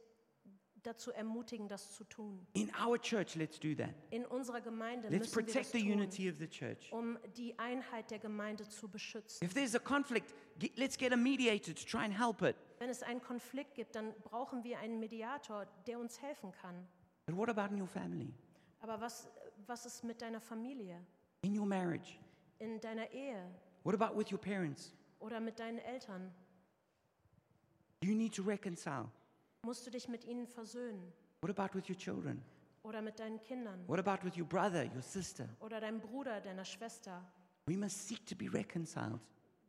dazu 0.82 1.10
ermutigen, 1.12 1.68
das 1.68 1.92
zu 1.92 2.04
tun. 2.04 2.46
In 2.54 2.70
our 2.84 2.98
church, 3.00 3.34
let's 3.36 3.58
do 3.58 3.74
that. 3.74 3.90
In 4.10 4.24
unserer 4.26 4.60
Gemeinde 4.60 5.08
Let's 5.08 5.34
müssen 5.34 5.36
wir 5.36 5.42
das 5.44 5.52
protect 5.54 5.72
the 5.72 5.80
tun, 5.82 5.92
unity 5.92 6.30
of 6.30 6.36
the 6.38 6.48
church. 6.48 6.92
um 6.92 7.18
die 7.36 7.58
Einheit 7.58 8.10
der 8.10 8.18
Gemeinde 8.18 8.68
zu 8.68 8.88
beschützen. 8.88 9.44
If 9.46 9.54
there's 9.54 9.74
a 9.74 9.78
conflict, 9.78 10.34
get, 10.58 10.76
let's 10.78 10.96
get 10.96 11.12
a 11.12 11.16
mediator 11.16 11.74
to 11.74 11.84
try 11.84 12.04
and 12.04 12.16
help 12.18 12.42
it. 12.42 12.56
Wenn 12.78 12.90
es 12.90 13.02
einen 13.02 13.20
Konflikt 13.22 13.74
gibt, 13.74 13.94
dann 13.94 14.14
brauchen 14.24 14.62
wir 14.64 14.78
einen 14.78 14.98
Mediator, 15.00 15.66
der 15.86 15.98
uns 15.98 16.20
helfen 16.22 16.52
kann. 16.52 16.86
But 17.26 17.36
what 17.36 17.48
about 17.48 17.74
in 17.74 17.80
your 17.80 17.88
family, 17.88 18.32
Aber 18.80 19.00
was, 19.00 19.28
was 19.66 19.84
ist 19.86 20.04
mit 20.04 20.22
deiner 20.22 20.40
Familie, 20.40 21.04
in 21.42 21.58
your 21.58 21.66
marriage? 21.66 22.18
in 22.60 22.80
deiner 22.80 23.10
Ehe 23.12 23.50
What 23.84 23.94
about 24.00 24.16
with 24.18 24.30
your 24.32 24.38
parents? 24.40 24.92
oder 25.20 25.40
mit 25.40 25.58
deinen 25.58 25.78
Eltern? 25.78 26.32
You 28.02 28.14
need 28.14 28.32
to 28.36 28.42
reconcile. 28.42 29.08
Musst 29.64 29.86
du 29.86 29.90
dich 29.90 30.08
mit 30.08 30.24
ihnen 30.24 30.46
versöhnen 30.46 31.12
What 31.40 31.56
about 31.58 31.76
with 31.76 31.88
your 31.88 31.96
children? 31.96 32.42
oder 32.84 33.02
mit 33.02 33.18
deinen 33.18 33.40
Kindern 33.40 33.86
What 33.88 33.98
about 33.98 34.24
with 34.24 34.36
your 34.38 34.46
brother, 34.46 34.84
your 34.94 35.02
sister? 35.02 35.48
oder 35.60 35.80
deinem 35.80 36.00
Bruder, 36.00 36.40
deiner 36.40 36.64
Schwester? 36.64 37.22
We 37.66 37.76
must 37.76 38.06
seek 38.08 38.24
to 38.26 38.34
be 38.36 38.50
reconciled. 38.52 39.20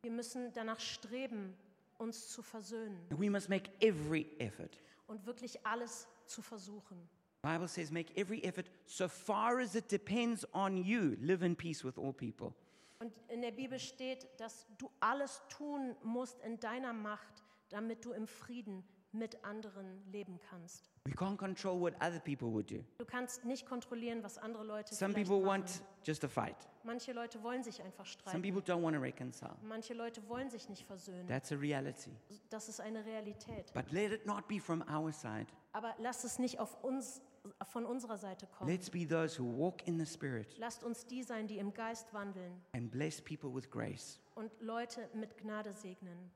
Wir 0.04 0.12
müssen 0.12 0.54
danach 0.54 0.80
streben, 0.80 1.54
uns 1.98 2.30
zu 2.30 2.42
versöhnen 2.42 2.98
we 3.10 3.30
must 3.30 3.50
make 3.50 3.70
every 3.82 4.28
effort. 4.40 4.80
und 5.08 5.26
wirklich 5.26 5.66
alles 5.66 6.08
zu 6.26 6.42
versuchen. 6.42 7.10
Bible 7.42 7.68
says 7.68 7.90
make 7.90 8.16
every 8.16 8.42
effort 8.44 8.70
so 8.86 9.08
far 9.08 9.58
as 9.60 9.74
it 9.74 9.92
depends 9.92 10.46
on 10.54 10.78
you. 10.78 11.16
Live 11.20 11.42
in 11.42 11.56
peace 11.56 11.84
with 11.84 11.98
all 11.98 12.14
people. 12.14 12.54
Und 13.00 13.14
in 13.30 13.42
der 13.42 13.52
Bibel 13.52 13.80
steht, 13.80 14.28
dass 14.40 14.68
du 14.78 14.90
alles 15.00 15.42
tun 15.50 15.96
musst 16.04 16.40
in 16.42 16.60
deiner 16.60 16.92
Macht, 16.94 17.44
damit 17.70 18.04
du 18.06 18.12
im 18.12 18.28
Frieden 18.28 18.84
mit 19.12 19.44
anderen 19.44 20.04
leben 20.12 20.40
kannst. 20.50 20.90
We 21.06 21.14
can't 21.14 21.38
control 21.38 21.80
what 21.80 21.96
other 21.96 22.20
people 22.20 22.50
would 22.52 22.70
do. 22.70 22.84
Du 23.00 23.06
kannst 23.06 23.44
nicht 23.46 23.66
kontrollieren, 23.66 24.22
was 24.24 24.38
andere 24.38 24.64
Leute 24.64 24.94
Some 24.94 25.14
vielleicht 25.14 25.30
people 25.30 25.46
machen. 25.46 25.64
want 25.64 25.84
just 26.04 26.24
a 26.24 26.28
fight. 26.28 26.56
Manche 26.84 27.14
Leute 27.14 27.42
wollen 27.42 27.64
sich 27.64 27.82
einfach 27.82 28.06
Some 28.06 28.22
streiten. 28.22 28.42
people 28.42 28.62
don't 28.62 28.84
want 28.84 28.96
to 28.96 29.02
reconcile. 29.02 29.56
Manche 29.64 29.94
Leute 29.94 30.28
wollen 30.30 30.50
sich 30.50 30.70
nicht 30.70 30.86
versöhnen. 30.86 31.28
That's 31.28 31.52
a 31.52 31.56
reality. 31.56 32.12
Das 32.50 32.70
ist 32.70 32.80
eine 32.80 33.04
Realität. 33.06 33.74
But 33.74 33.92
let 33.92 34.12
it 34.12 34.26
not 34.26 34.48
be 34.48 34.60
from 34.60 34.84
our 34.88 35.12
side. 35.12 35.48
Aber 35.72 35.96
lasst 35.98 36.24
es 36.26 36.38
nicht 36.38 36.60
auf 36.60 36.84
uns, 36.84 37.22
von 37.64 37.86
unserer 37.86 38.18
Seite 38.18 38.46
kommen. 38.48 38.70
Let's 38.70 38.90
be 38.90 39.08
those 39.08 39.42
who 39.42 39.46
walk 39.58 39.88
in 39.88 39.98
the 39.98 40.06
Spirit 40.06 40.56
Lasst 40.60 40.84
uns 40.84 41.06
die 41.08 41.24
sein, 41.24 41.48
die 41.48 41.58
im 41.58 41.74
Geist 41.74 42.14
wandeln 42.14 42.62
and 42.74 42.92
bless 42.92 43.20
people 43.22 43.52
with 43.54 43.70
grace. 43.72 44.20
und 44.36 44.52
Leute 44.62 45.10
mit 45.14 45.38
Gnade 45.38 45.74
segnen. 45.74 46.32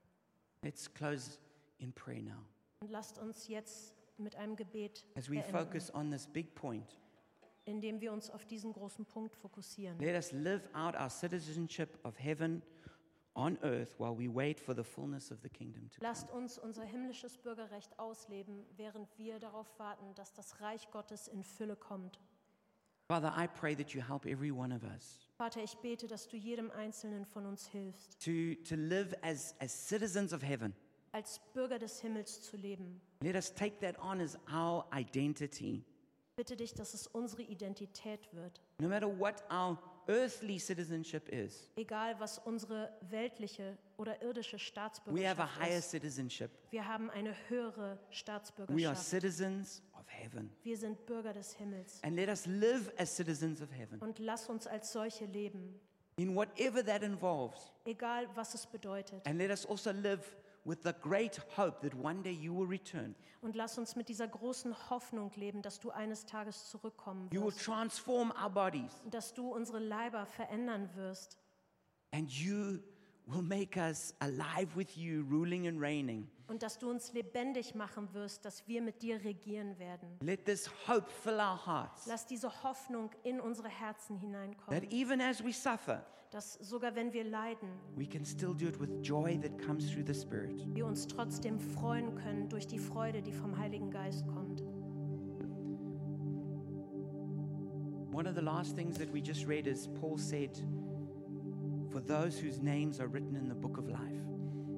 Let's 0.64 0.92
close 0.92 1.38
in 1.78 1.92
prayer 1.94 2.22
now 2.24 2.44
Und 2.84 2.90
lasst 2.90 3.18
uns 3.18 3.48
jetzt 3.48 3.96
mit 4.18 4.36
einem 4.36 4.58
Gebet 4.58 5.06
as 5.16 5.30
we 5.30 5.36
beenden, 5.36 5.52
focus 5.52 5.90
on 5.94 6.12
this 6.12 6.28
big 6.28 6.54
point. 6.54 6.98
indem 7.64 8.02
wir 8.02 8.12
uns 8.12 8.30
auf 8.30 8.44
diesen 8.44 8.74
großen 8.74 9.06
Punkt 9.06 9.38
fokussieren. 9.38 9.98
Let 10.00 10.16
us 10.16 10.34
live 10.34 10.68
out 10.74 10.94
our 10.96 11.10
citizenship 11.10 11.98
of 12.04 12.20
heaven 12.20 12.62
on 13.36 13.58
earth 13.64 13.98
while 14.02 14.18
we 14.18 14.28
wait 14.28 14.60
for 14.60 14.76
the 14.76 14.84
fullness 14.84 15.32
of 15.32 15.40
the 15.44 15.50
kingdom 15.50 15.90
to 15.92 16.00
come. 16.02 16.10
Lasst 16.10 16.30
uns 16.32 16.60
unser 16.60 16.84
himmlisches 16.84 17.38
Bürgerrecht 17.38 17.98
ausleben, 17.98 18.66
während 18.76 19.18
wir 19.18 19.40
darauf 19.40 19.80
warten, 19.80 20.14
dass 20.16 20.34
das 20.34 20.60
Reich 20.60 20.92
Gottes 20.92 21.30
in 21.30 21.42
Fülle 21.42 21.78
kommt. 21.78 22.20
Father, 23.08 23.34
I 23.38 23.48
pray 23.48 23.78
that 23.78 23.92
you 23.92 24.02
help 24.02 24.26
every 24.26 24.52
one 24.52 24.76
of 24.76 24.84
us 24.84 25.24
Vater, 25.38 25.64
ich 25.64 25.78
bete, 25.78 26.08
dass 26.08 26.28
du 26.28 26.36
jedem 26.36 26.70
Einzelnen 26.72 27.26
von 27.26 27.46
uns 27.46 27.66
hilfst, 27.68 28.22
to, 28.22 28.56
to 28.68 28.76
live 28.76 29.16
as, 29.22 29.56
as 29.62 29.72
citizens 29.72 30.34
of 30.34 30.44
heaven. 30.44 30.76
Als 31.14 31.40
Bürger 31.54 31.80
des 31.80 32.02
Himmels 32.02 32.42
zu 32.42 32.58
leben. 32.58 33.00
Let 33.22 33.36
us 33.36 33.54
take 33.54 33.80
that 33.80 33.98
on 34.00 34.20
as 34.20 34.38
our 34.54 34.86
identity. 34.94 35.84
Bitte 36.36 36.56
dich, 36.58 36.74
dass 36.74 36.96
es 36.96 37.06
unsere 37.08 37.44
Identität 37.44 38.28
wird. 38.34 38.60
No 38.80 38.90
matter 38.90 39.08
what 39.08 39.44
our 39.52 39.78
earthly 40.08 40.58
citizenship 40.58 41.30
is, 41.30 41.70
Egal, 41.76 42.20
was 42.20 42.40
unsere 42.40 42.90
weltliche 43.12 43.78
oder 43.98 44.20
irdische 44.24 44.58
we 44.58 44.60
have 44.60 45.40
a 45.40 45.48
Staatsbürgerschaft 45.48 45.60
higher 45.62 45.78
ist. 45.78 45.92
citizenship. 45.92 46.50
Wir 46.72 46.88
haben 46.88 47.12
eine 47.12 47.36
höhere 47.50 47.78
We 47.78 47.84
are 47.86 47.98
Staatsbürgerschaft. 48.10 49.04
citizens 49.06 49.84
of 49.94 50.06
heaven. 50.08 50.50
Wir 50.64 50.76
sind 50.78 51.06
Bürger 51.06 51.34
des 51.34 51.54
Himmels. 51.54 52.00
And 52.04 52.16
let 52.16 52.28
us 52.30 52.48
live 52.48 52.92
as 52.98 53.16
citizens 53.16 53.62
of 53.62 53.72
heaven 53.72 54.00
Und 54.00 54.18
lass 54.18 54.50
uns 54.50 54.66
als 54.66 54.92
solche 54.92 55.26
leben, 55.26 55.80
in 56.18 56.36
whatever 56.36 56.84
that 56.84 57.04
involves. 57.04 57.72
egal 57.86 58.28
was 58.34 58.56
es 58.56 58.66
bedeutet. 58.66 59.26
And 59.28 59.38
let 59.38 59.52
us 59.52 59.68
also 59.68 59.92
live 59.92 60.36
with 60.66 60.80
the 60.84 60.94
great 61.02 61.42
hope 61.58 61.82
that 61.82 61.94
one 61.94 62.22
day 62.24 62.32
you 62.32 62.54
will 62.58 62.68
return. 62.68 63.16
Und 63.42 63.56
lass 63.56 63.78
uns 63.78 63.96
mit 63.98 64.08
dieser 64.08 64.28
großen 64.28 64.74
Hoffnung 64.90 65.32
leben, 65.36 65.62
dass 65.62 65.80
du 65.80 65.92
eines 65.92 66.26
Tages 66.26 66.70
zurückkommen 66.70 67.30
You 67.34 67.42
will 67.42 67.48
wirst. 67.54 67.66
transform 67.66 68.32
our 68.42 68.50
bodies 68.50 68.92
Dass 69.10 69.34
du 69.34 69.50
unsere 69.54 69.80
Leiber 69.80 70.26
verändern 70.26 70.90
wirst. 70.96 71.38
and 72.12 72.30
you 72.30 72.80
will 73.26 73.42
make 73.42 73.78
us 73.78 74.14
alive 74.20 74.76
with 74.76 74.96
you, 74.96 75.24
ruling 75.30 75.68
and 75.68 75.82
reigning. 75.82 76.28
Und 76.48 76.64
dass 76.64 76.78
du 76.78 76.90
uns 76.90 77.14
lebendig 77.14 77.76
machen 77.76 78.14
wirst, 78.14 78.46
dass 78.46 78.68
wir 78.68 78.82
mit 78.82 79.02
dir 79.02 79.24
regieren 79.24 79.78
werden. 79.80 80.18
Let 80.22 80.46
this 80.46 80.70
hope 80.88 81.10
fill 81.10 81.36
our 81.36 81.66
hearts. 81.66 82.06
Lass 82.06 82.26
diese 82.26 82.64
Hoffnung 82.64 83.12
in 83.24 83.40
unsere 83.40 83.70
Herzen 83.70 84.16
That 84.16 84.24
hineinkommen, 84.24 84.92
even 84.92 85.22
as 85.22 85.44
we 85.44 85.54
suffer, 85.54 86.06
dass 86.32 86.56
sogar 86.56 86.96
wenn 86.96 87.14
wir 87.14 87.24
leiden, 87.24 87.70
we 87.96 88.08
can 88.08 88.26
still 88.26 88.54
do 88.54 88.68
it 88.68 88.80
with 88.80 88.90
joy 89.02 89.40
that 89.40 89.58
comes 89.60 89.90
through 89.92 90.06
the 90.06 90.14
Spirit. 90.14 90.64
wir 90.76 90.86
uns 90.86 91.08
trotzdem 91.08 91.60
freuen 91.60 92.16
können 92.16 92.50
durch 92.50 92.68
die 92.68 92.80
Freude, 92.80 93.22
die 93.22 93.34
vom 93.34 93.58
Heiligen 93.58 93.90
Geist 93.92 94.28
kommt. 94.28 94.62
One 98.14 98.28
of 98.28 98.36
the 98.36 98.42
last 98.42 98.76
things 98.76 98.98
that 99.00 99.12
we 99.12 99.20
just 99.20 99.48
read 99.48 99.66
is 99.66 99.88
Paul 100.00 100.18
said, 100.20 100.52
For 101.90 102.00
those 102.00 102.40
whose 102.40 102.62
names 102.62 103.00
are 103.00 103.08
written 103.08 103.36
in 103.36 103.48
the 103.48 103.56
book 103.56 103.78
of 103.78 103.88
life. 103.88 104.33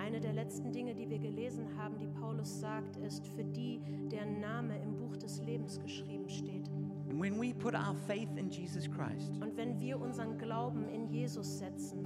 Eine 0.06 0.20
der 0.20 0.34
letzten 0.34 0.72
Dinge, 0.72 0.94
die 0.94 1.10
wir 1.10 1.18
gelesen 1.18 1.66
haben, 1.80 1.98
die 1.98 2.06
Paulus 2.06 2.60
sagt, 2.60 2.96
ist 2.98 3.26
für 3.26 3.44
die, 3.44 3.82
deren 4.12 4.40
Name 4.40 4.78
im 4.84 4.96
Buch 4.96 5.18
des 5.18 5.42
Lebens 5.42 5.80
geschrieben 5.80 6.30
steht. 6.30 6.70
And 7.10 7.20
when 7.20 7.42
we 7.42 7.56
put 7.56 7.74
our 7.74 7.96
faith 8.06 8.30
in 8.38 8.52
Jesus 8.52 8.88
Christ, 8.88 9.32
Und 9.42 9.58
wenn 9.58 9.80
wir 9.80 10.00
unseren 10.00 10.38
Glauben 10.38 10.88
in 10.90 11.08
Jesus 11.08 11.58
setzen, 11.58 12.06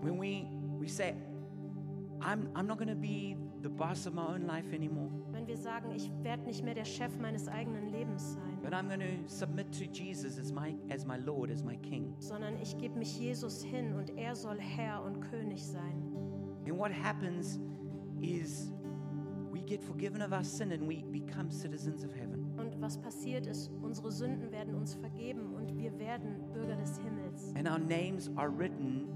when 0.00 0.16
we, 0.20 0.46
we 0.78 0.86
say, 0.86 1.16
I'm, 2.20 2.48
I'm 2.54 2.68
not 2.68 2.78
going 2.78 2.86
to 2.88 2.94
be 2.94 3.36
the 3.62 3.68
boss 3.68 4.06
of 4.06 4.14
my 4.14 4.26
own 4.32 4.46
life 4.46 4.72
anymore, 4.72 5.10
wenn 5.32 5.48
wir 5.48 5.56
sagen, 5.56 5.90
ich 5.90 6.08
werde 6.22 6.44
nicht 6.44 6.62
mehr 6.64 6.74
der 6.74 6.84
Chef 6.84 7.18
meines 7.18 7.48
eigenen 7.48 7.88
Lebens 7.88 8.34
sein, 8.34 8.58
but 8.62 8.72
I'm 8.72 8.86
going 8.86 9.00
to 9.00 9.26
submit 9.28 9.72
to 9.72 9.86
Jesus 9.86 10.38
as 10.38 10.52
my, 10.52 10.76
as 10.88 11.04
my 11.04 11.16
Lord, 11.16 11.50
as 11.50 11.64
my 11.64 11.76
King. 11.78 12.14
sondern 12.20 12.56
ich 12.62 12.78
gebe 12.78 12.96
mich 12.96 13.18
Jesus 13.18 13.64
hin 13.64 13.94
und 13.94 14.16
er 14.16 14.36
soll 14.36 14.60
Herr 14.60 15.02
und 15.02 15.20
König 15.20 15.66
sein. 15.66 16.00
And 16.66 16.78
what 16.78 16.90
happens 16.92 17.58
is 18.22 18.72
we 19.50 19.60
get 19.62 19.82
forgiven 19.82 20.22
of 20.22 20.32
our 20.32 20.44
sin 20.44 20.72
and 20.72 20.86
we 20.86 21.04
become 21.10 21.50
citizens 21.50 22.04
of 22.04 22.12
heaven. 22.12 22.46
Und 22.58 22.80
was 22.80 22.98
passiert 22.98 23.46
ist, 23.46 23.70
unsere 23.82 24.12
Sünden 24.12 24.50
werden 24.52 24.74
uns 24.74 24.94
vergeben 24.94 25.54
und 25.54 25.76
wir 25.76 25.98
werden 25.98 26.52
Bürger 26.52 26.76
des 26.76 26.98
Himmels. 26.98 27.52
And 27.56 27.68
our 27.68 27.78
names 27.78 28.30
are 28.36 28.50
written 28.50 29.08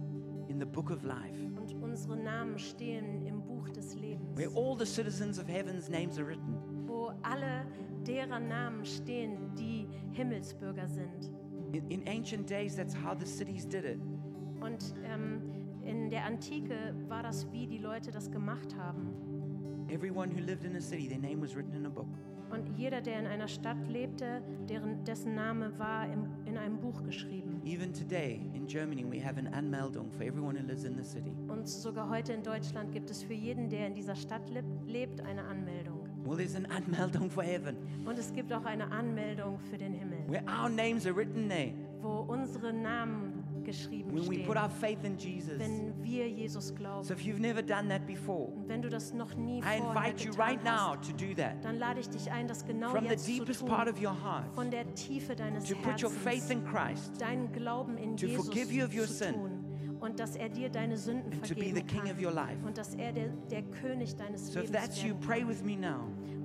in 0.49 0.59
the 0.59 0.67
book 0.67 0.91
of 0.91 1.03
life, 1.05 1.39
Und 1.61 1.75
unsere 1.83 2.17
Namen 2.17 2.59
stehen 2.59 3.25
im 3.27 3.43
Buch 3.43 3.69
des 3.71 3.95
Lebens, 3.95 4.37
where 4.37 4.51
all 4.57 4.77
the 4.79 4.87
citizens 4.87 5.39
of 5.39 5.47
heaven's 5.49 5.89
names 5.89 6.19
are 6.19 6.27
written. 6.27 6.57
wo 6.87 7.13
alle 7.23 7.67
derer 8.07 8.39
Namen 8.41 8.85
stehen, 8.85 9.55
die 9.59 9.87
Himmelsbürger 10.13 10.87
sind. 10.89 11.31
In, 11.73 11.89
in 11.91 12.09
ancient 12.09 12.49
days, 12.49 12.77
that's 12.77 12.95
how 12.95 13.15
the 13.19 13.27
cities 13.27 13.67
did 13.67 13.85
it. 13.85 13.99
Und 14.61 14.95
ähm, 15.05 15.41
in 15.87 16.11
der 16.11 16.25
Antike 16.25 16.95
war 17.09 17.23
das, 17.23 17.51
wie 17.53 17.67
die 17.67 17.79
Leute 17.79 18.11
das 18.11 18.31
gemacht 18.31 18.77
haben. 18.77 19.15
Everyone 19.89 20.31
who 20.33 20.41
lived 20.41 20.65
in 20.65 20.77
a 20.77 20.81
city, 20.81 21.09
their 21.09 21.19
name 21.19 21.41
was 21.43 21.55
written 21.55 21.75
in 21.75 21.87
a 21.87 21.91
book. 21.91 22.09
Und 22.51 22.69
jeder, 22.79 23.01
der 23.01 23.19
in 23.19 23.27
einer 23.27 23.49
Stadt 23.49 23.89
lebte, 23.89 24.41
deren, 24.69 25.03
dessen 25.05 25.35
Name 25.35 25.77
war 25.79 26.07
im, 26.13 26.27
in 26.45 26.57
einem 26.57 26.79
Buch 26.79 27.03
geschrieben. 27.03 27.61
Even 27.65 27.93
today 27.93 28.41
in 28.55 28.67
Germany, 28.67 29.05
we 29.11 29.19
have 29.25 29.39
an 29.39 29.49
Anmeldung 29.49 30.11
for 30.13 30.23
everyone 30.25 30.57
who 30.57 30.65
lives 30.65 30.85
in 30.85 30.97
the 30.97 31.03
city. 31.03 31.33
Und 31.49 31.69
sogar 31.69 32.09
heute 32.09 32.33
in 32.33 32.43
Deutschland 32.43 32.93
gibt 32.93 33.11
es 33.11 33.23
für 33.23 33.35
jeden, 33.35 33.69
der 33.71 33.87
in 33.89 33.95
dieser 33.95 34.15
Stadt 34.15 34.49
leb, 34.51 34.65
lebt, 34.87 35.21
eine 35.23 35.43
Anmeldung. 35.45 36.01
Well, 36.25 36.37
there's 36.37 36.55
an 36.55 36.67
Anmeldung 36.67 37.29
for 37.29 37.43
heaven, 37.43 37.77
Und 38.07 38.19
es 38.19 38.33
gibt 38.33 38.53
auch 38.53 38.65
eine 38.65 38.91
Anmeldung 38.91 39.59
für 39.59 39.77
den 39.77 39.93
Himmel, 39.93 40.19
where 40.29 40.43
our 40.47 40.69
names 40.71 41.07
are 41.07 41.15
written 41.17 41.49
there. 41.49 41.73
wo 42.01 42.21
unsere 42.29 42.73
Namen 42.73 43.24
geschrieben 43.65 44.13
When 44.15 44.31
we 44.31 44.45
put 44.45 44.57
our 44.57 44.69
faith 44.71 45.03
in 45.05 45.17
Jesus. 45.17 45.59
wenn 45.59 45.93
wir 46.03 46.29
Jesus 46.29 46.75
glauben. 46.75 47.05
So 47.05 47.15
if 47.15 47.21
you've 47.21 47.41
never 47.41 47.63
done 47.63 47.89
that 47.89 48.07
before, 48.07 48.53
Und 48.53 48.69
wenn 48.69 48.83
du 48.83 48.89
das 48.89 49.13
noch 49.13 49.35
nie 49.37 49.59
I 49.59 49.79
vorher 49.79 50.07
invite 50.09 50.25
you 50.29 50.33
right 50.35 50.63
now 50.65 50.95
to 50.97 51.13
do 51.13 51.35
that. 51.37 51.65
dann 51.65 51.79
lade 51.79 52.01
ich 52.01 52.09
dich 52.09 52.31
ein, 52.31 52.47
das 52.47 52.65
genau 52.65 52.91
From 52.91 53.05
the 53.05 53.11
jetzt 53.11 53.25
zu 53.27 53.33
deepest 53.33 53.67
part 53.67 53.89
tun. 53.89 53.95
of 53.97 54.03
your 54.03 54.23
heart, 54.23 54.55
Von 54.55 54.71
der 54.71 54.93
Tiefe 54.95 55.35
deines 55.35 55.65
to 55.69 55.75
put 55.77 56.03
your 56.03 56.11
faith 56.11 56.49
Herzens, 56.49 56.51
in 56.51 56.65
Christ 56.65 57.21
deinen 57.21 57.53
Glauben 57.53 57.97
in 57.99 58.17
to 58.17 58.27
Jesus 58.27 58.45
forgive 58.47 58.73
you 58.73 58.85
of 58.85 58.95
your 58.95 59.07
zu 59.07 59.15
sin 59.15 59.35
tun. 59.35 59.61
Und 60.01 60.21
dass 60.21 60.37
er 60.37 60.51
dir 60.51 60.69
deine 60.69 60.99
Sünden 60.99 61.33
the 61.33 61.39
vergeben 61.55 61.87
king 61.87 62.03
of 62.13 62.21
your 62.23 62.33
kann. 62.35 62.63
Und 62.65 62.77
dass 62.77 62.95
er 62.95 63.13
der, 63.13 63.29
der 63.51 63.63
König 63.63 64.15
deines 64.17 64.53
So 64.53 64.61
Lebens 64.61 64.77
that's 64.77 65.03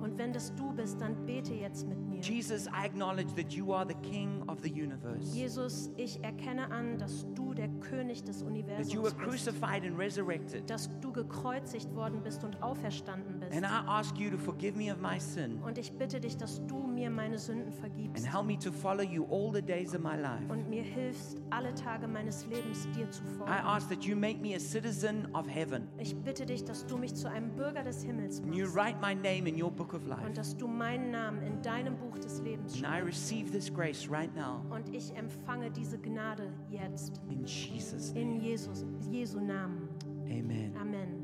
Und 0.00 0.18
wenn 0.18 0.32
das 0.32 0.54
du 0.54 0.72
bist, 0.72 1.00
dann 1.00 1.26
bete 1.26 1.54
jetzt 1.54 1.86
mit 1.86 1.98
mir. 2.08 2.20
Jesus, 2.20 2.66
I 2.66 2.84
acknowledge 2.84 3.34
that 3.36 3.52
you 3.52 3.72
are 3.72 3.86
the 3.86 3.94
king 4.08 4.42
of 4.48 4.58
the 4.62 4.70
universe. 4.70 5.34
Jesus, 5.34 5.90
ich 5.96 6.22
erkenne 6.22 6.70
an, 6.70 6.98
dass 6.98 7.26
du 7.34 7.54
der 7.54 7.68
König 7.80 8.24
des 8.24 8.40
That 8.40 8.48
you 8.48 9.02
were 9.02 9.10
Universums 9.10 9.14
bist. 9.14 9.18
crucified 9.18 9.84
and 9.84 9.98
resurrected. 9.98 10.68
Dass 10.68 10.88
du 11.00 11.12
gekreuzigt 11.12 11.94
worden 11.94 12.22
bist 12.22 12.44
und 12.44 12.62
auferstanden 12.62 13.40
bist. 13.40 13.52
And 13.52 13.64
I 13.64 13.86
ask 13.86 14.16
you 14.18 14.30
to 14.30 14.38
forgive 14.38 14.76
me 14.76 14.92
of 14.92 15.00
my 15.00 15.18
sin 15.20 15.60
Und 15.62 15.78
ich 15.78 15.92
bitte 15.92 16.20
dich, 16.20 16.36
dass 16.36 16.64
du 16.66 16.86
mir 17.00 17.10
meine 17.10 17.38
Sünden 17.38 17.66
and 17.68 17.74
vergibst 17.74 18.26
help 18.30 18.44
me 18.46 18.58
to 18.58 18.70
follow 18.70 19.02
you 19.02 19.24
all 19.30 19.50
the 19.52 19.62
days 19.62 19.94
of 19.94 20.02
my 20.02 20.16
life. 20.16 20.44
und 20.50 20.68
mir 20.68 20.82
hilfst, 20.82 21.40
alle 21.50 21.74
Tage 21.74 22.06
meines 22.06 22.46
Lebens 22.46 22.86
dir 22.94 23.10
zu 23.10 23.22
I 23.22 23.26
folgen. 23.38 23.52
ask 23.52 23.88
that 23.88 24.04
you 24.04 24.14
make 24.16 24.38
me 24.40 24.54
a 24.54 24.58
citizen 24.58 25.26
of 25.34 25.46
heaven. 25.48 25.88
Ich 25.98 26.14
bitte 26.16 26.44
dich, 26.44 26.64
dass 26.64 26.86
du 26.86 26.98
mich 26.98 27.14
zu 27.14 27.28
einem 27.30 27.54
Bürger 27.56 27.82
des 27.82 28.02
Himmels 28.02 28.40
And 28.42 28.54
you 28.54 28.64
machst 28.66 28.76
write 28.76 28.98
my 29.00 29.14
name 29.14 29.48
in 29.48 29.60
your 29.62 29.70
book 29.70 29.94
of 29.94 30.06
life. 30.06 30.24
und 30.26 30.36
dass 30.36 30.54
du 30.56 30.68
meinen 30.68 31.10
Namen 31.10 31.42
in 31.42 31.62
deinem 31.62 31.96
Buch 31.96 32.18
des 32.18 32.42
Lebens 32.42 32.74
And 32.74 32.82
I 32.84 32.86
schreibst. 32.86 33.06
receive 33.06 33.50
this 33.50 33.72
grace 33.72 34.10
right 34.10 34.34
now 34.36 34.62
Und 34.70 34.94
ich 34.94 35.14
empfange 35.16 35.70
diese 35.70 35.98
Gnade 35.98 36.52
jetzt 36.70 37.20
in 37.30 37.44
Jesus' 37.46 38.12
name. 38.12 38.20
in 38.20 38.40
Jesus, 38.40 38.84
Jesu 39.10 39.40
Namen. 39.40 39.88
Amen. 40.26 40.74
Amen. 40.78 41.16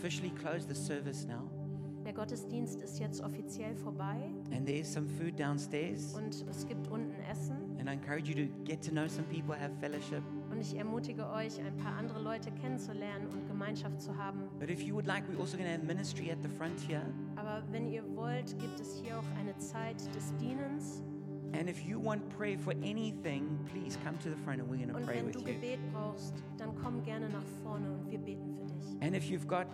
Officially 0.00 0.30
close 0.30 0.66
the 0.66 0.74
service 0.74 1.26
now. 1.26 1.48
Der 2.04 2.14
Gottesdienst 2.14 2.80
ist 2.80 2.98
jetzt 2.98 3.22
offiziell 3.22 3.74
vorbei 3.76 4.30
And 4.52 4.66
there's 4.66 4.90
some 4.90 5.06
food 5.06 5.38
downstairs. 5.38 6.14
und 6.14 6.44
es 6.50 6.66
gibt 6.66 6.88
unten 6.90 7.20
Essen. 7.30 7.56
And 7.78 7.88
I 7.88 7.92
encourage 7.92 8.28
you 8.28 8.34
to 8.46 8.52
get 8.64 8.80
to 8.82 8.90
know 8.90 9.06
some 9.06 9.26
people, 9.28 9.54
have 9.54 9.70
fellowship. 9.80 10.22
Und 10.50 10.60
ich 10.60 10.76
ermutige 10.76 11.28
euch, 11.28 11.60
ein 11.60 11.76
paar 11.76 11.96
andere 11.98 12.20
Leute 12.22 12.50
kennenzulernen 12.52 13.26
und 13.28 13.46
Gemeinschaft 13.46 14.00
zu 14.00 14.16
haben. 14.16 14.40
But 14.58 14.70
if 14.70 14.80
you 14.82 14.94
would 14.94 15.06
like, 15.06 15.24
we're 15.28 15.38
also 15.40 15.56
going 15.58 15.68
to 15.68 15.72
have 15.72 15.84
ministry 15.84 16.30
at 16.32 16.38
the 16.42 16.48
front 16.48 16.80
here. 16.80 17.02
Aber 17.36 17.62
wenn 17.70 17.86
ihr 17.86 18.02
wollt, 18.16 18.58
gibt 18.58 18.80
es 18.80 18.94
hier 18.96 19.18
auch 19.18 19.38
eine 19.38 19.56
Zeit 19.58 19.96
des 20.16 20.34
Dienens. 20.38 21.02
And 21.52 21.68
if 21.68 21.80
you 21.82 22.02
want 22.02 22.26
prayer 22.30 22.58
for 22.58 22.72
anything, 22.82 23.58
please 23.70 23.98
come 24.04 24.16
to 24.20 24.30
the 24.30 24.36
front 24.44 24.60
and 24.60 24.70
we're 24.70 24.76
going 24.78 24.88
to 24.88 24.96
Und 24.96 25.04
pray 25.04 25.16
wenn 25.18 25.26
with 25.26 25.34
du 25.34 25.40
you. 25.40 25.46
Gebet 25.46 25.78
brauchst, 25.92 26.32
dann 26.56 26.70
komm 26.82 27.02
gerne 27.02 27.28
nach 27.28 27.44
vorne 27.62 27.90
und 27.92 28.10
wir 28.10 28.18
beten 28.18 28.54
für. 28.54 28.59
And 29.00 29.14
if 29.14 29.30
you've 29.30 29.48
got 29.48 29.68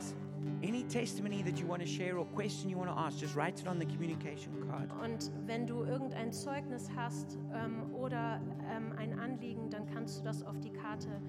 any 0.63 0.85
testimony 0.85 1.43
that 1.43 1.59
you 1.59 1.67
want 1.67 1.83
to 1.83 1.89
share 1.89 2.19
or 2.19 2.25
question 2.27 2.71
you 2.71 2.79
want 2.79 2.91
to 2.91 2.97
ask, 2.99 3.19
just 3.19 3.35
write 3.35 3.61
it 3.61 3.67
on 3.67 3.79
the 3.79 3.87
communication 3.87 4.53
card. 4.69 4.91
Und 5.03 5.31
wenn 5.47 5.67
du 5.67 5.85
irgendein 5.85 6.33
Zeugnis 6.33 6.89
hast 6.95 7.39
ähm, 7.53 7.93
oder 7.93 8.41
ähm, 8.71 8.93
ein 8.97 9.19
Anliegen, 9.19 9.71
dann 9.71 9.87
kannst 9.87 10.21
du 10.21 10.25
das 10.25 10.43
auf 10.43 10.59
die 10.61 10.71
Karte 10.71 11.21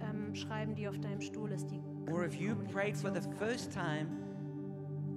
ähm, 0.00 0.34
schreiben, 0.34 0.74
die 0.74 0.88
auf 0.88 0.98
deinem 0.98 1.20
Stuhl 1.20 1.50
ist. 1.52 1.70
Die 1.70 1.80
Or 2.10 2.24
if 2.24 2.34
you 2.34 2.54
prayed 2.72 2.96
for 2.96 3.10
the 3.10 3.20
first 3.38 3.72
time 3.72 4.06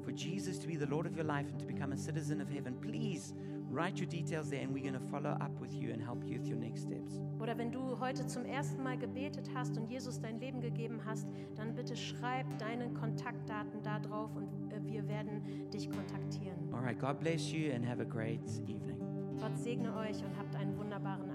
for 0.03 0.11
Jesus 0.11 0.59
to 0.59 0.67
be 0.67 0.77
the 0.77 0.85
Lord 0.87 1.05
of 1.05 1.15
your 1.15 1.25
life 1.25 1.47
and 1.49 1.59
to 1.59 1.65
become 1.65 1.93
a 1.93 1.97
citizen 1.97 2.41
of 2.41 2.49
heaven, 2.49 2.75
please 2.81 3.33
write 3.73 3.99
your 3.99 4.07
details 4.07 4.49
there 4.49 4.61
and 4.61 4.73
we're 4.73 4.83
going 4.83 4.93
to 4.93 5.11
follow 5.11 5.31
up 5.31 5.59
with 5.59 5.73
you 5.73 5.91
and 5.91 6.01
help 6.01 6.23
you 6.23 6.37
with 6.39 6.47
your 6.47 6.57
next 6.57 6.83
steps. 6.83 7.19
Oder 7.39 7.57
wenn 7.57 7.71
du 7.71 7.99
heute 7.99 8.25
zum 8.27 8.45
ersten 8.45 8.83
Mal 8.83 8.97
gebetet 8.97 9.49
hast 9.53 9.77
und 9.77 9.89
Jesus 9.89 10.21
dein 10.21 10.39
Leben 10.39 10.61
gegeben 10.61 11.01
hast, 11.05 11.27
dann 11.55 11.75
bitte 11.75 11.95
schreib 11.95 12.45
deine 12.59 12.89
Kontaktdaten 12.93 13.81
da 13.83 13.99
drauf 13.99 14.35
und 14.35 14.47
äh, 14.71 14.79
wir 14.85 15.07
werden 15.07 15.69
dich 15.71 15.89
kontaktieren. 15.89 16.73
All 16.73 16.81
right, 16.81 16.97
God 16.97 17.19
bless 17.19 17.51
you 17.51 17.73
and 17.73 17.85
have 17.85 18.01
a 18.01 18.05
great 18.05 18.41
evening. 18.67 18.97
Gott 19.39 19.57
segne 19.57 19.95
euch 19.97 20.23
und 20.23 20.37
habt 20.37 20.55
einen 20.55 20.77
wunderbaren 20.77 21.29
Abend. 21.29 21.32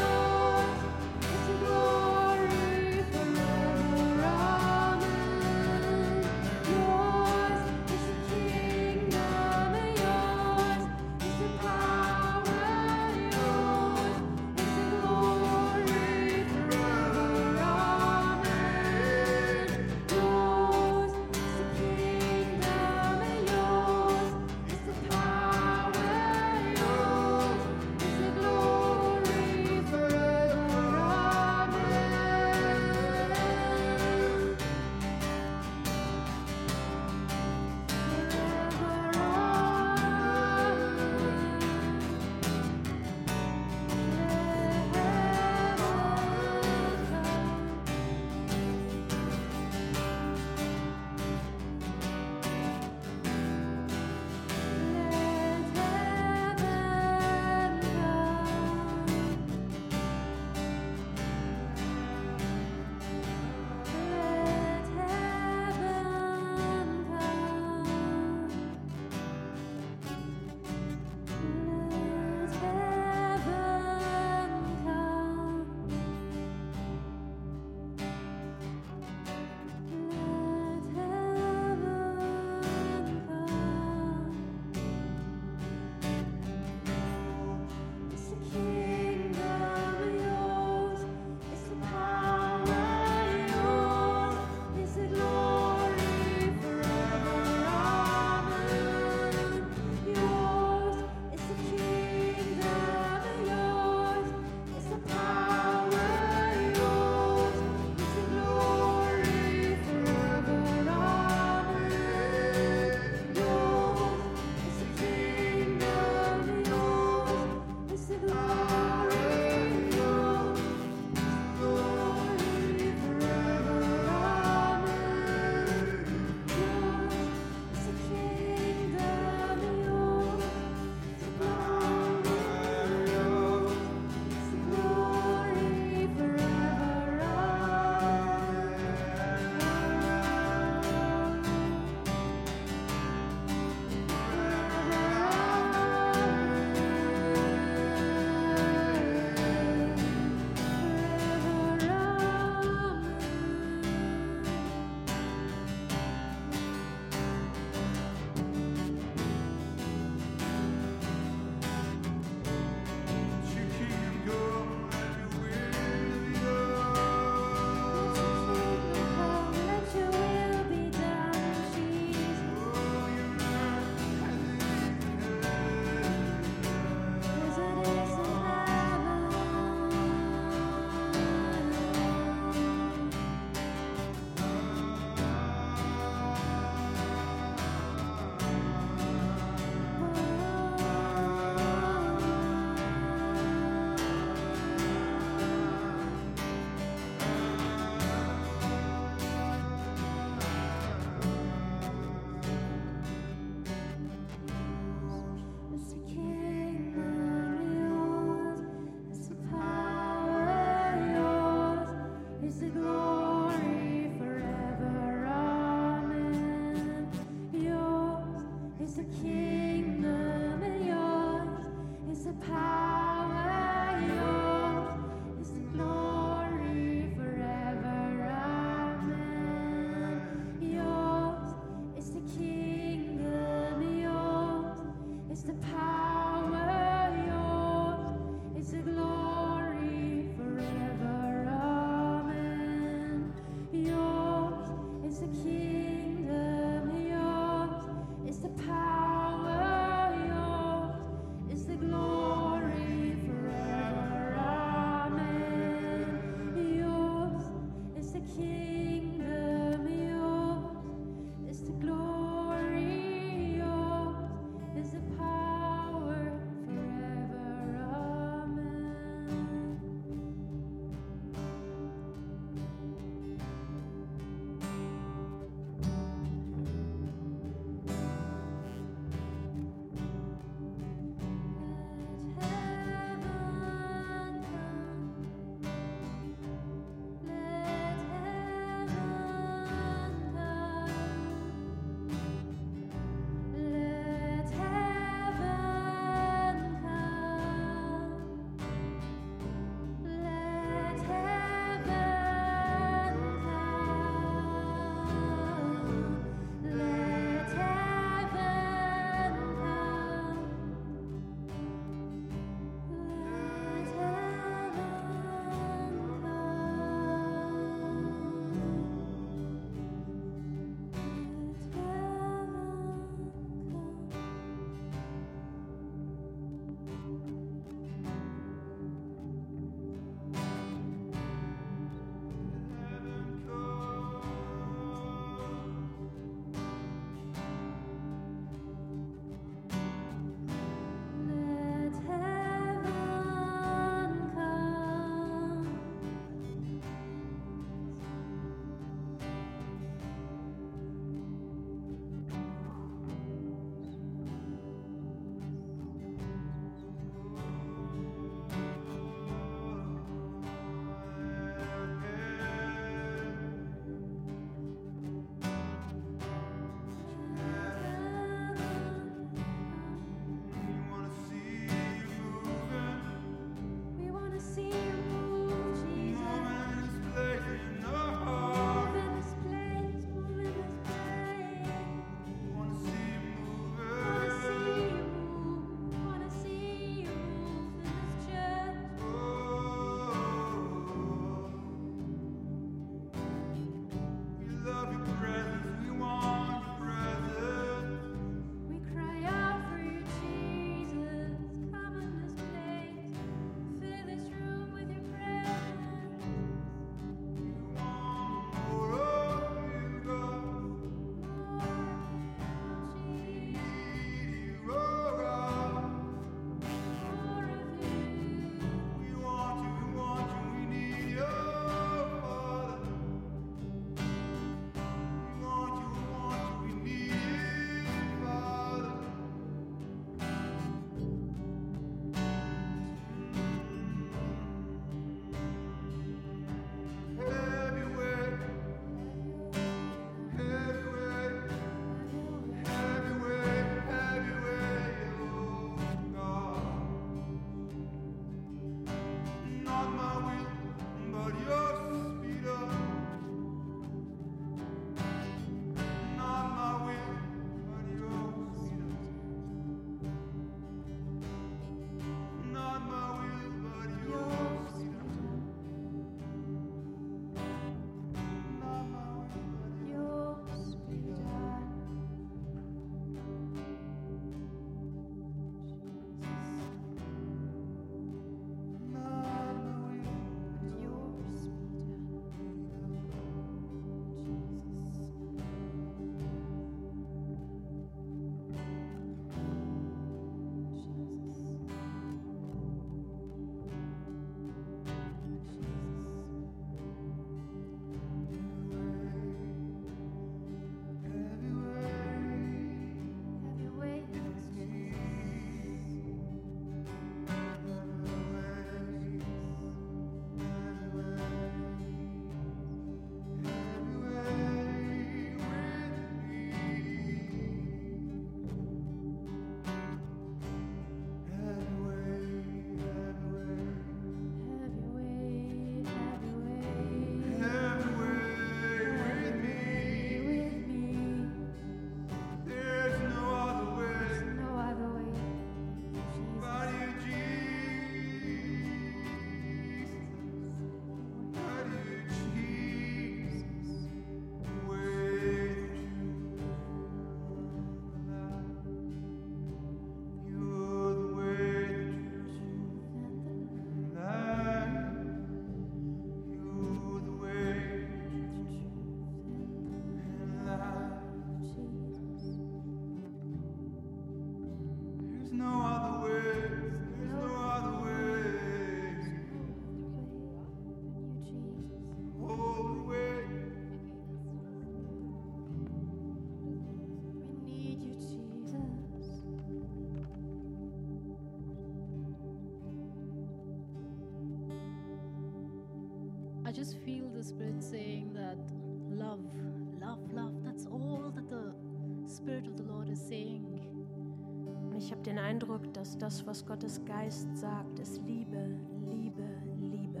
Den 595.06 595.18
Eindruck, 595.18 595.72
dass 595.74 595.98
das, 595.98 596.26
was 596.26 596.46
Gottes 596.46 596.82
Geist 596.84 597.36
sagt, 597.36 597.78
ist 597.78 598.00
Liebe, 598.06 598.58
Liebe, 598.90 599.28
Liebe. 599.70 600.00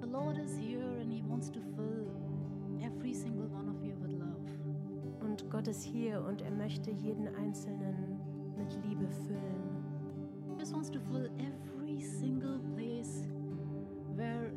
The 0.00 0.08
Lord 0.08 0.36
is 0.38 0.56
here 0.56 1.00
and 1.00 1.12
He 1.12 1.22
wants 1.22 1.50
to 1.52 1.60
fill 1.76 2.10
every 2.82 3.14
single 3.14 3.48
one 3.48 3.68
of 3.68 3.82
you 3.82 3.94
with 4.00 4.12
love. 4.12 4.40
Und 5.20 5.48
Gott 5.50 5.68
ist 5.68 5.84
hier 5.84 6.24
und 6.24 6.42
er 6.42 6.50
möchte 6.50 6.90
jeden 6.90 7.28
Einzelnen 7.36 8.20
mit 8.56 8.76
Liebe 8.84 9.08
füllen. 9.08 9.82
He 10.48 10.58
just 10.58 10.74
wants 10.74 10.90
to 10.90 10.98
fill 11.00 11.30
every 11.38 12.00
single 12.00 12.58
place 12.74 13.28
where 14.16 14.52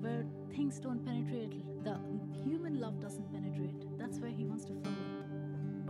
where 0.00 0.24
things 0.54 0.80
don't 0.80 1.04
penetrate. 1.04 1.54
The 1.84 1.96
human 2.44 2.80
love 2.80 2.98
doesn't 2.98 3.30
penetrate. 3.30 3.86
That's 3.96 4.20
where 4.20 4.32
He 4.32 4.44
wants 4.44 4.64
to 4.66 4.74
fill. 4.74 5.21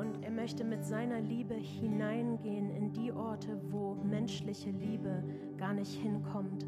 Und 0.03 0.25
er 0.25 0.33
möchte 0.33 0.65
mit 0.65 0.85
seiner 0.85 1.21
Liebe 1.21 1.55
hineingehen 1.55 2.71
in 2.71 2.93
die 2.93 3.13
Orte, 3.13 3.61
wo 3.71 3.95
menschliche 3.95 4.71
Liebe 4.71 5.23
gar 5.57 5.75
nicht 5.75 5.93
hinkommt. 5.93 6.67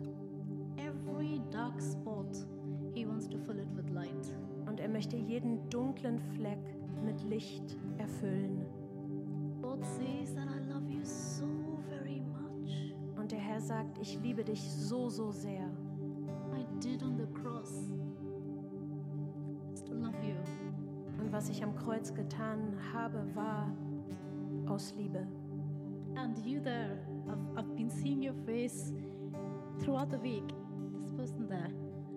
Every 0.76 1.40
dark 1.50 1.82
spot, 1.82 2.28
He 2.94 3.04
wants 3.04 3.28
to 3.28 3.36
fill 3.38 3.58
it 3.58 3.66
with 3.74 3.90
light. 3.90 4.32
Und 4.66 4.78
er 4.78 4.88
möchte 4.88 5.16
jeden 5.16 5.68
dunklen 5.68 6.20
Fleck 6.36 6.60
mit 7.04 7.24
Licht 7.24 7.76
erfüllen. 7.98 8.64
God 9.60 9.84
says 9.84 10.32
that 10.36 10.46
I 10.46 10.72
love 10.72 10.88
you 10.88 11.02
so 11.02 11.80
very 11.88 12.20
much. 12.20 12.94
Und 13.18 13.32
der 13.32 13.40
Herr 13.40 13.60
sagt, 13.60 13.98
ich 13.98 14.16
liebe 14.22 14.44
dich 14.44 14.62
so, 14.62 15.08
so 15.08 15.32
sehr. 15.32 15.68
I 16.52 16.64
did 16.80 17.02
on 17.02 17.18
the 17.18 17.26
cross 17.42 17.90
was 21.34 21.48
ich 21.48 21.64
am 21.64 21.74
Kreuz 21.74 22.14
getan 22.14 22.76
habe, 22.92 23.26
war 23.34 23.66
aus 24.66 24.94
Liebe. 24.96 25.26
And 26.14 26.38
you 26.46 26.60
there, 26.60 27.00
I've, 27.26 27.58
I've 27.58 27.74
been 27.74 27.90
seeing 27.90 28.22
your 28.22 28.36
face 28.46 28.94
throughout 29.80 30.12
the 30.12 30.22
week. 30.22 30.46
This 31.02 31.12
person 31.12 31.48
there. 31.48 31.70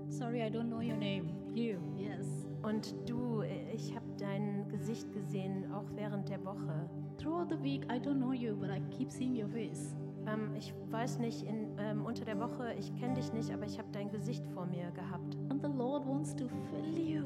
Sorry, 0.07 0.44
I 0.44 0.52
don't 0.52 0.69
know 0.69 0.81
your 0.81 0.98
name. 0.98 1.31
You, 1.56 1.80
yes. 1.98 2.45
Und 2.61 2.94
du, 3.10 3.41
ich 3.73 3.95
habe 3.95 4.06
dein 4.19 4.69
Gesicht 4.69 5.11
gesehen, 5.11 5.72
auch 5.73 5.89
während 5.95 6.30
der 6.30 6.45
Woche. 6.45 6.88
Throughout 7.18 7.48
the 7.49 7.60
week, 7.64 7.85
I 7.91 7.98
don't 7.99 8.19
know 8.19 8.34
you, 8.34 8.56
but 8.56 8.69
I 8.69 8.80
keep 8.95 9.11
seeing 9.11 9.35
your 9.35 9.49
face. 9.49 9.95
Ähm, 10.27 10.53
ich 10.56 10.76
weiß 10.91 11.18
nicht, 11.18 11.41
in, 11.41 11.76
ähm, 11.80 12.06
unter 12.06 12.23
der 12.23 12.39
Woche, 12.39 12.72
ich 12.77 12.94
kenne 12.94 13.15
dich 13.15 13.34
nicht, 13.34 13.52
aber 13.52 13.65
ich 13.65 13.80
habe 13.80 13.89
dein 13.91 14.11
Gesicht 14.11 14.45
vor 14.53 14.68
mir 14.68 14.91
gehabt. 14.91 15.16
And 15.57 15.63
the 15.63 15.75
Lord 15.75 16.05
wants 16.05 16.35
to 16.35 16.47
fill 16.69 16.99
you. 16.99 17.25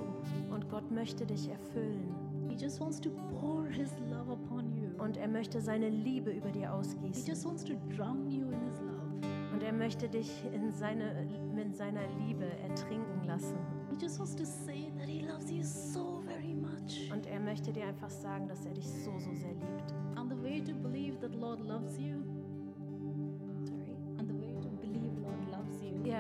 Und 0.54 0.70
Gott 0.70 0.90
möchte 0.90 1.26
dich 1.26 1.50
erfüllen. 1.50 2.16
He 2.48 2.56
just 2.56 2.80
wants 2.80 3.00
to 3.02 3.10
pour 3.10 3.66
His 3.68 3.94
love 4.10 4.32
upon 4.32 4.74
you. 4.74 4.90
Und 5.04 5.18
er 5.18 5.28
möchte 5.28 5.60
seine 5.60 5.90
Liebe 5.90 6.32
über 6.32 6.50
dir 6.50 6.62
He 6.62 6.68
ausgießen. 6.68 7.26
just 7.26 7.46
wants 7.46 7.64
to 7.66 7.74
drown 7.94 8.30
you 8.30 8.46
in 8.46 8.62
His 8.70 8.80
love. 8.80 9.52
Und 9.54 9.64
er 9.64 9.74
möchte 9.74 10.08
dich 10.08 10.32
in 10.54 10.72
seine, 10.72 11.28
mit 11.54 11.76
seiner 11.76 12.08
Liebe 12.26 12.46
ertrinken 12.70 13.28
lassen. 13.28 13.58
He 13.90 13.98
just 14.02 14.18
wants 14.18 14.34
to 14.38 14.46
say 14.46 14.90
that 14.98 15.10
He 15.10 15.24
loves 15.26 15.52
you 15.52 15.62
so 15.64 16.22
very 16.26 16.54
much. 16.56 17.12
Und 17.12 17.26
er 17.28 17.40
möchte 17.42 17.74
dir 17.74 17.86
einfach 17.86 18.10
sagen, 18.10 18.48
dass 18.48 18.66
er 18.66 18.74
dich 18.74 18.88
so, 18.88 19.12
so 19.20 19.34
sehr 19.34 19.52
liebt. 19.52 19.94
And 20.16 20.32
the 20.32 20.42
way 20.42 20.62
to 20.62 20.74
believe 20.74 21.20
that 21.20 21.36
Lord 21.36 21.60
loves 21.60 21.98
you, 21.98 22.24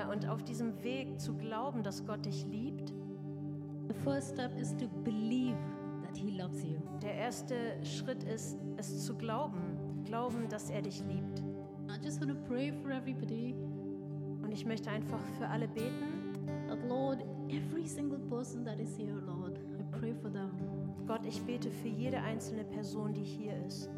und 0.10 0.28
auf 0.28 0.44
diesem 0.44 0.84
Weg 0.84 1.19
zu 1.19 1.36
glauben, 1.36 1.84
dass 1.84 2.06
Gott 2.06 2.26
dich 2.26 2.45
liebt, 2.48 2.94
the 3.88 3.94
first 4.03 4.34
step 4.34 4.57
is 4.60 4.76
to 4.78 4.88
believe 5.03 5.57
that 6.03 6.15
He 6.15 6.32
loves 6.32 6.64
you. 6.64 6.78
der 7.02 7.14
erste 7.15 7.56
Schritt 7.84 8.23
ist, 8.23 8.57
es 8.78 9.06
zu 9.06 9.15
glauben. 9.15 9.60
Glauben, 10.06 10.48
dass 10.49 10.69
er 10.69 10.82
dich 10.82 11.03
liebt. 11.07 11.40
I 11.90 12.03
just 12.03 12.19
want 12.22 12.32
to 12.32 12.38
pray 12.48 12.72
for 12.72 12.91
everybody 12.91 13.53
Und 14.44 14.52
ich 14.52 14.65
möchte 14.65 14.90
einfach 14.90 15.19
für 15.38 15.48
alle 15.48 15.68
beten. 15.68 16.36
that 16.68 16.80
Lord, 16.88 17.23
every 17.49 17.86
single 17.88 18.19
person 18.30 18.64
that 18.65 18.80
is 18.80 18.98
here, 18.98 19.19
Lord, 19.26 19.60
I 19.80 19.84
pray 19.99 20.14
for 20.14 20.32
them. 20.32 20.49
Gott, 21.07 21.26
ich 21.26 21.41
bete 21.44 21.69
für 21.69 21.88
jede 21.90 22.19
einzelne 22.22 22.64
Person, 22.64 23.14
die 23.14 23.23
hier 23.23 23.53
ist. 23.65 23.90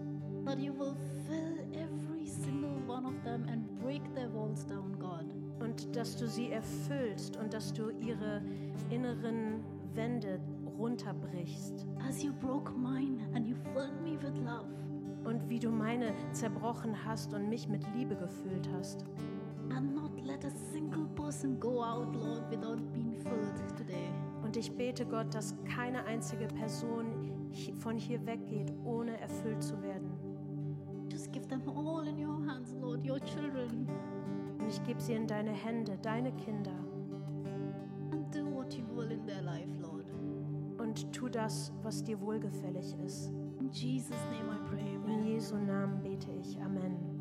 That 0.45 0.59
you 0.59 0.73
will 0.77 0.95
fill 1.27 1.59
every 1.73 2.25
single 2.27 2.75
one 2.87 3.05
of 3.05 3.13
them 3.23 3.45
and 3.51 3.67
break 3.79 4.01
their 4.15 4.29
walls 4.33 4.65
down, 4.65 4.97
God. 4.99 5.25
Und 5.63 5.95
dass 5.95 6.17
du 6.17 6.27
sie 6.27 6.51
erfüllst 6.51 7.37
und 7.37 7.53
dass 7.53 7.71
du 7.73 7.89
ihre 7.89 8.41
inneren 8.89 9.63
Wände 9.93 10.39
runterbrichst. 10.77 11.85
As 12.07 12.21
you 12.21 12.33
broke 12.33 12.71
mine 12.73 13.19
and 13.33 13.47
you 13.47 13.55
filled 13.73 14.01
me 14.03 14.21
with 14.21 14.37
love. 14.43 14.67
Und 15.23 15.47
wie 15.47 15.59
du 15.59 15.69
meine 15.69 16.13
zerbrochen 16.33 16.93
hast 17.05 17.33
und 17.33 17.47
mich 17.47 17.69
mit 17.69 17.81
Liebe 17.95 18.15
gefüllt 18.15 18.69
hast. 18.73 19.05
And 19.69 19.95
not 19.95 20.11
let 20.21 20.43
a 20.43 20.49
single 20.73 21.07
person 21.15 21.57
go 21.59 21.81
out, 21.81 22.13
Lord, 22.13 22.49
without 22.51 22.81
being 22.91 23.15
filled 23.15 23.77
today. 23.77 24.09
Und 24.43 24.57
ich 24.57 24.75
bete 24.75 25.05
Gott, 25.05 25.33
dass 25.33 25.55
keine 25.63 26.03
einzige 26.03 26.47
Person 26.47 27.05
von 27.79 27.97
hier 27.97 28.25
weggeht, 28.25 28.73
ohne 28.83 29.17
erfüllt 29.21 29.63
zu 29.63 29.81
werden. 29.81 30.11
Just 31.09 31.31
give 31.31 31.47
them 31.47 31.61
all 31.69 32.05
in 32.07 32.17
your 32.17 32.45
hands, 32.45 32.75
Lord, 32.81 33.07
your 33.07 33.19
children, 33.21 33.87
Und 34.63 34.69
ich 34.69 34.81
gebe 34.83 35.01
sie 35.01 35.11
in 35.11 35.27
deine 35.27 35.51
Hände, 35.51 35.97
deine 36.01 36.31
Kinder. 36.31 36.71
and 38.11 38.31
do 38.31 38.45
what 38.45 38.73
you 38.73 38.85
will 38.95 39.11
in 39.11 39.25
their 39.25 39.41
life, 39.41 39.67
Lord. 39.81 40.05
Und 40.77 41.11
tu 41.11 41.27
das, 41.27 41.73
was 41.83 42.01
dir 42.01 42.19
wohlgefällig 42.21 42.95
ist. 43.05 43.29
In 43.59 43.69
Jesus' 43.71 44.15
name 44.31 44.55
I 44.55 44.69
pray, 44.69 44.93
In 44.95 45.03
amen. 45.03 45.27
Jesu 45.27 45.57
Namen 45.57 46.01
bete 46.01 46.31
ich. 46.31 46.57
Amen. 46.61 47.12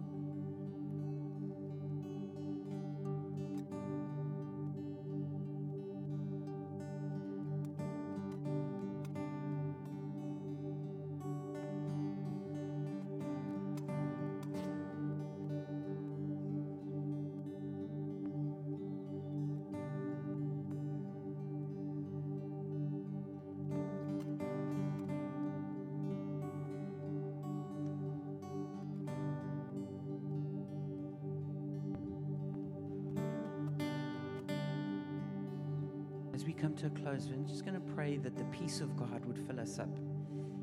Close, 37.23 37.35
we're 37.37 37.49
just 37.49 37.65
going 37.65 37.75
to 37.75 37.95
pray 37.95 38.17
that 38.19 38.37
the 38.37 38.45
peace 38.45 38.81
of 38.81 38.97
God 38.97 39.25
would 39.27 39.39
fill 39.47 39.61
us 39.61 39.79
up. 39.79 39.89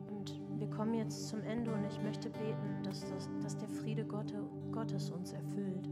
Und 0.10 0.40
wir 0.60 0.68
kommen 0.70 0.94
jetzt 0.94 1.30
zum 1.30 1.42
Ende 1.44 1.72
und 1.72 1.86
ich 1.86 2.02
möchte 2.02 2.30
beten, 2.30 2.84
dass, 2.84 3.02
das, 3.10 3.30
dass 3.42 3.58
der 3.58 3.70
Friede 3.70 4.06
Gotte, 4.06 4.44
Gottes 4.72 5.10
uns 5.10 5.34
erfüllt. 5.34 5.90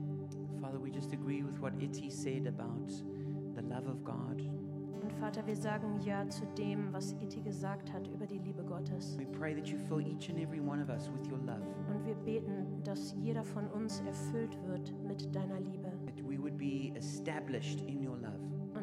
Father, 0.60 0.80
we 0.82 0.90
just 0.90 1.14
agree 1.14 1.44
with 1.44 1.60
what 1.62 1.74
Iti 1.82 2.10
said 2.10 2.48
about 2.48 2.90
the 3.56 3.62
love 3.62 3.88
of 3.88 4.04
God. 4.04 4.42
Und 5.02 5.14
Vater, 5.14 5.46
wir 5.46 5.56
sagen 5.56 6.02
Ja 6.02 6.28
zu 6.28 6.46
dem, 6.58 6.92
was 6.92 7.14
Iti 7.22 7.42
gesagt 7.42 7.94
hat 7.94 8.08
über 8.08 8.26
die 8.26 8.40
Liebe 8.40 8.64
Gottes. 8.64 9.18
We 9.18 9.26
pray 9.26 9.56
that 9.56 9.68
you 9.68 9.78
fill 9.78 10.02
each 10.02 10.30
and 10.30 10.40
every 10.40 10.60
one 10.60 10.82
of 10.82 10.90
us 10.90 11.10
with 11.10 11.30
your 11.32 11.40
love, 11.40 11.64
Und 11.90 12.06
wir 12.06 12.16
beten, 12.16 12.84
dass 12.84 13.16
jeder 13.22 13.44
von 13.44 13.68
uns 13.68 14.02
erfüllt 14.02 14.58
wird 14.66 14.94
mit 15.08 15.34
deiner 15.34 15.60
Liebe. 15.62 15.92
that 16.06 16.22
we 16.28 16.38
would 16.38 16.58
be 16.58 16.92
established 16.98 17.82
in 17.88 18.06
your. 18.06 18.17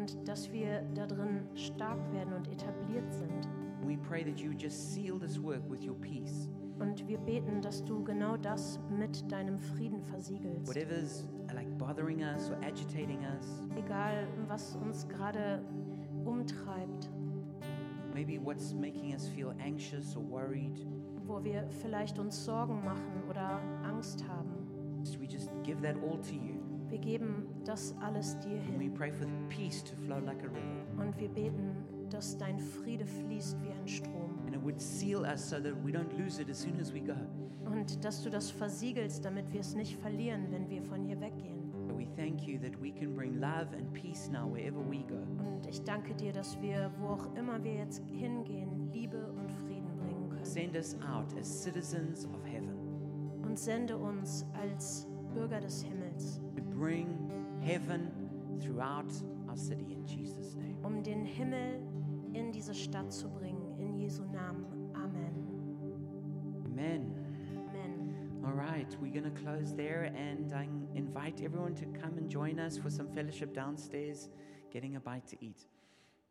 Und 0.04 0.28
dass 0.28 0.52
wir 0.52 0.82
darin 0.94 1.48
stark 1.54 1.98
werden 2.12 2.34
und 2.34 2.46
etabliert 2.48 3.10
sind. 3.10 3.48
We 3.86 3.96
pray 3.96 4.22
that 4.22 4.38
you 4.38 4.50
just 4.52 4.92
seal 4.92 5.18
this 5.18 5.42
work 5.42 5.62
with 5.70 5.82
your 5.82 5.94
peace. 5.94 6.50
Und 6.78 7.08
wir 7.08 7.16
beten, 7.16 7.62
dass 7.62 7.82
du 7.86 8.04
genau 8.04 8.36
das 8.36 8.78
mit 8.90 9.32
deinem 9.32 9.58
Frieden 9.58 10.02
versiegelst. 10.02 10.68
Whatever's 10.68 11.26
like 11.54 11.78
bothering 11.78 12.22
us 12.22 12.50
or 12.50 12.58
agitating 12.62 13.20
us, 13.20 13.66
Egal, 13.76 14.26
was 14.46 14.76
uns 14.76 15.08
gerade 15.08 15.62
umtreibt, 16.26 17.08
maybe 18.12 18.38
what's 18.44 18.74
making 18.74 19.14
us 19.14 19.26
feel 19.28 19.54
anxious 19.64 20.14
or 20.18 20.22
worried, 20.30 20.86
wo 21.26 21.42
wir 21.42 21.66
vielleicht 21.80 22.18
uns 22.18 22.44
Sorgen 22.44 22.84
machen 22.84 23.22
oder 23.30 23.58
Angst 23.84 24.22
haben. 24.28 24.50
so 25.02 25.18
we 25.18 25.26
just 25.26 25.48
give 25.62 25.80
that 25.80 25.96
all 26.02 26.18
to 26.18 26.34
you. 26.34 26.60
Wir 26.90 26.98
geben 26.98 27.33
das 27.64 27.94
alles 28.00 28.38
dir 28.40 28.58
And 28.58 28.78
we 28.78 28.84
hin. 28.84 28.94
pray 28.94 29.10
for 29.12 29.26
peace 29.48 29.82
to 29.84 29.96
flow 29.96 30.18
like 30.18 30.42
a 30.42 30.48
river. 30.48 31.02
Und 31.02 31.18
wir 31.18 31.28
beten, 31.28 31.76
dass 32.10 32.36
dein 32.36 32.58
Friede 32.58 33.06
fließt 33.06 33.62
wie 33.62 33.70
ein 33.70 33.88
Strom. 33.88 34.38
And 34.46 34.54
it 34.54 34.62
would 34.62 34.80
seal 34.80 35.22
us 35.22 35.48
so 35.48 35.56
that 35.60 35.74
we 35.84 35.90
don't 35.92 36.12
lose 36.18 36.40
it 36.40 36.48
as 36.50 36.60
soon 36.60 36.78
as 36.80 36.92
we 36.92 37.00
go. 37.00 37.14
Und 37.64 38.04
dass 38.04 38.22
du 38.22 38.30
das 38.30 38.50
versiegelst, 38.50 39.24
damit 39.24 39.52
wir 39.52 39.60
es 39.60 39.74
nicht 39.74 39.96
verlieren, 40.00 40.46
wenn 40.50 40.68
wir 40.68 40.82
von 40.82 41.02
hier 41.04 41.20
weggehen. 41.20 41.62
We 41.96 42.06
thank 42.16 42.46
you 42.46 42.58
that 42.58 42.80
we 42.80 42.90
can 42.92 43.14
bring 43.14 43.40
love 43.40 43.68
and 43.76 43.92
peace 43.92 44.28
now 44.30 44.46
wherever 44.52 44.78
we 44.80 44.98
go. 45.08 45.22
Und 45.56 45.66
ich 45.66 45.82
danke 45.82 46.14
dir, 46.14 46.32
dass 46.32 46.60
wir, 46.60 46.90
wo 46.98 47.06
auch 47.08 47.34
immer 47.34 47.62
wir 47.64 47.74
jetzt 47.74 48.02
hingehen, 48.08 48.90
Liebe 48.92 49.32
und 49.32 49.50
Frieden 49.50 49.96
bringen 49.98 50.28
können. 50.28 50.44
Send 50.44 50.76
us 50.76 50.96
out 51.00 51.34
as 51.38 51.46
citizens 51.62 52.26
of 52.26 52.44
heaven 52.44 52.74
Und 53.42 53.58
sende 53.58 53.96
uns 53.96 54.44
als 54.60 55.08
Bürger 55.32 55.60
des 55.60 55.82
Himmels, 55.82 56.40
to 56.56 56.62
bring 56.78 57.23
heaven 57.64 58.10
throughout 58.60 59.10
our 59.48 59.56
city 59.56 59.92
in 59.92 60.04
Jesus' 60.06 60.54
name. 60.54 60.76
um 60.82 61.02
den 61.02 61.24
Himmel 61.24 61.80
in 62.32 62.52
diese 62.52 62.74
Stadt 62.74 63.12
zu 63.12 63.28
bringen. 63.30 63.78
In 63.78 63.96
Jesu 63.96 64.24
Namen. 64.24 64.66
Amen. 64.94 65.34
Amen. 66.64 67.14
Amen. 67.68 68.42
All 68.44 68.52
right, 68.52 68.96
we're 69.00 69.12
going 69.12 69.24
to 69.24 69.42
close 69.42 69.74
there 69.74 70.12
and 70.14 70.52
I 70.52 70.68
invite 70.94 71.40
everyone 71.40 71.74
to 71.76 71.86
come 71.86 72.18
and 72.18 72.28
join 72.30 72.58
us 72.58 72.76
for 72.76 72.90
some 72.90 73.08
fellowship 73.08 73.54
downstairs, 73.54 74.28
getting 74.70 74.96
a 74.96 75.00
bite 75.00 75.26
to 75.28 75.36
eat. 75.40 75.66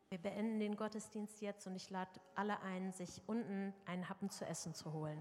Wir 0.09 0.19
beenden 0.19 0.59
den 0.59 0.75
Gottesdienst 0.75 1.41
jetzt 1.41 1.65
und 1.65 1.75
ich 1.75 1.89
lade 1.89 2.11
alle 2.35 2.61
ein, 2.61 2.91
sich 2.91 3.23
unten 3.25 3.73
einen 3.87 4.07
Happen 4.09 4.29
zu 4.29 4.45
essen 4.45 4.75
zu 4.75 4.93
holen. 4.93 5.17